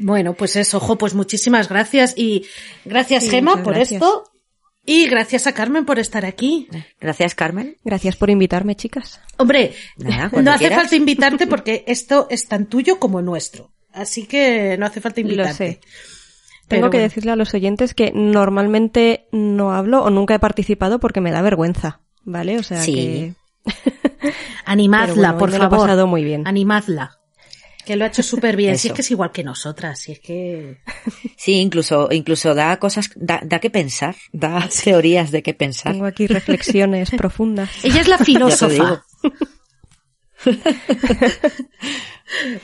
Bueno, 0.00 0.34
pues 0.34 0.56
eso, 0.56 0.78
ojo, 0.78 0.96
pues 0.98 1.14
muchísimas 1.14 1.68
gracias 1.68 2.14
y 2.16 2.46
gracias 2.84 3.24
Sí, 3.24 3.30
Gema 3.30 3.62
por 3.62 3.74
gracias. 3.74 4.00
esto 4.02 4.24
y 4.86 5.06
gracias 5.08 5.46
a 5.46 5.52
Carmen 5.52 5.84
por 5.84 5.98
estar 5.98 6.24
aquí. 6.24 6.68
Gracias, 7.00 7.34
Carmen. 7.34 7.76
Gracias 7.84 8.16
por 8.16 8.30
invitarme, 8.30 8.74
chicas. 8.76 9.20
Hombre, 9.36 9.74
Nada, 9.98 10.30
no 10.42 10.50
hace 10.50 10.58
quieras. 10.60 10.80
falta 10.80 10.96
invitarte 10.96 11.46
porque 11.48 11.84
esto 11.86 12.26
es 12.30 12.48
tan 12.48 12.66
tuyo 12.66 12.98
como 12.98 13.20
nuestro. 13.22 13.70
Así 13.92 14.26
que 14.26 14.76
no 14.78 14.86
hace 14.86 15.00
falta 15.00 15.20
Lo 15.20 15.26
invitarte. 15.28 15.54
sé. 15.54 15.80
Pero 16.68 16.82
Tengo 16.82 16.90
que 16.90 16.98
bueno. 16.98 17.08
decirle 17.08 17.30
a 17.32 17.36
los 17.36 17.52
oyentes 17.52 17.94
que 17.94 18.12
normalmente 18.14 19.26
no 19.32 19.72
hablo 19.72 20.02
o 20.04 20.10
nunca 20.10 20.34
he 20.34 20.38
participado 20.38 21.00
porque 21.00 21.20
me 21.20 21.32
da 21.32 21.42
vergüenza, 21.42 22.00
¿vale? 22.24 22.58
O 22.58 22.62
sea 22.62 22.80
Sí. 22.82 22.94
que 22.94 23.34
Animadla, 24.64 25.32
bueno, 25.32 25.38
por 25.38 25.50
lo 25.50 25.56
he 25.56 25.68
pasado 25.68 26.06
muy 26.06 26.24
bien. 26.24 26.46
Animadla. 26.46 27.18
Que 27.90 27.96
lo 27.96 28.04
ha 28.04 28.06
hecho 28.06 28.22
súper 28.22 28.54
bien. 28.54 28.78
Si 28.78 28.86
es 28.86 28.94
que 28.94 29.00
es 29.00 29.10
igual 29.10 29.32
que 29.32 29.42
nosotras, 29.42 29.98
si 29.98 30.12
es 30.12 30.20
que... 30.20 30.78
Sí, 31.36 31.54
incluso, 31.54 32.06
incluso 32.12 32.54
da 32.54 32.78
cosas, 32.78 33.10
da, 33.16 33.40
da 33.42 33.58
que 33.58 33.68
pensar, 33.68 34.14
da 34.32 34.68
teorías 34.84 35.32
de 35.32 35.42
qué 35.42 35.54
pensar. 35.54 35.90
tengo 35.92 36.06
aquí 36.06 36.28
reflexiones 36.28 37.10
profundas. 37.16 37.68
Ella 37.82 38.02
es 38.02 38.06
la 38.06 38.18
filósofa. 38.18 39.04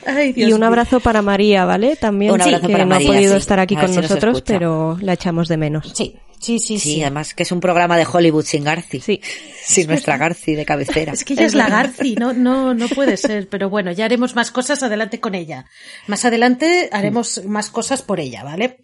Ay, 0.05 0.31
Y 0.33 0.53
un 0.53 0.59
mío. 0.61 0.67
abrazo 0.67 1.01
para 1.01 1.21
María, 1.21 1.65
¿vale? 1.65 1.97
También 1.97 2.31
Un 2.31 2.41
abrazo 2.41 2.67
que 2.67 2.71
para 2.71 2.85
no 2.85 2.91
María, 2.91 3.09
ha 3.09 3.11
podido 3.11 3.33
sí. 3.33 3.37
estar 3.39 3.59
aquí 3.59 3.75
A 3.75 3.81
con 3.81 3.93
nosotros, 3.95 4.41
pero 4.43 4.97
la 5.01 5.11
echamos 5.11 5.49
de 5.49 5.57
menos. 5.57 5.91
Sí, 5.93 6.15
sí, 6.39 6.59
sí, 6.59 6.79
Sí, 6.79 6.93
sí. 6.95 7.01
además 7.01 7.33
que 7.33 7.43
es 7.43 7.51
un 7.51 7.59
programa 7.59 7.97
de 7.97 8.05
Hollywood 8.11 8.45
sin 8.45 8.63
Garci. 8.63 8.99
Sí. 9.01 9.21
Sin 9.67 9.87
nuestra 9.87 10.15
Garci 10.17 10.55
de 10.55 10.63
cabecera. 10.63 11.11
Es 11.11 11.25
que 11.25 11.33
ella 11.33 11.45
es 11.45 11.53
la 11.53 11.67
Garci, 11.69 12.15
no, 12.15 12.31
no, 12.31 12.73
no 12.73 12.87
puede 12.87 13.17
ser, 13.17 13.49
pero 13.49 13.69
bueno, 13.69 13.91
ya 13.91 14.05
haremos 14.05 14.33
más 14.33 14.49
cosas 14.49 14.81
adelante 14.81 15.19
con 15.19 15.35
ella. 15.35 15.65
Más 16.07 16.23
adelante 16.23 16.87
haremos 16.93 17.43
más 17.45 17.69
cosas 17.69 18.01
por 18.01 18.21
ella, 18.21 18.43
¿vale? 18.45 18.77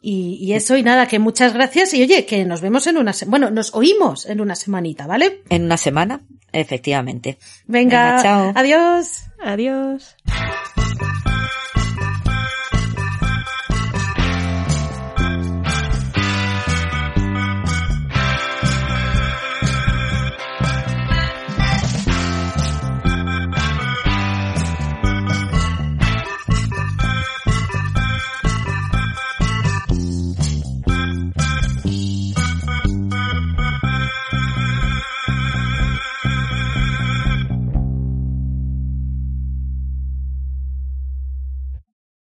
Y, 0.00 0.38
y 0.40 0.52
eso 0.54 0.76
y 0.76 0.82
nada, 0.84 1.06
que 1.08 1.18
muchas 1.18 1.52
gracias 1.54 1.92
y 1.94 2.02
oye, 2.02 2.24
que 2.24 2.44
nos 2.44 2.60
vemos 2.60 2.86
en 2.86 2.98
una, 2.98 3.12
bueno, 3.26 3.50
nos 3.50 3.74
oímos 3.74 4.26
en 4.26 4.40
una 4.40 4.54
semanita, 4.54 5.06
¿vale? 5.08 5.42
En 5.48 5.64
una 5.64 5.76
semana, 5.76 6.20
efectivamente. 6.52 7.38
Venga, 7.66 8.16
Venga, 8.16 8.22
chao. 8.22 8.52
adiós. 8.54 9.08
Adiós. 9.44 10.16